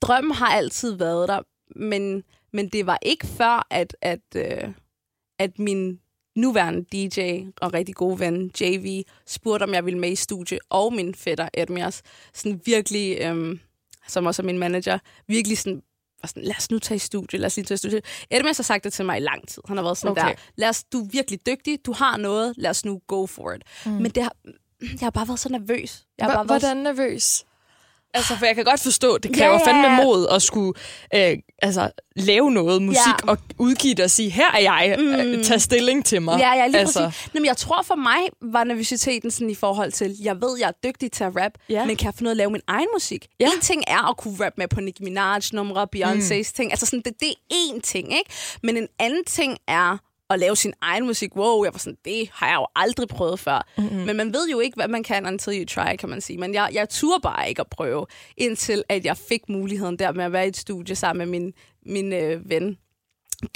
drømmen 0.00 0.34
har 0.34 0.46
altid 0.48 0.92
været 0.92 1.28
der, 1.28 1.40
men, 1.76 2.22
men 2.52 2.68
det 2.68 2.86
var 2.86 2.98
ikke 3.02 3.26
før, 3.26 3.66
at, 3.70 3.96
at, 4.00 4.20
øh, 4.36 4.68
at 5.38 5.58
min 5.58 6.00
nuværende 6.36 6.84
DJ 6.92 7.44
og 7.60 7.74
rigtig 7.74 7.94
gode 7.94 8.20
ven, 8.20 8.50
JV, 8.60 9.02
spurgte, 9.26 9.64
om 9.64 9.74
jeg 9.74 9.84
ville 9.84 9.98
med 9.98 10.10
i 10.10 10.16
studie, 10.16 10.58
og 10.70 10.92
min 10.92 11.14
fætter, 11.14 11.48
Edmias, 11.54 12.02
sådan 12.34 12.60
virkelig, 12.64 13.18
øhm, 13.20 13.60
som 14.08 14.26
også 14.26 14.42
er 14.42 14.46
min 14.46 14.58
manager, 14.58 14.98
virkelig 15.28 15.58
sådan, 15.58 15.82
var 16.22 16.26
sådan, 16.26 16.42
lad 16.42 16.54
os 16.58 16.70
nu 16.70 16.78
tage 16.78 16.96
i 16.96 16.98
studie, 16.98 17.38
lad 17.38 17.46
os 17.46 17.56
lige 17.56 17.64
tage 17.66 17.74
i 17.74 17.78
studie. 17.78 18.02
Edmias 18.30 18.56
har 18.56 18.62
sagt 18.64 18.84
det 18.84 18.92
til 18.92 19.04
mig 19.04 19.16
i 19.16 19.20
lang 19.20 19.48
tid. 19.48 19.62
Han 19.68 19.76
har 19.76 19.84
været 19.84 19.98
sådan 19.98 20.10
Okay. 20.18 20.28
der, 20.28 20.34
lad 20.56 20.68
os, 20.68 20.84
du 20.84 21.00
er 21.00 21.08
virkelig 21.12 21.46
dygtig, 21.46 21.78
du 21.86 21.92
har 21.92 22.16
noget, 22.16 22.54
lad 22.56 22.70
os 22.70 22.84
nu 22.84 23.00
go 23.06 23.26
for 23.26 23.52
it. 23.52 23.62
Mm. 23.86 23.92
Men 23.92 24.10
det 24.10 24.22
har, 24.22 24.32
jeg 24.80 24.98
har 25.00 25.10
bare 25.10 25.28
været 25.28 25.40
så 25.40 25.48
nervøs. 25.48 26.04
Jeg 26.18 26.26
har 26.26 26.34
bare 26.34 26.48
været 26.48 26.60
Hvordan 26.60 26.76
nervøs? 26.76 27.44
Altså, 28.14 28.36
for 28.36 28.46
jeg 28.46 28.54
kan 28.54 28.64
godt 28.64 28.80
forstå, 28.80 29.18
det 29.18 29.36
kræver 29.36 29.52
Ja, 29.52 29.58
ja, 29.70 29.76
ja, 29.76 29.84
fandme 29.88 30.04
mod 30.04 30.28
at 30.30 30.42
skulle 30.42 30.80
øh, 31.14 31.38
altså, 31.62 31.90
lave 32.16 32.50
noget 32.50 32.82
musik 32.82 32.98
Ja. 33.26 33.30
og 33.30 33.38
udgive 33.58 33.94
det 33.94 34.04
og 34.04 34.10
sige, 34.10 34.30
her 34.30 34.50
er 34.54 34.58
jeg, 34.60 34.96
mm. 34.98 35.42
tag 35.44 35.60
stilling 35.60 36.04
til 36.04 36.22
mig. 36.22 36.38
Ja, 36.38 36.54
ja, 36.54 36.66
lige 36.66 36.78
altså, 36.78 37.04
præcis. 37.04 37.34
Nå, 37.34 37.38
men 37.40 37.46
jeg 37.46 37.56
tror 37.56 37.82
for 37.82 37.94
mig 37.94 38.18
var 38.52 38.64
nervøsiteten 38.64 39.30
sådan 39.30 39.50
i 39.50 39.54
forhold 39.54 39.92
til, 39.92 40.16
jeg 40.22 40.36
ved, 40.40 40.58
jeg 40.60 40.68
er 40.68 40.88
dygtig 40.88 41.12
til 41.12 41.24
at 41.24 41.36
rap, 41.36 41.52
Ja. 41.68 41.84
men 41.86 41.96
kan 41.96 42.06
jeg 42.06 42.14
finde 42.14 42.28
ud 42.28 42.30
af 42.30 42.34
at 42.34 42.36
lave 42.36 42.50
min 42.50 42.60
egen 42.66 42.86
musik? 42.94 43.26
Ja. 43.40 43.46
En 43.46 43.60
ting 43.60 43.84
er 43.86 44.10
at 44.10 44.16
kunne 44.16 44.44
rap 44.46 44.52
med 44.58 44.68
på 44.68 44.80
Nicki 44.80 45.02
Minaj-numre, 45.04 45.86
Beyoncé's 45.96 46.36
mm. 46.38 46.54
ting. 46.56 46.70
Altså 46.72 46.86
sådan, 46.86 47.02
det, 47.04 47.12
det 47.20 47.28
er 47.28 47.34
én 47.54 47.80
ting, 47.80 48.12
ikke? 48.18 48.30
Men 48.62 48.76
en 48.76 48.88
anden 48.98 49.24
ting 49.24 49.56
er 49.68 49.98
at 50.32 50.38
lave 50.38 50.56
sin 50.56 50.72
egen 50.80 51.06
musik. 51.06 51.36
Wow, 51.36 51.64
jeg 51.64 51.74
var 51.74 51.78
sådan, 51.78 51.98
det 52.04 52.30
har 52.32 52.48
jeg 52.48 52.54
jo 52.54 52.66
aldrig 52.76 53.08
prøvet 53.08 53.40
før. 53.40 53.68
Mm-hmm. 53.78 53.96
Men 53.96 54.16
man 54.16 54.32
ved 54.32 54.48
jo 54.48 54.60
ikke, 54.60 54.74
hvad 54.74 54.88
man 54.88 55.02
kan 55.02 55.26
until 55.26 55.58
you 55.58 55.66
try, 55.66 55.96
kan 55.98 56.08
man 56.08 56.20
sige. 56.20 56.38
Men 56.38 56.54
jeg, 56.54 56.70
jeg 56.72 56.88
turde 56.88 57.20
bare 57.22 57.48
ikke 57.48 57.60
at 57.60 57.70
prøve, 57.70 58.06
indtil 58.36 58.82
at 58.88 59.04
jeg 59.04 59.16
fik 59.16 59.48
muligheden 59.48 59.98
der 59.98 60.12
med 60.12 60.24
at 60.24 60.32
være 60.32 60.44
i 60.44 60.48
et 60.48 60.56
studie 60.56 60.94
sammen 60.94 61.30
med 61.30 61.40
min, 61.40 61.52
min 61.86 62.12
øh, 62.12 62.50
ven, 62.50 62.78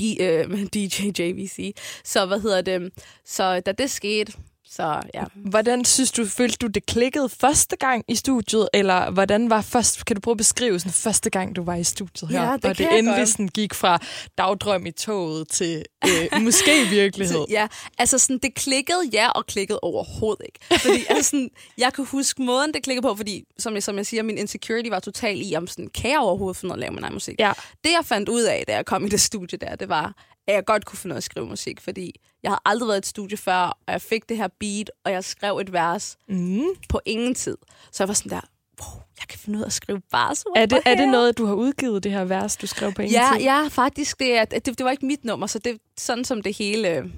D, 0.00 0.02
øh, 0.20 0.62
DJ 0.74 1.10
JVC. 1.18 1.76
Så 2.04 2.26
hvad 2.26 2.40
hedder 2.40 2.60
det? 2.60 2.92
Så 3.24 3.60
da 3.60 3.72
det 3.72 3.90
skete, 3.90 4.32
så 4.70 5.00
ja. 5.14 5.24
Hvordan 5.34 5.84
synes 5.84 6.12
du, 6.12 6.26
følte 6.26 6.56
du, 6.56 6.66
det 6.66 6.86
klikkede 6.86 7.28
første 7.28 7.76
gang 7.76 8.04
i 8.08 8.14
studiet, 8.14 8.68
eller 8.74 9.10
hvordan 9.10 9.50
var 9.50 9.62
først, 9.62 10.04
kan 10.04 10.16
du 10.16 10.20
prøve 10.20 10.32
at 10.32 10.38
beskrive 10.38 10.78
sådan 10.80 10.92
første 10.92 11.30
gang, 11.30 11.56
du 11.56 11.64
var 11.64 11.74
i 11.74 11.84
studiet 11.84 12.30
her, 12.30 12.42
Ja, 12.42 12.52
det 12.56 12.64
og 12.64 12.78
det 12.78 12.98
endelig 12.98 13.16
godt. 13.20 13.28
sådan 13.28 13.48
gik 13.48 13.74
fra 13.74 13.98
dagdrøm 14.38 14.86
i 14.86 14.90
toget 14.90 15.48
til 15.48 15.84
øh, 16.08 16.40
måske 16.44 16.86
virkelighed? 16.90 17.44
Ja, 17.50 17.68
altså 17.98 18.18
sådan, 18.18 18.38
det 18.42 18.54
klikkede 18.54 19.08
ja, 19.12 19.28
og 19.28 19.46
klikkede 19.46 19.80
overhovedet 19.82 20.46
ikke. 20.46 20.80
Fordi 20.82 21.04
altså 21.08 21.30
sådan, 21.30 21.50
jeg 21.78 21.92
kan 21.92 22.04
huske 22.04 22.42
måden, 22.42 22.74
det 22.74 22.82
klikkede 22.82 23.02
på, 23.02 23.14
fordi 23.16 23.44
som 23.58 23.74
jeg, 23.74 23.82
som 23.82 23.96
jeg 23.96 24.06
siger, 24.06 24.22
min 24.22 24.38
insecurity 24.38 24.88
var 24.88 25.00
total 25.00 25.40
i, 25.50 25.54
om 25.56 25.66
sådan, 25.66 25.88
kan 25.94 26.10
jeg 26.10 26.18
overhovedet 26.18 26.56
finde 26.56 26.72
af 26.72 26.76
at 26.76 26.80
lave 26.80 26.92
min 26.92 27.02
egen 27.04 27.14
musik? 27.14 27.34
Ja. 27.38 27.52
Det 27.84 27.90
jeg 27.90 28.00
fandt 28.04 28.28
ud 28.28 28.42
af, 28.42 28.64
da 28.68 28.74
jeg 28.74 28.86
kom 28.86 29.06
i 29.06 29.08
det 29.08 29.20
studie 29.20 29.58
der, 29.58 29.76
det 29.76 29.88
var, 29.88 30.14
at 30.48 30.54
jeg 30.54 30.64
godt 30.64 30.84
kunne 30.84 30.98
finde 30.98 31.14
af 31.14 31.16
at 31.16 31.24
skrive 31.24 31.46
musik, 31.46 31.80
fordi 31.80 32.20
jeg 32.46 32.52
havde 32.52 32.60
aldrig 32.64 32.86
været 32.88 32.96
i 32.96 32.98
et 32.98 33.06
studie 33.06 33.36
før, 33.36 33.56
og 33.86 33.92
jeg 33.92 34.00
fik 34.02 34.28
det 34.28 34.36
her 34.36 34.48
beat, 34.60 34.90
og 35.04 35.12
jeg 35.12 35.24
skrev 35.24 35.58
et 35.58 35.72
vers 35.72 36.16
Mm. 36.28 36.62
på 36.88 37.00
ingen 37.06 37.34
tid. 37.34 37.56
Så 37.92 38.02
jeg 38.02 38.08
var 38.08 38.14
sådan 38.14 38.30
der, 38.30 38.40
wow, 38.82 39.02
jeg 39.20 39.28
kan 39.28 39.38
finde 39.38 39.58
ud 39.58 39.62
af 39.62 39.66
at 39.66 39.72
skrive 39.72 40.02
vers. 40.12 40.44
Er, 40.56 40.66
det, 40.66 40.78
er 40.86 40.94
det 40.94 41.08
noget, 41.08 41.38
du 41.38 41.46
har 41.46 41.54
udgivet, 41.54 42.02
det 42.04 42.12
her 42.12 42.24
vers, 42.24 42.56
du 42.56 42.66
skrev 42.66 42.92
på 42.92 43.02
en 43.02 43.08
Ja, 43.10 43.30
tid? 43.34 43.42
ja, 43.44 43.68
faktisk. 43.68 44.18
Det, 44.18 44.38
er, 44.38 44.44
det, 44.44 44.66
det 44.66 44.84
var 44.84 44.90
ikke 44.90 45.06
mit 45.06 45.24
nummer, 45.24 45.46
så 45.46 45.58
det 45.58 45.78
sådan 45.98 46.24
som 46.24 46.42
det 46.42 46.56
hele, 46.56 47.12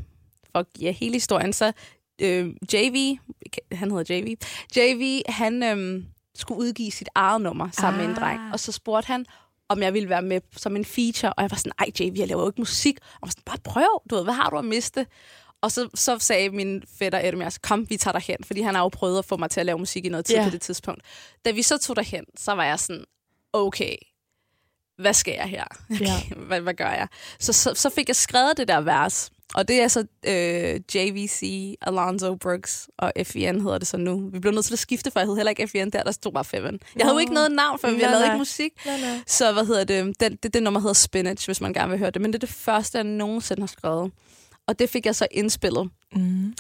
for 0.53 0.67
ja, 0.81 0.91
hele 0.91 1.13
historien. 1.13 1.53
Så 1.53 1.73
øh, 2.23 2.49
JV, 2.73 3.17
han 3.73 3.91
hedder 3.91 4.15
JV, 4.15 4.37
JV, 4.77 5.23
han 5.29 5.63
øh, 5.63 6.03
skulle 6.35 6.61
udgive 6.61 6.91
sit 6.91 7.09
eget 7.15 7.41
nummer 7.41 7.69
sammen 7.73 8.01
ah. 8.01 8.07
med 8.07 8.17
en 8.17 8.23
Ah. 8.23 8.29
dreng. 8.29 8.53
Og 8.53 8.61
så 8.61 8.73
spurgte 8.73 9.07
han, 9.07 9.27
om 9.69 9.83
jeg 9.83 9.95
ville 9.95 10.09
være 10.09 10.23
med 10.23 10.41
som 10.57 10.77
en 10.77 10.85
feature. 10.85 11.33
Og 11.33 11.43
jeg 11.43 11.51
var 11.51 11.57
sådan, 11.57 11.73
ej 11.79 11.87
JV, 12.01 12.15
jeg 12.19 12.29
laver 12.29 12.43
jo 12.43 12.49
ikke 12.49 12.61
musik. 12.61 12.99
Og 13.01 13.11
jeg 13.13 13.19
var 13.23 13.31
sådan, 13.31 13.43
bare 13.47 13.59
prøv, 13.65 14.03
du 14.11 14.15
ved, 14.15 14.25
hvad 14.25 14.35
har 14.35 14.51
du 14.51 14.59
at 14.59 14.65
miste? 14.65 15.07
Og 15.61 15.73
så, 15.73 15.89
så 15.95 16.19
sagde 16.19 16.51
min 16.51 16.83
fætter 16.99 17.21
Edmias, 17.25 17.59
kom, 17.59 17.91
vi 17.91 17.97
tager 17.97 18.13
dig 18.13 18.23
hen. 18.23 18.37
Fordi 18.45 18.61
han 18.61 18.75
har 18.75 18.83
jo 18.83 18.89
prøvet 18.89 19.19
at 19.19 19.25
få 19.25 19.37
mig 19.37 19.51
til 19.51 19.61
at 19.61 19.67
lave 19.67 19.79
musik 19.79 20.05
i 20.05 20.09
noget 20.09 20.27
tid 20.27 20.37
yeah. 20.37 20.47
på 20.47 20.51
det 20.51 20.61
tidspunkt. 20.61 21.03
Da 21.45 21.51
vi 21.51 21.63
så 21.63 21.79
tog 21.79 21.97
derhen, 21.97 22.25
så 22.37 22.53
var 22.53 22.65
jeg 22.65 22.81
sådan, 22.81 23.05
okay, 23.53 23.97
hvad 24.99 25.15
skal 25.15 25.35
jeg 25.35 25.49
her? 25.49 25.65
Ja. 26.01 26.23
hvad, 26.49 26.61
hvad 26.61 26.75
gør 26.75 26.91
jeg? 26.91 27.09
Så, 27.39 27.53
så, 27.53 27.75
så 27.75 27.91
fik 27.91 28.09
jeg 28.09 28.17
skrevet 28.17 28.57
det 28.57 28.69
der 28.69 28.81
vers. 28.81 29.31
Og 29.55 29.69
det 29.69 29.81
er 29.81 29.89
så 29.89 30.05
øh, 30.27 30.81
JVC, 30.95 31.75
Alonzo 31.81 32.35
Brooks 32.35 32.89
og 32.99 33.13
FEN 33.25 33.61
hedder 33.61 33.79
det 33.79 33.89
så 33.89 33.97
nu. 33.97 34.29
Vi 34.33 34.39
blev 34.39 34.53
nødt 34.53 34.65
til 34.65 34.73
at 34.73 34.79
skifte, 34.79 35.11
for 35.11 35.21
jeg 35.21 35.27
hed 35.27 35.37
heller 35.37 35.51
ikke 35.51 35.69
FEN 35.69 35.91
der, 35.91 36.03
der 36.03 36.13
stod 36.13 36.33
bare 36.33 36.45
Feven. 36.45 36.81
Jeg 36.97 37.07
havde 37.07 37.15
jo 37.15 37.19
ikke 37.19 37.35
noget 37.35 37.53
navn, 37.53 37.79
for 37.79 37.91
vi 37.91 37.97
lavede 38.01 38.25
ikke 38.25 38.39
musik. 38.39 38.73
Nej, 38.87 39.01
nej. 39.01 39.21
Så 39.27 39.53
hvad 39.53 39.67
hedder 39.67 39.85
det? 39.85 40.21
Den, 40.21 40.37
det, 40.37 40.55
det 40.55 40.63
nummer 40.63 40.81
hedder 40.81 40.95
Spinach, 40.95 41.49
hvis 41.49 41.61
man 41.61 41.73
gerne 41.73 41.91
vil 41.91 41.99
høre 41.99 42.11
det. 42.11 42.23
Men 42.23 42.33
det 42.33 42.43
er 42.43 42.47
det 42.47 42.55
første, 42.55 42.99
jeg 42.99 43.05
nogensinde 43.05 43.63
har 43.63 43.67
skrevet. 43.67 44.13
Og 44.67 44.79
det 44.79 44.91
fik 44.91 45.07
jeg 45.07 45.17
så 45.17 45.27
indspillet. 45.31 45.91
Mm. 46.13 46.55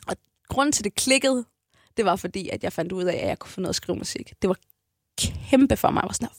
Grunden 0.48 0.72
til, 0.72 0.84
det 0.84 0.94
klikkede, 0.94 1.44
det 1.96 2.04
var 2.04 2.16
fordi, 2.16 2.48
at 2.48 2.64
jeg 2.64 2.72
fandt 2.72 2.92
ud 2.92 3.04
af, 3.04 3.16
at 3.16 3.28
jeg 3.28 3.38
kunne 3.38 3.58
ud 3.58 3.64
af 3.64 3.68
at 3.68 3.74
skrive 3.74 3.98
musik. 3.98 4.32
Det 4.42 4.48
var 4.48 4.56
kæmpe 5.20 5.76
for 5.76 5.90
mig. 5.90 6.00
Jeg 6.02 6.08
var 6.08 6.12
sådan, 6.12 6.28
her, 6.28 6.34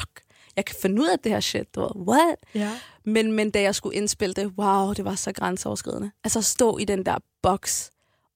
fuck, 0.00 0.23
jeg 0.56 0.64
kan 0.64 0.76
finde 0.82 1.02
ud 1.02 1.06
af 1.08 1.18
det 1.18 1.32
her 1.32 1.40
shit. 1.40 1.74
Det 1.74 1.82
var, 1.82 1.92
what? 1.96 2.36
Ja. 2.54 2.70
Men, 3.04 3.32
men 3.32 3.50
da 3.50 3.60
jeg 3.62 3.74
skulle 3.74 3.96
indspille 3.96 4.34
det, 4.34 4.46
wow, 4.58 4.92
det 4.92 5.04
var 5.04 5.14
så 5.14 5.32
grænseoverskridende. 5.32 6.10
Altså 6.24 6.38
at 6.38 6.44
stå 6.44 6.78
i 6.78 6.84
den 6.84 7.06
der 7.06 7.16
boks, 7.42 7.90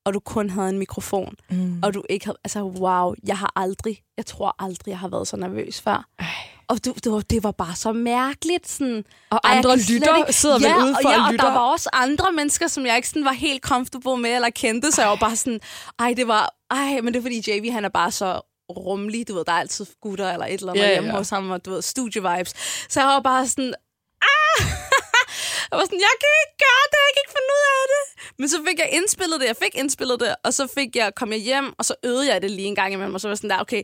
og 0.04 0.14
du 0.14 0.20
kun 0.20 0.50
havde 0.50 0.68
en 0.68 0.78
mikrofon, 0.78 1.34
Mm. 1.50 1.80
og 1.82 1.94
du 1.94 2.02
ikke 2.10 2.24
havde... 2.26 2.38
Altså, 2.44 2.62
wow, 2.62 3.14
jeg 3.26 3.38
har 3.38 3.52
aldrig... 3.56 4.02
Jeg 4.16 4.26
tror 4.26 4.54
aldrig, 4.58 4.90
jeg 4.90 4.98
har 4.98 5.08
været 5.08 5.28
så 5.28 5.36
nervøs 5.36 5.80
før. 5.80 6.08
Ej. 6.18 6.26
Og 6.68 6.84
du, 6.84 6.92
det, 7.04 7.12
var, 7.12 7.20
det 7.20 7.42
var 7.44 7.50
bare 7.50 7.74
så 7.76 7.92
mærkeligt. 7.92 8.68
Sådan, 8.68 9.04
Og 9.30 9.40
Ej, 9.44 9.56
andre 9.56 9.78
slet 9.78 9.90
lytter 9.90 10.16
ikke- 10.16 10.32
sidder 10.32 10.58
ja, 10.60 10.74
vel 10.74 10.84
ude 10.84 10.94
for 11.02 11.08
og, 11.08 11.14
ja, 11.14 11.20
og 11.22 11.26
og 11.28 11.32
der 11.38 11.44
var 11.52 11.58
også 11.72 11.88
andre 11.92 12.32
mennesker, 12.32 12.66
som 12.66 12.86
jeg 12.86 12.96
ikke 12.96 13.08
sådan 13.08 13.24
var 13.24 13.32
helt 13.32 13.62
comfortable 13.62 14.16
med 14.16 14.34
eller 14.34 14.50
kendte, 14.50 14.92
så 14.92 15.02
jeg 15.02 15.10
var 15.10 15.16
bare 15.16 15.36
sådan, 15.36 15.60
ej, 15.98 16.14
det 16.16 16.28
var, 16.28 16.54
ej, 16.70 17.00
men 17.02 17.14
det 17.14 17.18
er 17.18 17.22
fordi 17.22 17.50
JV, 17.50 17.70
han 17.72 17.84
er 17.84 17.88
bare 17.88 18.10
så 18.10 18.40
rummelig, 18.70 19.28
du 19.28 19.34
ved, 19.34 19.44
der 19.44 19.52
er 19.52 19.60
altid 19.60 19.86
gutter 20.00 20.32
eller 20.32 20.46
et 20.46 20.52
eller 20.60 20.72
andet 20.72 20.84
Ja, 20.84 20.92
hjemme 20.92 21.10
ja. 21.10 21.16
hos 21.16 21.30
ham, 21.30 21.50
og 21.50 21.64
du 21.64 21.70
ved, 21.70 21.82
studie-vibes. 21.82 22.52
Så 22.88 23.00
jeg 23.00 23.06
var 23.08 23.20
bare 23.20 23.46
sådan, 23.48 23.74
ah! 24.22 24.60
jeg 25.70 25.76
var 25.78 25.84
sådan, 25.84 26.04
jeg 26.08 26.14
kan 26.22 26.32
ikke 26.42 26.56
gøre 26.66 26.86
det, 26.92 26.98
jeg 27.06 27.12
kan 27.14 27.22
ikke 27.24 27.34
finde 27.38 27.50
ud 27.58 27.64
af 27.76 27.84
det. 27.92 28.02
Men 28.38 28.48
så 28.48 28.58
fik 28.68 28.78
jeg 28.78 28.88
indspillet 28.92 29.40
det, 29.40 29.46
jeg 29.46 29.56
fik 29.56 29.74
indspillet 29.74 30.20
det, 30.20 30.34
og 30.44 30.54
så 30.54 30.66
fik 30.74 30.96
jeg, 30.96 31.14
kom 31.14 31.32
jeg 31.32 31.40
hjem, 31.40 31.74
og 31.78 31.84
så 31.84 31.94
øvede 32.04 32.32
jeg 32.32 32.42
det 32.42 32.50
lige 32.50 32.68
en 32.68 32.74
gang 32.74 32.92
imellem, 32.92 33.14
og 33.14 33.20
så 33.20 33.28
var 33.28 33.34
sådan 33.34 33.50
der, 33.50 33.60
okay, 33.60 33.82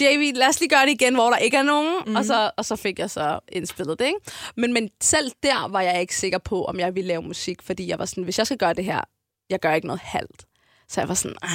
JV, 0.00 0.32
lad 0.34 0.48
os 0.48 0.60
lige 0.60 0.68
gøre 0.68 0.86
det 0.86 0.92
igen, 0.92 1.14
hvor 1.14 1.30
der 1.30 1.36
ikke 1.36 1.56
er 1.56 1.62
nogen. 1.62 1.94
Mhm. 2.00 2.08
Mm. 2.10 2.16
Og, 2.16 2.24
så, 2.24 2.50
og 2.56 2.64
så 2.64 2.76
fik 2.76 2.98
jeg 2.98 3.10
så 3.10 3.38
indspillet 3.52 3.98
det, 3.98 4.06
ikke? 4.06 4.20
Men, 4.56 4.72
men 4.72 4.90
selv 5.02 5.32
der 5.42 5.68
var 5.68 5.80
jeg 5.80 6.00
ikke 6.00 6.16
sikker 6.16 6.38
på, 6.38 6.64
om 6.64 6.80
jeg 6.80 6.94
ville 6.94 7.08
lave 7.08 7.22
musik, 7.22 7.62
fordi 7.62 7.88
jeg 7.88 7.98
var 7.98 8.04
sådan, 8.04 8.24
hvis 8.24 8.38
jeg 8.38 8.46
skal 8.46 8.58
gøre 8.58 8.74
det 8.74 8.84
her, 8.84 9.00
jeg 9.50 9.60
gør 9.60 9.72
ikke 9.72 9.86
noget 9.86 10.00
halvt. 10.04 10.44
Så 10.88 11.00
jeg 11.00 11.08
var 11.08 11.14
sådan, 11.14 11.36
ah, 11.42 11.50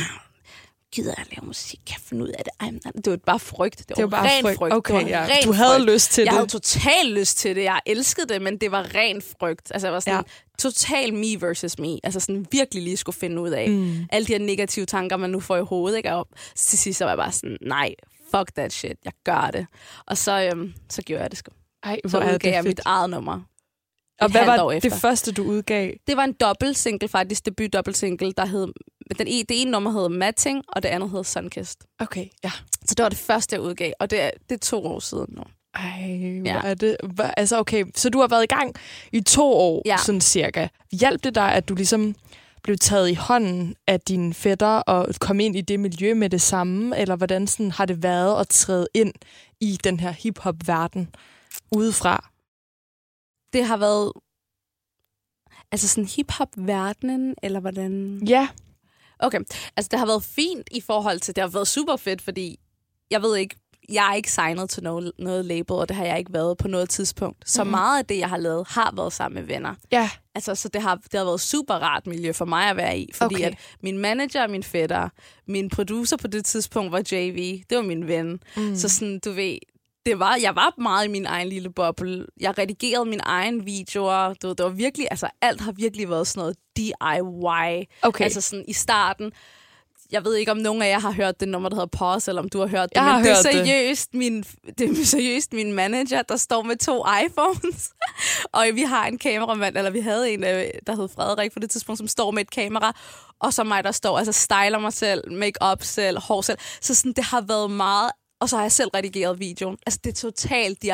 gider 0.91 1.13
jeg 1.17 1.25
lave 1.31 1.47
musik? 1.47 1.79
Kan 1.87 1.93
jeg 1.93 2.01
finde 2.01 2.23
ud 2.23 2.29
af 2.29 2.43
det? 2.43 2.53
Ej, 2.59 2.71
men 2.71 2.81
det 3.05 3.11
var 3.11 3.17
bare 3.17 3.39
frygt. 3.39 3.79
Det 3.79 3.85
var, 3.89 3.95
Det 3.95 4.03
var 4.03 4.09
bare 4.09 4.29
ren 4.29 4.43
frygt. 4.43 4.57
frygt. 4.57 4.73
Okay, 4.73 4.93
det 4.93 5.03
var 5.03 5.09
ja. 5.09 5.25
ren 5.29 5.43
Du 5.43 5.51
havde 5.51 5.75
frygt. 5.77 5.91
lyst 5.91 6.11
til 6.11 6.21
jeg 6.21 6.31
det. 6.31 6.37
havde 6.37 6.49
total 6.49 7.05
lyst 7.05 7.37
til 7.37 7.55
det. 7.55 7.63
Jeg 7.63 7.79
elskede 7.85 8.33
det, 8.33 8.41
men 8.41 8.57
det 8.57 8.71
var 8.71 8.95
ren 8.95 9.21
frygt. 9.39 9.71
Altså, 9.73 9.87
jeg 9.87 9.93
var 9.93 9.99
sådan 9.99 10.15
Ja. 10.17 10.21
total 10.59 11.13
me 11.13 11.41
versus 11.41 11.79
me. 11.79 11.97
Altså 12.03 12.19
sådan 12.19 12.45
virkelig 12.51 12.83
lige 12.83 12.97
skulle 12.97 13.15
finde 13.15 13.41
ud 13.41 13.49
af 13.49 13.69
mm. 13.69 14.05
alle 14.11 14.27
de 14.27 14.31
her 14.33 14.39
negative 14.39 14.85
tanker, 14.85 15.17
man 15.17 15.29
nu 15.29 15.39
får 15.39 15.57
i 15.57 15.61
hovedet. 15.63 15.97
Ikke? 15.97 16.13
Og 16.13 16.27
til 16.55 16.79
sidst 16.79 16.97
så 16.97 17.03
var 17.05 17.11
jeg 17.11 17.17
bare 17.17 17.31
sådan, 17.31 17.57
nej, 17.61 17.93
fuck 18.35 18.55
that 18.55 18.73
shit. 18.73 18.97
Jeg 19.05 19.13
gør 19.25 19.49
det. 19.53 19.67
Og 20.07 20.17
så, 20.17 20.49
øhm, 20.53 20.73
så 20.89 21.01
gjorde 21.01 21.21
jeg 21.21 21.31
det 21.31 21.39
sgu. 21.39 21.51
Ej, 21.83 21.99
Så 22.05 22.09
hvor 22.09 22.19
er 22.27 22.33
udgav 22.33 22.51
jeg 22.53 22.63
det 22.63 22.69
mit 22.69 22.77
fedt. 22.77 22.85
eget 22.85 23.09
nummer. 23.09 23.39
Og 24.21 24.31
hvad 24.31 24.45
var 24.45 24.69
det 24.69 24.77
efter. 24.85 24.99
første, 24.99 25.31
du 25.31 25.43
udgav? 25.43 25.91
Det 26.07 26.17
var 26.17 26.23
en 26.23 26.33
dobbelt 26.33 26.77
single, 26.77 27.07
faktisk 27.07 27.45
debut 27.45 27.73
dobbelt 27.73 27.97
single, 27.97 28.31
der 28.37 28.45
hed, 28.45 28.67
den, 29.17 29.27
e- 29.27 29.45
det 29.49 29.61
ene 29.61 29.71
nummer 29.71 29.91
hed 29.91 30.09
Matting, 30.09 30.63
og 30.67 30.83
det 30.83 30.89
andet 30.89 31.09
hed 31.09 31.23
Sunkissed. 31.23 31.77
Okay, 31.99 32.25
ja. 32.43 32.51
Så 32.85 32.95
det 32.95 33.03
var 33.03 33.09
det 33.09 33.17
første, 33.17 33.53
jeg 33.53 33.61
udgav, 33.61 33.93
og 33.99 34.09
det 34.09 34.21
er, 34.21 34.31
det 34.49 34.55
er 34.55 34.59
to 34.59 34.85
år 34.85 34.99
siden 34.99 35.25
nu. 35.29 35.43
Ej, 35.75 36.37
hvor 36.39 36.49
Ja. 36.49 36.61
er 36.63 36.73
det... 36.73 36.97
Hvor, 37.13 37.23
altså, 37.23 37.59
okay, 37.59 37.85
så 37.95 38.09
du 38.09 38.19
har 38.19 38.27
været 38.27 38.43
i 38.43 38.47
gang 38.47 38.75
i 39.11 39.21
to 39.21 39.53
år, 39.53 39.81
Ja. 39.85 39.97
sådan 39.97 40.21
cirka. 40.21 40.67
Hjalp 40.91 41.23
det 41.23 41.35
dig, 41.35 41.53
at 41.53 41.69
du 41.69 41.75
ligesom 41.75 42.15
blev 42.63 42.77
taget 42.77 43.09
i 43.09 43.13
hånden 43.13 43.75
af 43.87 43.99
dine 43.99 44.33
fætter 44.33 44.67
og 44.67 45.07
kom 45.19 45.39
ind 45.39 45.55
i 45.55 45.61
det 45.61 45.79
miljø 45.79 46.13
med 46.13 46.29
det 46.29 46.41
samme? 46.41 46.97
Eller 46.97 47.15
hvordan 47.15 47.47
sådan, 47.47 47.71
har 47.71 47.85
det 47.85 48.03
været 48.03 48.39
at 48.41 48.47
træde 48.49 48.87
ind 48.93 49.13
i 49.61 49.77
den 49.83 49.99
her 49.99 50.11
hip-hop-verden 50.11 51.09
udefra? 51.71 52.29
Det 53.53 53.65
har 53.65 53.77
været 53.77 54.11
altså 55.71 55.87
sådan 55.87 56.05
hip-hop-verdenen, 56.15 57.35
eller 57.43 57.59
hvordan? 57.59 58.21
Ja. 58.27 58.47
Okay, 59.21 59.39
altså 59.77 59.89
det 59.91 59.99
har 59.99 60.05
været 60.05 60.23
fint 60.23 60.67
i 60.71 60.81
forhold 60.81 61.19
til, 61.19 61.35
det 61.35 61.41
har 61.41 61.49
været 61.49 61.67
super 61.67 61.95
fedt, 61.95 62.21
fordi 62.21 62.59
jeg 63.11 63.21
ved 63.21 63.35
ikke, 63.37 63.55
jeg 63.89 64.09
er 64.09 64.13
ikke 64.13 64.31
signet 64.31 64.69
til 64.69 64.83
noget, 64.83 65.11
noget 65.19 65.45
label, 65.45 65.71
og 65.75 65.89
det 65.89 65.97
har 65.97 66.05
jeg 66.05 66.19
ikke 66.19 66.33
været 66.33 66.57
på 66.57 66.67
noget 66.67 66.89
tidspunkt. 66.89 67.49
Så 67.49 67.63
Mhm. 67.63 67.71
meget 67.71 67.99
af 67.99 68.05
det, 68.05 68.17
jeg 68.17 68.29
har 68.29 68.37
lavet, 68.37 68.67
har 68.67 68.93
været 68.95 69.13
sammen 69.13 69.35
med 69.41 69.47
venner. 69.47 69.75
Ja. 69.91 70.09
Altså, 70.35 70.55
så 70.55 70.69
det 70.69 70.81
har, 70.81 70.95
det 70.95 71.13
har 71.19 71.25
været 71.25 71.41
super 71.41 71.73
rart 71.73 72.07
miljø 72.07 72.31
for 72.31 72.45
mig 72.45 72.69
at 72.69 72.75
være 72.77 72.99
i, 72.99 73.09
fordi 73.15 73.35
Okay. 73.35 73.45
at 73.45 73.53
min 73.83 73.97
manager 73.97 74.41
er 74.41 74.47
min 74.47 74.63
fætter, 74.63 75.09
min 75.47 75.69
producer 75.69 76.17
på 76.17 76.27
det 76.27 76.45
tidspunkt 76.45 76.91
var 76.91 77.03
JV, 77.11 77.61
det 77.69 77.77
var 77.77 77.83
min 77.83 78.07
ven. 78.07 78.39
Mm. 78.57 78.75
Så 78.75 78.89
sådan, 78.89 79.19
du 79.19 79.31
ved, 79.31 79.57
det 80.05 80.19
var, 80.19 80.35
jeg 80.35 80.55
var 80.55 80.73
meget 80.77 81.05
i 81.05 81.07
min 81.07 81.25
egen 81.25 81.49
lille 81.49 81.69
boble. 81.69 82.25
Jeg 82.39 82.57
redigerede 82.57 83.05
mine 83.05 83.23
egen 83.23 83.65
videoer. 83.65 84.33
Du 84.33 84.47
ved, 84.47 84.55
det 84.55 84.63
var 84.63 84.69
virkelig, 84.69 85.07
altså 85.11 85.27
alt 85.41 85.61
har 85.61 85.71
virkelig 85.71 86.09
været 86.09 86.27
sådan 86.27 86.41
noget 86.41 86.55
DIY. 86.77 87.87
Okay. 88.01 88.23
Altså 88.23 88.41
sådan 88.41 88.65
i 88.67 88.73
starten. 88.73 89.31
Jeg 90.11 90.25
ved 90.25 90.35
ikke, 90.35 90.51
om 90.51 90.57
nogen 90.57 90.81
af 90.81 90.89
jer 90.89 90.99
har 90.99 91.11
hørt 91.11 91.39
det 91.39 91.47
nummer, 91.47 91.69
der 91.69 91.75
hedder 91.75 91.97
Pause, 91.97 92.31
eller 92.31 92.41
om 92.41 92.49
du 92.49 92.59
har 92.59 92.67
hørt 92.67 92.89
det. 92.89 92.95
Jeg 92.95 93.03
har 93.03 93.15
men 93.17 93.25
det 93.25 93.31
er 93.31 93.35
hørt 93.35 93.45
det. 93.45 93.53
seriøst 93.53 94.13
Min, 94.13 94.43
det 94.77 94.89
er 94.89 95.05
seriøst 95.05 95.53
min 95.53 95.73
manager, 95.73 96.21
der 96.21 96.37
står 96.37 96.61
med 96.61 96.75
to 96.75 97.05
iPhones. 97.25 97.89
og 98.53 98.65
vi 98.73 98.81
har 98.81 99.05
en 99.05 99.17
kameramand, 99.17 99.77
eller 99.77 99.91
vi 99.91 99.99
havde 99.99 100.31
en, 100.31 100.43
øh, 100.43 100.65
der 100.87 100.95
hed 100.95 101.07
Frederik 101.15 101.51
på 101.51 101.59
det 101.59 101.69
tidspunkt, 101.69 101.97
som 101.97 102.07
står 102.07 102.31
med 102.31 102.41
et 102.41 102.51
kamera. 102.51 102.95
Og 103.39 103.53
så 103.53 103.63
mig, 103.63 103.83
der 103.83 103.91
står, 103.91 104.17
altså 104.17 104.31
styler 104.31 104.79
mig 104.79 104.93
selv, 104.93 105.31
make 105.31 105.71
up 105.71 105.83
selv, 105.83 106.19
hår 106.19 106.41
selv. 106.41 106.57
Så 106.81 106.95
sådan, 106.95 107.13
det 107.13 107.23
har 107.23 107.41
været 107.41 107.71
meget 107.71 108.11
og 108.41 108.49
så 108.49 108.55
har 108.55 108.63
jeg 108.63 108.71
selv 108.71 108.89
redigeret 108.89 109.39
videoen. 109.39 109.77
Altså, 109.85 109.99
det 110.03 110.09
er 110.09 110.15
totalt 110.15 110.81
DIY. 110.81 110.89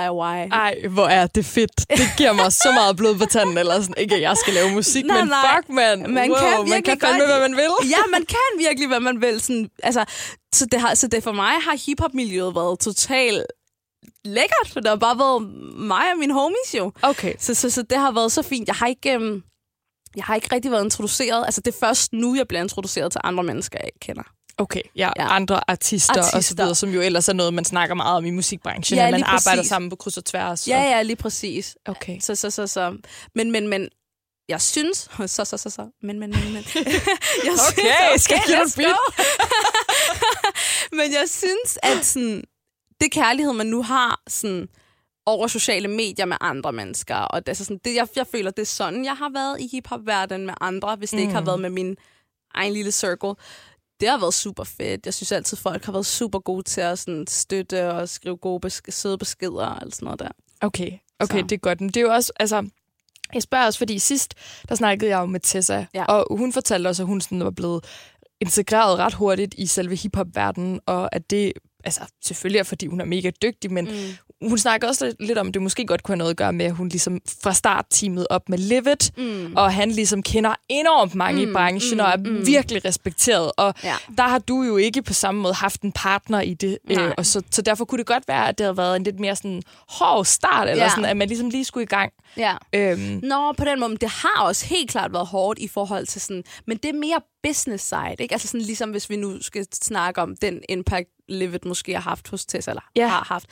Ej, 0.51 0.75
hvor 0.89 1.07
er 1.07 1.27
det 1.27 1.45
fedt. 1.45 1.71
Det 1.89 2.09
giver 2.17 2.33
mig 2.33 2.53
så 2.53 2.71
meget 2.71 2.97
blod 2.97 3.17
på 3.17 3.25
tanden, 3.25 3.57
eller 3.57 3.81
sådan, 3.81 3.95
ikke 3.97 4.15
at 4.15 4.21
jeg 4.21 4.37
skal 4.37 4.53
lave 4.53 4.71
musik, 4.71 5.05
Nej, 5.05 5.19
men 5.19 5.27
nej. 5.27 5.55
fuck, 5.55 5.69
man. 5.69 5.99
Man 6.13 6.29
wow, 6.31 6.39
kan 6.39 6.51
man 6.51 6.65
virkelig 6.65 6.83
kan 6.99 7.07
fandme, 7.09 7.19
godt- 7.19 7.31
hvad 7.31 7.49
man 7.49 7.55
vil. 7.57 7.89
ja, 7.89 7.97
man 8.11 8.25
kan 8.25 8.49
virkelig, 8.67 8.87
hvad 8.87 8.99
man 8.99 9.21
vil. 9.21 9.41
Sådan, 9.41 9.69
altså, 9.83 10.05
så, 10.55 10.65
det 10.71 10.79
har, 10.81 10.93
så 10.95 11.07
det 11.07 11.23
for 11.23 11.31
mig 11.31 11.51
har 11.61 11.85
hiphop-miljøet 11.85 12.55
været 12.55 12.79
totalt 12.79 13.45
lækkert, 14.25 14.67
for 14.73 14.79
det 14.79 14.89
har 14.89 14.95
bare 14.95 15.17
været 15.19 15.41
mig 15.79 16.03
og 16.13 16.17
mine 16.19 16.33
homies 16.33 16.75
jo. 16.77 16.91
Okay. 17.01 17.33
Så, 17.39 17.53
så, 17.53 17.69
så 17.69 17.81
det 17.81 17.97
har 17.97 18.11
været 18.11 18.31
så 18.31 18.41
fint. 18.41 18.67
Jeg 18.67 18.75
har 18.75 18.87
ikke... 18.87 19.13
Øhm, 19.13 19.43
jeg 20.15 20.23
har 20.25 20.35
ikke 20.35 20.55
rigtig 20.55 20.71
været 20.71 20.83
introduceret. 20.83 21.45
Altså, 21.45 21.61
det 21.61 21.73
er 21.75 21.77
først 21.79 22.13
nu, 22.13 22.35
jeg 22.35 22.47
bliver 22.47 22.61
introduceret 22.61 23.11
til 23.11 23.21
andre 23.23 23.43
mennesker, 23.43 23.77
jeg 23.79 23.87
ikke 23.87 23.99
kender. 23.99 24.23
Okay, 24.59 24.81
ja, 24.95 25.09
Ja. 25.15 25.27
andre 25.35 25.69
artister, 25.69 26.13
artister 26.17 26.37
og 26.37 26.43
så 26.43 26.55
videre, 26.55 26.75
som 26.75 26.89
jo 26.89 27.01
ellers 27.01 27.29
er 27.29 27.33
noget, 27.33 27.53
man 27.53 27.65
snakker 27.65 27.95
meget 27.95 28.17
om 28.17 28.25
i 28.25 28.29
musikbranchen, 28.29 28.97
Ja, 28.99 29.05
at 29.05 29.11
man 29.11 29.19
lige 29.19 29.25
arbejder 29.27 29.59
præcis. 29.59 29.69
sammen 29.69 29.89
på 29.89 29.95
kryds 29.95 30.17
og 30.17 30.25
tværs. 30.25 30.67
Ja, 30.67 30.79
og- 30.79 30.85
ja, 30.89 31.01
lige 31.01 31.15
præcis. 31.15 31.77
Okay. 31.85 32.19
Så, 32.19 32.35
så, 32.35 32.49
så, 32.49 32.67
så. 32.67 32.97
Men, 33.35 33.51
men, 33.51 33.67
men, 33.67 33.89
jeg 34.49 34.61
synes... 34.61 35.09
Så, 35.27 35.45
så, 35.45 35.57
så, 35.57 35.69
så. 35.69 35.87
Men, 36.01 36.19
men, 36.19 36.29
men, 36.31 36.53
men. 36.53 36.63
jeg 37.45 37.53
Okay, 37.69 38.17
skal 38.17 38.39
jeg 38.49 38.65
give 38.75 38.87
men 40.99 41.13
jeg 41.13 41.25
synes, 41.29 41.79
at 41.83 42.05
sådan, 42.05 42.43
det 43.01 43.11
kærlighed, 43.11 43.53
man 43.53 43.67
nu 43.67 43.83
har 43.83 44.21
sådan, 44.27 44.67
over 45.25 45.47
sociale 45.47 45.87
medier 45.87 46.25
med 46.25 46.37
andre 46.41 46.73
mennesker, 46.73 47.15
og 47.15 47.45
det, 47.45 47.51
er 47.51 47.55
så 47.55 47.63
sådan, 47.63 47.79
det, 47.85 47.95
jeg, 47.95 48.07
jeg 48.15 48.27
føler, 48.31 48.51
det 48.51 48.61
er 48.61 48.65
sådan, 48.65 49.05
jeg 49.05 49.13
har 49.13 49.29
været 49.33 49.61
i 49.61 49.67
hiphop-verdenen 49.71 50.45
med 50.45 50.53
andre, 50.61 50.95
hvis 50.95 51.09
det 51.09 51.17
mm. 51.17 51.21
ikke 51.21 51.33
har 51.33 51.41
været 51.41 51.59
med 51.59 51.69
min 51.69 51.95
egen 52.53 52.73
lille 52.73 52.91
circle. 52.91 53.33
Det 53.99 54.09
har 54.09 54.17
været 54.19 54.33
super 54.33 54.63
fedt. 54.63 55.05
Jeg 55.05 55.13
synes 55.13 55.31
altid, 55.31 55.57
folk 55.57 55.85
har 55.85 55.91
været 55.91 56.05
super 56.05 56.39
gode 56.39 56.63
til 56.63 56.81
at 56.81 56.99
sådan, 56.99 57.25
støtte 57.27 57.91
og 57.91 58.09
skrive 58.09 58.37
gode 58.37 58.59
besk- 58.67 58.91
søde 58.91 59.17
beskeder 59.17 59.65
og 59.65 59.81
alt 59.81 59.95
sådan 59.95 60.05
noget 60.05 60.19
der. 60.19 60.29
Okay, 60.61 60.91
okay, 61.19 61.39
Så. 61.39 61.45
det 61.45 61.51
er 61.51 61.57
godt. 61.57 61.81
Men 61.81 61.89
det 61.89 61.97
er 61.97 62.01
jo 62.01 62.11
også, 62.13 62.33
altså, 62.39 62.67
jeg 63.33 63.41
spørger 63.41 63.65
også, 63.65 63.77
fordi 63.79 63.99
sidst, 63.99 64.33
der 64.69 64.75
snakkede 64.75 65.11
jeg 65.11 65.19
jo 65.19 65.25
med 65.25 65.39
Tessa, 65.39 65.85
Ja. 65.93 66.03
og 66.05 66.37
hun 66.37 66.53
fortalte 66.53 66.87
også, 66.87 67.03
at 67.03 67.07
hun 67.07 67.21
sådan 67.21 67.43
var 67.43 67.51
blevet 67.51 67.85
integreret 68.41 68.97
ret 68.99 69.13
hurtigt 69.13 69.55
i 69.57 69.65
selve 69.65 69.95
hiphop-verdenen, 69.95 70.79
og 70.85 71.15
at 71.15 71.29
det, 71.29 71.53
altså 71.83 72.01
selvfølgelig 72.23 72.59
er, 72.59 72.63
fordi 72.63 72.85
hun 72.87 73.01
er 73.01 73.05
mega 73.05 73.31
dygtig, 73.41 73.71
men 73.71 73.85
mm. 73.85 73.91
Hun 74.41 74.57
snakker 74.57 74.87
også 74.87 75.13
lidt, 75.19 75.37
om, 75.37 75.47
at 75.47 75.53
det 75.53 75.61
måske 75.61 75.85
godt 75.85 76.03
kunne 76.03 76.13
have 76.13 76.17
noget 76.17 76.31
at 76.31 76.37
gøre 76.37 76.53
med, 76.53 76.65
at 76.65 76.71
hun 76.71 76.89
ligesom 76.89 77.21
fra 77.43 77.53
start 77.53 77.85
teamet 77.89 78.27
op 78.29 78.49
med 78.49 78.57
Livet, 78.57 79.11
mm. 79.17 79.55
og 79.55 79.73
han 79.73 79.91
ligesom 79.91 80.23
kender 80.23 80.55
enormt 80.69 81.15
mange 81.15 81.45
mm. 81.45 81.51
i 81.51 81.53
branchen, 81.53 81.93
mm. 81.97 81.99
og 81.99 82.09
er 82.09 82.17
mm. 82.17 82.47
virkelig 82.47 82.85
respekteret, 82.85 83.51
og 83.57 83.73
Ja. 83.83 83.93
der 84.17 84.23
har 84.23 84.39
du 84.39 84.61
jo 84.63 84.77
ikke 84.77 85.01
på 85.01 85.13
samme 85.13 85.41
måde 85.41 85.53
haft 85.53 85.81
en 85.81 85.91
partner 85.91 86.41
i 86.41 86.53
det, 86.53 86.77
øh, 86.91 87.11
og 87.17 87.25
så, 87.25 87.41
så 87.51 87.61
derfor 87.61 87.85
kunne 87.85 87.99
det 87.99 88.05
godt 88.07 88.27
være, 88.27 88.47
at 88.47 88.57
det 88.57 88.63
havde 88.65 88.77
været 88.77 88.95
en 88.95 89.03
lidt 89.03 89.19
mere 89.19 89.35
sådan 89.35 89.61
hård 89.89 90.25
start, 90.25 90.69
eller 90.69 90.83
Ja. 90.83 90.89
sådan, 90.89 91.05
at 91.05 91.17
man 91.17 91.27
ligesom 91.27 91.49
lige 91.49 91.65
skulle 91.65 91.83
i 91.83 91.87
gang. 91.87 92.11
Ja. 92.37 92.55
Øhm, 92.73 93.19
Nå, 93.23 93.53
på 93.57 93.65
den 93.65 93.79
måde, 93.79 93.97
det 94.01 94.09
har 94.09 94.41
også 94.43 94.65
helt 94.65 94.89
klart 94.89 95.13
været 95.13 95.27
hårdt 95.27 95.59
i 95.59 95.67
forhold 95.67 96.07
til 96.07 96.21
sådan, 96.21 96.43
men 96.67 96.77
det 96.77 96.89
er 96.89 96.93
mere 96.93 97.21
business 97.43 97.87
side, 97.87 98.15
ikke? 98.19 98.33
Altså 98.33 98.47
sådan 98.47 98.61
ligesom 98.61 98.89
hvis 98.89 99.09
vi 99.09 99.15
nu 99.15 99.41
skal 99.41 99.65
snakke 99.83 100.21
om 100.21 100.35
den 100.41 100.59
impact 100.69 101.07
Livet 101.29 101.65
måske 101.65 101.93
har 101.93 102.01
haft 102.01 102.27
hos 102.27 102.45
Tessa, 102.45 102.71
eller 102.71 102.81
Ja. 102.95 103.07
har 103.07 103.25
haft. 103.29 103.45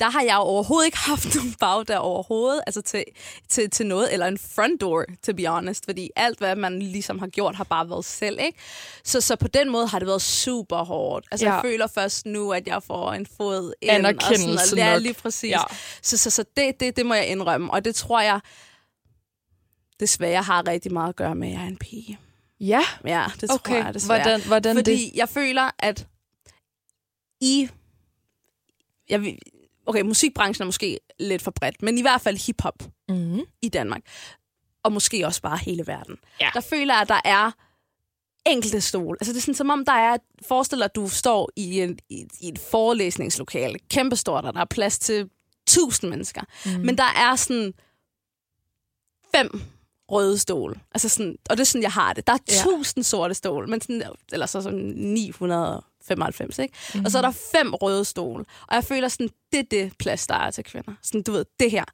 Der 0.00 0.10
har 0.10 0.22
jeg 0.22 0.34
jo 0.34 0.40
overhovedet 0.40 0.86
ikke 0.86 0.98
haft 1.10 1.34
nogen 1.34 1.54
bag 1.60 1.84
der 1.88 1.96
overhovedet, 1.98 2.60
altså 2.66 2.82
til, 2.82 3.04
til, 3.48 3.70
til 3.70 3.86
noget, 3.86 4.12
eller 4.12 4.26
en 4.26 4.38
front 4.38 4.80
door, 4.80 5.04
to 5.26 5.32
be 5.32 5.46
honest, 5.46 5.84
fordi 5.84 6.10
alt, 6.16 6.38
hvad 6.38 6.56
man 6.56 6.82
ligesom 6.82 7.18
har 7.18 7.26
gjort, 7.26 7.56
har 7.56 7.64
bare 7.64 7.90
været 7.90 8.04
selv, 8.04 8.38
ikke? 8.40 8.58
Så, 9.04 9.20
så 9.20 9.36
på 9.36 9.48
den 9.48 9.70
måde 9.70 9.86
har 9.86 9.98
det 9.98 10.08
været 10.08 10.22
super 10.22 10.84
hårdt. 10.84 11.26
Altså, 11.30 11.46
Ja. 11.46 11.52
jeg 11.52 11.62
føler 11.64 11.86
først 11.86 12.26
nu, 12.26 12.52
at 12.52 12.66
jeg 12.66 12.82
får 12.82 13.12
en 13.12 13.26
fod 13.36 13.72
ind. 13.82 13.90
og 13.90 13.94
sådan 13.94 14.04
Anerkendelse 14.06 14.76
noget. 14.76 14.90
Ja, 14.92 14.98
lige 14.98 15.14
præcis. 15.14 15.50
Ja. 15.50 15.60
Så, 16.02 16.16
så, 16.16 16.30
så 16.30 16.44
det, 16.56 16.80
det, 16.80 16.96
det 16.96 17.06
må 17.06 17.14
jeg 17.14 17.26
indrømme, 17.26 17.70
og 17.72 17.84
det 17.84 17.94
tror 17.94 18.20
jeg 18.20 18.40
desværre 20.00 20.42
har 20.42 20.68
rigtig 20.68 20.92
meget 20.92 21.08
at 21.08 21.16
gøre 21.16 21.34
med, 21.34 21.48
at 21.48 21.54
jeg 21.54 21.62
er 21.62 21.66
en 21.66 21.76
pige. 21.76 22.18
ja, 22.60 22.82
Ja, 23.04 23.24
det 23.40 23.48
tror 23.48 23.54
okay. 23.54 23.84
jeg 23.84 23.94
desværre. 23.94 24.22
Hvordan, 24.22 24.40
hvordan 24.46 24.76
Fordi 24.76 24.92
det? 25.10 25.12
jeg 25.14 25.28
føler, 25.28 25.70
at 25.78 26.06
i... 27.40 27.68
Jeg, 29.08 29.20
vil- 29.20 29.38
okay, 29.86 30.00
musikbranchen 30.02 30.62
er 30.62 30.66
måske 30.66 30.98
lidt 31.18 31.42
for 31.42 31.50
bredt, 31.50 31.82
men 31.82 31.98
i 31.98 32.02
hvert 32.02 32.20
fald 32.20 32.46
hiphop 32.46 32.82
Mm. 33.08 33.40
i 33.62 33.68
Danmark, 33.68 34.00
og 34.82 34.92
måske 34.92 35.26
også 35.26 35.42
bare 35.42 35.58
hele 35.58 35.86
verden, 35.86 36.16
Ja. 36.40 36.50
der 36.54 36.60
føler 36.60 36.94
jeg, 36.94 37.02
at 37.02 37.08
der 37.08 37.20
er 37.24 37.50
enkelte 38.46 38.80
stole. 38.80 39.16
Altså 39.20 39.32
det 39.32 39.38
er 39.38 39.42
sådan, 39.42 39.54
som 39.54 39.70
om 39.70 39.84
der 39.84 39.92
er, 39.92 40.16
forestil 40.48 40.78
dig, 40.78 40.84
at 40.84 40.94
du 40.94 41.08
står 41.08 41.50
i, 41.56 41.80
en, 41.80 41.98
i, 42.08 42.24
i 42.40 42.48
et 42.48 42.58
forelæsningslokale, 42.58 43.78
kæmpestort, 43.90 44.44
og 44.44 44.54
der 44.54 44.60
er 44.60 44.64
plads 44.64 44.98
til 44.98 45.30
tusind 45.66 46.10
mennesker. 46.10 46.42
Mm. 46.66 46.70
Men 46.84 46.98
der 46.98 47.04
er 47.16 47.36
sådan 47.36 47.74
fem 49.34 49.62
røde 50.10 50.38
stole. 50.38 50.80
Altså 50.94 51.08
sådan, 51.08 51.36
og 51.50 51.56
det 51.56 51.60
er 51.60 51.66
sådan, 51.66 51.82
jeg 51.82 51.92
har 51.92 52.12
det. 52.12 52.26
Der 52.26 52.32
er 52.32 52.38
Ja. 52.48 52.62
tusind 52.64 53.04
sorte 53.04 53.34
stole, 53.34 53.66
men 53.66 53.80
sådan, 53.80 54.02
eller 54.32 54.46
så 54.46 54.62
sådan 54.62 54.92
995, 56.10 56.58
ikke? 56.58 56.74
Mm. 56.94 57.04
Og 57.04 57.10
så 57.10 57.18
er 57.18 57.22
der 57.22 57.30
fem 57.52 57.74
røde 57.74 58.04
stole. 58.04 58.44
Og 58.68 58.74
jeg 58.74 58.84
føler 58.84 59.08
sådan, 59.08 59.28
det 59.52 59.58
er 59.60 59.64
det 59.70 59.92
plads, 59.98 60.26
der 60.26 60.34
er 60.34 60.50
til 60.50 60.64
kvinder. 60.64 60.92
Sådan, 61.02 61.22
du 61.22 61.32
ved, 61.32 61.44
det 61.60 61.70
her. 61.70 61.84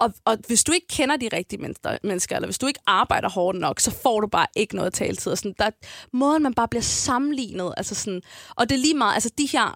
Og, 0.00 0.12
og 0.24 0.38
hvis 0.46 0.64
du 0.64 0.72
ikke 0.72 0.86
kender 0.90 1.16
de 1.16 1.28
rigtige 1.32 1.60
mennesker, 2.02 2.36
eller 2.36 2.46
hvis 2.46 2.58
du 2.58 2.66
ikke 2.66 2.80
arbejder 2.86 3.28
hårdt 3.30 3.58
nok, 3.58 3.80
så 3.80 3.90
får 4.02 4.20
du 4.20 4.26
bare 4.26 4.46
ikke 4.56 4.76
noget 4.76 4.92
taletid. 4.92 5.32
Og 5.32 5.38
Sådan, 5.38 5.54
der, 5.58 5.70
måden, 6.12 6.42
man 6.42 6.54
bare 6.54 6.68
bliver 6.68 6.82
sammenlignet. 6.82 7.74
Altså 7.76 7.94
sådan, 7.94 8.22
og 8.56 8.68
det 8.68 8.74
er 8.74 8.78
lige 8.78 8.94
meget, 8.94 9.14
altså 9.14 9.30
de 9.38 9.46
her 9.46 9.74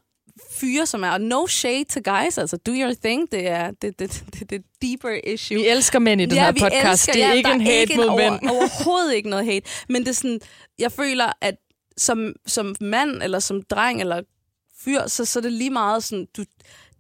fyre, 0.53 0.87
som 0.87 1.05
er, 1.05 1.11
og 1.11 1.21
no 1.21 1.47
shade 1.47 1.85
to 1.85 2.01
guys, 2.13 2.39
altså 2.39 2.57
do 2.57 2.73
your 2.73 2.95
thing, 3.05 3.33
det 3.33 3.49
er 3.49 3.71
det, 3.71 3.99
det, 3.99 4.25
det, 4.35 4.51
det 4.51 4.57
er 4.59 4.63
deeper 4.83 5.21
issue. 5.35 5.59
Vi 5.59 5.67
elsker 5.67 5.99
mænd 5.99 6.21
i 6.21 6.25
den 6.27 6.39
her 6.39 6.53
vi 6.53 6.61
podcast. 6.61 6.85
elsker- 6.85 7.13
det 7.13 7.23
er 7.23 7.29
ja, 7.29 7.33
ikke 7.35 7.51
en 7.51 7.61
hate 7.61 7.81
ikke 7.81 7.97
mod 7.97 8.05
over, 8.07 8.31
mænd. 8.31 8.51
Overhovedet 8.51 9.15
ikke 9.15 9.29
noget 9.31 9.45
hate. 9.45 9.71
Men 9.89 10.03
det 10.03 10.09
er 10.09 10.13
sådan, 10.15 10.41
jeg 10.79 10.93
føler, 10.93 11.33
at 11.41 11.55
som, 11.97 12.33
som 12.47 12.77
mand, 12.81 13.23
eller 13.23 13.39
som 13.39 13.63
dreng, 13.63 14.01
eller 14.01 14.23
fyr, 14.85 15.07
så, 15.07 15.25
så 15.25 15.39
er 15.39 15.43
det 15.43 15.53
lige 15.53 15.71
meget 15.71 16.05
sådan, 16.05 16.27
du, 16.37 16.45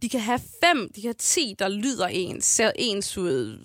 de 0.03 0.09
kan 0.09 0.21
have 0.21 0.41
fem, 0.65 0.91
de 0.97 1.01
kan 1.01 1.09
have 1.09 1.15
ti, 1.19 1.55
der 1.59 1.69
lyder 1.69 2.07
ens, 2.07 2.45
ser 2.45 2.73
ens 2.77 3.19
ud, 3.19 3.59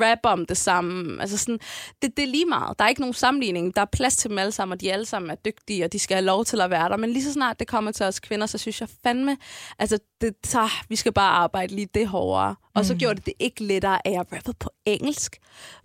rapper 0.00 0.28
om 0.28 0.46
det 0.46 0.56
samme. 0.56 1.20
Altså 1.20 1.38
sådan, 1.38 1.60
det, 2.02 2.16
det 2.16 2.22
er 2.22 2.26
lige 2.26 2.46
meget. 2.46 2.78
Der 2.78 2.84
er 2.84 2.88
ikke 2.88 3.00
nogen 3.00 3.14
sammenligning. 3.14 3.76
Der 3.76 3.80
er 3.80 3.86
plads 3.92 4.16
til 4.16 4.30
dem 4.30 4.38
alle 4.38 4.52
sammen, 4.52 4.72
og 4.72 4.80
de 4.80 4.92
alle 4.92 5.06
sammen 5.06 5.30
er 5.30 5.34
dygtige, 5.34 5.84
og 5.84 5.92
de 5.92 5.98
skal 5.98 6.14
have 6.14 6.24
lov 6.24 6.44
til 6.44 6.60
at 6.60 6.70
være 6.70 6.88
der. 6.88 6.96
Men 6.96 7.10
lige 7.10 7.24
så 7.24 7.32
snart 7.32 7.60
det 7.60 7.68
kommer 7.68 7.92
til 7.92 8.06
os 8.06 8.20
kvinder, 8.20 8.46
så 8.46 8.58
synes 8.58 8.80
jeg 8.80 8.88
fandme, 9.02 9.36
altså 9.78 9.98
det, 10.20 10.34
så, 10.44 10.70
vi 10.88 10.96
skal 10.96 11.12
bare 11.12 11.30
arbejde 11.30 11.74
lige 11.74 11.88
det 11.94 12.08
hårdere. 12.08 12.54
Og 12.74 12.84
så 12.84 12.94
gjorde 12.94 13.14
det 13.14 13.26
det 13.26 13.34
ikke 13.38 13.64
lettere, 13.64 14.06
at 14.06 14.12
jeg 14.12 14.20
rappede 14.32 14.56
på 14.60 14.70
engelsk. 14.84 15.36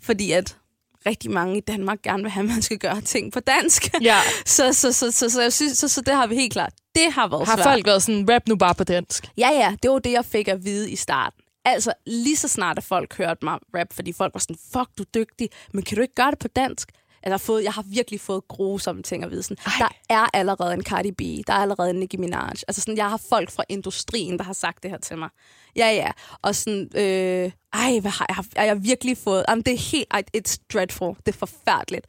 Fordi 0.01 0.31
at 0.31 0.57
rigtig 1.05 1.31
mange 1.31 1.57
i 1.57 1.61
Danmark 1.61 2.01
gerne 2.01 2.23
vil 2.23 2.31
have, 2.31 2.43
at 2.43 2.49
man 2.49 2.61
skal 2.61 2.77
gøre 2.77 3.01
ting 3.01 3.31
på 3.31 3.39
dansk. 3.39 3.93
Ja. 4.01 4.19
Så, 4.45 4.73
så, 4.73 4.91
så, 4.93 5.11
så, 5.11 5.29
så, 5.29 5.41
jeg 5.41 5.53
synes, 5.53 5.77
så, 5.77 5.87
så 5.87 6.01
det 6.01 6.13
har 6.15 6.27
vi 6.27 6.35
helt 6.35 6.53
klart. 6.53 6.73
Det 6.95 7.11
har 7.13 7.27
været 7.27 7.47
Har 7.47 7.55
svært. 7.55 7.65
folk 7.65 7.85
været 7.85 8.03
sådan, 8.03 8.29
rap 8.33 8.47
nu 8.47 8.55
bare 8.55 8.75
på 8.75 8.83
dansk? 8.83 9.29
Ja, 9.37 9.49
ja, 9.49 9.75
det 9.83 9.91
var 9.91 9.99
det, 9.99 10.11
jeg 10.11 10.25
fik 10.25 10.47
at 10.47 10.65
vide 10.65 10.91
i 10.91 10.95
starten. 10.95 11.41
Altså, 11.65 11.93
lige 12.07 12.37
så 12.37 12.47
snart 12.47 12.77
at 12.77 12.83
folk 12.83 13.17
hørte 13.17 13.45
mig 13.45 13.59
rap, 13.77 13.87
fordi 13.93 14.13
folk 14.13 14.33
var 14.33 14.39
sådan, 14.39 14.55
fuck, 14.73 14.89
du 14.97 15.03
er 15.03 15.07
dygtig, 15.15 15.49
men 15.73 15.83
kan 15.83 15.95
du 15.95 16.01
ikke 16.01 16.15
gøre 16.15 16.31
det 16.31 16.39
på 16.39 16.47
dansk? 16.47 16.89
Altså, 17.23 17.31
har, 17.31 17.37
fået, 17.37 17.63
jeg 17.63 17.73
har 17.73 17.83
virkelig 17.87 18.21
fået 18.21 18.47
grusomme 18.47 19.03
ting 19.03 19.23
at 19.23 19.31
vide. 19.31 19.43
Sådan, 19.43 19.57
Ej. 19.65 19.73
der 19.79 20.15
er 20.15 20.27
allerede 20.33 20.73
en 20.73 20.83
Cardi 20.83 21.11
B, 21.11 21.21
der 21.47 21.53
er 21.53 21.57
allerede 21.57 21.89
en 21.89 21.95
Nicki 21.95 22.17
Minaj. 22.17 22.53
Altså, 22.67 22.81
sådan, 22.81 22.97
jeg 22.97 23.09
har 23.09 23.21
folk 23.29 23.51
fra 23.51 23.63
industrien, 23.69 24.37
der 24.37 24.43
har 24.43 24.53
sagt 24.53 24.83
det 24.83 24.91
her 24.91 24.97
til 24.97 25.17
mig. 25.17 25.29
Ja, 25.75 25.89
ja. 25.91 26.11
Og 26.41 26.55
sådan, 26.55 26.89
øh, 26.95 27.51
ej, 27.73 27.99
hvad 27.99 28.11
har 28.11 28.25
jeg, 28.29 28.35
haft- 28.35 28.55
jeg 28.55 28.67
har 28.67 28.75
virkelig 28.75 29.17
fået... 29.17 29.45
Jamen, 29.49 29.63
det 29.63 29.73
er 29.73 29.77
helt... 29.77 30.07
Ej, 30.11 30.23
it's 30.37 30.57
dreadful. 30.73 31.15
Det 31.25 31.33
er 31.33 31.37
forfærdeligt. 31.37 32.05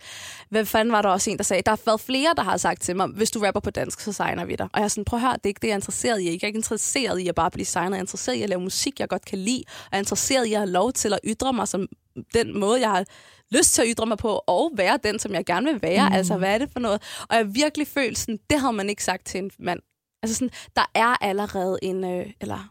Hvad 0.48 0.64
fanden 0.64 0.92
var 0.92 1.03
der 1.03 1.09
også 1.09 1.31
en, 1.31 1.37
der 1.37 1.44
sagde? 1.44 1.62
Der 1.62 1.70
har 1.70 1.81
været 1.87 2.01
flere, 2.01 2.35
der 2.37 2.42
har 2.42 2.57
sagt 2.57 2.83
til 2.83 2.96
mig, 2.96 3.07
hvis 3.07 3.31
du 3.31 3.40
rapper 3.40 3.61
på 3.61 3.70
dansk, 3.70 4.01
så 4.01 4.12
signer 4.12 4.44
vi 4.44 4.57
dig. 4.57 4.68
Og 4.72 4.79
jeg 4.81 4.85
er 4.85 4.88
sådan, 4.88 5.05
prøv 5.05 5.16
at 5.18 5.20
høre, 5.20 5.33
det 5.33 5.44
er 5.44 5.48
ikke 5.48 5.61
det, 5.62 5.68
jeg 5.68 5.72
er 5.75 5.79
interesseret 5.79 6.20
i. 6.20 6.25
Jeg 6.25 6.31
er 6.31 6.46
ikke 6.46 6.57
interesseret 6.57 7.19
i 7.19 7.29
at 7.29 7.35
bare 7.35 7.50
blive 7.50 7.67
signet. 7.67 7.90
Jeg 7.90 7.96
er 7.96 8.02
interesseret 8.02 8.37
i 8.37 8.42
at 8.42 8.48
lave 8.48 8.60
musik, 8.60 9.00
jeg 9.00 9.08
godt 9.08 9.25
kan 9.25 9.38
lide. 9.38 9.63
Og 9.67 9.88
jeg 9.92 9.98
er 9.98 10.02
interesseret 10.02 10.46
i 10.46 10.52
at 10.52 10.58
have 10.58 10.71
lov 10.71 10.92
til 10.92 11.13
at 11.13 11.21
ytre 11.25 11.52
mig 11.52 11.69
som 11.69 11.87
den 12.35 12.58
måde, 12.58 12.81
jeg 12.81 12.90
har 12.90 13.04
lyst 13.53 13.75
til 13.75 13.83
at 13.83 13.88
ytre 13.90 14.07
mig 14.07 14.19
på, 14.19 14.40
og 14.46 14.71
være 14.77 14.98
den, 15.05 15.19
som 15.19 15.33
jeg 15.35 15.44
gerne 15.46 15.73
vil 15.73 15.83
være. 15.83 16.09
Mm. 16.09 16.15
Altså, 16.15 16.37
hvad 16.37 16.55
er 16.55 16.59
det 16.59 16.69
for 16.73 16.81
noget? 16.81 17.03
Og 17.21 17.37
jeg 17.37 17.38
har 17.38 17.53
virkelig 17.53 17.87
følt 17.88 18.19
sådan, 18.19 18.38
det 18.50 18.61
havde 18.61 18.73
man 18.73 18.88
ikke 18.90 19.05
sagt 19.05 19.27
til 19.27 19.38
en 19.38 19.50
mand. 19.59 19.81
Altså 20.23 20.35
sådan, 20.35 20.50
der 20.77 20.90
er 20.94 21.25
allerede 21.25 21.79
en, 21.83 22.05
øh, 22.05 22.27
eller 22.40 22.69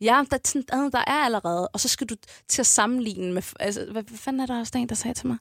Ja, 0.00 0.22
der, 0.30 0.38
sådan, 0.44 0.90
der 0.92 0.98
er 1.06 1.24
allerede. 1.24 1.68
Og 1.68 1.80
så 1.80 1.88
skal 1.88 2.06
du 2.06 2.14
til 2.48 2.62
at 2.62 2.66
sammenligne 2.66 3.32
med... 3.32 3.42
Altså, 3.60 3.86
hvad, 3.92 4.02
hvad 4.02 4.18
fanden 4.18 4.40
er 4.40 4.46
der 4.46 4.58
også 4.58 4.70
der 4.74 4.78
en, 4.78 4.88
der 4.88 4.94
sagde 4.94 5.14
til 5.14 5.26
mig? 5.26 5.36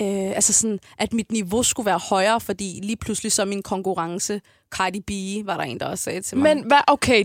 Øh, 0.00 0.30
altså 0.36 0.52
sådan, 0.52 0.78
at 0.98 1.12
mit 1.12 1.32
niveau 1.32 1.62
skulle 1.62 1.86
være 1.86 1.98
højere, 1.98 2.40
fordi 2.40 2.80
lige 2.82 2.96
pludselig 2.96 3.32
så 3.32 3.44
min 3.44 3.62
konkurrence 3.62 4.40
Cardi 4.70 5.00
B, 5.00 5.10
var 5.46 5.56
der 5.56 5.64
en, 5.64 5.80
der 5.80 5.86
også 5.86 6.04
sagde 6.04 6.20
til 6.20 6.38
mig. 6.38 6.56
Men 6.56 6.66
hvad, 6.66 6.78
okay, 6.86 7.24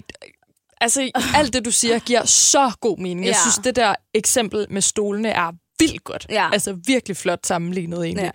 altså 0.81 1.11
alt 1.35 1.53
det, 1.53 1.65
du 1.65 1.71
siger, 1.71 1.99
giver 1.99 2.25
så 2.25 2.71
god 2.81 2.97
mening. 2.97 3.25
Jeg 3.25 3.31
Ja. 3.33 3.41
synes, 3.41 3.57
det 3.63 3.75
der 3.75 3.95
eksempel 4.13 4.65
med 4.69 4.81
stolene 4.81 5.29
er 5.29 5.51
vildt 5.79 6.03
godt. 6.03 6.27
Ja. 6.29 6.49
Altså 6.53 6.77
virkelig 6.85 7.17
flot 7.17 7.45
sammenlignet 7.45 8.05
egentlig. 8.05 8.31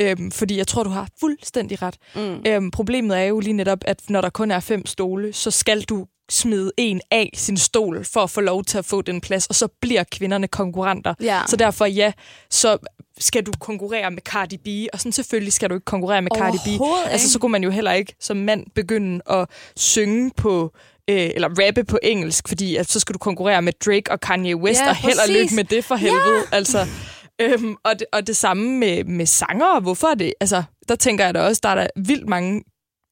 Ja. 0.00 0.10
Øhm, 0.10 0.30
fordi 0.30 0.56
jeg 0.56 0.66
tror, 0.66 0.82
du 0.82 0.90
har 0.90 1.08
fuldstændig 1.20 1.82
ret. 1.82 1.96
Mm. 2.14 2.42
Øhm, 2.46 2.70
problemet 2.70 3.18
er 3.18 3.22
jo 3.22 3.40
lige 3.40 3.52
netop, 3.52 3.78
at 3.84 4.00
når 4.08 4.20
der 4.20 4.30
kun 4.30 4.50
er 4.50 4.60
fem 4.60 4.86
stole, 4.86 5.32
så 5.32 5.50
skal 5.50 5.82
du 5.82 6.06
smide 6.30 6.72
en 6.76 7.00
af 7.10 7.30
sin 7.34 7.56
stol 7.56 8.04
for 8.04 8.20
at 8.20 8.30
få 8.30 8.40
lov 8.40 8.64
til 8.64 8.78
at 8.78 8.84
få 8.84 9.02
den 9.02 9.20
plads, 9.20 9.46
og 9.46 9.54
så 9.54 9.68
bliver 9.80 10.04
kvinderne 10.12 10.48
konkurrenter. 10.48 11.14
Ja. 11.22 11.40
Så 11.46 11.56
derfor 11.56 11.86
ja, 11.86 12.12
så 12.50 12.78
skal 13.18 13.46
du 13.46 13.52
konkurrere 13.60 14.10
med 14.10 14.22
Cardi 14.22 14.56
B, 14.56 14.92
og 14.92 14.98
sådan 14.98 15.12
selvfølgelig 15.12 15.52
skal 15.52 15.70
du 15.70 15.74
ikke 15.74 15.84
konkurrere 15.84 16.22
med 16.22 16.30
Cardi 16.36 16.58
B. 16.64 16.82
Altså 17.06 17.30
så 17.30 17.38
kunne 17.38 17.52
man 17.52 17.64
jo 17.64 17.70
heller 17.70 17.92
ikke 17.92 18.14
som 18.20 18.36
mand 18.36 18.66
begynde 18.74 19.20
at 19.30 19.48
synge 19.76 20.30
på 20.36 20.72
øh, 21.10 21.30
eller 21.34 21.48
rappe 21.66 21.84
på 21.84 21.98
engelsk, 22.02 22.48
fordi 22.48 22.76
at 22.76 22.90
så 22.90 23.00
skal 23.00 23.12
du 23.12 23.18
konkurrere 23.18 23.62
med 23.62 23.72
Drake 23.86 24.10
og 24.12 24.20
Kanye 24.20 24.56
West, 24.56 24.80
Ja, 24.80 24.88
og 24.88 24.96
held 24.96 25.18
og 25.28 25.34
lykke 25.34 25.54
med 25.54 25.64
det 25.64 25.84
for 25.84 25.94
helvede. 25.94 26.36
Ja. 26.52 26.56
Altså, 26.56 26.86
øhm, 27.40 27.76
og, 27.84 27.98
det, 27.98 28.06
og 28.12 28.26
det 28.26 28.36
samme 28.36 28.78
med, 28.78 29.04
med 29.04 29.26
sanger. 29.26 29.80
Hvorfor 29.80 30.06
er 30.08 30.14
det? 30.14 30.34
Altså, 30.40 30.62
der 30.88 30.96
tænker 30.96 31.24
jeg 31.24 31.34
da 31.34 31.40
også, 31.42 31.60
der 31.62 31.68
er 31.68 31.74
der 31.74 31.86
vildt 31.96 32.28
mange 32.28 32.62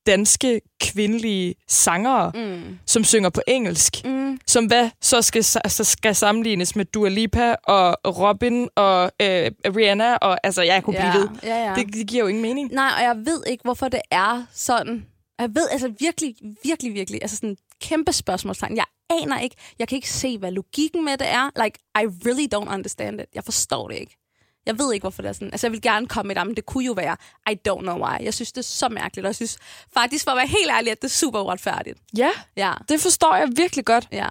danske 0.07 0.61
kvindelige 0.81 1.55
sangere, 1.69 2.33
mm. 2.35 2.79
som 2.87 3.05
synger 3.05 3.31
på 3.31 3.41
engelsk, 3.49 3.97
mm. 4.05 4.39
som 4.47 4.65
hvad 4.67 4.91
så 5.01 5.23
skal, 5.23 5.45
så 5.45 5.85
skal 5.85 6.15
sammenlignes 6.15 6.77
med 6.77 6.85
Dua 6.85 7.09
Lipa 7.09 7.55
og 7.65 7.97
Robin 8.05 8.69
og 8.77 9.03
øh, 9.23 9.51
Rihanna, 9.77 10.15
og 10.15 10.39
altså, 10.47 10.63
jeg 10.63 10.83
kunne 10.85 10.97
blive 10.97 11.07
Ja, 11.13 11.19
ved. 11.19 11.29
ja, 11.43 11.69
ja. 11.69 11.75
Det, 11.75 11.95
det 11.95 12.07
giver 12.07 12.23
jo 12.23 12.29
ingen 12.29 12.43
mening. 12.43 12.73
Nej, 12.73 12.91
og 12.97 13.03
jeg 13.03 13.17
ved 13.17 13.43
ikke, 13.47 13.63
hvorfor 13.65 13.89
det 13.89 14.01
er 14.11 14.45
sådan. 14.55 15.07
Jeg 15.41 15.49
ved 15.55 15.69
altså 15.73 15.93
virkelig, 16.01 16.35
virkelig, 16.65 16.95
virkelig, 16.95 17.23
altså 17.23 17.37
sådan 17.37 17.57
kæmpe 17.81 18.13
spørgsmålstegn. 18.13 18.77
Jeg 18.77 18.85
aner 19.11 19.39
ikke, 19.41 19.57
jeg 19.79 19.89
kan 19.89 19.97
ikke 19.97 20.11
se, 20.11 20.39
hvad 20.39 20.51
logikken 20.53 21.05
med 21.05 21.17
det 21.19 21.29
er. 21.29 21.63
Like, 21.65 21.79
I 21.97 22.27
really 22.27 22.47
don't 22.55 22.75
understand 22.75 23.21
it. 23.21 23.27
Jeg 23.35 23.45
forstår 23.45 23.89
det 23.89 23.97
ikke. 23.97 24.17
Jeg 24.67 24.79
ved 24.79 24.93
ikke, 24.93 25.03
hvorfor 25.05 25.23
det 25.23 25.29
er 25.29 25.33
sådan. 25.33 25.49
Altså, 25.53 25.67
jeg 25.67 25.73
vil 25.73 25.83
gerne 25.83 26.07
komme 26.07 26.27
med 26.29 26.35
det, 26.37 26.47
men 26.47 26.57
det 26.57 26.67
kunne 26.67 26.85
jo 26.85 26.93
være, 26.93 27.17
I 27.51 27.57
don't 27.69 27.81
know 27.81 27.99
why. 28.07 28.25
Jeg 28.25 28.35
synes, 28.35 28.53
det 28.53 28.59
er 28.59 28.63
så 28.63 28.89
mærkeligt, 28.89 29.25
og 29.25 29.29
jeg 29.29 29.35
synes 29.37 29.59
faktisk, 29.95 30.25
for 30.25 30.31
at 30.31 30.37
være 30.37 30.47
helt 30.47 30.71
ærlig, 30.71 30.91
at 30.93 31.03
det 31.03 31.09
er 31.09 31.13
super 31.13 31.41
uretfærdigt. 31.41 31.99
Ja, 32.17 32.31
Ja, 32.57 32.73
det 32.89 33.01
forstår 33.01 33.37
jeg 33.37 33.49
virkelig 33.57 33.85
godt. 33.85 34.09
ja, 34.13 34.29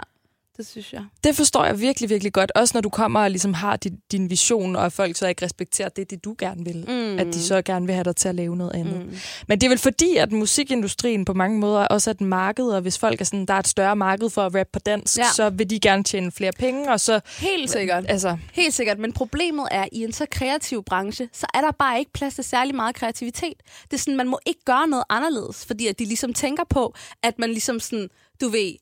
det 0.59 0.67
synes 0.67 0.93
jeg. 0.93 1.03
Det 1.23 1.35
forstår 1.35 1.65
jeg 1.65 1.79
virkelig, 1.79 2.09
virkelig 2.09 2.33
godt. 2.33 2.51
Også 2.55 2.71
når 2.77 2.81
du 2.81 2.89
kommer 2.89 3.19
og 3.23 3.29
ligesom 3.29 3.53
har 3.53 3.75
din, 3.75 3.99
din 4.11 4.29
vision, 4.29 4.75
og 4.75 4.91
folk 4.93 5.15
så 5.17 5.27
ikke 5.27 5.45
respekterer 5.45 5.89
det, 5.89 6.09
det 6.09 6.23
du 6.25 6.35
gerne 6.39 6.65
vil. 6.65 6.85
Mm. 6.87 7.19
At 7.19 7.27
de 7.27 7.43
så 7.43 7.61
gerne 7.61 7.85
vil 7.85 7.95
have 7.95 8.03
dig 8.03 8.15
til 8.15 8.29
at 8.29 8.35
lave 8.35 8.55
noget 8.55 8.71
andet. 8.75 9.05
Mm. 9.05 9.17
Men 9.47 9.59
det 9.61 9.65
er 9.67 9.69
vel 9.69 9.77
fordi, 9.77 10.15
at 10.15 10.31
musikindustrien 10.31 11.25
på 11.25 11.33
mange 11.33 11.59
måder 11.59 11.87
også 11.87 12.09
er 12.09 12.13
et 12.13 12.21
marked, 12.21 12.65
og 12.65 12.81
hvis 12.81 12.97
folk 12.97 13.21
er 13.21 13.25
sådan, 13.25 13.45
der 13.45 13.53
er 13.53 13.59
et 13.59 13.67
større 13.67 13.95
marked 13.95 14.29
for 14.29 14.41
at 14.45 14.55
rappe 14.55 14.69
på 14.73 14.79
dansk, 14.79 15.17
Ja. 15.17 15.23
så 15.35 15.49
vil 15.49 15.69
de 15.69 15.79
gerne 15.79 16.03
tjene 16.03 16.31
flere 16.31 16.51
penge, 16.59 16.91
og 16.91 16.99
så... 16.99 17.19
Helt 17.39 17.69
sikkert. 17.71 18.05
Altså, 18.09 18.37
Helt 18.53 18.73
sikkert, 18.73 18.99
men 18.99 19.13
problemet 19.13 19.67
er, 19.71 19.81
at 19.81 19.89
i 19.91 20.03
en 20.03 20.13
så 20.13 20.25
kreativ 20.31 20.83
branche, 20.83 21.29
så 21.33 21.45
er 21.53 21.61
der 21.61 21.71
bare 21.71 21.99
ikke 21.99 22.11
plads 22.13 22.35
til 22.35 22.43
særlig 22.43 22.75
meget 22.75 22.95
kreativitet. 22.95 23.53
Det 23.83 23.93
er 23.93 23.97
sådan, 23.97 24.17
man 24.17 24.27
må 24.27 24.39
ikke 24.45 24.61
gøre 24.65 24.87
noget 24.87 25.03
anderledes, 25.09 25.65
fordi 25.65 25.87
at 25.87 25.99
de 25.99 26.05
ligesom 26.05 26.33
tænker 26.33 26.63
på, 26.69 26.93
at 27.23 27.39
man 27.39 27.49
ligesom 27.49 27.79
sådan, 27.79 28.09
du 28.41 28.49
ved, 28.49 28.73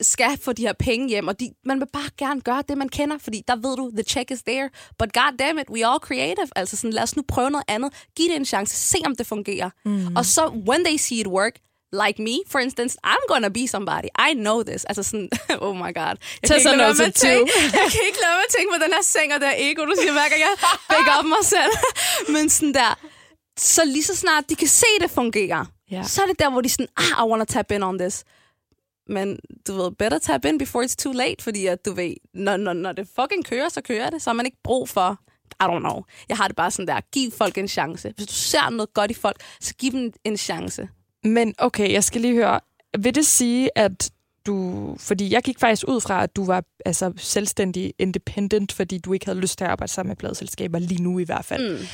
skal 0.00 0.38
få 0.42 0.52
de 0.52 0.62
her 0.62 0.72
penge 0.72 1.08
hjem, 1.08 1.28
og 1.28 1.40
de, 1.40 1.50
man 1.64 1.80
vil 1.80 1.86
bare 1.92 2.10
gerne 2.18 2.40
gøre 2.40 2.62
det, 2.68 2.78
man 2.78 2.88
kender, 2.88 3.18
fordi 3.18 3.42
der 3.48 3.56
ved 3.56 3.76
du, 3.76 3.90
the 3.94 4.02
check 4.02 4.30
is 4.30 4.42
there, 4.42 4.70
but 4.98 5.12
god 5.12 5.36
damn 5.38 5.58
it, 5.58 5.68
we 5.70 5.86
all 5.86 5.98
creative. 6.00 6.48
Altså 6.56 6.76
sådan, 6.76 6.92
lad 6.92 7.02
os 7.02 7.16
nu 7.16 7.22
prøve 7.28 7.50
noget 7.50 7.64
andet, 7.68 7.92
giv 8.16 8.28
det 8.28 8.36
en 8.36 8.44
chance, 8.44 8.76
se 8.76 8.98
om 9.06 9.16
det 9.16 9.26
fungerer. 9.26 9.70
Mm. 9.84 10.16
Og 10.16 10.24
så, 10.26 10.46
when 10.68 10.84
they 10.84 10.96
see 10.96 11.18
it 11.20 11.26
work, 11.26 11.52
like 12.04 12.22
me, 12.22 12.36
for 12.52 12.58
instance, 12.58 12.98
I'm 13.06 13.24
gonna 13.28 13.48
be 13.48 13.68
somebody. 13.68 14.08
I 14.30 14.34
know 14.34 14.62
this. 14.62 14.84
Altså 14.84 15.02
sådan, 15.02 15.28
oh 15.66 15.76
my 15.76 15.92
god. 16.00 16.14
Jeg 16.42 16.48
Tag 16.50 16.60
kan 16.62 16.80
at 16.80 16.96
two. 16.96 17.04
tænke- 17.28 17.52
jeg 17.80 17.86
kan 17.94 18.00
ikke 18.08 18.20
lade 18.24 18.34
med 18.38 18.44
at 18.48 18.52
tænke 18.56 18.70
på 18.76 18.78
den 18.84 18.92
her 18.92 19.02
seng 19.02 19.34
og 19.34 19.40
der 19.40 19.52
ego, 19.56 19.84
du 19.84 19.94
siger 20.00 20.12
hver 20.12 20.28
gang 20.28 20.40
jeg 20.48 20.54
bækker 20.90 21.12
op 21.18 21.24
mig 21.24 21.44
selv. 21.54 21.72
Men 22.34 22.48
sådan 22.48 22.74
der, 22.74 22.98
så 23.58 23.84
lige 23.84 24.02
så 24.04 24.16
snart 24.16 24.44
de 24.50 24.54
kan 24.56 24.68
se, 24.68 24.86
det 25.00 25.10
fungerer, 25.10 25.64
Ja. 25.90 26.02
så 26.02 26.22
er 26.22 26.26
det 26.26 26.38
der, 26.38 26.50
hvor 26.50 26.60
de 26.60 26.68
sådan, 26.68 26.88
ah, 26.96 27.26
I 27.26 27.30
wanna 27.30 27.44
tap 27.44 27.70
in 27.70 27.82
on 27.82 27.98
this. 27.98 28.24
Men 29.08 29.38
du 29.68 29.74
ved, 29.74 29.90
better 29.90 30.18
tap 30.18 30.44
in 30.44 30.58
before 30.58 30.84
it's 30.84 30.94
too 30.98 31.12
late, 31.12 31.42
fordi 31.44 31.66
at 31.66 31.84
du 31.84 31.92
ved, 31.92 32.14
når, 32.34 32.56
når, 32.56 32.72
når 32.72 32.92
det 32.92 33.08
fucking 33.20 33.44
kører, 33.44 33.68
så 33.68 33.80
kører 33.80 34.10
det. 34.10 34.22
Så 34.22 34.30
har 34.30 34.34
man 34.34 34.46
ikke 34.46 34.58
brug 34.64 34.88
for, 34.88 35.18
I 35.60 35.64
don't 35.64 35.78
know. 35.78 36.02
Jeg 36.28 36.36
har 36.36 36.46
det 36.46 36.56
bare 36.56 36.70
sådan 36.70 36.86
der, 36.86 37.00
giv 37.12 37.30
folk 37.30 37.58
en 37.58 37.68
chance. 37.68 38.12
Hvis 38.16 38.26
du 38.26 38.32
ser 38.32 38.70
noget 38.70 38.94
godt 38.94 39.10
i 39.10 39.14
folk, 39.14 39.36
så 39.60 39.74
giv 39.74 39.92
dem 39.92 40.12
en 40.24 40.36
chance. 40.36 40.88
men 41.24 41.54
okay, 41.58 41.92
jeg 41.92 42.04
skal 42.04 42.20
lige 42.20 42.34
høre. 42.34 42.60
Vil 42.98 43.14
det 43.14 43.26
sige, 43.26 43.78
at 43.78 44.10
du... 44.46 44.96
Fordi 44.98 45.32
jeg 45.32 45.42
gik 45.42 45.58
faktisk 45.58 45.84
ud 45.88 46.00
fra, 46.00 46.22
at 46.22 46.36
du 46.36 46.44
var 46.44 46.64
altså, 46.86 47.12
selvstændig 47.16 47.94
independent, 47.98 48.72
fordi 48.72 48.98
du 48.98 49.12
ikke 49.12 49.26
havde 49.26 49.38
lyst 49.38 49.58
til 49.58 49.64
at 49.64 49.70
arbejde 49.70 49.92
sammen 49.92 50.10
med 50.10 50.16
pladselskaber 50.16 50.78
lige 50.78 51.02
nu 51.02 51.18
i 51.18 51.24
hvert 51.24 51.44
fald. 51.44 51.78
Mm. 51.78 51.86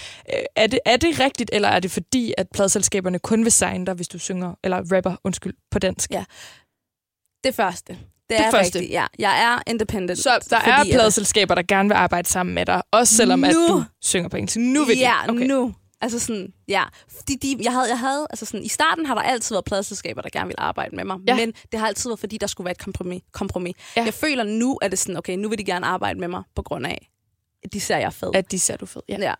Er, 0.56 0.66
det, 0.66 0.78
er 0.86 0.96
det 0.96 1.20
rigtigt, 1.20 1.50
eller 1.52 1.68
er 1.68 1.80
det 1.80 1.90
fordi, 1.90 2.34
at 2.38 2.46
pladselskaberne 2.54 3.18
kun 3.18 3.44
vil 3.44 3.52
signe 3.52 3.86
dig, 3.86 3.94
hvis 3.94 4.08
du 4.08 4.18
synger, 4.18 4.54
eller 4.64 4.96
rapper, 4.96 5.16
undskyld, 5.24 5.54
på 5.70 5.78
dansk? 5.78 6.10
Ja. 6.10 6.24
Det 7.44 7.54
første. 7.54 7.92
Det, 7.92 7.98
Det 8.28 8.40
er 8.46 8.50
første. 8.50 8.78
rigtigt, 8.78 8.92
ja. 8.92 9.06
Jeg 9.18 9.42
er 9.44 9.70
independent. 9.70 10.18
Så 10.18 10.46
der 10.50 10.56
er 10.56 10.80
at- 10.80 10.86
pladselskaber, 10.92 11.54
der 11.54 11.62
gerne 11.68 11.88
vil 11.88 11.94
arbejde 11.94 12.28
sammen 12.28 12.54
med 12.54 12.66
dig, 12.66 12.82
også 12.90 13.14
selvom 13.14 13.44
at 13.44 13.54
Nu. 13.54 13.68
du 13.68 13.84
synger 14.02 14.28
på 14.28 14.36
engelsk. 14.36 14.56
Nu 14.56 14.84
vil 14.84 14.98
ja, 14.98 15.12
de. 15.26 15.30
Okay. 15.30 15.46
nu. 15.46 15.74
Altså 16.00 16.18
sådan, 16.18 16.52
ja. 16.68 16.82
Fordi 17.16 17.34
de, 17.36 17.56
jeg 17.62 17.72
havde, 17.72 17.88
jeg 17.88 17.98
havde, 17.98 18.26
altså 18.30 18.46
sådan, 18.46 18.62
i 18.64 18.68
starten 18.68 19.06
har 19.06 19.14
der 19.14 19.22
altid 19.22 19.54
været 19.54 19.64
pladselskaber, 19.64 20.22
der 20.22 20.28
gerne 20.32 20.46
ville 20.46 20.60
arbejde 20.60 20.96
med 20.96 21.04
mig. 21.04 21.16
Ja. 21.28 21.36
Men 21.36 21.52
det 21.72 21.80
har 21.80 21.86
altid 21.86 22.10
været, 22.10 22.20
fordi 22.20 22.38
der 22.38 22.46
skulle 22.46 22.64
være 22.64 22.72
et 22.72 22.78
kompromis. 22.78 23.22
kompromis. 23.32 23.74
Ja. 23.96 24.04
Jeg 24.04 24.14
føler 24.14 24.44
nu, 24.44 24.78
at 24.82 24.90
det 24.90 24.98
sådan, 24.98 25.16
okay, 25.16 25.36
nu 25.36 25.48
vil 25.48 25.58
de 25.58 25.64
gerne 25.64 25.86
arbejde 25.86 26.20
med 26.20 26.28
mig, 26.28 26.42
på 26.56 26.62
grund 26.62 26.86
af, 26.86 27.10
at 27.64 27.72
de 27.72 27.80
ser, 27.80 27.96
jeg 27.98 28.12
fed. 28.12 28.30
At 28.34 28.50
de 28.52 28.58
ser 28.58 28.76
du 28.76 28.86
fed. 28.86 29.02
Ja. 29.08 29.16
ja. 29.20 29.34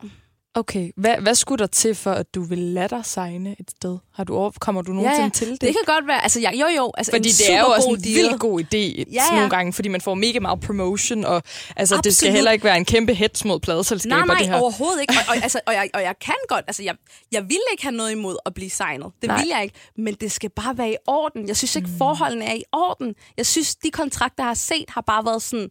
Okay, 0.57 0.91
hvad, 0.97 1.17
hvad 1.23 1.35
skulle 1.35 1.59
der 1.59 1.67
til 1.67 1.95
for, 1.95 2.13
at 2.13 2.35
du 2.35 2.43
vil 2.43 2.59
lade 2.59 2.89
dig 2.89 3.05
signe 3.07 3.57
et 3.61 3.71
sted? 3.71 3.99
Har 4.15 4.25
du 4.25 4.37
over, 4.37 4.51
kommer 4.61 4.83
du 4.83 4.93
Ja, 4.93 4.97
nogensinde 4.97 5.23
ja. 5.25 5.29
til 5.29 5.51
det? 5.51 5.61
Det 5.61 5.69
kan 5.69 5.95
godt 5.95 6.07
være, 6.07 6.23
altså 6.23 6.41
jeg, 6.41 6.53
jo 6.55 6.67
jo, 6.77 6.93
altså 6.97 7.13
fordi 7.13 7.29
det 7.29 7.53
er 7.53 7.61
jo 7.61 7.67
også 7.67 7.89
en 7.89 8.01
deal. 8.01 8.15
vildt 8.15 8.41
god 8.41 8.61
idé 8.61 8.77
Ja, 8.77 9.05
ja, 9.13 9.23
ja. 9.31 9.35
nogle 9.35 9.51
gange, 9.51 9.73
fordi 9.73 9.89
man 9.89 10.01
får 10.01 10.15
mega 10.15 10.41
meget 10.41 10.61
promotion, 10.61 11.25
og 11.25 11.43
altså, 11.77 12.01
det 12.05 12.17
skal 12.17 12.33
heller 12.33 12.51
ikke 12.51 12.65
være 12.65 12.77
en 12.77 12.85
kæmpe 12.85 13.15
hets 13.15 13.45
mod 13.45 13.61
pladeselskaber, 13.61 14.17
Nej, 14.17 14.27
nej, 14.27 14.39
det 14.39 14.49
her. 14.49 14.61
overhovedet 14.61 15.01
ikke. 15.01 15.15
Og, 15.29 15.37
og, 15.37 15.43
altså, 15.43 15.61
og, 15.67 15.73
jeg, 15.75 15.91
og 15.95 16.03
jeg 16.03 16.15
kan 16.21 16.35
godt, 16.49 16.65
altså 16.67 16.83
jeg, 16.83 16.95
jeg 17.33 17.43
vil 17.43 17.61
ikke 17.73 17.83
have 17.83 17.95
noget 17.97 18.13
imod 18.13 18.37
at 18.47 18.55
blive 18.55 18.71
signet. 18.71 19.13
Det 19.23 19.29
Nej. 19.29 19.41
vil 19.41 19.49
jeg 19.49 19.63
ikke. 19.63 19.75
Men 19.97 20.15
det 20.15 20.33
skal 20.33 20.51
bare 20.51 20.79
være 20.79 20.91
i 20.93 20.97
orden. 21.07 21.49
Jeg 21.49 21.57
synes 21.57 21.77
ikke, 21.77 21.89
forholdene 21.99 22.45
er 22.45 22.55
i 22.55 22.65
orden. 22.73 23.15
Jeg 23.37 23.47
synes, 23.47 23.77
de 23.77 23.91
kontrakter, 23.91 24.43
jeg 24.45 24.49
har 24.49 24.55
set, 24.55 24.85
har 24.89 25.01
bare 25.01 25.25
været 25.25 25.43
sådan, 25.43 25.69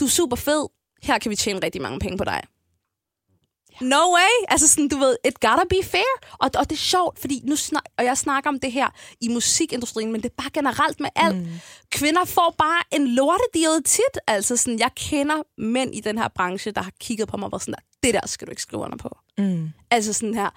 du 0.00 0.04
er 0.04 0.08
super 0.08 0.36
fed, 0.36 0.66
her 1.02 1.18
kan 1.18 1.30
vi 1.30 1.36
tjene 1.36 1.60
rigtig 1.64 1.82
mange 1.82 1.98
penge 1.98 2.18
på 2.18 2.24
dig. 2.24 2.42
No 3.80 4.14
way! 4.14 4.44
Altså 4.48 4.68
sådan, 4.68 4.88
du 4.88 4.98
ved, 4.98 5.16
it 5.24 5.40
gotta 5.40 5.64
be 5.70 5.76
fair. 5.84 6.28
Og, 6.32 6.50
og 6.58 6.70
det 6.70 6.76
er 6.76 6.80
sjovt, 6.80 7.18
fordi 7.18 7.40
nu 7.44 7.56
snak, 7.56 7.84
og 7.98 8.04
jeg 8.04 8.18
snakker 8.18 8.50
om 8.50 8.60
det 8.60 8.72
her 8.72 8.88
i 9.20 9.28
musikindustrien, 9.28 10.12
men 10.12 10.22
det 10.22 10.28
er 10.28 10.42
bare 10.42 10.50
generelt 10.50 11.00
med 11.00 11.08
alt. 11.16 11.36
Mm. 11.36 11.46
Kvinder 11.90 12.24
får 12.24 12.54
bare 12.58 12.82
en 12.92 13.08
lortedeal 13.08 13.82
tit. 13.82 14.18
Altså 14.26 14.56
sådan, 14.56 14.78
jeg 14.78 14.90
kender 14.96 15.42
mænd 15.58 15.94
i 15.94 16.00
den 16.00 16.18
her 16.18 16.28
branche, 16.28 16.72
der 16.72 16.82
har 16.82 16.92
kigget 17.00 17.28
på 17.28 17.36
mig 17.36 17.46
og 17.46 17.52
været 17.52 17.62
sådan 17.62 17.74
der, 17.74 17.80
det 18.02 18.14
der 18.14 18.26
skal 18.26 18.46
du 18.46 18.50
ikke 18.50 18.62
skrive 18.62 18.82
under 18.82 18.96
på. 18.96 19.18
Mm. 19.38 19.72
Altså 19.90 20.12
sådan 20.12 20.34
her, 20.34 20.50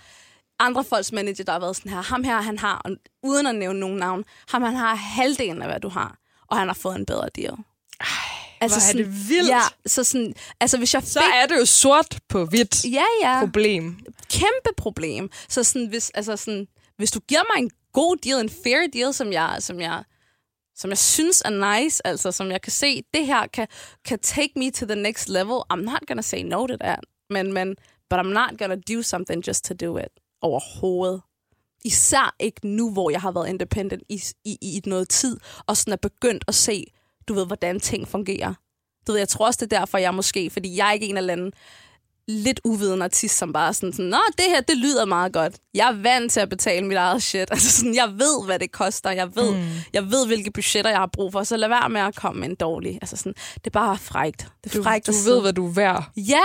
andre 0.59 0.83
folks 0.83 1.11
manager, 1.11 1.43
der 1.43 1.51
har 1.51 1.59
været 1.59 1.75
sådan 1.75 1.91
her, 1.91 2.01
ham 2.01 2.23
her, 2.23 2.41
han 2.41 2.59
har, 2.59 2.81
og 2.85 2.91
uden 3.23 3.47
at 3.47 3.55
nævne 3.55 3.79
nogen 3.79 3.97
navn, 3.97 4.23
ham 4.49 4.61
han 4.61 4.75
har 4.75 4.95
halvdelen 4.95 5.61
af, 5.61 5.67
hvad 5.67 5.79
du 5.79 5.89
har, 5.89 6.17
og 6.47 6.57
han 6.57 6.67
har 6.67 6.73
fået 6.73 6.95
en 6.95 7.05
bedre 7.05 7.29
deal. 7.35 7.53
Altså 8.61 8.79
hvor 8.93 9.01
er 9.01 9.05
det 9.05 9.29
vildt. 9.29 9.49
Ja, 9.49 9.61
så 9.85 10.03
sådan, 10.03 10.33
altså 10.59 10.77
hvis 10.77 10.93
jeg 10.93 11.03
fik... 11.03 11.11
Så 11.11 11.19
er 11.19 11.45
det 11.45 11.59
jo 11.59 11.65
sort 11.65 12.19
på 12.29 12.45
hvidt 12.45 12.85
Ja, 12.85 13.03
ja. 13.21 13.39
problem. 13.39 13.99
Kæmpe 14.29 14.69
problem. 14.77 15.29
Så 15.49 15.63
sådan, 15.63 15.87
hvis, 15.87 16.09
altså 16.09 16.37
sådan, 16.37 16.67
hvis 16.97 17.11
du 17.11 17.19
giver 17.19 17.41
mig 17.55 17.63
en 17.63 17.71
god 17.93 18.17
deal, 18.17 18.39
en 18.41 18.49
fair 18.49 18.87
deal, 18.93 19.13
som 19.13 19.31
jeg, 19.33 19.57
som 19.59 19.81
jeg, 19.81 20.03
som 20.75 20.89
jeg 20.89 20.97
synes 20.97 21.41
er 21.45 21.79
nice, 21.79 22.07
altså 22.07 22.31
som 22.31 22.51
jeg 22.51 22.61
kan 22.61 22.71
se, 22.71 23.03
det 23.13 23.25
her 23.25 23.47
kan, 23.47 23.67
kan 24.05 24.19
take 24.19 24.51
me 24.55 24.71
to 24.71 24.85
the 24.85 24.95
next 24.95 25.29
level, 25.29 25.59
I'm 25.73 25.81
not 25.81 25.99
gonna 26.07 26.21
say 26.21 26.41
no 26.43 26.67
to 26.67 26.75
that. 26.81 26.99
Men, 27.29 27.53
men, 27.53 27.75
but 28.09 28.19
I'm 28.19 28.33
not 28.33 28.49
gonna 28.59 28.75
do 28.95 29.01
something 29.01 29.47
just 29.47 29.65
to 29.65 29.73
do 29.73 29.97
it. 29.97 30.09
Overhovedet. 30.41 31.21
Især 31.85 32.35
ikke 32.39 32.67
nu, 32.67 32.91
hvor 32.93 33.09
jeg 33.09 33.21
har 33.21 33.31
været 33.31 33.49
independent 33.49 34.03
i, 34.09 34.21
i, 34.45 34.57
i 34.61 34.81
noget 34.85 35.09
tid, 35.09 35.37
og 35.67 35.77
sådan 35.77 35.93
er 35.93 35.97
begyndt 35.97 36.43
at 36.47 36.55
se, 36.55 36.83
du 37.27 37.33
ved, 37.33 37.45
hvordan 37.45 37.79
ting 37.79 38.07
fungerer. 38.07 38.53
Du 39.07 39.11
ved, 39.11 39.19
jeg 39.19 39.29
tror 39.29 39.45
også, 39.45 39.65
det 39.65 39.73
er 39.73 39.79
derfor, 39.79 39.97
jeg 39.97 40.13
måske, 40.13 40.49
fordi 40.49 40.77
jeg 40.77 40.87
er 40.87 40.91
ikke 40.91 41.05
en 41.05 41.17
eller 41.17 41.33
anden 41.33 41.51
lidt 42.27 42.59
uviden 42.63 43.01
artist, 43.01 43.37
som 43.37 43.53
bare 43.53 43.67
er 43.67 43.71
sådan, 43.71 43.93
sådan, 43.93 44.05
Nå, 44.05 44.17
det 44.37 44.45
her, 44.47 44.61
det 44.61 44.77
lyder 44.77 45.05
meget 45.05 45.33
godt. 45.33 45.55
Jeg 45.73 45.87
er 45.89 45.93
vant 46.01 46.31
til 46.31 46.39
at 46.39 46.49
betale 46.49 46.85
mit 46.87 46.97
eget 46.97 47.23
shit. 47.23 47.47
Altså 47.51 47.71
sådan, 47.71 47.95
jeg 47.95 48.07
ved, 48.13 48.45
hvad 48.45 48.59
det 48.59 48.71
koster. 48.71 49.11
Jeg 49.11 49.35
ved, 49.35 49.53
mm. 49.55 49.63
jeg 49.93 50.11
ved 50.11 50.27
hvilke 50.27 50.51
budgetter, 50.51 50.91
jeg 50.91 50.99
har 50.99 51.09
brug 51.13 51.31
for. 51.31 51.43
Så 51.43 51.57
lad 51.57 51.69
være 51.69 51.89
med 51.89 52.01
at 52.01 52.15
komme 52.15 52.39
med 52.39 52.49
en 52.49 52.55
dårlig. 52.55 52.99
Altså 53.01 53.17
sådan, 53.17 53.33
det 53.55 53.67
er 53.67 53.69
bare 53.71 53.97
frægt. 53.97 54.47
Det 54.63 54.71
er 54.73 54.77
Du, 54.77 54.83
frægt 54.83 55.07
du 55.07 55.11
ved, 55.11 55.41
hvad 55.41 55.53
du 55.53 55.67
er 55.67 55.73
værd. 55.73 56.03
Ja, 56.17 56.43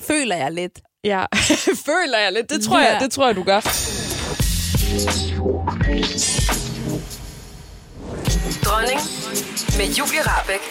føler 0.00 0.36
jeg 0.36 0.52
lidt. 0.52 0.80
Ja, 1.04 1.24
føler 1.90 2.18
jeg 2.18 2.32
lidt. 2.32 2.50
Det 2.50 2.64
tror, 2.64 2.78
jeg, 2.80 2.96
Ja. 3.00 3.04
det 3.04 3.12
tror 3.12 3.26
jeg, 3.26 3.36
du 3.36 3.42
gør. 3.42 3.60
Dronning 8.64 9.00
med 9.78 9.86
Julie 9.98 10.22
Rabeck. 10.24 10.62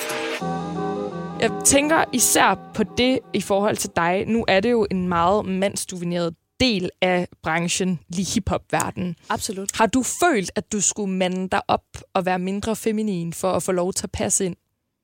Jeg 1.42 1.66
tænker 1.66 2.04
især 2.14 2.72
på 2.76 2.84
det 2.98 3.20
i 3.34 3.42
forhold 3.42 3.78
til 3.78 3.90
dig. 3.96 4.26
Nu 4.26 4.46
er 4.48 4.60
det 4.60 4.72
jo 4.72 4.88
en 4.92 5.08
meget 5.08 5.46
mandsdomineret 5.46 6.36
del 6.60 6.90
af 7.02 7.28
branchen, 7.44 8.00
lige 8.10 8.34
hiphop-verdenen. 8.34 9.16
Absolut. 9.30 9.70
Har 9.76 9.86
du 9.86 10.04
følt, 10.04 10.52
at 10.56 10.72
du 10.72 10.82
skulle 10.82 11.14
mande 11.14 11.50
dig 11.50 11.62
op 11.68 11.86
og 12.14 12.26
være 12.26 12.40
mindre 12.40 12.76
feminin 12.76 13.34
for 13.34 13.52
at 13.54 13.64
få 13.64 13.72
lov 13.72 13.94
til 13.94 14.06
at 14.06 14.12
passe 14.12 14.46
ind? 14.46 14.56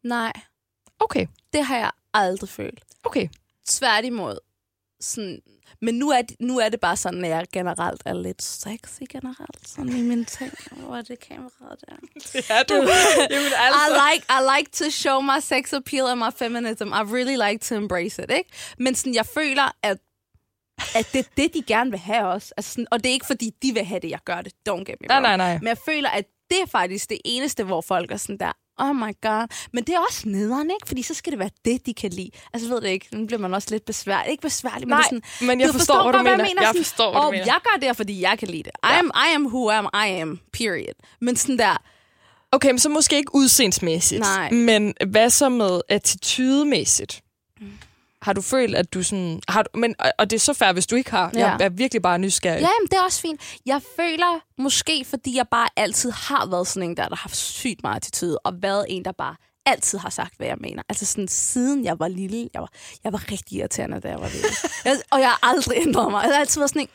Nej, 0.04 0.32
Okay, 1.00 1.28
det 1.54 1.66
har 1.66 1.78
jeg 1.78 1.92
aldrig 2.14 2.50
følt. 2.50 2.80
okay. 3.04 3.28
Tværtimod. 3.70 4.38
Sådan, 5.02 5.40
men 5.82 5.96
nu 5.96 6.10
er, 6.10 6.22
det, 6.22 6.36
nu 6.40 6.60
er 6.60 6.70
det 6.70 6.80
bare 6.80 6.98
sådan, 6.98 7.24
at 7.26 7.30
jeg 7.30 7.46
generelt 7.54 8.02
er 8.06 8.14
lidt 8.14 8.42
sexy 8.42 9.02
generelt. 9.10 9.68
Sådan 9.68 9.90
i 9.96 10.02
mine 10.02 10.26
ting. 10.26 10.52
Hvor 10.72 10.96
er 10.96 11.02
det 11.02 11.20
kameraet 11.20 11.80
der? 11.90 11.96
Det 12.34 12.46
er 12.50 12.64
du. 12.64 12.74
Jamen 13.32 13.48
I 13.48 13.88
like, 14.12 14.26
I 14.30 14.58
like 14.58 14.72
to 14.72 14.90
show 14.90 15.22
my 15.22 15.40
sex 15.42 15.74
appeal 15.74 16.06
and 16.06 16.20
my 16.20 16.32
feminism. 16.38 16.88
I 16.88 17.04
really 17.16 17.50
like 17.50 17.60
to 17.66 17.76
embrace 17.76 18.24
it, 18.24 18.32
ikke? 18.32 18.50
Men 18.78 18.96
sådan, 18.96 19.14
jeg 19.16 19.26
føler, 19.26 19.72
at, 19.84 19.98
at 20.96 21.08
det 21.14 21.20
er 21.20 21.30
det, 21.38 21.54
de 21.54 21.62
gerne 21.68 21.90
vil 21.92 22.00
have 22.00 22.26
også. 22.28 22.54
Altså 22.58 22.72
sådan, 22.72 22.88
og 22.92 23.04
det 23.04 23.10
er 23.10 23.14
ikke, 23.14 23.26
fordi 23.26 23.52
de 23.62 23.72
vil 23.74 23.86
have 23.86 24.00
det, 24.00 24.10
jeg 24.10 24.20
gør 24.26 24.42
det. 24.42 24.54
Don't 24.70 24.84
get 24.84 24.96
me 25.02 25.08
Nej, 25.08 25.16
wrong. 25.16 25.24
nej, 25.24 25.38
nej. 25.38 25.58
Men 25.58 25.68
jeg 25.68 25.78
føler, 25.86 26.10
at 26.10 26.26
det 26.50 26.62
er 26.62 26.66
faktisk 26.66 27.10
det 27.10 27.18
eneste, 27.26 27.64
hvor 27.64 27.82
folk 27.82 28.12
er 28.12 28.18
sådan 28.18 28.38
der, 28.38 28.52
oh 28.78 28.96
my 28.96 29.14
god. 29.22 29.48
Men 29.74 29.84
det 29.84 29.96
er 29.96 30.00
også 30.10 30.22
nederen, 30.30 30.72
ikke? 30.72 30.88
Fordi 30.88 31.02
så 31.02 31.14
skal 31.14 31.32
det 31.32 31.40
være 31.40 31.50
det, 31.66 31.86
de 31.86 31.94
kan 31.94 32.10
lide. 32.12 32.30
Altså, 32.54 32.70
ved 32.70 32.82
det 32.82 32.90
ikke. 32.90 33.08
Nu 33.12 33.26
bliver 33.26 33.40
man 33.40 33.54
også 33.54 33.68
lidt 33.72 33.86
besværlig. 33.86 34.32
Ikke 34.32 34.42
besværlig, 34.42 34.88
Nej, 34.88 34.98
men 34.98 35.04
sådan... 35.04 35.48
men 35.48 35.62
jeg 35.62 35.70
forstår, 35.70 36.04
hvad 36.04 36.14
du 36.14 36.30
godt, 36.30 36.42
mener. 36.42 36.62
Jeg 36.62 36.74
forstår, 36.78 37.12
hvad 37.12 37.22
du 37.22 37.28
"Åh, 37.28 37.32
mener." 37.32 37.46
Jeg 37.46 37.60
gør 37.64 37.88
det, 37.88 37.98
fordi 37.98 38.22
jeg 38.22 38.40
kan 38.40 38.48
lide 38.48 38.64
det. 38.64 38.72
I, 38.84 39.00
am, 39.00 39.12
I 39.16 39.36
am 39.36 39.46
who 39.46 39.72
am 39.72 39.90
I 40.08 40.10
am, 40.22 40.40
period. 40.54 40.94
Men 41.22 41.36
sådan 41.36 41.58
der, 41.60 41.78
Okay, 42.52 42.70
men 42.70 42.80
så 42.80 42.90
måske 42.90 43.16
ikke 43.18 43.36
udseendsmæssigt. 43.36 44.20
Nej. 44.22 44.52
Men 44.52 44.94
hvad 45.10 45.30
så 45.30 45.50
med 45.50 45.82
attitudemæssigt? 45.90 47.22
Har 48.28 48.34
du 48.34 48.42
følt, 48.42 48.76
at 48.76 48.94
du 48.94 49.04
sådan... 49.04 49.42
Har 49.48 49.64
du, 49.64 49.70
men, 49.80 49.96
og- 50.20 50.30
det 50.30 50.36
er 50.36 50.40
så 50.40 50.54
fair, 50.54 50.74
hvis 50.74 50.88
du 50.88 50.96
ikke 50.96 51.12
har. 51.12 51.32
Ja. 51.34 51.40
Jeg 51.52 51.66
er 51.66 51.70
virkelig 51.70 52.02
bare 52.02 52.20
nysgerrig. 52.20 52.62
Ja, 52.62 52.68
jamen, 52.80 52.88
det 52.92 52.94
er 52.94 53.02
også 53.02 53.22
fint. 53.22 53.42
Jeg 53.66 53.82
føler 54.00 54.40
måske, 54.62 55.06
fordi 55.10 55.38
jeg 55.38 55.46
bare 55.52 55.70
altid 55.76 56.12
har 56.12 56.46
været 56.50 56.68
sådan 56.68 56.90
en 56.90 56.98
der, 56.98 57.04
der 57.08 57.16
har 57.16 57.22
haft 57.30 57.36
sygt 57.36 57.84
meget 57.84 57.96
attitude, 57.96 58.40
og 58.40 58.54
været 58.62 58.86
en, 58.90 59.06
der 59.06 59.12
bare 59.12 59.36
altid 59.68 59.98
har 59.98 60.10
sagt, 60.10 60.34
hvad 60.38 60.48
jeg 60.48 60.58
mener. 60.60 60.84
Altså 60.90 61.06
sådan 61.06 61.28
siden 61.28 61.86
jeg 61.86 62.00
var 62.00 62.08
lille, 62.08 62.50
jeg 62.54 62.62
var, 62.62 62.72
jeg 63.04 63.14
var 63.14 63.32
rigtig 63.32 63.58
irriterende, 63.58 64.00
da 64.00 64.10
jeg 64.10 64.20
var 64.20 64.30
lille. 64.30 64.48
jeg, 64.86 65.02
og 65.12 65.20
jeg 65.20 65.30
har 65.30 65.40
aldrig 65.44 65.78
ændret 65.78 66.12
mig. 66.12 66.24
Jeg 66.24 66.34
har 66.34 66.40
altid 66.40 66.62
været 66.62 66.70
sådan 66.70 66.82
en... 66.82 66.90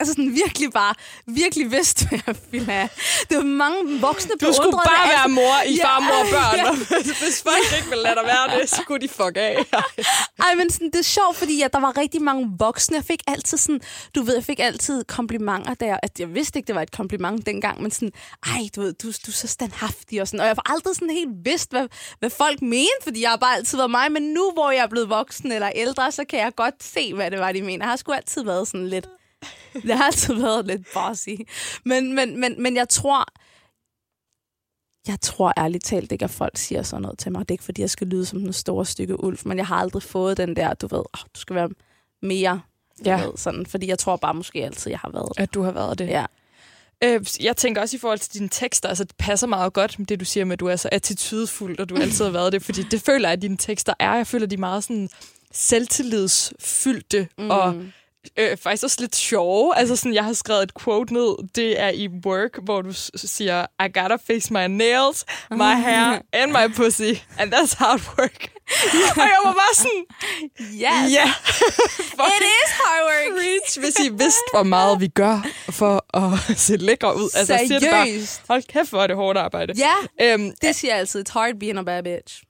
Altså 0.00 0.12
sådan 0.12 0.34
virkelig 0.34 0.72
bare, 0.72 0.94
virkelig 1.26 1.70
vidst, 1.70 2.08
hvad 2.08 2.18
jeg 2.26 2.36
ville 2.50 2.72
have. 2.72 2.88
Det 3.28 3.36
var 3.36 3.42
mange 3.42 4.00
voksne 4.00 4.30
Du 4.40 4.52
skulle 4.52 4.78
bare 4.86 5.06
det 5.06 5.14
være 5.16 5.28
mor 5.28 5.56
i 5.66 5.74
Ja, 5.74 5.84
farmor 5.86 6.18
og 6.24 6.26
børn. 6.30 6.56
ja. 6.58 6.72
Hvis 7.24 7.42
folk 7.42 7.78
ikke 7.78 7.88
ville 7.88 8.02
lade 8.02 8.14
dig 8.14 8.24
være 8.24 8.60
det, 8.60 8.70
så 8.70 8.82
kunne 8.86 9.00
de 9.00 9.08
fuck 9.08 9.36
af. 9.36 9.56
Ej, 10.46 10.54
men 10.56 10.70
sådan, 10.70 10.90
det 10.90 10.98
er 10.98 11.02
sjovt, 11.02 11.36
fordi 11.36 11.62
at 11.62 11.72
der 11.72 11.80
var 11.80 11.96
rigtig 11.96 12.22
mange 12.22 12.50
voksne. 12.58 12.96
Jeg 12.96 13.04
fik 13.04 13.22
altid 13.26 13.58
sådan, 13.58 13.80
du 14.14 14.22
ved, 14.22 14.34
jeg 14.34 14.44
fik 14.44 14.60
altid 14.60 15.04
komplimenter 15.04 15.74
der. 15.74 15.96
At 16.02 16.20
jeg 16.20 16.34
vidste 16.34 16.58
ikke, 16.58 16.66
det 16.66 16.74
var 16.74 16.82
et 16.82 16.92
kompliment 16.92 17.46
dengang, 17.46 17.82
men 17.82 17.90
sådan, 17.90 18.12
ej, 18.46 18.60
du 18.76 18.80
ved, 18.80 18.92
du, 18.92 19.06
du 19.06 19.30
er 19.30 19.32
så 19.32 19.48
standhaftig 19.48 20.20
og 20.20 20.28
sådan. 20.28 20.40
Og 20.40 20.46
jeg 20.46 20.54
har 20.54 20.72
aldrig 20.72 20.94
sådan 20.94 21.10
helt 21.10 21.30
vidst, 21.44 21.57
hvad, 21.70 21.88
hvad 22.18 22.30
folk 22.30 22.62
mente, 22.62 23.02
fordi 23.02 23.22
jeg 23.22 23.30
har 23.30 23.36
bare 23.36 23.56
altid 23.56 23.78
været 23.78 23.90
mig. 23.90 24.12
Men 24.12 24.22
nu, 24.22 24.50
hvor 24.54 24.70
jeg 24.70 24.82
er 24.82 24.88
blevet 24.88 25.08
voksen 25.08 25.52
eller 25.52 25.70
ældre, 25.74 26.12
så 26.12 26.24
kan 26.24 26.38
jeg 26.38 26.52
godt 26.56 26.82
se, 26.82 27.14
hvad 27.14 27.30
det 27.30 27.38
var, 27.38 27.52
de 27.52 27.62
mener. 27.62 27.84
Jeg 27.84 27.90
har 27.90 27.96
sgu 27.96 28.12
altid 28.12 28.44
været 28.44 28.68
sådan 28.68 28.88
lidt, 28.88 29.06
det 29.72 29.96
har 29.96 30.04
altid 30.04 30.34
været 30.34 30.66
lidt 30.66 30.82
bossy. 30.94 31.28
Men, 31.84 32.14
men, 32.14 32.40
men, 32.40 32.62
men 32.62 32.76
jeg 32.76 32.88
tror, 32.88 33.24
jeg 35.08 35.20
tror 35.20 35.52
ærligt 35.56 35.84
talt 35.84 36.12
ikke, 36.12 36.24
at 36.24 36.30
folk 36.30 36.56
siger 36.56 36.82
sådan 36.82 37.02
noget 37.02 37.18
til 37.18 37.32
mig. 37.32 37.40
Det 37.40 37.50
er 37.50 37.54
ikke, 37.54 37.64
fordi 37.64 37.80
jeg 37.80 37.90
skal 37.90 38.06
lyde 38.06 38.26
som 38.26 38.38
den 38.40 38.52
store 38.52 38.86
stykke 38.86 39.24
ulv, 39.24 39.38
men 39.44 39.58
jeg 39.58 39.66
har 39.66 39.76
aldrig 39.76 40.02
fået 40.02 40.36
den 40.36 40.56
der, 40.56 40.74
du 40.74 40.86
ved, 40.86 40.98
oh, 40.98 41.20
du 41.34 41.40
skal 41.40 41.56
være 41.56 41.68
mere, 42.22 42.60
Ja. 43.04 43.24
ved, 43.24 43.32
sådan, 43.36 43.66
fordi 43.66 43.88
jeg 43.88 43.98
tror 43.98 44.16
bare 44.16 44.34
måske 44.34 44.64
altid, 44.64 44.90
jeg 44.90 44.98
har 44.98 45.10
været 45.10 45.28
det. 45.36 45.42
At 45.42 45.54
du 45.54 45.62
har 45.62 45.72
været 45.72 45.98
det. 45.98 46.06
Ja. 46.08 46.24
Øh, 47.04 47.24
jeg 47.40 47.56
tænker 47.56 47.80
også 47.80 47.96
i 47.96 47.98
forhold 47.98 48.18
til 48.18 48.34
dine 48.34 48.48
tekster, 48.48 48.88
altså 48.88 49.04
det 49.04 49.16
passer 49.18 49.46
meget 49.46 49.72
godt 49.72 49.98
med 49.98 50.06
det, 50.06 50.20
du 50.20 50.24
siger 50.24 50.44
med, 50.44 50.52
at 50.52 50.60
du 50.60 50.66
er 50.66 50.76
så 50.76 50.88
attitudefuld, 50.92 51.78
og 51.78 51.88
du 51.88 51.96
altid 51.96 52.24
har 52.24 52.32
været 52.32 52.52
det, 52.52 52.62
fordi 52.62 52.82
det 52.82 53.00
føler 53.00 53.28
jeg, 53.28 53.32
at 53.32 53.42
dine 53.42 53.56
tekster 53.56 53.94
er. 53.98 54.14
Jeg 54.14 54.26
føler, 54.26 54.46
de 54.46 54.54
er 54.54 54.58
meget 54.58 54.84
sådan 54.84 55.08
selvtillidsfyldte, 55.52 57.28
mm. 57.38 57.50
og 57.50 57.82
øh, 58.36 58.56
faktisk 58.56 58.84
også 58.84 58.96
lidt 59.00 59.16
sjove. 59.16 59.76
Altså 59.78 59.96
sådan, 59.96 60.14
jeg 60.14 60.24
har 60.24 60.32
skrevet 60.32 60.62
et 60.62 60.72
quote 60.84 61.14
ned, 61.14 61.48
det 61.54 61.80
er 61.80 61.88
i 61.88 62.08
Work, 62.26 62.58
hvor 62.64 62.82
du 62.82 62.92
siger, 63.14 63.66
I 63.86 64.00
gotta 64.00 64.16
fix 64.26 64.50
my 64.50 64.66
nails, 64.66 65.24
my 65.50 65.74
hair 65.86 66.18
and 66.32 66.50
my 66.52 66.74
pussy, 66.76 67.12
and 67.38 67.54
that's 67.54 67.78
hard 67.78 68.00
work. 68.18 68.48
og 69.16 69.22
jeg 69.22 69.38
var 69.44 69.52
bare 69.52 69.74
sådan, 69.74 70.04
Yes, 70.60 71.12
ja, 71.12 71.24
it 72.36 72.42
is 72.42 72.70
hard 72.80 73.02
work. 73.04 73.34
Preach, 73.38 73.80
hvis 73.80 74.06
I 74.06 74.08
vidste, 74.08 74.40
hvor 74.52 74.62
meget 74.62 75.00
vi 75.00 75.08
gør 75.08 75.46
for 75.70 76.16
at 76.16 76.58
se 76.58 76.76
lækre 76.76 77.16
ud. 77.16 77.30
Altså, 77.36 77.52
jeg 77.54 77.64
siger 77.66 77.78
det 77.80 77.90
bare, 77.90 78.06
Seriøst. 78.06 78.42
hold 78.48 78.62
kæft, 78.72 78.90
hvor 78.90 79.02
er 79.02 79.06
det 79.06 79.16
hårdt 79.16 79.38
arbejde. 79.38 79.72
Ja, 79.78 79.94
Øhm, 80.32 80.52
det 80.62 80.76
siger 80.76 80.92
jeg 80.92 81.00
altid. 81.00 81.24
It's 81.28 81.32
hard 81.32 81.54
being 81.60 81.78
a 81.78 81.82
bad 81.82 82.02
bitch. 82.02 82.42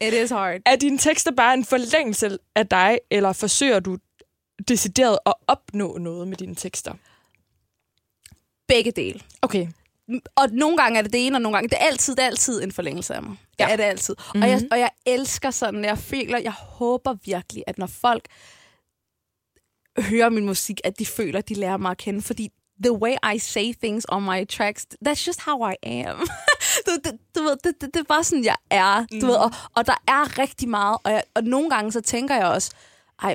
It 0.00 0.12
is 0.14 0.30
hard. 0.30 0.60
er 0.66 0.76
dine 0.76 0.98
tekster 0.98 1.30
bare 1.36 1.54
en 1.54 1.64
forlængelse 1.64 2.38
af 2.56 2.66
dig, 2.66 2.98
eller 3.10 3.32
forsøger 3.32 3.80
du 3.80 3.96
decideret 4.68 5.18
at 5.26 5.34
opnå 5.46 5.98
noget 5.98 6.28
med 6.28 6.36
dine 6.36 6.54
tekster? 6.54 6.92
Begge 8.68 8.90
dele. 8.90 9.20
Okay. 9.42 9.68
Og 10.36 10.48
nogle 10.52 10.76
gange 10.76 10.98
er 10.98 11.02
det 11.02 11.12
det 11.12 11.26
ene, 11.26 11.36
og 11.36 11.42
nogle 11.42 11.56
gange... 11.56 11.68
Det 11.68 11.78
er 11.80 11.86
altid, 11.86 12.16
det 12.16 12.22
er 12.22 12.26
altid 12.26 12.62
en 12.62 12.72
forlængelse 12.72 13.14
af 13.14 13.22
mig. 13.22 13.36
Det 13.52 13.60
Ja. 13.60 13.68
er 13.72 13.76
det 13.76 13.82
altid. 13.84 14.16
Mm-hmm. 14.18 14.42
Og, 14.42 14.48
jeg, 14.48 14.62
og 14.70 14.78
jeg 14.78 14.90
elsker 15.06 15.50
sådan, 15.50 15.84
jeg 15.84 15.98
føler, 15.98 16.38
jeg 16.38 16.52
håber 16.52 17.14
virkelig, 17.24 17.64
at 17.66 17.78
når 17.78 17.86
folk 17.86 18.24
hører 19.98 20.28
min 20.28 20.46
musik, 20.46 20.80
at 20.84 20.98
de 20.98 21.06
føler, 21.06 21.38
at 21.38 21.48
de 21.48 21.54
lærer 21.54 21.76
mig 21.76 21.90
at 21.90 21.96
kende. 21.96 22.22
Fordi 22.22 22.48
the 22.84 22.92
way 22.92 23.14
I 23.34 23.38
say 23.38 23.72
things 23.82 24.06
on 24.08 24.22
my 24.22 24.46
tracks, 24.48 24.86
that's 25.08 25.26
just 25.26 25.40
how 25.40 25.70
I 25.70 25.74
am. 25.86 26.16
du, 26.86 26.90
du, 27.04 27.10
du 27.36 27.42
ved, 27.42 27.56
det, 27.64 27.80
det, 27.80 27.94
det 27.94 28.00
er 28.00 28.04
bare 28.04 28.24
sådan, 28.24 28.44
jeg 28.44 28.56
er. 28.70 29.06
Du 29.20 29.26
ved, 29.26 29.34
og, 29.36 29.50
og 29.74 29.86
der 29.86 30.02
er 30.08 30.38
rigtig 30.38 30.68
meget. 30.68 30.98
Og, 31.04 31.10
jeg, 31.12 31.22
og 31.34 31.44
nogle 31.44 31.70
gange 31.70 31.92
så 31.92 32.00
tænker 32.00 32.34
jeg 32.36 32.46
også, 32.46 32.70
ej, 33.22 33.34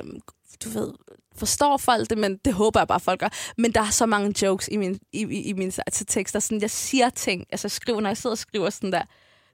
du 0.64 0.68
ved, 0.68 0.92
forstår 1.36 1.76
folk 1.76 2.10
det, 2.10 2.18
men 2.18 2.36
det 2.44 2.52
håber 2.52 2.80
jeg 2.80 2.88
bare, 2.88 3.00
folk 3.00 3.20
gør. 3.20 3.28
Men 3.58 3.72
der 3.72 3.80
er 3.80 3.90
så 3.90 4.06
mange 4.06 4.46
jokes 4.46 4.68
i, 4.72 4.76
min, 4.76 4.98
i, 5.12 5.22
i, 5.22 5.42
i 5.42 5.52
mine 5.52 5.72
altså, 5.86 6.04
tekster. 6.04 6.40
Sådan, 6.40 6.60
jeg 6.60 6.70
siger 6.70 7.10
ting, 7.10 7.46
altså 7.52 7.68
skriver, 7.68 8.00
når 8.00 8.10
jeg 8.10 8.16
sidder 8.16 8.34
og 8.34 8.38
skriver 8.38 8.70
sådan 8.70 8.92
der, 8.92 9.02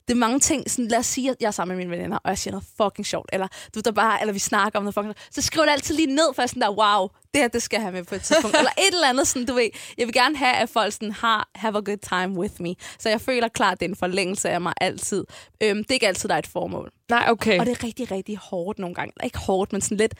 det 0.07 0.13
er 0.13 0.19
mange 0.19 0.39
ting, 0.39 0.71
sådan, 0.71 0.87
lad 0.87 0.99
os 0.99 1.05
sige, 1.05 1.29
at 1.29 1.35
jeg 1.39 1.47
er 1.47 1.51
sammen 1.51 1.77
med 1.77 1.85
mine 1.85 1.97
veninder, 1.97 2.17
og 2.17 2.29
jeg 2.29 2.37
siger 2.37 2.51
noget 2.51 2.67
fucking 2.77 3.05
sjovt, 3.05 3.29
eller, 3.33 3.47
du 3.75 3.79
der 3.79 3.91
bare, 3.91 4.21
eller 4.21 4.33
vi 4.33 4.39
snakker 4.39 4.79
om 4.79 4.83
noget 4.83 4.93
fucking 4.93 5.15
sjovt, 5.17 5.35
så 5.35 5.41
skriver 5.41 5.65
det 5.65 5.71
altid 5.71 5.95
lige 5.95 6.15
ned, 6.15 6.33
for 6.35 6.45
sådan 6.45 6.61
der, 6.61 6.69
wow, 6.69 7.07
det 7.33 7.41
her, 7.41 7.47
det 7.47 7.63
skal 7.63 7.77
jeg 7.77 7.83
have 7.83 7.93
med 7.93 8.03
på 8.03 8.15
et 8.15 8.21
tidspunkt. 8.21 8.57
eller 8.59 8.71
et 8.77 8.93
eller 8.93 9.09
andet, 9.09 9.27
sådan, 9.27 9.45
du 9.45 9.53
ved, 9.53 9.69
jeg 9.97 10.07
vil 10.07 10.13
gerne 10.13 10.37
have, 10.37 10.55
at 10.55 10.69
folk 10.69 10.93
sådan 10.93 11.11
har, 11.11 11.49
have 11.55 11.77
a 11.77 11.81
good 11.81 11.97
time 11.97 12.39
with 12.39 12.53
me. 12.59 12.75
Så 12.99 13.09
jeg 13.09 13.21
føler 13.21 13.47
klart, 13.47 13.79
det 13.79 13.85
er 13.85 13.89
en 13.89 13.95
forlængelse 13.95 14.49
af 14.49 14.61
mig 14.61 14.73
altid. 14.81 15.25
Øhm, 15.63 15.77
det 15.77 15.89
er 15.89 15.93
ikke 15.93 16.07
altid, 16.07 16.29
der 16.29 16.35
er 16.35 16.39
et 16.39 16.47
formål. 16.47 16.91
Nej, 17.09 17.25
okay. 17.29 17.59
Og 17.59 17.65
det 17.65 17.77
er 17.77 17.83
rigtig, 17.83 18.11
rigtig 18.11 18.37
hårdt 18.37 18.79
nogle 18.79 18.95
gange. 18.95 19.13
Ikke 19.23 19.37
hårdt, 19.37 19.71
men 19.71 19.81
sådan 19.81 19.97
lidt 19.97 20.13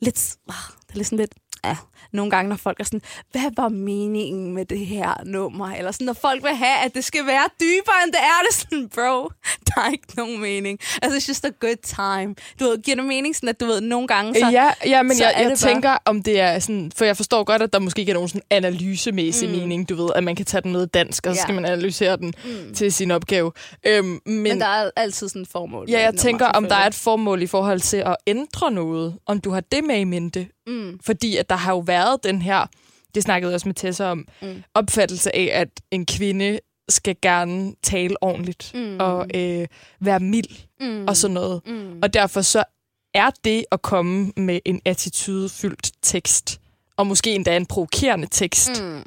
lidt 0.00 0.36
ah, 0.48 0.54
det 0.86 0.92
er 0.92 0.96
lidt 0.96 1.06
sådan 1.06 1.18
lidt... 1.18 1.34
Ja, 1.64 1.76
nogle 2.12 2.30
gange, 2.30 2.48
når 2.48 2.56
folk 2.56 2.80
er 2.80 2.84
sådan, 2.84 3.02
hvad 3.32 3.50
var 3.56 3.68
meningen 3.68 4.54
med 4.54 4.64
det 4.64 4.78
her 4.86 5.14
nummer? 5.26 5.72
Eller 5.74 5.92
sådan, 5.92 6.04
når 6.04 6.12
folk 6.12 6.42
vil 6.42 6.54
have, 6.54 6.78
at 6.84 6.94
det 6.94 7.04
skal 7.04 7.26
være 7.26 7.44
dybere, 7.60 7.94
end 8.04 8.12
det 8.12 8.20
er, 8.20 8.38
det 8.42 8.48
er 8.50 8.54
sådan, 8.54 8.88
bro, 8.94 9.28
der 9.66 9.80
er 9.86 9.90
ikke 9.92 10.06
nogen 10.16 10.40
mening. 10.40 10.78
Altså, 11.02 11.18
it's 11.18 11.28
just 11.28 11.44
a 11.44 11.50
good 11.60 11.76
time. 11.82 12.34
Du 12.60 12.64
ved, 12.64 12.82
giver 12.82 12.94
det 12.96 13.04
mening 13.04 13.36
sådan, 13.36 13.48
at 13.48 13.60
du 13.60 13.66
ved, 13.66 13.80
nogle 13.80 14.06
gange, 14.08 14.34
så... 14.34 14.48
ja, 14.52 14.70
ja, 14.86 15.02
men 15.02 15.16
så 15.16 15.24
jeg, 15.24 15.32
jeg 15.36 15.50
det 15.50 15.60
bare- 15.62 15.72
tænker, 15.72 15.96
om 16.04 16.22
det 16.22 16.40
er 16.40 16.58
sådan... 16.58 16.92
For 16.96 17.04
jeg 17.04 17.16
forstår 17.16 17.44
godt, 17.44 17.62
at 17.62 17.72
der 17.72 17.78
måske 17.78 18.00
ikke 18.00 18.10
er 18.10 18.14
nogen 18.14 18.28
sådan 18.28 18.42
analysemæssig 18.50 19.48
mm. 19.48 19.54
mening, 19.56 19.88
du 19.88 19.94
ved, 19.96 20.10
at 20.14 20.24
man 20.24 20.36
kan 20.36 20.46
tage 20.46 20.60
den 20.60 20.72
med 20.72 20.86
dansk, 20.86 21.26
og 21.26 21.34
så 21.34 21.38
Ja. 21.38 21.42
skal 21.42 21.54
man 21.54 21.64
analysere 21.64 22.16
den 22.16 22.34
mm. 22.44 22.74
til 22.74 22.92
sin 22.92 23.10
opgave. 23.10 23.52
Øhm, 23.86 24.20
men, 24.26 24.42
Men 24.42 24.60
der 24.60 24.66
er 24.66 24.90
altid 24.96 25.28
sådan 25.28 25.42
et 25.42 25.48
formål. 25.48 25.86
Ja, 25.90 25.98
jeg 25.98 26.06
nummer, 26.06 26.20
tænker, 26.22 26.46
om 26.46 26.64
der 26.64 26.74
er 26.76 26.86
et 26.86 26.94
formål 26.94 27.42
i 27.42 27.46
forhold 27.46 27.80
til 27.80 27.96
at 27.96 28.16
ændre 28.26 28.70
noget. 28.70 29.14
Om 29.26 29.40
du 29.40 29.50
har 29.50 29.60
det 29.60 29.84
med 29.84 29.98
i 29.98 30.04
mente. 30.04 30.48
Mm. 30.68 30.98
Fordi 31.02 31.36
at 31.36 31.50
der 31.50 31.56
har 31.56 31.72
jo 31.72 31.78
været 31.78 32.24
den 32.24 32.42
her, 32.42 32.66
det 33.14 33.22
snakkede 33.22 33.50
jeg 33.50 33.54
også 33.54 33.68
med 33.68 33.74
Tessa 33.74 34.04
om, 34.10 34.26
Mm. 34.42 34.62
opfattelse 34.74 35.36
af, 35.36 35.50
at 35.60 35.68
en 35.90 36.06
kvinde 36.06 36.58
skal 36.88 37.16
gerne 37.22 37.74
tale 37.82 38.22
ordentligt 38.22 38.70
Mm. 38.74 38.96
og 39.00 39.26
øh, 39.34 39.66
være 40.00 40.20
mild 40.20 40.50
Mm. 40.80 41.04
og 41.08 41.16
sådan 41.16 41.34
noget. 41.34 41.60
Mm. 41.66 41.98
Og 42.02 42.14
derfor 42.14 42.40
så 42.42 42.64
er 43.14 43.30
det 43.44 43.64
at 43.72 43.82
komme 43.82 44.32
med 44.36 44.60
en 44.64 44.80
attitudefyldt 44.84 45.92
tekst, 46.02 46.60
og 46.96 47.06
måske 47.06 47.30
endda 47.34 47.56
en 47.56 47.66
provokerende 47.66 48.26
tekst, 48.30 48.82
Mm. 48.82 49.02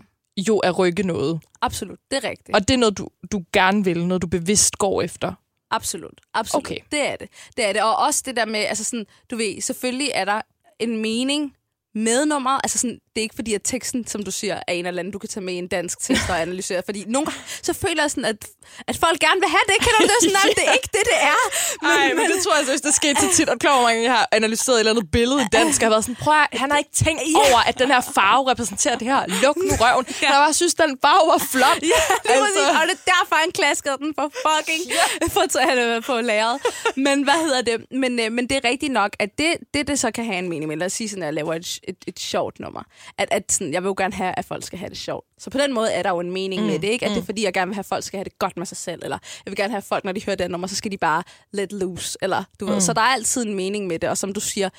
jo 0.47 0.57
at 0.59 0.79
rykke 0.79 1.03
noget. 1.03 1.39
Absolut, 1.61 1.99
det 2.11 2.25
er 2.25 2.29
rigtigt. 2.29 2.55
Og 2.55 2.67
det 2.67 2.73
er 2.73 2.77
noget, 2.77 2.97
du, 2.97 3.07
du 3.31 3.43
gerne 3.53 3.83
vil, 3.83 4.05
noget 4.07 4.21
du 4.21 4.27
bevidst 4.27 4.77
går 4.77 5.01
efter. 5.01 5.33
Absolut, 5.71 6.21
absolut. 6.33 6.65
Okay. 6.65 6.77
Det 6.91 7.07
er 7.07 7.15
det. 7.15 7.29
Det 7.57 7.65
er 7.69 7.73
det. 7.73 7.81
Og 7.83 7.95
også 7.97 8.23
det 8.25 8.35
der 8.35 8.45
med, 8.45 8.59
altså 8.59 8.83
sådan, 8.83 9.05
du 9.31 9.35
ved, 9.35 9.61
selvfølgelig 9.61 10.11
er 10.13 10.25
der 10.25 10.41
en 10.81 11.01
mening 11.01 11.53
med 11.95 12.25
nummeret. 12.25 12.59
Altså 12.63 12.77
sådan, 12.77 12.99
det 13.13 13.17
er 13.21 13.21
ikke 13.21 13.35
fordi, 13.35 13.53
at 13.53 13.61
teksten, 13.63 14.07
som 14.07 14.23
du 14.23 14.31
siger, 14.31 14.55
er 14.67 14.73
en 14.73 14.85
eller 14.85 14.99
anden, 14.99 15.13
du 15.13 15.19
kan 15.19 15.29
tage 15.29 15.43
med 15.43 15.53
i 15.53 15.57
en 15.57 15.67
dansk 15.67 15.99
tekst 15.99 16.29
og 16.29 16.41
analysere. 16.41 16.81
Fordi 16.85 17.03
nogle 17.07 17.25
gange, 17.25 17.41
så 17.61 17.73
føler 17.73 18.03
jeg 18.03 18.11
sådan, 18.11 18.25
at, 18.25 18.39
at 18.87 18.97
folk 18.97 19.19
gerne 19.19 19.39
vil 19.43 19.49
have 19.49 19.65
det. 19.71 19.77
Kan 19.85 19.91
du 19.97 20.03
det? 20.03 20.17
Sådan, 20.21 20.33
nej, 20.33 20.53
det 20.59 20.63
er 20.67 20.73
ikke 20.79 20.89
det, 20.97 21.03
det 21.11 21.19
er. 21.33 21.39
Nej, 21.87 22.07
men, 22.07 22.17
men 22.17 22.25
det 22.31 22.43
tror 22.43 22.55
jeg 22.57 22.65
seriøst, 22.65 22.83
det 22.83 22.93
skete 22.93 23.21
så 23.21 23.29
tit. 23.37 23.49
Og 23.49 23.59
klar, 23.59 23.73
hvor 23.75 23.87
mange 23.87 24.03
jeg 24.03 24.11
har 24.11 24.27
analyseret 24.31 24.75
et 24.75 24.79
eller 24.79 24.91
andet 24.91 25.11
billede 25.11 25.41
i 25.41 25.47
dansk, 25.51 25.81
og 25.81 25.85
har 25.85 25.89
været 25.95 26.03
sådan, 26.03 26.15
prøv 26.25 26.33
at, 26.33 26.59
han 26.63 26.71
har 26.71 26.77
ikke 26.77 26.95
tænkt 27.03 27.21
over, 27.35 27.59
at 27.69 27.79
den 27.79 27.89
her 27.95 28.01
farve 28.01 28.51
repræsenterer 28.51 28.97
det 28.97 29.07
her. 29.07 29.21
Luk 29.43 29.57
nu 29.57 29.73
røven. 29.81 30.05
Ja. 30.09 30.27
Jeg 30.31 30.39
bare 30.45 30.53
synes, 30.53 30.73
den 30.73 30.97
farve 31.05 31.25
var 31.33 31.41
flot. 31.53 31.75
Ja, 31.75 31.79
lige 31.81 31.93
altså. 32.25 32.63
Og 32.79 32.83
det 32.89 32.95
er 33.01 33.05
derfor, 33.13 33.35
han 33.43 33.51
klaskede 33.51 33.97
den 34.03 34.11
for 34.17 34.27
fucking 34.45 34.81
for 35.33 35.41
at 35.41 35.77
det 35.77 36.05
på 36.05 36.21
lageret. 36.21 36.59
Men 36.95 37.23
hvad 37.23 37.39
hedder 37.45 37.61
det? 37.61 37.85
Men, 37.91 38.19
øh, 38.19 38.31
men 38.31 38.49
det 38.49 38.57
er 38.57 38.69
rigtigt 38.69 38.93
nok, 38.93 39.11
at 39.19 39.29
det, 39.37 39.57
det, 39.73 39.87
det 39.87 39.99
så 39.99 40.11
kan 40.11 40.25
have 40.25 40.37
en 40.37 40.49
mening 40.49 40.67
med. 40.67 40.77
Lad 40.77 40.85
os 40.85 40.93
sige 40.93 41.09
sådan, 41.09 41.23
at 41.23 41.27
jeg 41.27 41.33
laver 41.33 41.53
et, 41.53 41.79
et, 41.83 41.95
et 42.07 42.19
sjovt 42.19 42.59
nummer. 42.59 42.83
At, 43.17 43.27
at 43.31 43.51
sådan, 43.51 43.73
jeg 43.73 43.83
vil 43.83 43.87
jo 43.87 43.95
gerne 43.97 44.13
have, 44.13 44.33
at 44.37 44.45
folk 44.45 44.63
skal 44.63 44.79
have 44.79 44.89
det 44.89 44.97
sjovt. 44.97 45.27
Så 45.37 45.49
på 45.49 45.57
den 45.57 45.73
måde 45.73 45.91
er 45.91 46.03
der 46.03 46.09
jo 46.09 46.19
en 46.19 46.31
mening 46.31 46.61
mm. 46.61 46.67
med 46.67 46.79
det, 46.79 46.87
ikke? 46.87 47.05
At 47.05 47.11
det 47.11 47.17
er 47.17 47.25
fordi, 47.25 47.43
jeg 47.43 47.53
gerne 47.53 47.69
vil 47.69 47.75
have, 47.75 47.79
at 47.79 47.85
folk 47.85 48.03
skal 48.03 48.17
have 48.17 48.23
det 48.23 48.39
godt 48.39 48.57
med 48.57 48.65
sig 48.65 48.77
selv. 48.77 49.01
Eller 49.03 49.17
jeg 49.45 49.51
vil 49.51 49.55
gerne 49.55 49.71
have 49.71 49.77
at 49.77 49.83
folk, 49.83 50.03
når 50.03 50.11
de 50.11 50.25
hører 50.25 50.35
det 50.35 50.51
nummer, 50.51 50.67
så 50.67 50.75
skal 50.75 50.91
de 50.91 50.97
bare 50.97 51.23
let 51.51 51.71
loose. 51.71 52.17
Eller, 52.21 52.43
du 52.59 52.65
mm. 52.65 52.71
ved. 52.71 52.81
Så 52.81 52.93
der 52.93 53.01
er 53.01 53.05
altid 53.05 53.45
en 53.45 53.55
mening 53.55 53.87
med 53.87 53.99
det. 53.99 54.09
Og 54.09 54.17
som 54.17 54.33
du 54.33 54.39
siger, 54.39 54.69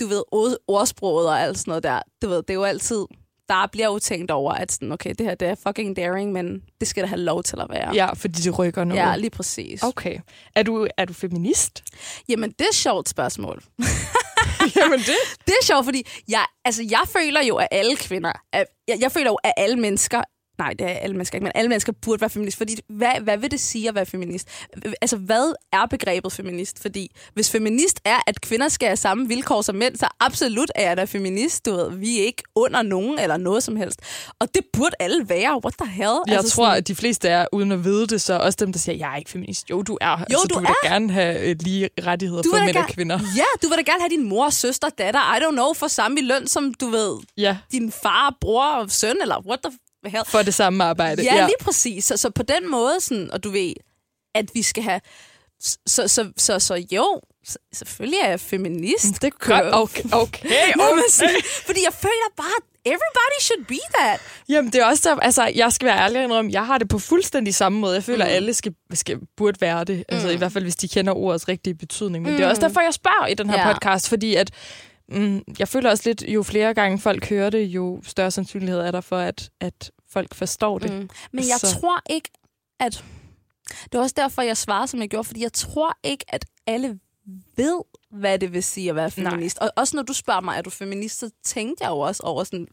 du 0.00 0.06
ved, 0.06 0.22
ord, 0.32 0.56
ordsproget 0.68 1.28
og 1.28 1.40
alt 1.40 1.58
sådan 1.58 1.70
noget 1.70 1.82
der, 1.82 2.02
du 2.22 2.28
ved, 2.28 2.36
det 2.36 2.50
er 2.50 2.54
jo 2.54 2.64
altid, 2.64 3.04
der 3.48 3.66
bliver 3.72 3.86
jo 3.86 3.98
tænkt 3.98 4.30
over, 4.30 4.52
at 4.52 4.72
sådan, 4.72 4.92
okay, 4.92 5.14
det 5.18 5.26
her 5.26 5.34
det 5.34 5.48
er 5.48 5.54
fucking 5.54 5.96
daring, 5.96 6.32
men 6.32 6.62
det 6.80 6.88
skal 6.88 7.02
da 7.02 7.08
have 7.08 7.20
lov 7.20 7.42
til 7.42 7.60
at 7.60 7.66
være. 7.70 7.94
Ja, 7.94 8.12
fordi 8.12 8.42
det 8.42 8.58
rykker 8.58 8.84
noget. 8.84 9.00
Ja, 9.00 9.16
lige 9.16 9.30
præcis. 9.30 9.82
Okay. 9.82 10.18
Er 10.54 10.62
du, 10.62 10.88
er 10.96 11.04
du 11.04 11.12
feminist? 11.12 11.84
Jamen, 12.28 12.50
det 12.50 12.60
er 12.60 12.68
et 12.68 12.74
sjovt 12.74 13.08
spørgsmål. 13.08 13.62
Jamen 14.76 14.98
det. 14.98 15.18
Det 15.46 15.54
er 15.60 15.64
sjovt, 15.64 15.84
fordi 15.84 16.06
jeg, 16.28 16.44
altså, 16.64 16.82
jeg 16.90 17.04
føler 17.12 17.42
jo, 17.42 17.56
at 17.56 17.68
alle 17.70 17.96
kvinder, 17.96 18.32
at, 18.52 18.66
jeg, 18.88 18.98
jeg 19.00 19.12
føler 19.12 19.30
jo, 19.30 19.38
at 19.44 19.52
alle 19.56 19.76
mennesker 19.76 20.22
Nej, 20.58 20.74
det 20.78 20.86
er 20.86 20.90
alle 20.90 21.16
mennesker 21.16 21.36
ikke, 21.36 21.44
men 21.44 21.52
alle 21.54 21.68
mennesker 21.68 21.92
burde 21.92 22.20
være 22.20 22.30
feminist. 22.30 22.58
Fordi 22.58 22.76
hvad, 22.88 23.20
hvad 23.20 23.38
vil 23.38 23.50
det 23.50 23.60
sige 23.60 23.88
at 23.88 23.94
være 23.94 24.06
feminist? 24.06 24.48
Altså, 25.00 25.16
hvad 25.16 25.54
er 25.72 25.86
begrebet 25.86 26.32
feminist? 26.32 26.82
Fordi 26.82 27.10
hvis 27.34 27.50
feminist 27.50 28.00
er, 28.04 28.18
at 28.26 28.40
kvinder 28.40 28.68
skal 28.68 28.88
have 28.88 28.96
samme 28.96 29.28
vilkår 29.28 29.62
som 29.62 29.74
mænd, 29.74 29.96
så 29.96 30.06
absolut 30.20 30.70
er 30.74 30.88
jeg 30.88 30.96
da 30.96 31.04
feminist. 31.04 31.66
Du 31.66 31.76
ved, 31.76 31.96
vi 31.96 32.20
er 32.20 32.24
ikke 32.24 32.42
under 32.54 32.82
nogen 32.82 33.18
eller 33.18 33.36
noget 33.36 33.62
som 33.62 33.76
helst. 33.76 34.00
Og 34.40 34.54
det 34.54 34.62
burde 34.72 34.94
alle 34.98 35.28
være. 35.28 35.60
What 35.64 35.74
the 35.82 35.90
hell? 35.90 36.18
Jeg 36.26 36.36
altså, 36.36 36.54
tror, 36.54 36.64
sådan... 36.64 36.78
at 36.78 36.88
de 36.88 36.94
fleste 36.94 37.28
er, 37.28 37.46
uden 37.52 37.72
at 37.72 37.84
vide 37.84 38.06
det, 38.06 38.20
så 38.20 38.34
også 38.34 38.56
dem, 38.60 38.72
der 38.72 38.78
siger, 38.78 38.96
jeg 38.96 39.12
er 39.12 39.16
ikke 39.16 39.30
feminist. 39.30 39.70
Jo, 39.70 39.82
du 39.82 39.98
er. 40.00 40.08
Jo, 40.08 40.14
altså, 40.14 40.46
du, 40.50 40.54
du 40.54 40.60
vil 40.60 40.66
er. 40.66 40.74
da 40.82 40.88
gerne 40.88 41.12
have 41.12 41.50
øh, 41.50 41.56
lige 41.60 41.88
rettigheder 42.06 42.42
du 42.42 42.50
for 42.50 42.64
mænd 42.64 42.76
og 42.76 42.88
kvinder. 42.88 43.20
Ja, 43.36 43.44
du 43.62 43.68
vil 43.68 43.76
da 43.76 43.82
gerne 43.92 44.00
have 44.00 44.10
din 44.10 44.28
mor, 44.28 44.50
søster, 44.50 44.88
datter, 44.88 45.36
I 45.36 45.40
don't 45.40 45.50
know, 45.50 45.72
for 45.74 45.86
samme 45.86 46.20
løn 46.20 46.46
som, 46.46 46.74
du 46.74 46.86
ved, 46.86 47.18
ja. 47.36 47.56
din 47.72 47.92
far, 47.92 48.36
bror 48.40 48.66
og 48.66 48.90
søn, 48.90 49.16
eller 49.22 49.46
what 49.46 49.58
the 49.64 49.72
hell? 50.06 50.24
For 50.26 50.42
det 50.42 50.54
samme 50.54 50.84
arbejde. 50.84 51.22
Ja, 51.22 51.34
ja. 51.34 51.46
lige 51.46 51.56
præcis. 51.60 52.04
Så, 52.04 52.16
så 52.16 52.30
på 52.30 52.42
den 52.42 52.70
måde, 52.70 53.00
sådan, 53.00 53.30
og 53.30 53.44
du 53.44 53.50
ved, 53.50 53.74
at 54.34 54.50
vi 54.54 54.62
skal 54.62 54.82
have... 54.82 55.00
Så, 55.60 55.78
så, 55.86 56.08
så, 56.08 56.32
så, 56.36 56.58
så 56.58 56.84
jo, 56.92 57.20
selvfølgelig 57.72 58.18
er 58.22 58.28
jeg 58.28 58.40
feminist. 58.40 59.22
Det 59.22 59.38
gør 59.38 59.70
okay, 59.72 60.02
okay, 60.02 60.08
okay. 60.22 60.72
Fordi 61.66 61.80
jeg 61.84 61.92
føler 61.92 62.28
bare, 62.36 62.58
everybody 62.84 63.40
should 63.40 63.64
be 63.64 63.78
that. 63.94 64.20
Jamen, 64.48 64.72
det 64.72 64.80
er 64.80 64.84
også 64.84 65.08
der, 65.08 65.20
altså, 65.20 65.52
jeg 65.54 65.72
skal 65.72 65.86
være 65.86 65.98
ærlig 65.98 66.38
om, 66.38 66.50
jeg 66.50 66.66
har 66.66 66.78
det 66.78 66.88
på 66.88 66.98
fuldstændig 66.98 67.54
samme 67.54 67.78
måde. 67.78 67.94
Jeg 67.94 68.04
føler, 68.04 68.24
mm. 68.24 68.30
at 68.30 68.36
alle 68.36 68.54
skal, 68.54 68.74
skal, 68.94 69.18
burde 69.36 69.60
være 69.60 69.84
det. 69.84 70.04
Altså, 70.08 70.28
mm. 70.28 70.34
i 70.34 70.36
hvert 70.36 70.52
fald, 70.52 70.64
hvis 70.64 70.76
de 70.76 70.88
kender 70.88 71.12
ordets 71.12 71.48
rigtige 71.48 71.74
betydning. 71.74 72.24
Men 72.24 72.32
mm. 72.32 72.36
det 72.36 72.44
er 72.44 72.50
også 72.50 72.62
derfor, 72.62 72.80
jeg 72.80 72.94
spørger 72.94 73.26
i 73.26 73.34
den 73.34 73.50
her 73.50 73.66
ja. 73.68 73.72
podcast, 73.72 74.08
fordi 74.08 74.34
at 74.34 74.50
mm, 75.08 75.42
jeg 75.58 75.68
føler 75.68 75.90
også 75.90 76.02
lidt, 76.06 76.22
jo 76.22 76.42
flere 76.42 76.74
gange 76.74 76.98
folk 76.98 77.28
hører 77.28 77.50
det, 77.50 77.64
jo 77.64 78.00
større 78.04 78.30
sandsynlighed 78.30 78.80
er 78.80 78.90
der 78.90 79.00
for, 79.00 79.18
at, 79.18 79.50
at 79.60 79.90
folk 80.10 80.34
forstår 80.34 80.78
det. 80.78 80.92
Mm. 80.92 81.08
Men 81.32 81.44
jeg 81.48 81.58
så. 81.58 81.78
tror 81.80 82.02
ikke, 82.10 82.30
at... 82.80 83.04
Det 83.84 83.94
er 83.94 84.02
også 84.02 84.14
derfor, 84.18 84.42
jeg 84.42 84.56
svarer, 84.56 84.86
som 84.86 85.00
jeg 85.00 85.08
gjorde, 85.08 85.24
fordi 85.24 85.42
jeg 85.42 85.52
tror 85.52 85.98
ikke, 86.04 86.24
at 86.28 86.44
alle 86.66 86.98
ved, 87.56 87.80
hvad 88.10 88.38
det 88.38 88.52
vil 88.52 88.62
sige 88.62 88.90
at 88.90 88.96
være 88.96 89.10
feminist. 89.10 89.58
Nej. 89.60 89.66
Og 89.66 89.72
også 89.76 89.96
når 89.96 90.02
du 90.02 90.12
spørger 90.12 90.40
mig, 90.40 90.58
er 90.58 90.62
du 90.62 90.70
feminist, 90.70 91.18
så 91.18 91.30
tænkte 91.44 91.84
jeg 91.84 91.90
jo 91.90 91.98
også 91.98 92.22
over 92.22 92.44
sådan... 92.44 92.66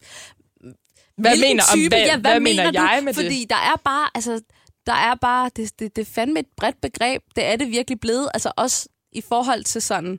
Hvad 1.16 1.36
mener, 1.40 1.62
type, 1.74 1.84
om, 1.84 1.88
hvad, 1.88 1.98
ja, 1.98 2.16
hvad, 2.16 2.30
hvad 2.30 2.40
mener, 2.40 2.64
mener 2.64 2.92
jeg 2.92 3.04
med 3.04 3.14
fordi 3.14 3.26
det? 3.26 3.32
Fordi 3.32 3.46
der 3.50 3.56
er 3.56 3.76
bare... 3.84 4.10
Altså, 4.14 4.40
der 4.86 4.92
er 4.92 5.14
bare... 5.14 5.50
Det, 5.56 5.78
det, 5.78 5.96
det 5.96 6.02
er 6.02 6.12
fandme 6.12 6.40
et 6.40 6.46
bredt 6.56 6.80
begreb. 6.80 7.22
Det 7.36 7.44
er 7.44 7.56
det 7.56 7.70
virkelig 7.70 8.00
blevet. 8.00 8.28
Altså 8.34 8.52
også 8.56 8.88
i 9.12 9.20
forhold 9.20 9.64
til 9.64 9.82
sådan... 9.82 10.18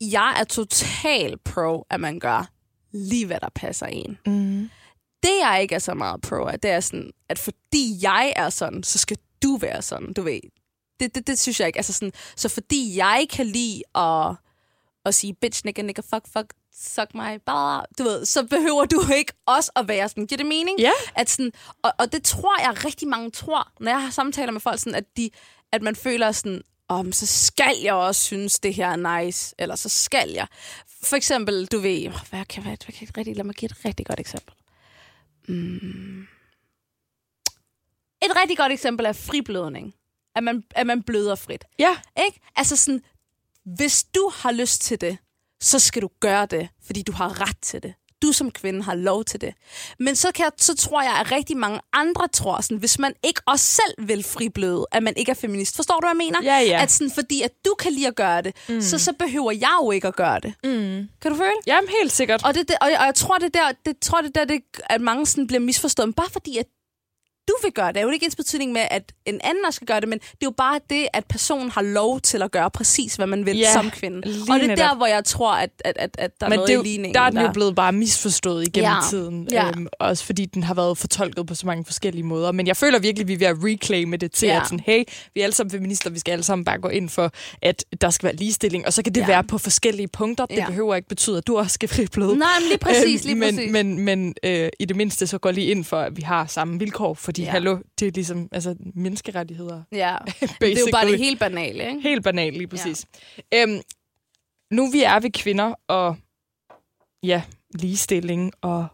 Jeg 0.00 0.36
er 0.40 0.44
total 0.44 1.38
pro, 1.44 1.86
at 1.90 2.00
man 2.00 2.18
gør 2.18 2.50
lige, 2.92 3.26
hvad 3.26 3.40
der 3.40 3.48
passer 3.54 3.86
en. 3.86 4.18
Mm 4.26 4.70
det, 5.22 5.38
jeg 5.40 5.58
ikke 5.62 5.74
er 5.74 5.78
så 5.78 5.94
meget 5.94 6.20
pro 6.20 6.46
af, 6.46 6.60
det 6.60 6.70
er 6.70 6.80
sådan, 6.80 7.10
at 7.28 7.38
fordi 7.38 7.98
jeg 8.02 8.32
er 8.36 8.50
sådan, 8.50 8.82
så 8.82 8.98
skal 8.98 9.16
du 9.42 9.56
være 9.56 9.82
sådan, 9.82 10.12
du 10.12 10.22
ved. 10.22 10.40
Det, 11.00 11.14
det, 11.14 11.26
det 11.26 11.38
synes 11.38 11.60
jeg 11.60 11.66
ikke. 11.66 11.78
Altså 11.78 11.92
sådan, 11.92 12.12
så 12.36 12.48
fordi 12.48 12.96
jeg 12.96 13.26
kan 13.30 13.46
lide 13.46 13.82
at, 13.94 14.34
at 15.04 15.14
sige, 15.14 15.34
bitch, 15.34 15.62
nigga, 15.64 15.82
nigga, 15.82 16.02
fuck, 16.02 16.26
fuck, 16.32 16.54
suck 16.74 17.14
my 17.14 17.38
blah, 17.44 17.82
du 17.98 18.02
ved, 18.02 18.24
så 18.24 18.46
behøver 18.46 18.84
du 18.84 19.02
ikke 19.18 19.32
også 19.46 19.72
at 19.76 19.88
være 19.88 20.08
sådan. 20.08 20.26
Giver 20.26 20.36
det 20.36 20.46
mening? 20.46 20.80
Ja. 20.80 20.90
At 21.14 21.30
sådan, 21.30 21.52
og, 21.82 21.92
og 21.98 22.12
det 22.12 22.22
tror 22.22 22.60
jeg 22.60 22.84
rigtig 22.84 23.08
mange 23.08 23.30
tror, 23.30 23.72
når 23.80 23.90
jeg 23.90 24.02
har 24.02 24.10
samtaler 24.10 24.52
med 24.52 24.60
folk, 24.60 24.80
sådan, 24.80 24.94
at, 24.94 25.16
de, 25.16 25.30
at 25.72 25.82
man 25.82 25.96
føler 25.96 26.32
sådan, 26.32 26.62
om 26.88 27.12
så 27.12 27.26
skal 27.26 27.76
jeg 27.82 27.94
også 27.94 28.22
synes, 28.22 28.60
det 28.60 28.74
her 28.74 28.88
er 28.88 29.22
nice, 29.22 29.54
eller 29.58 29.76
så 29.76 29.88
skal 29.88 30.30
jeg. 30.30 30.46
For 31.02 31.16
eksempel, 31.16 31.66
du 31.66 31.78
ved, 31.78 32.08
hvad 32.30 32.44
kan, 32.44 32.62
hvad, 32.62 32.76
hvad 32.84 32.94
kan, 32.94 33.08
rigtig, 33.16 33.36
lad 33.36 33.44
mig 33.44 33.54
give 33.54 33.66
et 33.66 33.84
rigtig 33.84 34.06
godt 34.06 34.20
eksempel. 34.20 34.54
Mm. 35.48 36.26
Et 38.22 38.36
rigtig 38.42 38.56
godt 38.56 38.72
eksempel 38.72 39.06
er 39.06 39.12
friblødning. 39.12 39.94
At 40.34 40.44
man, 40.44 40.64
at 40.70 40.86
man 40.86 41.02
bløder 41.02 41.34
frit. 41.34 41.64
Ja. 41.78 41.96
Ikke? 42.26 42.40
Altså 42.56 42.76
sådan, 42.76 43.02
hvis 43.64 44.04
du 44.04 44.32
har 44.34 44.52
lyst 44.52 44.80
til 44.80 45.00
det, 45.00 45.18
så 45.60 45.78
skal 45.78 46.02
du 46.02 46.10
gøre 46.20 46.46
det, 46.46 46.68
fordi 46.82 47.02
du 47.02 47.12
har 47.12 47.40
ret 47.40 47.58
til 47.62 47.82
det 47.82 47.94
du 48.22 48.32
som 48.32 48.50
kvinde 48.50 48.82
har 48.82 48.94
lov 48.94 49.24
til 49.24 49.40
det. 49.40 49.54
Men 49.98 50.16
så, 50.16 50.32
kan 50.34 50.44
jeg, 50.44 50.52
så 50.56 50.76
tror 50.76 51.02
jeg, 51.02 51.16
at 51.20 51.32
rigtig 51.32 51.56
mange 51.56 51.80
andre 51.92 52.28
tror, 52.28 52.60
sådan, 52.60 52.76
hvis 52.76 52.98
man 52.98 53.12
ikke 53.24 53.40
også 53.46 53.64
selv 53.64 54.08
vil 54.08 54.22
fribløde, 54.24 54.86
at 54.92 55.02
man 55.02 55.14
ikke 55.16 55.30
er 55.30 55.34
feminist. 55.34 55.76
Forstår 55.76 55.94
du, 55.94 56.00
hvad 56.00 56.10
jeg 56.10 56.16
mener? 56.16 56.38
Ja, 56.42 56.58
ja. 56.58 56.82
At 56.82 56.90
sådan, 56.90 57.10
fordi 57.10 57.42
at 57.42 57.50
du 57.64 57.74
kan 57.78 57.92
lide 57.92 58.06
at 58.06 58.16
gøre 58.16 58.42
det, 58.42 58.56
mm. 58.68 58.80
så, 58.80 58.98
så 58.98 59.12
behøver 59.12 59.52
jeg 59.52 59.78
jo 59.82 59.90
ikke 59.90 60.08
at 60.08 60.16
gøre 60.16 60.40
det. 60.40 60.54
Mm. 60.64 61.08
Kan 61.22 61.30
du 61.30 61.36
føle? 61.36 61.52
Jamen, 61.66 61.90
helt 62.00 62.12
sikkert. 62.12 62.44
Og, 62.44 62.54
det, 62.54 62.68
det, 62.68 62.76
og, 62.80 62.90
jeg, 62.90 62.98
og 62.98 63.06
jeg 63.06 63.14
tror, 63.14 63.38
det 63.38 63.54
der, 63.54 63.72
det, 63.86 63.98
tror, 63.98 64.20
det 64.20 64.34
der 64.34 64.44
det, 64.44 64.60
at 64.80 65.00
mange 65.00 65.26
sådan 65.26 65.46
bliver 65.46 65.60
misforstået. 65.60 66.14
Bare 66.14 66.30
fordi, 66.30 66.58
at 66.58 66.66
du 67.48 67.56
vil 67.62 67.72
gøre 67.72 67.88
det, 67.88 67.96
er 67.96 68.02
jo 68.02 68.10
ikke 68.10 68.24
ens 68.24 68.36
betydning 68.36 68.72
med, 68.72 68.82
at 68.90 69.12
en 69.26 69.40
anden 69.44 69.72
skal 69.72 69.86
gøre 69.86 70.00
det, 70.00 70.08
men 70.08 70.18
det 70.18 70.32
er 70.32 70.36
jo 70.44 70.50
bare 70.50 70.80
det, 70.90 71.08
at 71.12 71.24
personen 71.24 71.70
har 71.70 71.82
lov 71.82 72.20
til 72.20 72.42
at 72.42 72.50
gøre 72.50 72.70
præcis, 72.70 73.14
hvad 73.14 73.26
man 73.26 73.46
vil 73.46 73.56
ja, 73.56 73.72
som 73.72 73.90
kvinde. 73.90 74.16
Og 74.50 74.60
det 74.60 74.70
er 74.70 74.74
der, 74.74 74.96
hvor 74.96 75.06
jeg 75.06 75.24
tror, 75.24 75.52
at, 75.52 75.70
at, 75.84 75.96
at, 75.98 76.10
at 76.18 76.40
der 76.40 76.46
er 76.46 76.50
men 76.50 76.56
noget 76.56 76.68
det, 76.68 76.80
i 76.80 76.88
ligningen. 76.88 77.14
Der 77.14 77.20
er 77.20 77.30
den 77.30 77.40
jo 77.40 77.52
blevet 77.52 77.74
bare 77.74 77.92
misforstået 77.92 78.66
igennem 78.66 78.90
ja. 78.90 79.00
tiden. 79.10 79.48
Ja. 79.52 79.68
Øhm, 79.68 79.86
også 80.00 80.24
fordi 80.24 80.44
den 80.44 80.62
har 80.62 80.74
været 80.74 80.98
fortolket 80.98 81.46
på 81.46 81.54
så 81.54 81.66
mange 81.66 81.84
forskellige 81.84 82.22
måder. 82.24 82.52
Men 82.52 82.66
jeg 82.66 82.76
føler 82.76 82.98
virkelig, 82.98 83.24
at 83.24 83.28
vi 83.28 83.34
er 83.34 83.38
ved 83.38 83.46
at 83.46 83.56
reclaime 83.64 84.16
det 84.16 84.32
til, 84.32 84.48
ja. 84.48 84.60
at 84.60 84.66
sådan, 84.66 84.80
hey, 84.80 85.04
vi 85.34 85.40
er 85.40 85.44
alle 85.44 85.54
sammen 85.54 85.70
feminister, 85.70 86.10
vi 86.10 86.18
skal 86.18 86.32
alle 86.32 86.44
sammen 86.44 86.64
bare 86.64 86.78
gå 86.78 86.88
ind 86.88 87.08
for, 87.08 87.32
at 87.62 87.84
der 88.00 88.10
skal 88.10 88.26
være 88.26 88.36
ligestilling. 88.36 88.86
Og 88.86 88.92
så 88.92 89.02
kan 89.02 89.14
det 89.14 89.20
ja. 89.20 89.26
være 89.26 89.44
på 89.44 89.58
forskellige 89.58 90.08
punkter. 90.08 90.46
Det 90.46 90.56
ja. 90.56 90.66
behøver 90.66 90.94
ikke 90.94 91.08
betyde, 91.08 91.38
at 91.38 91.46
du 91.46 91.58
også 91.58 91.72
skal 91.72 91.88
fribløde. 91.88 92.38
Nej, 92.38 92.48
men 92.60 92.68
lige 92.68 92.78
præcis. 92.78 93.24
Lige 93.24 93.32
øhm, 93.32 93.40
præcis. 93.40 93.72
Men, 93.72 94.04
men, 94.04 94.04
men 94.04 94.34
øh, 94.42 94.68
i 94.78 94.84
det 94.84 94.96
mindste 94.96 95.26
så 95.26 95.38
går 95.38 95.50
lige 95.50 95.66
ind 95.66 95.84
for, 95.84 96.00
at 96.00 96.16
vi 96.16 96.22
har 96.22 96.46
samme 96.46 96.78
vilkår. 96.78 97.14
Fordi, 97.14 97.37
ja. 97.44 97.50
hallo, 97.50 97.78
det 98.00 98.14
ligesom 98.14 98.48
altså, 98.52 98.74
menneskerettigheder. 98.94 99.82
Ja, 99.92 100.16
det 100.60 100.72
er 100.72 100.80
jo 100.80 100.88
bare 100.92 101.06
det 101.06 101.18
helt 101.18 101.38
banale, 101.38 101.88
ikke? 101.88 102.00
Helt 102.00 102.24
banalt, 102.24 102.56
lige 102.56 102.68
præcis. 102.68 103.06
Ja. 103.52 103.62
Øhm, 103.62 103.80
nu 104.70 104.90
vi 104.90 105.02
er 105.02 105.20
ved 105.20 105.30
kvinder 105.30 105.74
og 105.88 106.16
ja, 107.22 107.42
ligestilling 107.74 108.52
og 108.60 108.86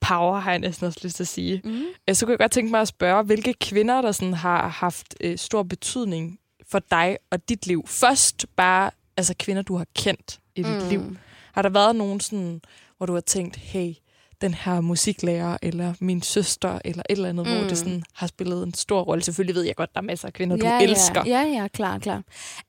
power, 0.00 0.38
har 0.38 0.50
jeg 0.50 0.58
næsten 0.58 0.86
også 0.86 1.00
lyst 1.02 1.16
til 1.16 1.24
at 1.24 1.28
sige. 1.28 1.60
Mm. 1.64 1.82
Så 2.14 2.26
kunne 2.26 2.32
jeg 2.32 2.38
godt 2.38 2.52
tænke 2.52 2.70
mig 2.70 2.80
at 2.80 2.88
spørge, 2.88 3.24
hvilke 3.24 3.54
kvinder, 3.54 4.00
der 4.00 4.12
sådan 4.12 4.34
har 4.34 4.68
haft 4.68 5.14
øh, 5.20 5.38
stor 5.38 5.62
betydning 5.62 6.38
for 6.70 6.78
dig 6.78 7.16
og 7.30 7.48
dit 7.48 7.66
liv. 7.66 7.86
Først 7.86 8.46
bare 8.56 8.90
altså 9.16 9.34
kvinder, 9.38 9.62
du 9.62 9.76
har 9.76 9.86
kendt 9.96 10.40
i 10.54 10.62
dit 10.62 10.82
mm. 10.82 10.88
liv. 10.88 11.16
Har 11.52 11.62
der 11.62 11.68
været 11.68 11.96
nogen, 11.96 12.20
sådan, 12.20 12.60
hvor 12.96 13.06
du 13.06 13.12
har 13.12 13.20
tænkt, 13.20 13.56
hey, 13.56 13.94
den 14.40 14.54
her 14.54 14.80
musiklærer, 14.80 15.56
eller 15.62 15.94
min 16.00 16.22
søster, 16.22 16.78
eller 16.84 17.02
et 17.10 17.16
eller 17.16 17.28
andet, 17.28 17.46
mm. 17.46 17.52
hvor 17.52 17.60
det 17.60 17.70
mm. 17.70 17.76
sådan 17.76 18.02
har 18.14 18.26
spillet 18.26 18.62
en 18.62 18.74
stor 18.74 19.02
rolle. 19.02 19.24
Selvfølgelig 19.24 19.54
ved 19.54 19.62
jeg 19.62 19.76
godt, 19.76 19.94
der 19.94 20.00
er 20.00 20.04
masser 20.04 20.28
af 20.28 20.32
kvinder, 20.32 20.56
ja, 20.56 20.78
du 20.78 20.84
elsker. 20.90 21.22
Ja, 21.26 21.42
ja, 21.42 21.68
klar, 21.68 21.98
klar. 21.98 22.22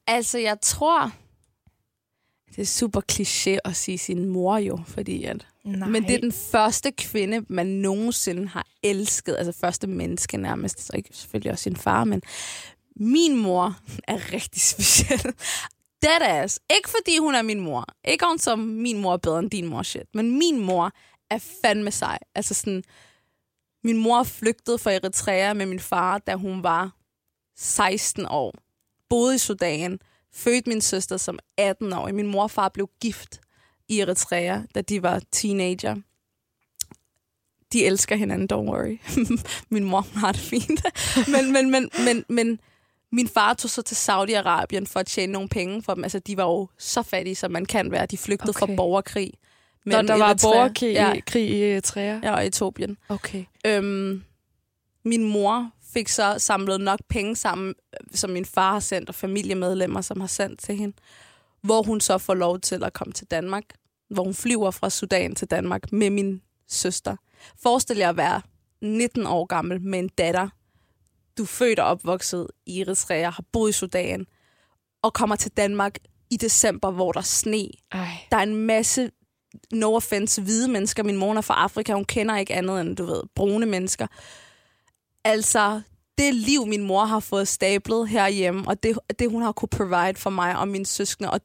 Altså, 0.08 0.38
jeg 0.38 0.58
tror, 0.62 1.12
det 2.56 2.62
er 2.62 2.66
super 2.66 3.02
kliché 3.12 3.58
at 3.66 3.76
sige 3.76 3.98
sin 3.98 4.26
mor 4.26 4.58
jo, 4.58 4.80
fordi 4.88 5.24
at... 5.24 5.48
Nej. 5.66 5.90
Men 5.90 6.04
det 6.04 6.16
er 6.16 6.20
den 6.20 6.32
første 6.32 6.92
kvinde, 6.92 7.46
man 7.50 7.68
nogensinde 7.68 8.48
har 8.48 8.68
elsket. 8.84 9.36
Altså 9.38 9.60
første 9.62 9.88
menneske 9.88 10.38
nærmest. 10.38 10.88
Så 10.88 10.94
ikke 10.96 11.10
selvfølgelig 11.12 11.52
også 11.52 11.64
sin 11.64 11.76
far, 11.76 12.04
men 12.04 12.22
min 12.96 13.38
mor 13.38 13.78
er 14.08 14.34
rigtig 14.34 14.62
speciel. 14.72 15.34
Deadass. 16.04 16.60
Ikke 16.76 16.90
fordi 16.90 17.18
hun 17.18 17.36
er 17.36 17.42
min 17.42 17.60
mor. 17.60 17.86
Ikke 18.08 18.26
om 18.26 18.38
som 18.38 18.60
min 18.60 18.98
mor 19.02 19.14
er 19.14 19.18
bedre 19.18 19.40
end 19.40 19.50
din 19.50 19.68
mor 19.68 19.84
shit. 19.84 20.08
Men 20.14 20.38
min 20.38 20.66
mor 20.66 20.92
er 21.30 21.38
fandme 21.62 21.92
sej. 21.92 22.20
Altså 22.36 22.54
sådan, 22.54 22.84
min 23.84 23.98
mor 23.98 24.24
flygtede 24.24 24.78
fra 24.78 24.92
Eritrea 24.92 25.54
med 25.54 25.66
min 25.66 25.80
far, 25.80 26.18
da 26.18 26.36
hun 26.36 26.64
var 26.64 26.96
16 27.58 28.26
år. 28.30 28.54
Boede 29.10 29.36
i 29.36 29.38
Sudan. 29.38 30.00
Fødte 30.34 30.70
min 30.70 30.82
søster 30.82 31.18
som 31.18 31.40
18 31.58 31.94
år. 31.94 32.12
Min 32.12 32.28
mor 32.28 32.44
og 32.44 32.52
far 32.52 32.70
blev 32.70 32.90
gift 33.02 33.42
i 33.88 34.00
Eritrea, 34.00 34.62
da 34.76 34.82
de 34.82 35.04
var 35.04 35.22
teenager. 35.32 35.96
De 37.74 37.86
elsker 37.86 38.16
hinanden, 38.16 38.50
don't 38.54 38.70
worry. 38.70 38.98
min 39.70 39.84
mor 39.84 40.02
har 40.02 40.32
det 40.32 40.42
fint. 40.42 40.86
men, 41.34 41.52
men, 41.52 41.72
men, 41.72 41.90
men, 42.06 42.26
men 42.30 42.60
min 43.12 43.28
far 43.28 43.54
tog 43.54 43.70
så 43.70 43.82
til 43.82 43.96
Saudi-Arabien 43.96 44.86
for 44.86 45.00
at 45.00 45.08
tjene 45.08 45.34
nogle 45.34 45.50
penge 45.50 45.84
for 45.84 45.94
dem. 45.94 46.04
Altså, 46.04 46.20
de 46.20 46.38
var 46.38 46.44
jo 46.44 46.68
så 46.78 47.04
fattige, 47.04 47.36
som 47.36 47.52
man 47.52 47.66
kan 47.66 47.92
være. 47.92 48.06
De 48.06 48.18
flygtede 48.18 48.50
okay. 48.50 48.60
fra 48.60 48.76
borgerkrig. 48.76 49.34
Når 49.88 50.02
der 50.02 50.18
var 50.18 50.40
borgerkrig 50.42 50.94
ja, 50.94 51.20
krig 51.28 51.50
i 51.50 51.64
Eritrea? 51.64 52.20
ja, 52.24 52.36
og 52.36 52.48
Etiopien. 52.48 52.98
Okay. 53.10 53.46
Øhm, 53.66 54.24
min 55.06 55.24
mor 55.24 55.72
fik 55.94 56.08
så 56.08 56.36
samlet 56.38 56.82
nok 56.82 57.00
penge 57.10 57.36
sammen, 57.36 57.76
øh, 57.94 58.08
som 58.18 58.30
min 58.30 58.46
far 58.46 58.72
har 58.72 58.80
sendt, 58.80 59.10
og 59.10 59.16
familiemedlemmer, 59.16 60.02
som 60.02 60.20
har 60.20 60.28
sendt 60.28 60.60
til 60.60 60.76
hende, 60.76 60.98
hvor 61.62 61.84
hun 61.84 62.02
så 62.02 62.18
får 62.18 62.34
lov 62.34 62.60
til 62.60 62.84
at 62.84 62.94
komme 62.94 63.14
til 63.14 63.28
Danmark, 63.28 63.64
hvor 64.10 64.24
hun 64.24 64.34
flyver 64.34 64.72
fra 64.72 64.90
Sudan 64.90 65.36
til 65.36 65.48
Danmark 65.48 65.92
med 65.92 66.10
min 66.10 66.42
søster. 66.68 67.16
Forestil 67.62 67.98
jer 67.98 68.10
at 68.10 68.18
være 68.18 68.42
19 68.82 69.28
år 69.28 69.46
gammel 69.46 69.82
med 69.82 70.00
en 70.00 70.10
datter. 70.10 70.50
Du 71.38 71.44
er 71.44 71.48
født 71.48 71.80
og 71.80 71.86
opvokset 71.86 72.48
i 72.66 72.82
Eritrea, 72.82 73.30
har 73.30 73.44
boet 73.52 73.70
i 73.70 73.74
Sudan, 73.74 74.26
og 75.02 75.14
kommer 75.14 75.36
til 75.36 75.52
Danmark 75.52 75.98
i 76.30 76.38
december, 76.38 76.92
hvor 76.92 77.12
der 77.12 77.20
er 77.20 77.24
sne. 77.24 77.70
Ej. 77.92 78.08
Der 78.32 78.38
er 78.38 78.44
en 78.44 78.56
masse, 78.56 79.12
no 79.74 79.96
offense, 79.96 80.42
hvide 80.42 80.68
mennesker. 80.68 81.04
Min 81.04 81.18
mor 81.18 81.36
er 81.36 81.42
fra 81.42 81.54
Afrika, 81.54 81.94
hun 81.94 82.06
kender 82.06 82.38
ikke 82.38 82.54
andet 82.54 82.82
end, 82.82 82.96
du 82.96 83.06
ved, 83.06 83.22
brune 83.36 83.66
mennesker. 83.66 84.08
Altså, 85.24 85.82
det 86.18 86.36
liv, 86.36 86.66
min 86.66 86.84
mor 86.84 87.06
har 87.06 87.20
fået 87.20 87.48
stablet 87.48 88.10
herhjemme, 88.10 88.68
og 88.68 88.84
det, 88.84 89.00
det 89.20 89.32
hun 89.32 89.42
har 89.42 89.52
kunne 89.52 89.70
provide 89.70 90.16
for 90.16 90.30
mig 90.30 90.58
og 90.58 90.68
mine 90.68 90.86
søskende, 90.86 91.32
og 91.32 91.42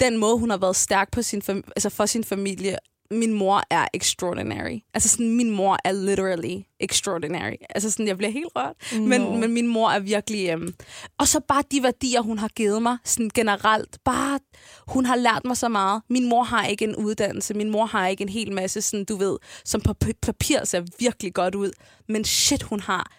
den 0.00 0.16
måde, 0.16 0.38
hun 0.38 0.50
har 0.50 0.56
været 0.56 0.76
stærk 0.76 1.10
på 1.10 1.22
sin 1.22 1.42
altså 1.48 1.90
for 1.90 2.06
sin 2.06 2.24
familie, 2.24 2.78
min 3.10 3.32
mor 3.32 3.62
er 3.70 3.86
extraordinary. 3.94 4.78
Altså 4.94 5.08
sådan, 5.08 5.30
min 5.30 5.50
mor 5.50 5.78
er 5.84 5.92
literally 5.92 6.62
extraordinary. 6.80 7.56
Altså 7.70 7.90
sådan, 7.90 8.06
jeg 8.06 8.16
bliver 8.16 8.30
helt 8.30 8.48
rørt. 8.56 8.76
Nå. 8.92 9.06
Men, 9.06 9.40
men 9.40 9.52
min 9.52 9.66
mor 9.66 9.90
er 9.90 9.98
virkelig... 9.98 10.50
Øhm, 10.50 10.74
og 11.18 11.28
så 11.28 11.40
bare 11.40 11.62
de 11.70 11.82
værdier, 11.82 12.20
hun 12.20 12.38
har 12.38 12.48
givet 12.48 12.82
mig, 12.82 12.98
sådan 13.04 13.30
generelt. 13.34 13.98
Bare, 14.04 14.38
hun 14.86 15.06
har 15.06 15.16
lært 15.16 15.44
mig 15.44 15.56
så 15.56 15.68
meget. 15.68 16.02
Min 16.10 16.28
mor 16.28 16.42
har 16.42 16.66
ikke 16.66 16.84
en 16.84 16.96
uddannelse. 16.96 17.54
Min 17.54 17.70
mor 17.70 17.86
har 17.86 18.06
ikke 18.06 18.22
en 18.22 18.28
hel 18.28 18.52
masse, 18.52 18.82
sådan, 18.82 19.04
du 19.04 19.16
ved, 19.16 19.38
som 19.64 19.80
på 19.80 19.94
papir 20.22 20.64
ser 20.64 20.82
virkelig 20.98 21.34
godt 21.34 21.54
ud. 21.54 21.70
Men 22.08 22.24
shit, 22.24 22.62
hun 22.62 22.80
har 22.80 23.12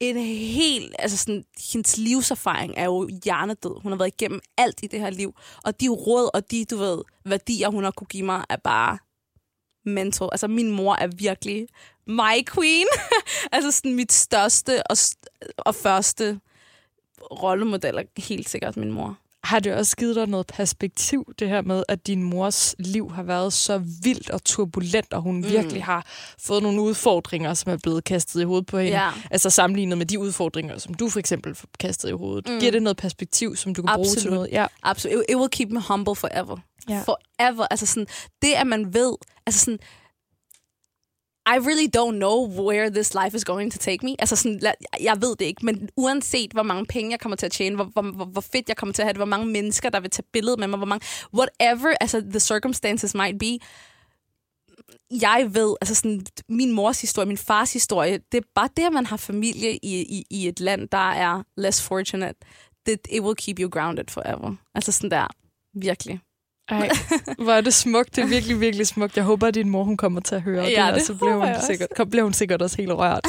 en 0.00 0.16
helt, 0.36 0.94
altså 0.98 1.16
sådan, 1.16 1.44
hendes 1.72 1.98
livserfaring 1.98 2.74
er 2.76 2.84
jo 2.84 3.08
hjernedød. 3.24 3.82
Hun 3.82 3.92
har 3.92 3.98
været 3.98 4.12
igennem 4.20 4.40
alt 4.58 4.80
i 4.82 4.86
det 4.86 5.00
her 5.00 5.10
liv. 5.10 5.34
Og 5.64 5.80
de 5.80 5.88
råd 5.88 6.30
og 6.34 6.50
de, 6.50 6.64
du 6.64 6.76
ved, 6.76 6.98
værdier, 7.24 7.68
hun 7.68 7.84
har 7.84 7.90
kunne 7.90 8.06
give 8.06 8.26
mig, 8.26 8.44
er 8.48 8.56
bare 8.64 8.98
mental. 9.84 10.28
Altså, 10.32 10.48
min 10.48 10.70
mor 10.70 10.94
er 10.94 11.06
virkelig 11.06 11.66
my 12.06 12.46
queen. 12.54 12.86
altså 13.52 13.70
sådan 13.70 13.94
mit 13.94 14.12
største 14.12 14.86
og, 14.86 14.96
st- 14.98 15.52
og 15.58 15.74
første 15.74 16.40
rollemodel 17.30 17.98
er 17.98 18.02
helt 18.16 18.48
sikkert 18.48 18.76
min 18.76 18.92
mor. 18.92 19.18
Har 19.44 19.60
det 19.60 19.74
også 19.74 19.96
givet 19.96 20.16
dig 20.16 20.26
noget 20.26 20.46
perspektiv, 20.46 21.32
det 21.38 21.48
her 21.48 21.62
med, 21.62 21.82
at 21.88 22.06
din 22.06 22.22
mors 22.22 22.74
liv 22.78 23.10
har 23.10 23.22
været 23.22 23.52
så 23.52 23.82
vildt 24.02 24.30
og 24.30 24.44
turbulent, 24.44 25.12
og 25.12 25.22
hun 25.22 25.36
mm. 25.36 25.48
virkelig 25.48 25.84
har 25.84 26.06
fået 26.38 26.62
nogle 26.62 26.80
udfordringer, 26.80 27.54
som 27.54 27.72
er 27.72 27.76
blevet 27.76 28.04
kastet 28.04 28.40
i 28.40 28.44
hovedet 28.44 28.66
på 28.66 28.78
hende? 28.78 28.98
Ja. 28.98 29.10
Altså 29.30 29.50
sammenlignet 29.50 29.98
med 29.98 30.06
de 30.06 30.18
udfordringer, 30.18 30.78
som 30.78 30.94
du 30.94 31.08
for 31.08 31.18
eksempel 31.18 31.54
får 31.54 31.68
kastet 31.80 32.08
i 32.08 32.12
hovedet. 32.12 32.48
Mm. 32.48 32.60
Giver 32.60 32.72
det 32.72 32.82
noget 32.82 32.96
perspektiv, 32.96 33.56
som 33.56 33.74
du 33.74 33.82
kan 33.82 33.94
bruge 33.94 34.06
til 34.06 34.18
Absolut. 34.18 34.34
noget? 34.34 34.48
Ja. 34.52 34.66
Absolut. 34.82 35.24
It 35.28 35.36
will 35.36 35.50
keep 35.50 35.70
me 35.70 35.80
humble 35.88 36.16
forever. 36.16 36.56
Ja. 36.88 37.02
Forever. 37.06 37.66
Altså 37.70 37.86
sådan, 37.86 38.06
det 38.42 38.52
at 38.52 38.66
man 38.66 38.94
ved, 38.94 39.14
altså 39.50 39.64
sådan, 39.64 39.78
I 41.54 41.56
really 41.68 41.88
don't 41.98 42.16
know 42.24 42.38
where 42.64 42.90
this 42.90 43.14
life 43.14 43.36
is 43.36 43.44
going 43.44 43.72
to 43.72 43.78
take 43.78 44.06
me. 44.06 44.12
Altså 44.18 44.36
sådan, 44.36 44.60
la- 44.64 45.04
jeg 45.08 45.16
ved 45.22 45.36
det 45.36 45.44
ikke, 45.44 45.66
men 45.66 45.88
uanset 45.96 46.52
hvor 46.52 46.62
mange 46.62 46.86
penge 46.86 47.10
jeg 47.10 47.20
kommer 47.20 47.36
til 47.36 47.46
at 47.46 47.52
tjene, 47.52 47.76
hvor, 47.76 47.84
hvor, 47.84 48.02
hvor, 48.02 48.24
hvor 48.24 48.40
fedt 48.40 48.68
jeg 48.68 48.76
kommer 48.76 48.92
til 48.92 49.02
at 49.02 49.06
have 49.06 49.12
det, 49.12 49.18
hvor 49.18 49.24
mange 49.34 49.46
mennesker, 49.46 49.90
der 49.90 50.00
vil 50.00 50.10
tage 50.10 50.26
billede 50.32 50.56
med 50.56 50.68
mig, 50.68 50.76
hvor 50.76 50.86
mange, 50.86 51.06
whatever, 51.34 51.94
altså 52.00 52.20
the 52.20 52.40
circumstances 52.40 53.14
might 53.14 53.38
be, 53.38 53.58
jeg 55.10 55.50
ved, 55.52 55.76
altså 55.80 55.94
sådan, 55.94 56.26
min 56.48 56.72
mors 56.72 57.00
historie, 57.00 57.26
min 57.26 57.38
fars 57.38 57.72
historie, 57.72 58.18
det 58.32 58.38
er 58.38 58.46
bare 58.54 58.68
det, 58.76 58.82
at 58.86 58.92
man 58.92 59.06
har 59.06 59.16
familie 59.16 59.76
i, 59.76 60.02
i, 60.02 60.24
i 60.30 60.48
et 60.48 60.60
land, 60.60 60.88
der 60.88 61.10
er 61.10 61.42
less 61.56 61.82
fortunate. 61.82 62.38
that 62.86 63.00
it 63.10 63.22
will 63.22 63.36
keep 63.36 63.58
you 63.58 63.68
grounded 63.68 64.04
forever. 64.08 64.56
Altså 64.74 64.92
sådan 64.92 65.10
der, 65.10 65.26
virkelig. 65.74 66.20
Ej, 66.70 66.88
hvor 67.38 67.52
er 67.52 67.60
det 67.60 67.74
smukt. 67.74 68.16
Det 68.16 68.24
er 68.24 68.28
virkelig, 68.28 68.60
virkelig 68.60 68.86
smukt. 68.86 69.16
Jeg 69.16 69.24
håber, 69.24 69.46
at 69.46 69.54
din 69.54 69.68
mor 69.70 69.84
hun 69.84 69.96
kommer 69.96 70.20
til 70.20 70.34
at 70.34 70.42
høre 70.42 70.64
Ja, 70.64 70.84
her, 70.86 70.94
det 70.94 71.02
så 71.06 71.14
bliver 71.14 71.36
hun, 71.36 71.48
sikkert, 71.66 71.88
kom, 71.96 72.10
bliver 72.10 72.22
hun 72.24 72.32
sikkert 72.32 72.62
også 72.62 72.76
helt 72.76 72.92
rørt. 72.92 73.26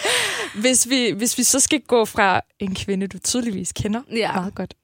hvis, 0.62 0.88
vi, 0.88 1.10
hvis 1.16 1.38
vi 1.38 1.42
så 1.42 1.60
skal 1.60 1.80
gå 1.80 2.04
fra 2.04 2.40
en 2.58 2.74
kvinde, 2.74 3.06
du 3.06 3.18
tydeligvis 3.18 3.72
kender 3.72 4.00
Ja. 4.12 4.32
meget 4.32 4.54
godt, 4.54 4.74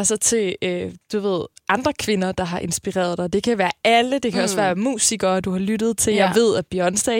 og 0.00 0.06
så 0.06 0.16
til, 0.16 0.56
øh, 0.62 0.92
du 1.12 1.20
ved, 1.20 1.44
andre 1.68 1.92
kvinder, 1.92 2.32
der 2.32 2.44
har 2.44 2.58
inspireret 2.58 3.18
dig. 3.18 3.32
Det 3.32 3.42
kan 3.42 3.58
være 3.58 3.70
alle, 3.84 4.18
det 4.18 4.32
kan 4.32 4.40
mm. 4.40 4.44
også 4.44 4.56
være 4.56 4.74
musikere, 4.74 5.40
du 5.40 5.50
har 5.52 5.58
lyttet 5.58 5.98
til. 5.98 6.14
Ja. 6.14 6.26
Jeg 6.26 6.34
ved, 6.34 6.56
at 6.56 6.64
Beyoncé 6.74 7.12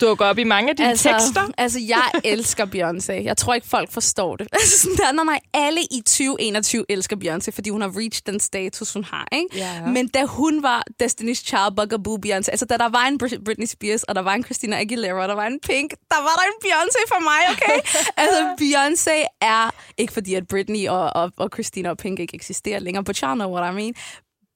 dukker 0.00 0.24
op 0.24 0.38
i 0.38 0.44
mange 0.44 0.70
af 0.70 0.76
dine 0.76 0.88
altså, 0.88 1.08
tekster. 1.08 1.52
Altså, 1.58 1.78
jeg 1.88 2.10
elsker 2.32 2.66
Beyoncé. 2.66 3.12
Jeg 3.12 3.36
tror 3.36 3.54
ikke, 3.54 3.66
folk 3.66 3.92
forstår 3.92 4.36
det. 4.36 4.48
Altså, 4.56 4.78
sådan 4.78 5.14
nej, 5.14 5.24
nej, 5.24 5.40
alle 5.54 5.80
i 5.80 6.00
2021 6.00 6.84
elsker 6.88 7.16
Beyoncé, 7.16 7.50
fordi 7.50 7.70
hun 7.70 7.80
har 7.80 7.92
reached 7.98 8.22
den 8.26 8.40
status, 8.40 8.92
hun 8.92 9.04
har. 9.04 9.28
Ikke? 9.32 9.48
Ja. 9.56 9.86
Men 9.86 10.08
da 10.08 10.24
hun 10.24 10.62
var 10.62 10.84
Destiny's 11.02 11.42
Child, 11.48 11.76
Bugaboo, 11.76 12.18
Beyoncé, 12.26 12.50
altså 12.54 12.66
da 12.70 12.76
der 12.76 12.88
var 12.88 13.06
en 13.06 13.18
Brit- 13.22 13.44
Britney 13.44 13.66
Spears, 13.66 14.02
og 14.02 14.14
der 14.14 14.22
var 14.22 14.34
en 14.34 14.44
Christina 14.44 14.80
Aguilera, 14.80 15.22
og 15.22 15.28
der 15.28 15.34
var 15.34 15.46
en 15.46 15.60
Pink, 15.60 15.90
der 15.90 16.20
var 16.26 16.34
der 16.38 16.46
en 16.52 16.58
Beyoncé 16.64 17.00
for 17.08 17.20
mig, 17.30 17.40
okay? 17.52 17.78
altså, 18.22 18.40
Beyoncé 18.60 19.16
er, 19.40 19.70
ikke 19.98 20.12
fordi 20.12 20.34
at 20.34 20.48
Britney 20.48 20.88
og, 20.88 21.10
og, 21.14 21.32
og 21.36 21.50
Christina 21.54 21.90
og 21.90 21.96
Pink 21.96 22.15
ikke 22.22 22.34
eksisterer 22.34 22.78
længere, 22.78 23.04
but 23.04 23.22
y'all 23.22 23.34
know 23.34 23.50
what 23.52 23.72
I 23.72 23.74
mean. 23.74 23.94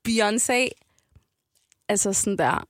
Beyoncé, 0.08 0.68
altså 1.88 2.12
sådan 2.12 2.38
der, 2.38 2.64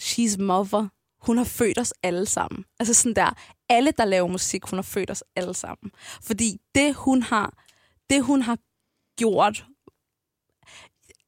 she's 0.00 0.42
mother. 0.42 0.88
Hun 1.20 1.36
har 1.38 1.44
født 1.44 1.78
os 1.78 1.94
alle 2.02 2.26
sammen. 2.26 2.64
Altså 2.78 2.94
sådan 2.94 3.16
der, 3.16 3.30
alle 3.68 3.90
der 3.90 4.04
laver 4.04 4.28
musik, 4.28 4.64
hun 4.64 4.76
har 4.76 4.82
født 4.82 5.10
os 5.10 5.24
alle 5.36 5.54
sammen. 5.54 5.90
Fordi 6.22 6.56
det 6.74 6.94
hun 6.94 7.22
har, 7.22 7.64
det 8.10 8.24
hun 8.24 8.42
har 8.42 8.58
gjort, 9.18 9.64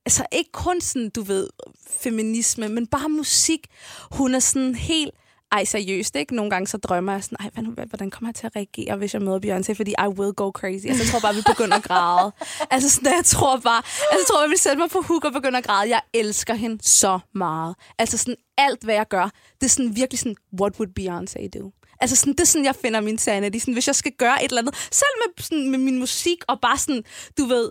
altså 0.06 0.26
ikke 0.32 0.52
kun 0.52 0.80
sådan, 0.80 1.10
du 1.10 1.22
ved, 1.22 1.48
feminisme, 1.90 2.68
men 2.68 2.86
bare 2.86 3.08
musik. 3.08 3.66
Hun 4.10 4.34
er 4.34 4.38
sådan 4.38 4.74
helt, 4.74 5.14
ej 5.52 5.64
seriøst, 5.64 6.16
ikke? 6.16 6.34
Nogle 6.34 6.50
gange 6.50 6.66
så 6.66 6.76
drømmer 6.76 7.12
jeg 7.12 7.24
sådan, 7.24 7.38
ej, 7.40 7.50
hvad 7.74 7.86
hvordan 7.86 8.10
kommer 8.10 8.28
jeg 8.28 8.34
til 8.34 8.46
at 8.46 8.56
reagere, 8.56 8.96
hvis 8.96 9.14
jeg 9.14 9.22
møder 9.22 9.38
Beyoncé? 9.38 9.72
Fordi 9.72 9.90
I 9.90 10.08
will 10.08 10.32
go 10.32 10.50
crazy. 10.50 10.86
Altså, 10.86 11.02
jeg 11.02 11.10
tror 11.10 11.20
bare, 11.20 11.34
vi 11.34 11.42
begynder 11.46 11.76
at 11.76 11.82
græde. 11.82 12.32
altså, 12.74 12.90
sådan, 12.90 13.12
jeg 13.12 13.24
tror 13.24 13.56
bare, 13.56 13.82
altså, 13.86 14.18
jeg 14.18 14.26
tror, 14.28 14.42
jeg 14.42 14.50
vil 14.50 14.58
sætte 14.58 14.78
mig 14.78 14.90
på 14.90 15.00
hook 15.00 15.24
og 15.24 15.32
begynde 15.32 15.58
at 15.58 15.64
græde. 15.64 15.90
Jeg 15.90 16.00
elsker 16.14 16.54
hende 16.54 16.78
så 16.82 17.18
meget. 17.34 17.74
Altså, 17.98 18.18
sådan, 18.18 18.36
alt, 18.58 18.84
hvad 18.84 18.94
jeg 18.94 19.08
gør, 19.08 19.30
det 19.60 19.66
er 19.66 19.70
sådan 19.70 19.96
virkelig 19.96 20.18
sådan, 20.18 20.36
what 20.60 20.72
would 20.78 20.92
Beyoncé 21.00 21.60
do? 21.60 21.72
Altså, 22.00 22.16
sådan, 22.16 22.32
det 22.32 22.40
er 22.40 22.44
sådan, 22.46 22.64
jeg 22.64 22.74
finder 22.74 23.00
min 23.00 23.18
sanity. 23.18 23.58
Sådan, 23.58 23.74
hvis 23.74 23.86
jeg 23.86 23.94
skal 23.94 24.12
gøre 24.12 24.44
et 24.44 24.48
eller 24.48 24.62
andet, 24.62 24.74
selv 24.76 25.14
med, 25.20 25.42
sådan, 25.44 25.70
med 25.70 25.78
min 25.78 25.98
musik, 25.98 26.38
og 26.48 26.60
bare 26.60 26.78
sådan, 26.78 27.04
du 27.38 27.44
ved, 27.44 27.70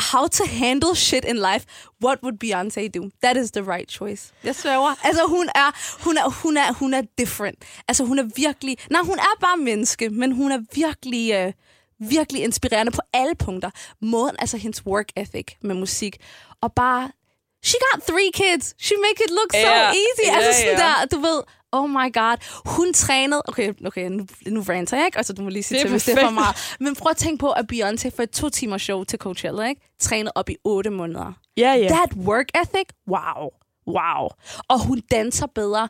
how 0.00 0.26
to 0.26 0.44
handle 0.44 0.94
shit 0.94 1.24
in 1.24 1.36
life, 1.36 1.64
what 2.04 2.18
would 2.22 2.36
Beyoncé 2.44 2.88
do? 2.88 3.10
That 3.22 3.36
is 3.36 3.50
the 3.50 3.62
right 3.62 3.90
choice. 3.90 4.32
Jeg 4.44 4.54
sværger. 4.56 4.94
Altså, 5.04 5.26
hun 5.26 5.48
er, 5.54 5.70
hun 6.04 6.16
er, 6.16 6.30
hun 6.30 6.56
er, 6.56 6.72
hun 6.72 6.94
er 6.94 7.02
different. 7.18 7.58
Altså, 7.88 8.04
hun 8.04 8.18
er 8.18 8.24
virkelig... 8.36 8.76
Nej, 8.90 9.00
hun 9.02 9.18
er 9.18 9.34
bare 9.40 9.56
menneske, 9.56 10.10
men 10.10 10.32
hun 10.32 10.52
er 10.52 10.58
virkelig... 10.74 11.32
Øh, 11.32 11.52
virkelig 12.08 12.42
inspirerende 12.42 12.92
på 12.92 13.00
alle 13.12 13.34
punkter. 13.34 13.70
Måden, 14.00 14.36
altså 14.38 14.56
hendes 14.56 14.86
work 14.86 15.06
ethic 15.16 15.46
med 15.62 15.74
musik. 15.74 16.16
Og 16.62 16.72
bare... 16.72 17.10
She 17.64 17.78
got 17.92 18.02
three 18.02 18.30
kids. 18.34 18.74
She 18.78 18.94
make 18.96 19.24
it 19.24 19.30
look 19.30 19.52
so 19.52 19.58
Ja, 19.58 19.86
easy. 19.86 20.24
ja, 20.26 20.36
altså 20.36 20.60
sådan 20.60 20.78
ja. 20.78 20.84
der, 20.84 21.06
du 21.06 21.20
ved... 21.20 21.42
Oh 21.72 21.90
my 21.90 22.12
god. 22.12 22.36
Hun 22.66 22.92
trænede... 22.92 23.42
Okay, 23.48 23.72
okay 23.86 24.08
nu, 24.10 24.26
nu 24.46 24.60
ranter 24.60 24.96
jeg 24.96 25.06
ikke. 25.06 25.18
Altså, 25.18 25.32
du 25.32 25.42
må 25.42 25.48
lige 25.48 25.62
sige 25.62 25.78
Det 25.78 25.82
til, 25.82 25.90
hvis 25.90 26.04
det 26.04 26.18
er 26.18 26.24
for 26.24 26.30
meget. 26.30 26.76
Men 26.80 26.96
prøv 26.96 27.10
at 27.10 27.16
tænke 27.16 27.40
på, 27.40 27.50
at 27.50 27.64
Beyoncé 27.72 28.10
for 28.16 28.22
et 28.22 28.30
to-timers 28.30 28.82
show 28.82 29.04
til 29.04 29.18
Coachella, 29.18 29.68
ikke? 29.68 29.80
Trænede 30.00 30.32
op 30.34 30.50
i 30.50 30.56
otte 30.64 30.90
måneder. 30.90 31.32
Ja, 31.56 31.72
ja. 31.72 31.88
That 31.88 32.12
work 32.16 32.46
ethic, 32.62 32.88
wow. 33.08 33.48
Wow. 33.86 34.28
Og 34.68 34.86
hun 34.86 35.02
danser 35.10 35.46
bedre 35.46 35.88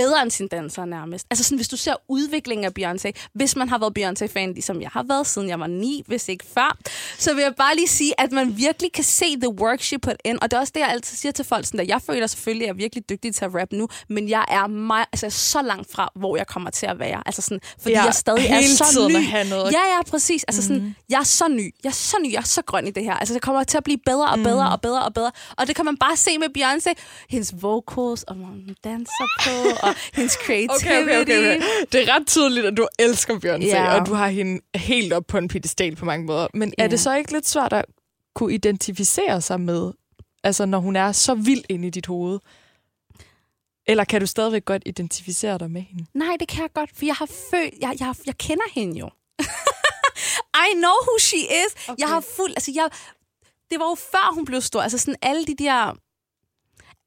bedre 0.00 0.22
end 0.22 0.30
sine 0.30 0.48
dansere 0.48 0.86
nærmest. 0.86 1.26
Altså 1.30 1.44
sådan, 1.44 1.58
hvis 1.58 1.68
du 1.68 1.76
ser 1.76 1.94
udviklingen 2.08 2.64
af 2.64 2.70
Beyoncé, 2.78 3.28
hvis 3.34 3.56
man 3.56 3.68
har 3.68 3.78
været 3.78 3.98
Beyoncé-fan, 3.98 4.46
ligesom 4.52 4.80
jeg 4.82 4.90
har 4.92 5.02
været, 5.08 5.26
siden 5.26 5.48
jeg 5.48 5.60
var 5.60 5.66
ni, 5.66 6.02
hvis 6.06 6.28
ikke 6.28 6.44
før, 6.54 6.76
så 7.18 7.34
vil 7.34 7.42
jeg 7.42 7.54
bare 7.58 7.74
lige 7.76 7.88
sige, 7.88 8.20
at 8.20 8.32
man 8.32 8.56
virkelig 8.56 8.92
kan 8.92 9.04
se 9.04 9.24
the 9.40 9.48
work 9.60 9.80
she 9.82 9.98
put 9.98 10.16
in, 10.24 10.42
og 10.42 10.50
det 10.50 10.56
er 10.56 10.60
også 10.60 10.72
det, 10.74 10.80
jeg 10.80 10.88
altid 10.88 11.16
siger 11.16 11.32
til 11.32 11.44
folk, 11.44 11.66
sådan 11.66 11.78
der, 11.78 11.84
jeg 11.88 12.02
føler 12.02 12.26
selvfølgelig, 12.26 12.64
at 12.64 12.68
jeg 12.68 12.74
er 12.74 12.76
virkelig 12.76 13.08
dygtig 13.08 13.34
til 13.34 13.44
at 13.44 13.50
rap 13.54 13.72
nu, 13.72 13.88
men 14.08 14.28
jeg 14.28 14.44
er 14.48 14.66
meget, 14.66 15.06
altså, 15.12 15.30
så 15.30 15.62
langt 15.62 15.92
fra, 15.92 16.08
hvor 16.16 16.36
jeg 16.36 16.46
kommer 16.46 16.70
til 16.70 16.86
at 16.86 16.98
være. 16.98 17.22
Altså 17.26 17.42
sådan, 17.42 17.60
fordi 17.80 17.94
Ja, 17.94 18.04
jeg 18.04 18.14
stadig 18.14 18.46
er 18.46 18.62
så 18.62 18.84
tiden 18.92 19.12
ny. 19.12 19.34
at 19.34 19.48
noget. 19.48 19.72
Ja, 19.72 19.78
ja, 19.96 20.02
præcis. 20.10 20.44
Altså 20.44 20.62
sådan, 20.62 20.82
Mhm. 20.82 20.94
jeg 21.08 21.18
er 21.20 21.24
så 21.24 21.48
ny. 21.48 21.74
Jeg 21.84 21.88
er 21.90 21.92
så 21.94 22.16
ny. 22.24 22.32
Jeg 22.32 22.38
er 22.38 22.42
så 22.44 22.62
grøn 22.62 22.86
i 22.86 22.90
det 22.90 23.04
her. 23.04 23.14
Altså, 23.14 23.34
det 23.34 23.42
kommer 23.42 23.64
til 23.64 23.76
at 23.76 23.84
blive 23.84 23.98
bedre 24.06 24.28
og 24.28 24.38
bedre 24.38 24.70
og 24.72 24.80
bedre 24.80 25.02
og 25.04 25.14
bedre. 25.14 25.30
Og 25.56 25.66
det 25.66 25.76
kan 25.76 25.84
man 25.84 25.96
bare 25.96 26.16
se 26.16 26.38
med 26.38 26.46
Beyoncé. 26.58 26.92
Hendes 27.28 27.54
vocals, 27.62 28.22
og 28.22 28.34
hun 28.34 28.76
danser 28.84 29.24
på, 29.44 29.50
og 29.88 29.94
hendes 30.14 30.32
creativity. 30.32 30.84
Okay, 30.86 31.02
okay, 31.02 31.20
okay, 31.22 31.38
okay. 31.38 31.60
Det 31.92 32.08
er 32.08 32.14
ret 32.14 32.26
tydeligt, 32.26 32.66
at 32.66 32.76
du 32.76 32.88
elsker 32.98 33.34
Beyoncé, 33.34 33.64
Ja. 33.66 34.00
og 34.00 34.06
du 34.06 34.14
har 34.14 34.28
hende 34.28 34.60
helt 34.74 35.12
op 35.12 35.24
på 35.28 35.38
en 35.38 35.48
pedestal 35.48 35.96
på 35.96 36.04
mange 36.04 36.26
måder. 36.26 36.46
Men 36.54 36.74
er 36.78 36.84
Ja. 36.84 36.88
det 36.90 37.00
så 37.00 37.14
ikke 37.16 37.32
lidt 37.32 37.48
svært 37.48 37.72
at 37.72 37.84
kunne 38.34 38.54
identificere 38.54 39.40
sig 39.40 39.60
med, 39.60 39.92
altså 40.44 40.66
når 40.66 40.78
hun 40.78 40.96
er 40.96 41.12
så 41.12 41.34
vild 41.34 41.64
inde 41.68 41.86
i 41.88 41.90
dit 41.90 42.06
hoved? 42.06 42.38
Eller 43.86 44.04
kan 44.04 44.20
du 44.20 44.26
stadigvæk 44.26 44.64
godt 44.64 44.82
identificere 44.86 45.58
dig 45.58 45.70
med 45.70 45.82
hende? 45.82 46.06
Nej, 46.14 46.36
det 46.40 46.48
kan 46.48 46.62
jeg 46.62 46.70
godt, 46.74 46.90
for 46.96 47.04
jeg 47.06 47.14
har 47.14 47.28
følt... 47.50 47.74
Jeg, 47.80 47.96
jeg, 48.00 48.14
jeg 48.26 48.38
kender 48.38 48.64
hende 48.74 48.98
jo. 48.98 49.10
I 50.68 50.68
know 50.74 50.94
who 51.06 51.18
she 51.18 51.36
is. 51.38 51.88
Okay. 51.88 52.00
Jeg 52.00 52.08
har 52.08 52.20
fuld... 52.36 52.50
Altså, 52.56 52.72
jeg, 52.74 52.88
det 53.70 53.78
var 53.80 53.88
jo 53.88 53.96
før, 54.12 54.34
hun 54.34 54.44
blev 54.44 54.60
stor. 54.60 54.82
Altså, 54.82 54.98
sådan 54.98 55.16
alle 55.22 55.46
de 55.46 55.54
der... 55.64 55.96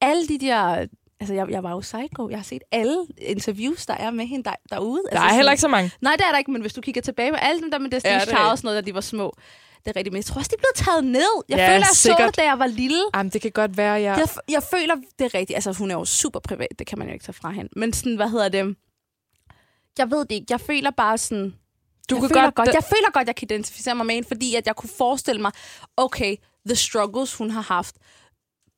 Alle 0.02 0.28
de 0.28 0.38
der... 0.38 0.86
Altså, 1.22 1.34
jeg, 1.34 1.50
jeg 1.50 1.64
var 1.64 1.72
jo 1.72 1.80
psycho. 1.80 2.30
Jeg 2.30 2.38
har 2.38 2.44
set 2.44 2.62
alle 2.72 3.06
interviews, 3.18 3.86
der 3.86 3.94
er 3.94 4.12
med 4.12 4.26
hende 4.28 4.44
der, 4.50 4.56
derude. 4.70 5.02
Der 5.12 5.20
altså, 5.20 5.32
er 5.32 5.36
heller 5.36 5.52
ikke 5.52 5.62
så 5.62 5.68
mange. 5.68 5.92
Nej, 6.02 6.16
det 6.16 6.26
er 6.28 6.32
der 6.32 6.38
ikke, 6.38 6.52
men 6.52 6.62
hvis 6.62 6.74
du 6.74 6.82
kigger 6.82 7.02
tilbage 7.02 7.32
med 7.32 7.40
alle 7.42 7.62
dem 7.62 7.72
der 7.72 7.80
med 7.80 7.94
Destiny's 7.94 8.08
Ja, 8.10 8.14
det 8.20 8.22
er 8.22 8.26
Child 8.26 8.38
og 8.52 8.58
sådan 8.58 8.68
noget, 8.68 8.84
da 8.84 8.90
de 8.90 8.94
var 8.96 9.02
små. 9.02 9.36
Det 9.86 9.92
er 9.92 9.96
rigtigt, 9.96 10.14
men 10.14 10.18
jeg 10.18 10.26
tror 10.26 10.40
også, 10.40 10.52
de 10.54 10.58
blev 10.58 10.86
taget 10.86 11.04
ned. 11.04 11.44
Jeg 11.50 11.58
Ja, 11.58 11.68
føler, 11.68 11.78
jeg 11.78 11.86
så 11.86 11.96
sikkert. 11.96 12.28
det, 12.28 12.38
da 12.38 12.44
jeg 12.44 12.60
var 12.60 12.68
lille. 12.68 13.04
Jamen, 13.16 13.30
det 13.30 13.42
kan 13.42 13.52
godt 13.52 13.78
være, 13.78 13.92
jeg... 13.94 14.18
Jeg, 14.18 14.28
jeg 14.50 14.64
føler, 14.64 14.96
det 15.20 15.26
er 15.26 15.34
rigtigt. 15.40 15.58
Altså, 15.58 15.72
hun 15.74 15.92
er 15.92 15.96
jo 15.96 16.06
super 16.06 16.40
privat, 16.40 16.68
det 16.80 16.88
kan 16.88 17.00
man 17.00 17.08
jo 17.08 17.14
ikke 17.14 17.26
tage 17.26 17.34
fra 17.34 17.52
hende. 17.52 17.70
Men 17.80 17.94
sådan, 17.94 18.16
hvad 18.16 18.30
hedder 18.30 18.50
det? 18.50 18.76
Jeg 19.98 20.12
ved 20.12 20.20
det 20.20 20.32
ikke. 20.32 20.46
Jeg 20.50 20.62
føler 20.62 20.92
bare 20.92 21.18
sådan... 21.18 21.56
Du 22.10 22.16
jeg, 22.16 22.22
kan 22.22 22.30
føler 22.30 22.42
godt- 22.44 22.56
godt, 22.56 22.68
jeg 22.74 22.84
føler 22.84 23.12
godt, 23.12 23.28
jeg 23.28 23.36
kan 23.36 23.46
identificere 23.52 23.96
mig 23.96 24.06
med 24.06 24.16
hende, 24.16 24.28
fordi 24.28 24.56
at 24.56 24.68
jeg 24.68 24.76
kunne 24.76 24.90
forestille 24.98 25.42
mig, 25.42 25.52
okay, 25.98 26.36
the 26.68 26.76
struggles, 26.76 27.36
hun 27.36 27.52
har 27.52 27.62
haft 27.62 27.96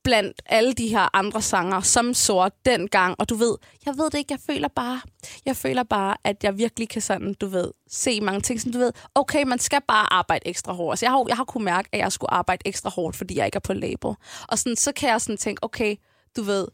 blandt 0.04 0.42
alle 0.46 0.72
de 0.72 0.88
her 0.88 1.16
andre 1.16 1.42
sanger, 1.42 1.80
som 1.80 2.14
sort 2.14 2.52
dengang, 2.64 3.14
og 3.18 3.28
du 3.28 3.34
ved, 3.34 3.56
jeg 3.86 3.94
ved 3.96 4.04
det 4.04 4.18
ikke, 4.18 4.32
jeg 4.32 4.40
føler 4.46 4.68
bare, 4.68 5.00
jeg 5.46 5.56
føler 5.56 5.82
bare, 5.82 6.16
at 6.24 6.44
jeg 6.44 6.58
virkelig 6.58 6.88
kan 6.88 7.02
sådan, 7.02 7.34
du 7.34 7.46
ved, 7.46 7.70
se 7.90 8.20
mange 8.20 8.40
ting, 8.40 8.60
som 8.60 8.72
du 8.72 8.78
ved, 8.78 8.92
okay, 9.14 9.42
man 9.42 9.58
skal 9.58 9.80
bare 9.88 10.12
arbejde 10.12 10.48
ekstra 10.48 10.72
hårdt. 10.72 10.92
Altså, 10.92 11.06
jeg 11.06 11.10
har, 11.10 11.24
jeg 11.28 11.36
har 11.36 11.44
kunnet 11.44 11.64
mærke, 11.64 11.88
at 11.92 11.98
jeg 11.98 12.12
skulle 12.12 12.34
arbejde 12.34 12.62
ekstra 12.66 12.90
hårdt, 12.90 13.16
fordi 13.16 13.38
jeg 13.38 13.46
ikke 13.46 13.56
er 13.56 13.60
på 13.60 13.72
label. 13.72 14.10
Og 14.48 14.58
sådan, 14.58 14.76
så 14.76 14.92
kan 14.92 15.08
jeg 15.08 15.20
sådan 15.20 15.36
tænke, 15.36 15.64
okay, 15.64 15.96
du 16.36 16.42
ved, 16.42 16.68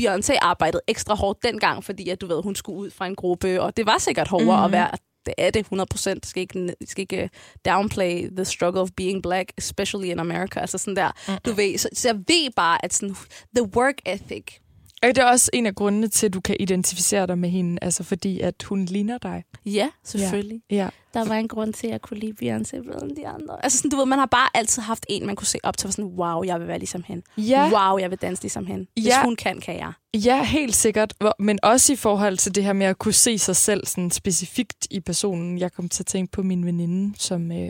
Beyoncé 0.00 0.38
arbejdede 0.42 0.82
ekstra 0.86 1.14
hårdt 1.14 1.42
dengang, 1.42 1.84
fordi 1.84 2.08
at, 2.08 2.20
du 2.20 2.26
ved, 2.26 2.42
hun 2.42 2.54
skulle 2.54 2.78
ud 2.78 2.90
fra 2.90 3.06
en 3.06 3.16
gruppe, 3.16 3.62
og 3.62 3.76
det 3.76 3.86
var 3.86 3.98
sikkert 3.98 4.28
hårdere 4.28 4.46
mm-hmm. 4.46 4.64
at 4.64 4.72
være 4.72 4.90
det 5.26 5.34
er 5.38 5.50
det 5.50 5.60
100 5.60 5.88
procent. 5.90 6.26
skal 6.26 6.40
ikke, 6.40 6.74
skal 6.84 7.02
ikke 7.02 7.22
øh, 7.22 7.28
downplay 7.64 8.28
the 8.36 8.44
struggle 8.44 8.80
of 8.80 8.88
being 8.96 9.22
black, 9.22 9.52
especially 9.58 10.08
in 10.10 10.18
America. 10.18 10.60
Altså 10.60 10.78
sådan 10.78 10.96
der, 10.96 11.10
mm. 11.28 11.34
du 11.46 11.52
ved. 11.52 11.78
Så, 11.78 11.88
så 11.92 12.08
jeg 12.08 12.16
ved 12.16 12.50
bare, 12.56 12.84
at 12.84 12.94
sådan, 12.94 13.16
the 13.56 13.76
work 13.76 13.94
ethic, 14.06 14.44
Og 15.08 15.14
det 15.16 15.18
er 15.18 15.24
også 15.26 15.50
en 15.52 15.66
af 15.66 15.74
grundene 15.74 16.08
til, 16.08 16.26
at 16.26 16.34
du 16.34 16.40
kan 16.40 16.56
identificere 16.60 17.26
dig 17.26 17.38
med 17.38 17.48
hende, 17.48 17.78
altså 17.82 18.02
fordi, 18.04 18.40
at 18.40 18.62
hun 18.62 18.84
ligner 18.84 19.18
dig. 19.18 19.44
ja, 19.66 19.88
selvfølgelig. 20.04 20.60
Ja. 20.70 20.88
Der 21.14 21.24
var 21.24 21.34
en 21.34 21.48
grund 21.48 21.72
til, 21.72 21.86
at 21.86 21.90
jeg 21.92 22.00
kunne 22.02 22.20
lide 22.20 22.32
Beyoncé 22.32 22.82
bedre 22.82 23.04
end 23.04 23.16
de 23.16 23.28
andre. 23.28 23.64
Altså 23.64 23.78
sådan, 23.78 23.90
du 23.90 23.96
ved, 23.96 24.06
man 24.06 24.18
har 24.18 24.26
bare 24.26 24.48
altid 24.54 24.82
haft 24.82 25.06
en, 25.08 25.26
man 25.26 25.36
kunne 25.36 25.46
se 25.46 25.58
op 25.62 25.76
til, 25.76 25.92
sådan, 25.92 26.04
wow, 26.04 26.42
jeg 26.44 26.60
vil 26.60 26.68
være 26.68 26.78
ligesom 26.78 27.04
hende. 27.06 27.22
Ja. 27.38 27.70
Wow, 27.72 27.98
jeg 27.98 28.10
vil 28.10 28.18
danse 28.18 28.42
ligesom 28.42 28.66
hende. 28.66 28.86
Hvis 28.94 29.06
Ja. 29.06 29.24
hun 29.24 29.36
kan, 29.36 29.60
kan 29.60 29.76
jeg. 29.76 29.92
Ja, 30.14 30.42
helt 30.44 30.74
sikkert. 30.74 31.14
Men 31.38 31.58
også 31.62 31.92
i 31.92 31.96
forhold 31.96 32.36
til 32.36 32.54
det 32.54 32.64
her 32.64 32.72
med 32.72 32.86
at 32.86 32.98
kunne 32.98 33.14
se 33.14 33.38
sig 33.38 33.56
selv 33.56 33.86
sådan 33.86 34.10
specifikt 34.10 34.86
i 34.90 35.00
personen. 35.00 35.58
Jeg 35.58 35.72
kom 35.72 35.88
til 35.88 36.02
at 36.02 36.06
tænke 36.06 36.30
på 36.32 36.42
min 36.42 36.66
veninde, 36.66 37.14
som 37.18 37.52
øh, 37.52 37.68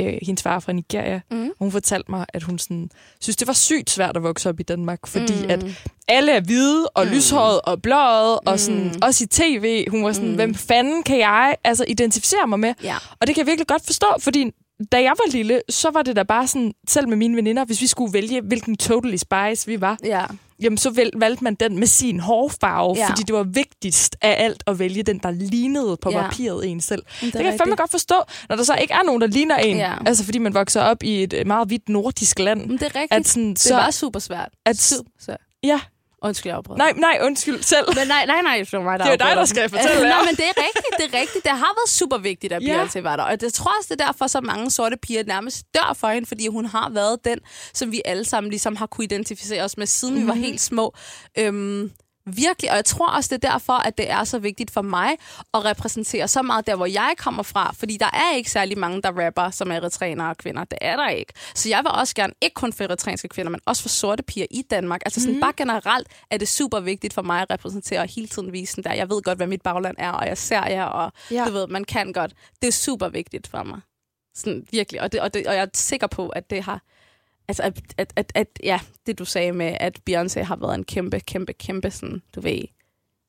øh, 0.00 0.18
hendes 0.22 0.42
far 0.42 0.60
fra 0.60 0.72
Nigeria. 0.72 1.20
Mm. 1.30 1.50
Hun 1.58 1.72
fortalte 1.72 2.10
mig, 2.10 2.26
at 2.34 2.42
hun 2.42 2.58
sådan, 2.58 2.90
synes, 3.20 3.36
det 3.36 3.46
var 3.46 3.52
sygt 3.52 3.90
svært 3.90 4.16
at 4.16 4.22
vokse 4.22 4.48
op 4.48 4.60
i 4.60 4.62
Danmark, 4.62 5.06
fordi 5.06 5.32
Mm. 5.44 5.50
at 5.50 5.64
alle 6.08 6.32
er 6.32 6.40
hvide 6.40 6.88
og 6.88 7.06
Mm. 7.06 7.12
lyshåret 7.12 7.60
og 7.60 7.82
blåret, 7.82 8.38
og 8.46 8.60
sådan, 8.60 8.84
Mm. 8.84 8.92
også 9.02 9.24
i 9.24 9.26
tv. 9.26 9.90
Hun 9.90 10.04
var 10.04 10.12
sådan, 10.12 10.28
mm. 10.28 10.34
hvem 10.34 10.54
fanden 10.54 11.02
kan 11.02 11.18
jeg 11.18 11.56
altså 11.64 11.84
identificere 11.88 12.46
mig 12.46 12.60
med? 12.60 12.74
Ja. 12.82 12.94
Og 13.20 13.26
det 13.26 13.34
kan 13.34 13.40
jeg 13.42 13.46
virkelig 13.46 13.66
godt 13.66 13.86
forstå, 13.86 14.06
fordi 14.20 14.50
da 14.92 14.96
jeg 15.02 15.10
var 15.18 15.32
lille, 15.32 15.60
så 15.68 15.90
var 15.90 16.02
det 16.02 16.16
da 16.16 16.22
bare 16.22 16.46
sådan, 16.46 16.72
selv 16.88 17.08
med 17.08 17.16
mine 17.16 17.36
veninder, 17.36 17.64
hvis 17.64 17.80
vi 17.80 17.86
skulle 17.86 18.12
vælge, 18.12 18.40
hvilken 18.40 18.76
Totally 18.76 19.16
Spice 19.16 19.66
vi 19.66 19.80
var, 19.80 19.98
Ja. 20.04 20.24
Jamen 20.62 20.78
så 20.78 20.90
vel, 20.90 21.10
valgte 21.16 21.44
man 21.44 21.54
den 21.54 21.78
med 21.78 21.86
sin 21.86 22.20
hårfarve, 22.20 22.94
Ja. 22.96 23.08
fordi 23.08 23.22
det 23.22 23.34
var 23.34 23.42
vigtigst 23.42 24.16
af 24.22 24.44
alt 24.44 24.62
at 24.66 24.78
vælge 24.78 25.02
den, 25.02 25.18
der 25.18 25.30
lignede 25.30 25.96
på 26.02 26.10
Ja. 26.10 26.22
papiret 26.22 26.66
en 26.66 26.80
selv. 26.80 27.02
Det, 27.02 27.10
Det, 27.20 27.32
det 27.32 27.32
kan 27.32 27.44
jeg 27.50 27.58
fandme 27.60 27.76
godt 27.76 27.90
forstå, 27.90 28.14
når 28.48 28.56
der 28.56 28.62
så 28.62 28.74
ikke 28.74 28.94
er 28.94 29.02
nogen, 29.06 29.20
der 29.20 29.26
ligner 29.26 29.56
en. 29.56 29.76
Ja. 29.76 29.92
Altså 30.06 30.24
fordi 30.24 30.38
man 30.38 30.54
vokser 30.54 30.80
op 30.82 31.02
i 31.02 31.22
et 31.22 31.32
øh, 31.32 31.46
meget 31.46 31.68
hvidt 31.68 31.88
nordisk 31.88 32.38
land. 32.38 32.60
Men 32.66 32.70
det 32.78 32.82
er 32.82 32.86
rigtigt. 32.86 33.12
At 33.12 33.28
sådan, 33.28 33.48
det 33.50 33.58
så, 33.58 33.74
var 33.74 33.90
super 33.90 34.18
svært. 34.20 34.48
at- 34.66 34.78
super 34.78 35.10
svært. 35.20 35.40
Ja, 35.62 35.80
Undskyld, 36.22 36.52
jeg 36.52 36.60
nej, 36.76 36.92
nej, 36.96 37.18
undskyld 37.22 37.62
selv. 37.62 37.86
Men 37.96 38.08
nej, 38.08 38.26
nej, 38.26 38.42
nej, 38.42 38.58
det 38.58 38.72
var 38.72 38.80
mig, 38.80 38.98
der 38.98 39.04
Det 39.04 39.12
er 39.12 39.16
dig, 39.26 39.36
der 39.36 39.44
skal 39.44 39.68
fortælle, 39.68 40.00
ja. 40.06 40.08
Nej, 40.08 40.22
men 40.24 40.36
det 40.36 40.44
er 40.44 40.52
rigtigt, 40.56 40.94
det 40.98 41.14
er 41.14 41.20
rigtigt. 41.20 41.44
Det 41.44 41.52
har 41.52 41.74
været 41.80 41.88
super 41.88 42.18
vigtigt, 42.18 42.52
at 42.52 42.62
Ja. 42.62 42.84
Beyoncé 42.84 43.00
var 43.00 43.16
der. 43.16 43.22
Og 43.22 43.36
jeg 43.42 43.52
tror 43.52 43.72
også, 43.78 43.94
det 43.94 44.00
er 44.00 44.06
derfor, 44.06 44.26
så 44.26 44.40
mange 44.40 44.70
sorte 44.70 44.96
piger 45.02 45.24
nærmest 45.24 45.62
dør 45.74 45.96
for 45.96 46.08
hende, 46.08 46.26
fordi 46.28 46.46
hun 46.46 46.64
har 46.66 46.90
været 46.90 47.18
den, 47.24 47.38
som 47.74 47.92
vi 47.92 48.02
alle 48.04 48.24
sammen 48.24 48.50
ligesom 48.50 48.76
har 48.76 48.86
kunne 48.86 49.04
identificere 49.04 49.62
os 49.64 49.76
med, 49.76 49.86
siden 49.86 50.14
mm-hmm. 50.14 50.26
vi 50.26 50.28
var 50.28 50.34
Mhm. 50.34 50.42
helt 50.42 50.60
små. 50.60 50.94
Øhm, 51.38 51.92
virkelig, 52.36 52.70
og 52.70 52.76
jeg 52.76 52.84
tror 52.84 53.08
også, 53.10 53.36
det 53.36 53.44
er 53.44 53.50
derfor, 53.50 53.72
at 53.72 53.98
det 53.98 54.10
er 54.10 54.24
så 54.24 54.38
vigtigt 54.38 54.70
for 54.70 54.82
mig 54.82 55.10
at 55.54 55.64
repræsentere 55.64 56.28
så 56.28 56.42
meget 56.42 56.66
der, 56.66 56.76
hvor 56.76 56.86
jeg 56.86 57.14
kommer 57.18 57.42
fra, 57.42 57.72
fordi 57.72 57.96
der 57.96 58.10
er 58.12 58.36
ikke 58.36 58.50
særlig 58.50 58.78
mange, 58.78 59.02
der 59.02 59.26
rapper, 59.26 59.50
som 59.50 59.70
er 59.70 59.76
eritreanere 59.76 60.30
og 60.30 60.36
kvinder. 60.36 60.64
Det 60.64 60.78
er 60.80 60.96
der 60.96 61.08
ikke. 61.08 61.32
Så 61.54 61.68
jeg 61.68 61.78
vil 61.78 61.90
også 61.90 62.14
gerne, 62.14 62.32
ikke 62.42 62.54
kun 62.54 62.72
for 62.72 62.84
eritreanske 62.84 63.28
kvinder, 63.28 63.50
men 63.50 63.60
også 63.66 63.82
for 63.82 63.88
sorte 63.88 64.22
piger 64.22 64.46
i 64.50 64.62
Danmark. 64.70 65.00
Altså 65.06 65.20
sådan, 65.20 65.34
mm. 65.34 65.40
bare 65.40 65.52
generelt 65.56 66.08
er 66.30 66.38
det 66.38 66.48
super 66.48 66.80
vigtigt 66.80 67.14
for 67.14 67.22
mig 67.22 67.42
at 67.42 67.50
repræsentere 67.50 68.00
og 68.00 68.08
hele 68.14 68.28
tiden 68.28 68.52
vise 68.52 68.76
den 68.76 68.84
der. 68.84 68.92
Jeg 68.92 69.10
ved 69.10 69.22
godt, 69.22 69.38
hvad 69.38 69.46
mit 69.46 69.62
bagland 69.62 69.96
er, 69.98 70.10
og 70.10 70.26
jeg 70.26 70.38
ser 70.38 70.66
jer, 70.66 70.84
og 70.84 71.12
Ja. 71.30 71.44
du 71.46 71.52
ved, 71.52 71.66
man 71.66 71.84
kan 71.84 72.12
godt. 72.12 72.32
Det 72.62 72.68
er 72.68 72.72
super 72.72 73.08
vigtigt 73.08 73.48
for 73.48 73.62
mig. 73.62 73.80
Sådan, 74.34 74.66
virkelig. 74.70 75.00
Og, 75.02 75.12
det, 75.12 75.20
og, 75.20 75.34
det, 75.34 75.46
og 75.46 75.54
jeg 75.54 75.62
er 75.62 75.66
sikker 75.74 76.06
på, 76.06 76.28
at 76.28 76.50
det 76.50 76.62
har... 76.62 76.82
Altså, 77.48 77.62
at, 77.62 77.80
at, 77.96 78.12
at, 78.16 78.32
at, 78.34 78.48
ja, 78.62 78.80
det 79.06 79.18
du 79.18 79.24
sagde 79.24 79.52
med, 79.52 79.76
at 79.80 79.98
Beyoncé 80.10 80.42
har 80.42 80.56
været 80.56 80.74
en 80.74 80.84
kæmpe, 80.84 81.20
kæmpe, 81.20 81.52
kæmpe, 81.52 81.90
sådan, 81.90 82.22
du 82.34 82.40
ved, 82.40 82.62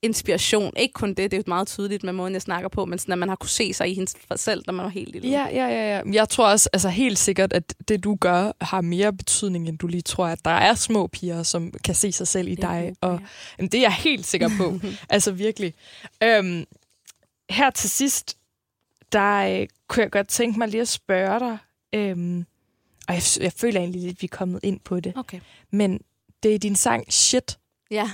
inspiration. 0.02 0.74
Ikke 0.78 0.94
kun 0.94 1.10
det, 1.10 1.18
det 1.18 1.34
er 1.34 1.38
jo 1.38 1.44
meget 1.48 1.68
tydeligt 1.68 2.04
med 2.04 2.14
måden, 2.14 2.34
jeg 2.34 2.42
snakker 2.42 2.70
på, 2.70 2.86
men 2.86 3.00
sådan, 3.00 3.12
at 3.12 3.18
man 3.18 3.30
har 3.30 3.36
kunne 3.36 3.50
se 3.50 3.74
sig 3.74 3.90
i 3.90 3.94
hende 3.94 4.12
selv, 4.36 4.64
når 4.68 4.74
man 4.74 4.84
var 4.84 4.90
helt 4.90 5.12
lille. 5.12 5.30
Ja, 5.30 5.48
ja, 5.52 5.68
ja, 5.68 5.98
ja. 5.98 6.02
Jeg 6.14 6.30
tror 6.30 6.48
også 6.48 6.70
altså 6.74 6.90
helt 6.90 7.20
sikkert, 7.20 7.54
at 7.54 7.76
det, 7.88 8.04
du 8.04 8.16
gør, 8.16 8.52
har 8.62 8.82
mere 8.82 9.14
betydning, 9.14 9.68
end 9.70 9.78
du 9.78 9.88
lige 9.88 10.02
tror, 10.02 10.26
at 10.26 10.46
der 10.46 10.52
er 10.52 10.74
små 10.74 11.08
piger, 11.08 11.44
som 11.44 11.74
kan 11.84 11.96
se 11.96 12.12
sig 12.12 12.28
selv 12.28 12.48
i 12.48 12.56
Det 12.56 12.62
dig. 12.62 12.96
Og 13.02 13.20
jamen, 13.58 13.72
det 13.72 13.78
er 13.78 13.82
jeg 13.82 13.94
helt 13.94 14.26
sikker 14.26 14.50
på. 14.58 14.80
altså 15.10 15.32
virkelig. 15.32 15.74
Øhm, 16.24 16.66
her 17.50 17.70
til 17.70 17.90
sidst, 17.90 18.38
der 19.12 19.62
øh, 19.62 19.68
kunne 19.88 20.04
jeg 20.04 20.12
godt 20.12 20.28
tænke 20.28 20.60
mig 20.60 20.68
lige 20.68 20.82
at 20.82 20.88
spørge 20.88 21.40
dig, 21.40 21.58
øhm, 21.94 22.46
og 23.10 23.16
jeg, 23.16 23.24
jeg 23.40 23.54
føler 23.54 23.80
egentlig 23.80 24.02
lidt, 24.02 24.16
at 24.18 24.22
vi 24.22 24.30
er 24.32 24.38
kommet 24.38 24.60
ind 24.64 24.80
på 24.80 25.00
det, 25.00 25.14
Okay. 25.16 25.40
men 25.72 26.00
det 26.44 26.56
er 26.56 26.60
din 26.60 26.76
sang 26.76 27.14
Shit. 27.14 27.58
Ja, 27.92 28.12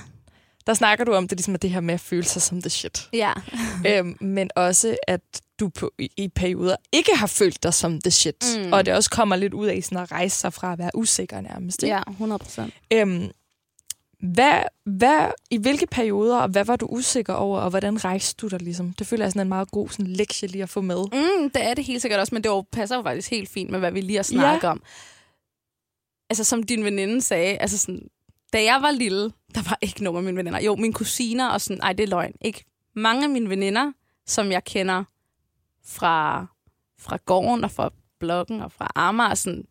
Der 0.66 0.74
snakker 0.74 1.04
du 1.04 1.12
om 1.14 1.28
det, 1.28 1.38
ligesom 1.38 1.54
det 1.54 1.70
her 1.70 1.80
med 1.80 1.94
at 1.94 2.00
føle 2.00 2.24
sig 2.24 2.42
som 2.42 2.60
the 2.62 2.70
shit. 2.70 3.08
ja. 3.12 3.32
øhm, 3.88 4.16
men 4.20 4.50
også, 4.56 4.96
at 5.08 5.20
du 5.60 5.68
på, 5.68 5.92
i, 5.98 6.10
i 6.16 6.28
perioder 6.28 6.76
ikke 6.92 7.10
har 7.16 7.26
følt 7.26 7.62
dig 7.62 7.74
som 7.74 8.00
the 8.00 8.10
shit. 8.10 8.44
Mm. 8.64 8.72
Og 8.72 8.86
det 8.86 8.94
også 8.94 9.10
kommer 9.10 9.36
lidt 9.36 9.54
ud 9.54 9.66
af 9.66 9.80
sådan 9.82 9.98
at 9.98 10.12
rejse 10.12 10.36
sig 10.36 10.52
fra 10.52 10.72
at 10.72 10.78
være 10.78 10.90
usikker 10.94 11.40
nærmest. 11.40 11.82
Ikke? 11.82 11.94
ja, 11.96 12.02
100 12.10 12.38
procent. 12.38 12.74
Øhm, 12.92 13.30
hvad, 14.20 14.62
hvad, 14.84 15.30
I 15.50 15.56
hvilke 15.56 15.86
perioder, 15.86 16.38
og 16.38 16.48
hvad 16.48 16.64
var 16.64 16.76
du 16.76 16.86
usikker 16.86 17.34
over, 17.34 17.60
og 17.60 17.70
hvordan 17.70 18.04
rejste 18.04 18.40
du 18.40 18.48
dig 18.48 18.62
ligesom? 18.62 18.92
Det 18.92 19.06
føler 19.06 19.24
jeg 19.24 19.32
sådan 19.32 19.42
en 19.42 19.48
meget 19.48 19.70
god 19.70 19.88
sådan, 19.88 20.06
lektie 20.06 20.48
lige 20.48 20.62
at 20.62 20.68
få 20.68 20.80
med. 20.80 21.04
Mm, 21.12 21.50
det 21.50 21.64
er 21.64 21.74
det 21.74 21.84
helt 21.84 22.02
sikkert 22.02 22.20
også, 22.20 22.34
men 22.34 22.42
det 22.42 22.48
jo, 22.48 22.64
passer 22.72 22.96
jo 22.96 23.02
faktisk 23.02 23.30
helt 23.30 23.48
fint 23.48 23.70
med, 23.70 23.78
hvad 23.78 23.92
vi 23.92 24.00
lige 24.00 24.16
har 24.16 24.22
snakket 24.22 24.66
ja. 24.66 24.70
om. 24.70 24.82
Altså, 26.30 26.44
som 26.44 26.62
din 26.62 26.84
veninde 26.84 27.22
sagde, 27.22 27.58
altså 27.58 27.78
sådan, 27.78 28.08
da 28.52 28.62
jeg 28.62 28.78
var 28.82 28.90
lille, 28.90 29.32
der 29.54 29.62
var 29.62 29.78
ikke 29.82 30.04
nogen 30.04 30.16
af 30.16 30.24
mine 30.24 30.36
veninder. 30.36 30.60
Jo, 30.60 30.76
mine 30.76 30.92
kusiner 30.94 31.48
og 31.48 31.60
sådan, 31.60 31.82
ej, 31.82 31.92
det 31.92 32.02
er 32.02 32.08
løgn. 32.08 32.32
Ikke 32.40 32.64
mange 32.96 33.24
af 33.24 33.30
mine 33.30 33.48
veninder, 33.48 33.92
som 34.26 34.52
jeg 34.52 34.64
kender 34.64 35.04
fra, 35.84 36.46
fra 36.98 37.18
gården 37.24 37.64
og 37.64 37.70
fra 37.70 37.90
bloggen 38.20 38.60
og 38.60 38.72
fra 38.72 38.90
Amager, 38.94 39.34
sådan, 39.34 39.64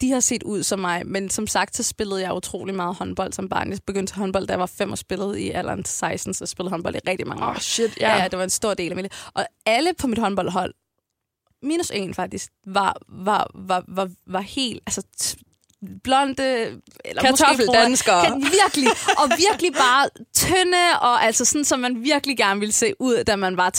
de 0.00 0.10
har 0.10 0.20
set 0.20 0.42
ud 0.42 0.62
som 0.62 0.78
mig, 0.78 1.06
men 1.06 1.30
som 1.30 1.46
sagt, 1.46 1.76
så 1.76 1.82
spillede 1.82 2.20
jeg 2.20 2.34
utrolig 2.34 2.74
meget 2.74 2.94
håndbold 2.96 3.32
som 3.32 3.48
barn. 3.48 3.70
Jeg 3.70 3.78
begyndte 3.86 4.14
håndbold, 4.14 4.46
da 4.46 4.52
jeg 4.52 4.60
var 4.60 4.66
fem 4.66 4.92
og 4.92 4.98
spillede 4.98 5.40
i 5.40 5.50
alderen 5.50 5.84
16, 5.84 6.34
så 6.34 6.44
jeg 6.44 6.48
spillede 6.48 6.70
håndbold 6.70 6.94
i 6.94 6.98
rigtig 7.08 7.26
mange 7.26 7.44
år. 7.44 7.48
Åh, 7.50 7.56
shit, 7.58 7.96
Ja. 8.00 8.10
ja. 8.10 8.22
ja, 8.22 8.28
det 8.28 8.38
var 8.38 8.44
en 8.44 8.50
stor 8.50 8.74
del 8.74 8.90
af 8.92 8.96
mit 8.96 9.02
liv. 9.02 9.10
Og 9.34 9.46
alle 9.66 9.90
på 9.98 10.06
mit 10.06 10.18
håndboldhold, 10.18 10.74
minus 11.62 11.90
en 11.94 12.14
faktisk, 12.14 12.50
var, 12.66 12.96
var, 13.08 13.50
var, 13.54 13.84
var, 13.88 14.10
var 14.26 14.40
helt, 14.40 14.82
altså 14.86 15.02
blonde, 16.04 16.42
eller 17.04 17.22
Kartoffeldanskere. 17.22 18.28
Brune. 18.28 18.44
virkelig, 18.44 18.88
og 19.18 19.30
virkelig 19.30 19.72
bare 19.72 20.08
tynde, 20.34 21.00
og 21.00 21.24
altså 21.24 21.44
sådan, 21.44 21.64
som 21.64 21.80
man 21.80 22.02
virkelig 22.04 22.36
gerne 22.36 22.60
ville 22.60 22.72
se 22.72 22.92
ud, 23.00 23.24
da 23.24 23.36
man 23.36 23.56
var 23.56 23.70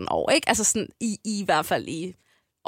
13-14 0.00 0.06
år, 0.10 0.30
ikke? 0.30 0.48
Altså 0.48 0.64
sådan, 0.64 0.88
i, 1.00 1.18
i 1.24 1.44
hvert 1.44 1.66
fald 1.66 1.88
i 1.88 2.14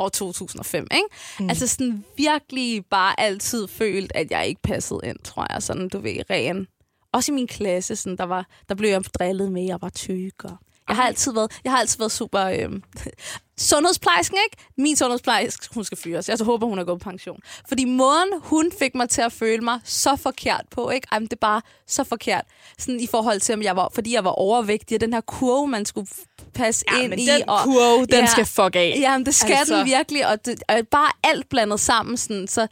år 0.00 0.08
2005, 0.08 0.86
ikke? 0.90 1.04
Mm. 1.40 1.48
Altså 1.48 1.66
sådan 1.66 2.04
virkelig 2.16 2.84
bare 2.90 3.20
altid 3.20 3.68
følt, 3.68 4.12
at 4.14 4.30
jeg 4.30 4.46
ikke 4.46 4.62
passede 4.62 5.00
ind, 5.04 5.18
tror 5.24 5.46
jeg. 5.52 5.62
Sådan, 5.62 5.88
du 5.88 5.98
ved, 5.98 6.30
ren. 6.30 6.66
Også 7.12 7.32
i 7.32 7.34
min 7.34 7.46
klasse, 7.46 7.96
sådan, 7.96 8.16
der, 8.16 8.24
var, 8.24 8.46
der 8.68 8.74
blev 8.74 8.90
jeg 8.90 9.04
drillet 9.04 9.52
med, 9.52 9.62
at 9.62 9.68
jeg 9.68 9.78
var 9.80 9.88
tyk, 9.88 10.44
og 10.44 10.56
jeg 10.88 10.96
har 10.96 11.02
altid 11.06 11.32
været, 11.32 11.52
jeg 11.64 11.72
har 11.72 11.78
altid 11.78 11.98
været 11.98 12.12
super... 12.12 12.40
Øhm, 12.44 12.82
sundhedsplejersken, 13.58 14.38
ikke? 14.50 14.64
Min 14.78 14.96
sundhedsplejerske, 14.96 15.68
hun 15.74 15.84
skal 15.84 15.98
fyres. 15.98 16.28
Jeg 16.28 16.38
så 16.38 16.44
håber, 16.44 16.66
hun 16.66 16.78
er 16.78 16.84
gået 16.84 17.00
på 17.00 17.10
pension. 17.10 17.40
Fordi 17.68 17.84
måden, 17.84 18.28
hun 18.42 18.70
fik 18.78 18.94
mig 18.94 19.08
til 19.08 19.22
at 19.22 19.32
føle 19.32 19.64
mig 19.64 19.80
så 19.84 20.16
forkert 20.16 20.64
på, 20.70 20.90
ikke? 20.90 21.06
Ej, 21.12 21.18
men 21.18 21.26
det 21.26 21.32
er 21.32 21.36
bare 21.40 21.62
så 21.86 22.04
forkert. 22.04 22.44
Sådan 22.78 23.00
i 23.00 23.06
forhold 23.06 23.40
til, 23.40 23.52
om 23.54 23.62
jeg 23.62 23.76
var, 23.76 23.88
fordi 23.94 24.14
jeg 24.14 24.24
var 24.24 24.30
overvægtig, 24.30 24.94
og 24.94 25.00
den 25.00 25.12
her 25.12 25.20
kurve, 25.20 25.68
man 25.68 25.84
skulle 25.86 26.08
passe 26.54 26.84
Ja, 26.92 27.00
ind 27.02 27.10
men 27.10 27.18
i. 27.18 27.26
den 27.26 27.48
og, 27.48 27.58
kurve, 27.64 28.00
den 28.06 28.08
Ja. 28.20 28.26
skal 28.26 28.46
fuck 28.46 28.76
af. 28.76 28.96
Jamen, 29.00 29.26
det 29.26 29.34
skal. 29.34 29.52
Altså. 29.54 29.76
den 29.78 29.86
virkelig, 29.86 30.26
og, 30.26 30.44
det, 30.44 30.62
og 30.68 30.74
bare 30.90 31.12
alt 31.24 31.48
blandet 31.48 31.80
sammen. 31.80 32.16
Sådan, 32.16 32.48
så 32.48 32.66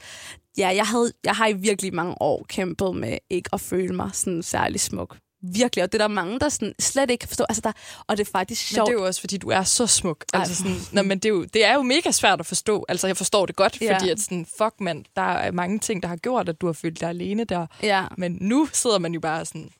ja, 0.59 0.69
jeg, 0.69 0.87
havde, 0.87 1.13
jeg 1.25 1.35
har 1.35 1.47
i 1.47 1.53
virkelig 1.53 1.95
mange 1.95 2.15
år 2.23 2.45
kæmpet 2.49 2.97
med 2.97 3.19
ikke 3.31 3.51
at 3.53 3.61
føle 3.61 3.95
mig 3.95 4.11
sådan 4.13 4.43
særlig 4.43 4.81
smuk. 4.81 5.17
Virkelig, 5.43 5.85
og 5.85 5.93
det 5.93 6.01
er 6.01 6.05
der 6.09 6.15
mange, 6.15 6.41
der 6.41 6.49
sådan 6.49 6.75
slet 6.81 7.11
ikke 7.11 7.23
kan 7.23 7.29
forstå. 7.29 7.45
Altså, 7.49 7.61
der, 7.61 7.73
og 8.07 8.17
det 8.17 8.27
er 8.27 8.31
faktisk 8.33 8.71
Men 8.73 8.75
sjovt. 8.75 8.87
det 8.89 8.95
er 8.95 8.99
jo 9.01 9.07
også, 9.07 9.21
fordi 9.21 9.37
du 9.37 9.49
er 9.51 9.63
så 9.63 9.87
smuk. 9.87 10.25
Ej. 10.35 10.41
Altså 10.41 10.55
sådan, 10.57 10.77
nå, 10.93 11.03
men 11.03 11.19
det, 11.19 11.25
er 11.25 11.33
jo, 11.33 11.45
det 11.45 11.65
er 11.65 11.75
jo 11.75 11.83
mega 11.83 12.11
svært 12.11 12.41
at 12.41 12.47
forstå. 12.47 12.85
Altså, 12.89 13.07
jeg 13.07 13.17
forstår 13.17 13.47
det 13.47 13.57
godt, 13.57 13.81
Ja. 13.81 13.95
fordi 13.99 14.11
at 14.11 14.21
sådan, 14.21 14.47
fuck 14.59 14.75
mand, 14.81 15.05
der 15.17 15.23
er 15.23 15.51
mange 15.51 15.79
ting, 15.79 16.03
der 16.03 16.09
har 16.09 16.17
gjort, 16.17 16.49
at 16.49 16.61
du 16.61 16.67
har 16.67 16.73
følt 16.73 17.01
dig 17.01 17.09
alene 17.09 17.45
der. 17.45 17.67
Ja. 17.83 18.05
Men 18.17 18.39
nu 18.41 18.69
sidder 18.73 18.99
man 18.99 19.15
jo 19.15 19.21
bare 19.21 19.45
sådan, 19.45 19.71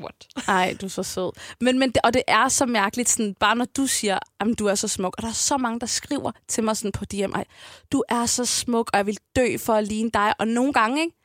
what? 0.00 0.26
Ej, 0.48 0.76
du 0.80 0.86
er 0.86 0.90
så 0.90 1.02
sød. 1.02 1.32
Men, 1.60 1.78
men 1.78 1.88
det, 1.90 1.98
og 2.04 2.14
det 2.14 2.22
er 2.28 2.48
så 2.48 2.66
mærkeligt, 2.66 3.08
sådan, 3.08 3.34
bare 3.40 3.56
når 3.56 3.64
du 3.76 3.86
siger, 3.86 4.18
at 4.40 4.46
du 4.58 4.66
er 4.66 4.74
så 4.74 4.88
smuk, 4.88 5.14
og 5.16 5.22
der 5.22 5.28
er 5.28 5.32
så 5.32 5.56
mange, 5.56 5.80
der 5.80 5.86
skriver 5.86 6.32
til 6.48 6.64
mig 6.64 6.76
sådan 6.76 6.92
på 6.92 7.04
DM, 7.04 7.32
Ej, 7.34 7.44
du 7.92 8.02
er 8.08 8.26
så 8.26 8.44
smuk, 8.44 8.90
og 8.92 8.96
jeg 8.96 9.06
vil 9.06 9.18
dø 9.36 9.56
for 9.58 9.74
at 9.74 9.88
ligne 9.88 10.10
dig. 10.14 10.34
Og 10.38 10.48
nogle 10.48 10.72
gange, 10.72 11.02
ikke, 11.02 11.16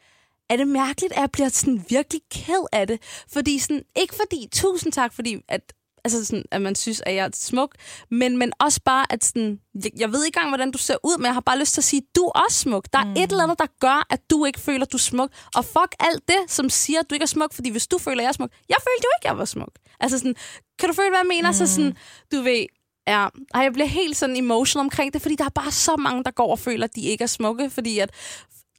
er 0.49 0.57
det 0.57 0.67
mærkeligt, 0.67 1.13
at 1.13 1.19
jeg 1.19 1.31
bliver 1.31 1.49
sådan 1.49 1.85
virkelig 1.89 2.21
ked 2.31 2.63
af 2.71 2.87
det. 2.87 3.01
Fordi 3.33 3.59
sådan, 3.59 3.83
ikke 3.95 4.15
fordi, 4.15 4.47
tusind 4.51 4.93
tak, 4.93 5.13
fordi 5.13 5.37
at, 5.47 5.73
altså 6.03 6.25
sådan, 6.25 6.45
at 6.51 6.61
man 6.61 6.75
synes, 6.75 7.01
at 7.05 7.15
jeg 7.15 7.25
er 7.25 7.29
smuk, 7.33 7.75
men, 8.11 8.37
men 8.37 8.51
også 8.59 8.81
bare, 8.85 9.05
at 9.09 9.23
sådan, 9.23 9.59
jeg, 9.83 9.91
jeg 9.99 10.11
ved 10.11 10.25
ikke 10.25 10.37
engang, 10.37 10.49
hvordan 10.49 10.71
du 10.71 10.77
ser 10.77 10.95
ud, 11.03 11.17
men 11.17 11.25
jeg 11.25 11.33
har 11.33 11.41
bare 11.41 11.59
lyst 11.59 11.73
til 11.73 11.81
at 11.81 11.85
sige, 11.85 12.01
du 12.15 12.21
er 12.25 12.43
også 12.45 12.59
smuk. 12.59 12.85
Der 12.93 12.99
er 12.99 13.05
mm. 13.05 13.11
et 13.11 13.31
eller 13.31 13.43
andet, 13.43 13.59
der 13.59 13.67
gør, 13.79 14.07
at 14.09 14.29
du 14.29 14.45
ikke 14.45 14.59
føler, 14.59 14.85
at 14.85 14.91
du 14.91 14.97
er 14.97 15.07
smuk. 15.11 15.29
Og 15.55 15.65
fuck 15.65 15.95
alt 15.99 16.27
det, 16.27 16.39
som 16.47 16.69
siger, 16.69 16.99
at 16.99 17.09
du 17.09 17.15
ikke 17.15 17.23
er 17.23 17.27
smuk, 17.27 17.53
fordi 17.53 17.69
hvis 17.69 17.87
du 17.87 17.97
føler, 17.97 18.17
at 18.17 18.23
jeg 18.23 18.29
er 18.29 18.33
smuk, 18.33 18.51
jeg 18.69 18.77
følte 18.79 19.03
jo 19.03 19.09
ikke, 19.17 19.27
at 19.27 19.31
jeg 19.31 19.37
var 19.37 19.45
smuk. 19.45 19.71
Altså 19.99 20.17
sådan, 20.17 20.35
kan 20.79 20.89
du 20.89 20.95
føle, 20.95 21.09
hvad 21.09 21.19
jeg 21.19 21.27
mener? 21.27 21.49
Mm. 21.49 21.53
Så 21.53 21.67
sådan, 21.67 21.97
du 22.31 22.41
ved, 22.41 22.65
Ja, 23.07 23.27
Ej, 23.53 23.61
jeg 23.61 23.73
bliver 23.73 23.87
helt 23.87 24.17
sådan 24.17 24.35
emotional 24.35 24.85
omkring 24.85 25.13
det, 25.13 25.21
fordi 25.21 25.35
der 25.35 25.45
er 25.45 25.49
bare 25.49 25.71
så 25.71 25.95
mange, 25.95 26.23
der 26.23 26.31
går 26.31 26.51
og 26.51 26.59
føler, 26.59 26.83
at 26.83 26.95
de 26.95 27.01
ikke 27.01 27.23
er 27.23 27.27
smukke, 27.27 27.69
fordi 27.69 27.99
at 27.99 28.11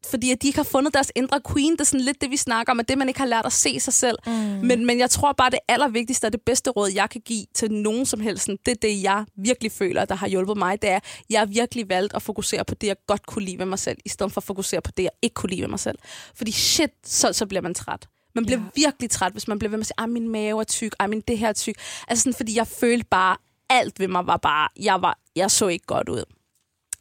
fordi 0.07 0.31
at 0.31 0.43
de 0.43 0.47
ikke 0.47 0.59
har 0.59 0.65
fundet 0.65 0.95
deres 0.95 1.13
indre 1.17 1.41
queen. 1.53 1.73
Det 1.73 1.81
er 1.81 1.85
sådan 1.85 2.01
lidt 2.01 2.21
det, 2.21 2.31
vi 2.31 2.37
snakker 2.37 2.73
om, 2.73 2.81
at 2.81 2.89
det, 2.89 2.99
man 2.99 3.09
ikke 3.09 3.21
har 3.21 3.27
lært 3.27 3.47
at 3.47 3.53
se 3.53 3.81
sig 3.81 3.93
selv. 3.93 4.19
Mm. 4.27 4.33
Men, 4.33 4.87
men 4.87 4.99
jeg 4.99 5.11
tror 5.11 5.33
bare, 5.33 5.51
det 5.51 5.59
allervigtigste 5.69 6.25
og 6.25 6.33
det 6.33 6.41
bedste 6.47 6.71
råd, 6.71 6.91
jeg 6.95 7.11
kan 7.11 7.21
give 7.21 7.45
til 7.55 7.73
nogen 7.73 8.07
som 8.07 8.21
helst, 8.21 8.47
det 8.47 8.69
er 8.73 8.75
det, 8.83 9.03
jeg 9.03 9.25
virkelig 9.37 9.73
føler, 9.73 10.05
der 10.05 10.15
har 10.15 10.29
hjulpet 10.29 10.57
mig, 10.57 10.83
det 10.83 10.91
er, 10.91 10.97
at 10.97 11.05
jeg 11.31 11.41
har 11.41 11.47
virkelig 11.47 11.89
valgt 11.89 12.15
at 12.15 12.23
fokusere 12.23 12.65
på 12.65 12.75
det, 12.75 12.87
jeg 12.87 12.97
godt 13.07 13.27
kunne 13.27 13.45
lide 13.45 13.59
ved 13.59 13.67
mig 13.67 13.79
selv, 13.79 13.99
i 14.05 14.09
stedet 14.09 14.33
for 14.33 14.41
at 14.41 14.45
fokusere 14.45 14.81
på 14.81 14.91
det, 14.97 15.03
jeg 15.03 15.11
ikke 15.23 15.35
kunne 15.35 15.51
lide 15.51 15.63
ved 15.63 15.69
mig 15.69 15.81
selv. 15.81 15.99
Fordi 16.35 16.53
shit, 16.53 16.91
så, 17.07 17.33
så 17.33 17.47
bliver 17.47 17.63
man 17.63 17.75
træt. 17.75 18.09
Man 18.35 18.47
bliver 18.47 18.59
Ja. 18.61 18.65
virkelig 18.75 19.11
træt, 19.11 19.33
hvis 19.33 19.49
man 19.49 19.59
bliver 19.59 19.71
ved 19.71 19.77
med 19.79 19.83
at 19.83 19.87
sige, 19.87 20.03
at 20.05 20.09
min 20.09 20.29
mave 20.29 20.61
er 20.61 20.65
tyk, 20.65 20.93
ej, 21.01 21.07
min 21.07 21.21
det 21.29 21.39
her 21.39 21.49
er 21.49 21.53
tyk. 21.53 21.75
Altså 22.09 22.23
sådan, 22.23 22.35
fordi 22.35 22.57
jeg 22.57 22.67
følte 22.67 23.07
bare, 23.11 23.37
alt 23.71 24.01
ved 24.01 24.09
mig 24.09 24.27
var 24.27 24.37
bare, 24.37 24.69
jeg, 24.81 25.03
var, 25.03 25.19
jeg 25.37 25.51
så 25.51 25.69
ikke 25.69 25.87
godt 25.87 26.09
ud. 26.09 26.25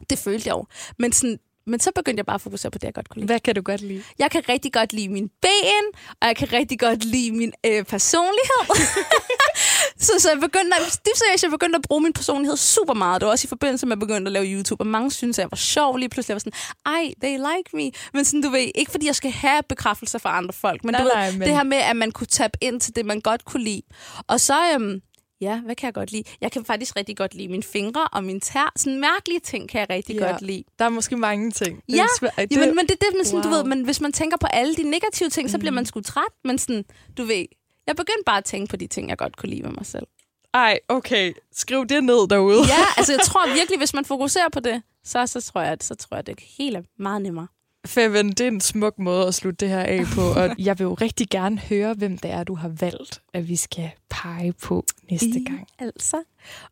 Det 0.09 0.17
følte 0.19 0.47
jeg 0.47 0.53
jo. 0.55 0.65
Men, 0.99 1.11
sådan, 1.11 1.39
men 1.69 1.79
så 1.79 1.91
begyndte 1.95 2.19
jeg 2.19 2.25
bare 2.25 2.35
at 2.35 2.41
fokusere 2.41 2.71
på 2.71 2.77
det, 2.77 2.83
jeg 2.83 2.93
godt 2.93 3.09
kunne 3.09 3.19
lide. 3.21 3.25
Hvad 3.25 3.39
kan 3.39 3.55
du 3.55 3.61
godt 3.61 3.81
lide? 3.81 4.03
Jeg 4.19 4.31
kan 4.31 4.43
rigtig 4.49 4.73
godt 4.73 4.93
lide 4.93 5.09
min 5.09 5.29
ben, 5.41 5.85
og 6.21 6.27
jeg 6.27 6.35
kan 6.35 6.53
rigtig 6.53 6.79
godt 6.79 7.03
lide 7.03 7.31
min 7.31 7.53
øh, 7.65 7.83
personlighed. 7.83 8.63
så, 10.05 10.11
så 10.19 10.29
jeg 10.29 10.39
begyndte, 10.39 10.77
det 11.05 11.11
seriøst, 11.15 11.43
jeg 11.43 11.51
begyndte 11.51 11.75
at 11.75 11.81
bruge 11.81 12.01
min 12.01 12.13
personlighed 12.13 12.57
super 12.57 12.93
meget. 12.93 13.21
Det 13.21 13.25
var 13.25 13.31
også 13.31 13.45
i 13.45 13.49
forbindelse 13.49 13.85
med, 13.85 13.91
at 13.91 13.95
jeg 14.01 14.07
begyndte 14.07 14.29
at 14.29 14.33
lave 14.33 14.45
YouTube, 14.45 14.81
og 14.81 14.87
mange 14.87 15.11
synes, 15.11 15.39
at 15.39 15.43
jeg 15.43 15.51
var 15.51 15.57
sjov 15.57 15.97
lige 15.97 16.09
pludselig. 16.09 16.29
Jeg 16.29 16.35
var 16.35 16.39
sådan, 16.39 16.59
ej, 16.85 17.13
they 17.23 17.31
like 17.37 17.69
me. 17.73 17.91
Men 18.13 18.25
sådan, 18.25 18.41
du 18.41 18.49
ved, 18.49 18.71
ikke 18.75 18.91
fordi 18.91 19.05
jeg 19.05 19.15
skal 19.15 19.31
have 19.31 19.61
bekræftelser 19.69 20.19
fra 20.19 20.37
andre 20.37 20.53
folk, 20.53 20.83
men, 20.83 20.91
Nej, 20.93 21.01
du 21.01 21.05
ved, 21.07 21.13
nej, 21.15 21.31
men- 21.31 21.41
det 21.41 21.49
her 21.55 21.63
med, 21.63 21.77
at 21.77 21.95
man 21.95 22.11
kunne 22.11 22.27
tabe 22.27 22.57
ind 22.61 22.81
til 22.81 22.95
det, 22.95 23.05
man 23.05 23.21
godt 23.21 23.45
kunne 23.45 23.63
lide. 23.63 23.81
Og 24.27 24.39
så, 24.39 24.71
øhm, 24.73 25.01
ja, 25.41 25.59
hvad 25.59 25.75
kan 25.75 25.85
jeg 25.87 25.93
godt 25.93 26.11
lide? 26.11 26.23
Jeg 26.41 26.51
kan 26.51 26.65
faktisk 26.65 26.95
rigtig 26.95 27.17
godt 27.17 27.33
lide 27.33 27.47
mine 27.47 27.63
fingre 27.63 28.07
og 28.07 28.23
min 28.23 28.41
tær. 28.41 28.71
Sådan 28.75 28.99
mærkelige 28.99 29.39
ting 29.39 29.69
kan 29.69 29.79
jeg 29.79 29.89
rigtig 29.89 30.15
Ja. 30.15 30.31
godt 30.31 30.41
lide. 30.41 30.63
Der 30.79 30.85
er 30.85 30.89
måske 30.89 31.17
mange 31.17 31.51
ting. 31.51 31.83
Det 31.87 31.99
er 31.99 32.07
Ja. 32.37 32.43
Det, 32.43 32.51
Jamen, 32.51 32.75
men 32.75 32.85
det 32.85 32.91
er 32.91 33.05
det, 33.05 33.15
man 33.15 33.25
sådan, 33.25 33.39
wow. 33.45 33.51
du 33.51 33.57
ved, 33.57 33.63
men 33.63 33.83
hvis 33.83 34.01
man 34.01 34.11
tænker 34.11 34.37
på 34.37 34.47
alle 34.47 34.75
de 34.75 34.83
negative 34.83 35.29
ting, 35.29 35.49
så 35.49 35.59
bliver 35.59 35.71
man 35.71 35.85
sgu 35.85 36.01
træt. 36.01 36.23
Men 36.43 36.57
sådan, 36.57 36.85
du 37.17 37.23
ved, 37.23 37.45
jeg 37.87 37.95
begyndte 37.95 38.23
bare 38.25 38.37
at 38.37 38.45
tænke 38.45 38.69
på 38.69 38.75
de 38.75 38.87
ting, 38.87 39.09
jeg 39.09 39.17
godt 39.17 39.37
kunne 39.37 39.49
lide 39.49 39.63
ved 39.63 39.71
mig 39.71 39.85
selv. 39.85 40.07
Ej, 40.53 40.79
okay. 40.87 41.33
Skriv 41.53 41.85
det 41.85 42.03
ned 42.03 42.27
derude. 42.27 42.59
Ja, 42.59 42.83
altså 42.97 43.13
jeg 43.13 43.19
tror 43.29 43.53
virkelig, 43.53 43.77
hvis 43.77 43.93
man 43.93 44.05
fokuserer 44.05 44.49
på 44.53 44.59
det, 44.59 44.81
så, 45.03 45.27
så, 45.27 45.41
tror, 45.41 45.61
jeg, 45.61 45.71
at, 45.71 45.83
så 45.83 45.95
tror 45.95 46.15
jeg, 46.15 46.19
at 46.19 46.27
det 46.27 46.39
helt 46.57 46.77
er 46.77 46.81
meget 46.99 47.21
nemmere. 47.21 47.47
Feven, 47.87 48.29
det 48.29 48.41
er 48.41 48.47
en 48.47 48.61
smuk 48.61 48.99
måde 48.99 49.27
at 49.27 49.35
slutte 49.35 49.65
det 49.65 49.69
her 49.69 49.79
af 49.83 50.01
på, 50.15 50.21
og 50.21 50.55
jeg 50.67 50.79
vil 50.79 50.85
jo 50.85 50.93
rigtig 50.93 51.27
gerne 51.29 51.59
høre, 51.59 51.93
hvem 51.93 52.17
det 52.17 52.31
er, 52.31 52.43
du 52.43 52.55
har 52.55 52.67
valgt, 52.79 53.21
at 53.33 53.47
vi 53.47 53.55
skal 53.55 53.91
pege 54.09 54.53
på 54.53 54.85
næste 55.11 55.43
gang. 55.45 55.67
Altså. 55.79 56.23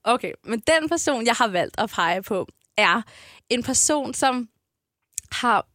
Okay, 0.04 0.32
men 0.44 0.60
den 0.60 0.90
person, 0.90 1.26
jeg 1.26 1.34
har 1.34 1.48
valgt 1.48 1.76
at 1.80 1.90
pege 1.90 2.22
på, 2.24 2.48
er 2.78 3.02
en 3.50 3.64
person, 3.64 4.14
som 4.14 4.50
har 5.32 5.68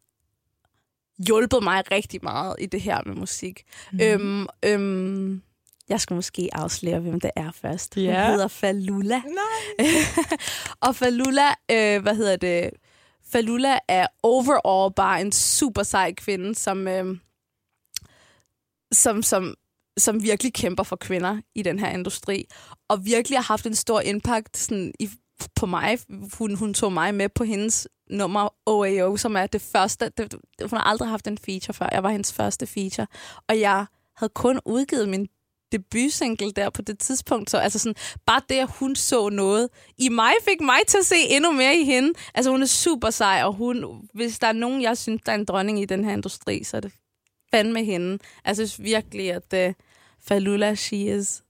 hjulpet 1.26 1.62
mig 1.62 1.90
rigtig 1.90 2.20
meget 2.22 2.56
i 2.58 2.66
det 2.66 2.80
her 2.80 3.00
med 3.06 3.14
musik. 3.14 3.62
Mm. 3.92 4.00
Øhm, 4.02 4.46
øhm, 4.64 5.42
jeg 5.88 6.00
skal 6.00 6.14
måske 6.14 6.48
afsløre, 6.52 7.00
hvem 7.00 7.20
det 7.20 7.30
er 7.36 7.50
først. 7.52 7.94
Hun 7.94 8.04
Ja. 8.04 8.26
hedder 8.30 8.48
Falula. 8.48 9.18
Nej. 9.18 9.86
og 10.86 10.96
Falula, 10.96 11.48
øh, 11.70 12.02
hvad 12.02 12.14
hedder 12.16 12.36
det? 12.36 12.70
Falula 13.32 13.78
er 13.88 14.06
overall 14.22 14.94
bare 14.94 15.20
en 15.20 15.32
super 15.32 15.82
sej 15.82 16.14
kvinde, 16.14 16.54
som, 16.54 16.88
øh, 16.88 17.16
som, 18.92 19.22
som, 19.22 19.54
som 19.96 20.22
virkelig 20.22 20.54
kæmper 20.54 20.82
for 20.82 20.96
kvinder 20.96 21.40
i 21.54 21.62
den 21.62 21.78
her 21.78 21.88
industri, 21.88 22.44
og 22.88 23.04
virkelig 23.04 23.38
har 23.38 23.44
haft 23.44 23.66
en 23.66 23.74
stor 23.74 24.00
impact 24.00 24.56
sådan, 24.56 24.92
i, 25.00 25.10
på 25.56 25.66
mig. 25.66 25.98
Hun, 26.38 26.54
hun 26.54 26.74
tog 26.74 26.92
mig 26.92 27.14
med 27.14 27.28
på 27.28 27.44
hendes 27.44 27.88
nummer 28.10 28.48
OAO, 28.66 29.16
som 29.16 29.36
er 29.36 29.46
det 29.46 29.62
første. 29.62 30.10
Det, 30.18 30.34
hun 30.60 30.78
har 30.78 30.84
aldrig 30.84 31.08
haft 31.08 31.26
en 31.26 31.38
feature 31.38 31.74
før. 31.74 31.88
Jeg 31.92 32.02
var 32.02 32.10
hendes 32.10 32.32
første 32.32 32.66
feature, 32.66 33.06
og 33.48 33.60
jeg 33.60 33.86
havde 34.16 34.32
kun 34.34 34.60
udgivet 34.64 35.08
min 35.08 35.28
debutsingle 35.72 36.52
der 36.52 36.70
på 36.70 36.82
det 36.82 36.98
tidspunkt. 36.98 37.50
Så 37.50 37.58
altså 37.58 37.78
sådan, 37.78 37.94
bare 38.26 38.40
det, 38.48 38.58
at 38.58 38.70
hun 38.78 38.96
så 38.96 39.28
noget 39.28 39.68
i 39.98 40.08
mig, 40.08 40.32
fik 40.44 40.60
mig 40.60 40.78
til 40.88 40.98
at 40.98 41.06
se 41.06 41.16
endnu 41.30 41.52
mere 41.52 41.76
i 41.76 41.84
hende. 41.84 42.12
Altså 42.34 42.50
hun 42.50 42.62
er 42.62 42.66
super 42.66 43.10
sej, 43.10 43.42
og 43.44 43.52
hun, 43.52 44.08
hvis 44.14 44.38
der 44.38 44.46
er 44.46 44.52
nogen, 44.52 44.82
jeg 44.82 44.98
synes, 44.98 45.22
der 45.26 45.32
er 45.32 45.36
en 45.36 45.44
dronning 45.44 45.80
i 45.80 45.84
den 45.84 46.04
her 46.04 46.12
industri, 46.12 46.64
så 46.64 46.76
er 46.76 46.80
det 46.80 46.92
fandme 47.50 47.84
hende. 47.84 48.18
Altså, 48.44 48.62
jeg 48.62 48.68
synes 48.68 48.84
virkelig, 48.84 49.32
at 49.32 49.52
øh, 49.54 49.68
uh, 49.68 49.74
Falula, 50.24 50.74
she 50.74 51.18
is, 51.18 51.42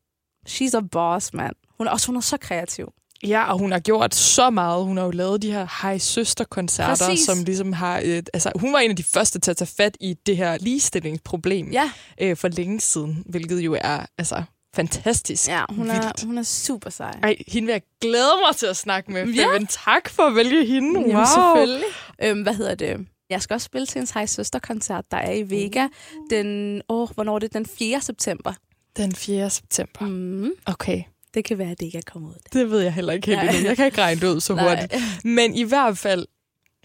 she's 0.48 0.76
a 0.76 0.80
boss, 0.80 1.34
mand. 1.34 1.56
Hun 1.78 1.86
er 1.86 1.90
også 1.90 2.06
hun 2.06 2.16
er 2.16 2.20
så 2.20 2.36
kreativ. 2.36 2.92
Ja, 3.26 3.52
og 3.52 3.58
hun 3.58 3.72
har 3.72 3.78
gjort 3.78 4.14
så 4.14 4.50
meget. 4.50 4.84
Hun 4.84 4.96
har 4.96 5.04
jo 5.04 5.10
lavet 5.10 5.42
de 5.42 5.52
her 5.52 5.66
hej 5.82 5.98
søster-koncerter, 5.98 7.06
Præcis. 7.06 7.24
som 7.26 7.44
ligesom 7.44 7.72
har... 7.72 8.00
Øh, 8.04 8.22
altså, 8.34 8.52
hun 8.54 8.72
var 8.72 8.78
en 8.78 8.90
af 8.90 8.96
de 8.96 9.02
første 9.02 9.38
til 9.38 9.50
at 9.50 9.56
tage 9.56 9.70
fat 9.76 9.96
i 10.00 10.14
det 10.26 10.36
her 10.36 10.58
ligestillingsproblem 10.60 11.70
Ja, 11.70 11.90
øh, 12.20 12.36
for 12.36 12.48
længe 12.48 12.80
siden, 12.80 13.22
hvilket 13.26 13.60
jo 13.60 13.76
er 13.80 14.06
altså, 14.18 14.42
fantastisk 14.76 15.48
ja 15.48 15.62
hun, 15.70 15.90
er, 15.90 16.02
vildt. 16.02 16.24
hun 16.24 16.38
er 16.38 16.42
super 16.42 16.90
sej. 16.90 17.18
Ej, 17.22 17.36
hende 17.48 17.66
vil 17.66 17.72
jeg 17.72 17.82
glæde 18.00 18.32
mig 18.48 18.56
til 18.56 18.66
at 18.66 18.76
snakke 18.76 19.12
med. 19.12 19.26
Ja. 19.26 19.52
Men 19.52 19.66
tak 19.66 20.08
for 20.08 20.22
at 20.22 20.34
vælge 20.34 20.64
hende. 20.66 21.00
Wow. 21.00 21.08
Jamen, 21.08 21.26
selvfølgelig. 21.26 21.86
Øhm, 22.22 22.42
hvad 22.42 22.54
hedder 22.54 22.74
det? 22.74 23.06
Jeg 23.30 23.42
skal 23.42 23.54
også 23.54 23.64
spille 23.64 23.86
til 23.86 24.00
en 24.00 24.08
hej 24.14 24.26
søster-koncert, 24.26 25.04
der 25.10 25.16
er 25.16 25.32
i 25.32 25.50
Vega. 25.50 25.88
Den, 26.30 26.82
åh, 26.88 27.08
hvornår 27.14 27.34
er 27.34 27.38
det? 27.38 27.52
Den 27.52 27.66
4. 27.66 28.00
september. 28.00 28.52
Den 28.96 29.14
4. 29.14 29.50
september. 29.50 30.06
Mm, 30.06 30.50
Okay, 30.66 31.02
det 31.34 31.44
kan 31.44 31.58
være, 31.58 31.70
at 31.70 31.80
det 31.80 31.86
ikke 31.86 31.98
er 31.98 32.02
kommet 32.12 32.28
ud. 32.28 32.34
det 32.52 32.70
ved 32.70 32.80
jeg 32.80 32.92
heller 32.92 33.12
ikke 33.12 33.26
helt 33.26 33.50
endnu. 33.54 33.68
Jeg 33.68 33.76
kan 33.76 33.86
ikke 33.86 34.00
regne 34.02 34.20
det 34.20 34.26
ud 34.34 34.40
så 34.40 34.54
hurtigt. 34.62 34.94
Men 35.24 35.54
i 35.54 35.62
hvert 35.62 35.98
fald, 35.98 36.26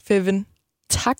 Feven, 0.08 0.46
tak 0.90 1.18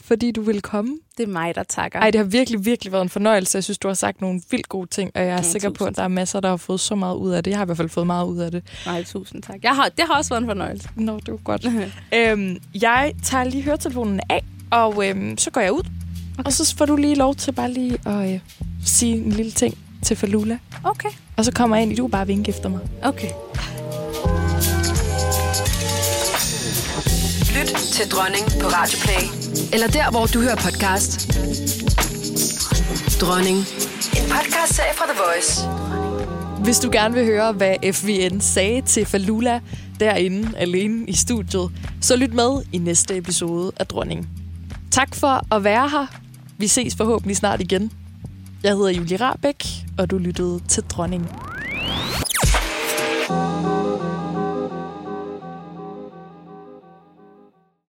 fordi 0.00 0.30
du 0.32 0.40
ville 0.42 0.60
komme. 0.60 0.98
Det 1.16 1.22
er 1.22 1.26
mig, 1.26 1.54
der 1.54 1.62
takker. 1.62 1.98
Ej, 2.00 2.10
det 2.10 2.18
har 2.18 2.24
virkelig, 2.24 2.64
virkelig 2.64 2.92
været 2.92 3.02
en 3.02 3.08
fornøjelse. 3.08 3.56
Jeg 3.56 3.64
synes, 3.64 3.78
du 3.78 3.88
har 3.88 3.94
sagt 3.94 4.20
nogle 4.20 4.40
vildt 4.50 4.68
gode 4.68 4.86
ting, 4.90 5.10
og 5.14 5.22
jeg 5.22 5.30
er 5.30 5.36
Mm, 5.36 5.42
sikker 5.44 5.70
på, 5.70 5.84
at 5.84 5.96
der 5.96 6.02
er 6.02 6.08
masser, 6.08 6.40
der 6.40 6.48
har 6.48 6.56
fået 6.56 6.80
så 6.80 6.94
meget 6.94 7.16
ud 7.16 7.30
af 7.30 7.44
det. 7.44 7.50
Jeg 7.50 7.58
har 7.58 7.64
i 7.64 7.66
hvert 7.66 7.76
fald 7.76 7.88
fået 7.88 8.06
meget 8.06 8.26
ud 8.26 8.38
af 8.38 8.50
det. 8.50 8.62
Nej, 8.86 9.04
tusind 9.04 9.42
tak. 9.42 9.56
Jeg 9.62 9.74
har, 9.76 9.88
det 9.88 10.04
har 10.10 10.16
også 10.18 10.28
været 10.28 10.42
en 10.42 10.48
fornøjelse. 10.48 10.88
Nå, 10.96 11.16
det 11.20 11.28
var 11.30 11.36
godt. 11.44 11.66
øhm, 12.14 12.56
jeg 12.82 13.12
tager 13.22 13.44
lige 13.44 13.62
høretelefonen 13.62 14.20
af, 14.30 14.44
og 14.70 15.08
øhm, 15.08 15.38
så 15.38 15.50
går 15.50 15.60
jeg 15.60 15.72
ud. 15.72 15.82
Okay. 16.38 16.42
Og 16.46 16.52
så 16.52 16.76
får 16.76 16.86
du 16.86 16.96
lige 16.96 17.14
lov 17.14 17.34
til 17.34 17.52
bare 17.52 17.72
lige 17.72 17.98
at 18.06 18.32
øh, 18.34 18.40
sige 18.84 19.16
en 19.16 19.30
lille 19.32 19.52
ting 19.52 19.78
til 20.06 20.16
Falula. 20.16 20.58
Okay. 20.84 21.08
Og 21.36 21.44
så 21.44 21.52
kommer 21.52 21.76
jeg 21.76 21.82
ind, 21.82 21.92
i 21.92 21.96
du 21.96 22.08
bare 22.08 22.26
vinke 22.26 22.48
efter 22.48 22.68
mig. 22.68 22.80
Okay. 23.02 23.30
Lyt 27.56 27.72
til 27.92 28.10
Dronning 28.10 28.44
på 28.62 28.66
Radioplay. 28.68 29.22
Eller 29.72 29.86
der, 29.86 30.10
hvor 30.10 30.26
du 30.26 30.40
hører 30.40 30.56
podcast. 30.56 31.10
Dronning. 33.20 33.58
En 34.18 34.26
podcastserie 34.34 34.94
fra 34.94 35.04
The 35.10 35.18
Voice. 35.24 35.68
Hvis 36.64 36.78
du 36.78 36.88
gerne 36.92 37.14
vil 37.14 37.24
høre, 37.24 37.52
hvad 37.52 37.92
FVN 37.92 38.40
sagde 38.40 38.82
til 38.82 39.06
Falula 39.06 39.60
derinde 40.00 40.56
alene 40.56 41.06
i 41.06 41.12
studiet, 41.12 41.70
så 42.00 42.16
lyt 42.16 42.34
med 42.34 42.62
i 42.72 42.78
næste 42.78 43.16
episode 43.16 43.72
af 43.76 43.86
Dronning. 43.86 44.28
Tak 44.90 45.14
for 45.14 45.54
at 45.54 45.64
være 45.64 45.88
her. 45.88 46.06
Vi 46.58 46.66
ses 46.66 46.94
forhåbentlig 46.94 47.36
snart 47.36 47.60
igen. 47.60 47.92
Jeg 48.62 48.72
hedder 48.72 48.90
Julie 48.90 49.16
Rabeck, 49.16 49.64
og 49.98 50.10
du 50.10 50.18
lyttede 50.18 50.60
til 50.68 50.82
Dronning. 50.82 51.30